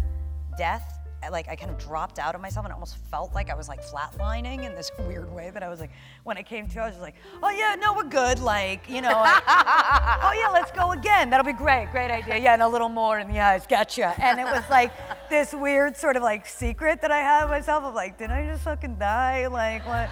death, 0.58 0.98
like 1.30 1.48
I 1.48 1.56
kind 1.56 1.70
of 1.70 1.76
dropped 1.76 2.18
out 2.18 2.34
of 2.34 2.40
myself 2.40 2.64
and 2.64 2.72
almost 2.72 2.96
felt 3.10 3.34
like 3.34 3.50
I 3.50 3.54
was 3.54 3.68
like 3.68 3.82
flatlining 3.84 4.64
in 4.64 4.74
this 4.74 4.90
weird 5.00 5.30
way 5.30 5.50
that 5.50 5.62
I 5.62 5.68
was 5.68 5.78
like, 5.78 5.90
when 6.24 6.38
it 6.38 6.46
came 6.46 6.66
to, 6.68 6.80
I 6.80 6.86
was 6.86 6.94
just 6.94 7.02
like, 7.02 7.14
oh 7.42 7.50
yeah, 7.50 7.76
no, 7.78 7.92
we're 7.94 8.04
good. 8.04 8.38
Like, 8.38 8.88
you 8.88 9.02
know, 9.02 9.12
I- 9.14 10.18
oh 10.22 10.32
yeah, 10.40 10.48
let's 10.48 10.70
go 10.72 10.92
again. 10.92 11.28
That'll 11.28 11.44
be 11.44 11.52
great. 11.52 11.88
Great 11.92 12.10
idea. 12.10 12.38
Yeah, 12.38 12.54
and 12.54 12.62
a 12.62 12.68
little 12.68 12.88
more 12.88 13.18
in 13.18 13.28
the 13.28 13.38
eyes. 13.38 13.66
Gotcha. 13.66 14.14
And 14.18 14.40
it 14.40 14.44
was 14.44 14.64
like 14.70 14.92
this 15.28 15.52
weird 15.52 15.96
sort 15.96 16.16
of 16.16 16.22
like 16.22 16.46
secret 16.46 17.02
that 17.02 17.10
I 17.10 17.18
had 17.18 17.48
myself 17.50 17.84
of 17.84 17.94
like, 17.94 18.16
did 18.16 18.30
I 18.30 18.46
just 18.46 18.62
fucking 18.64 18.96
die? 18.96 19.46
Like, 19.46 19.86
what? 19.86 20.08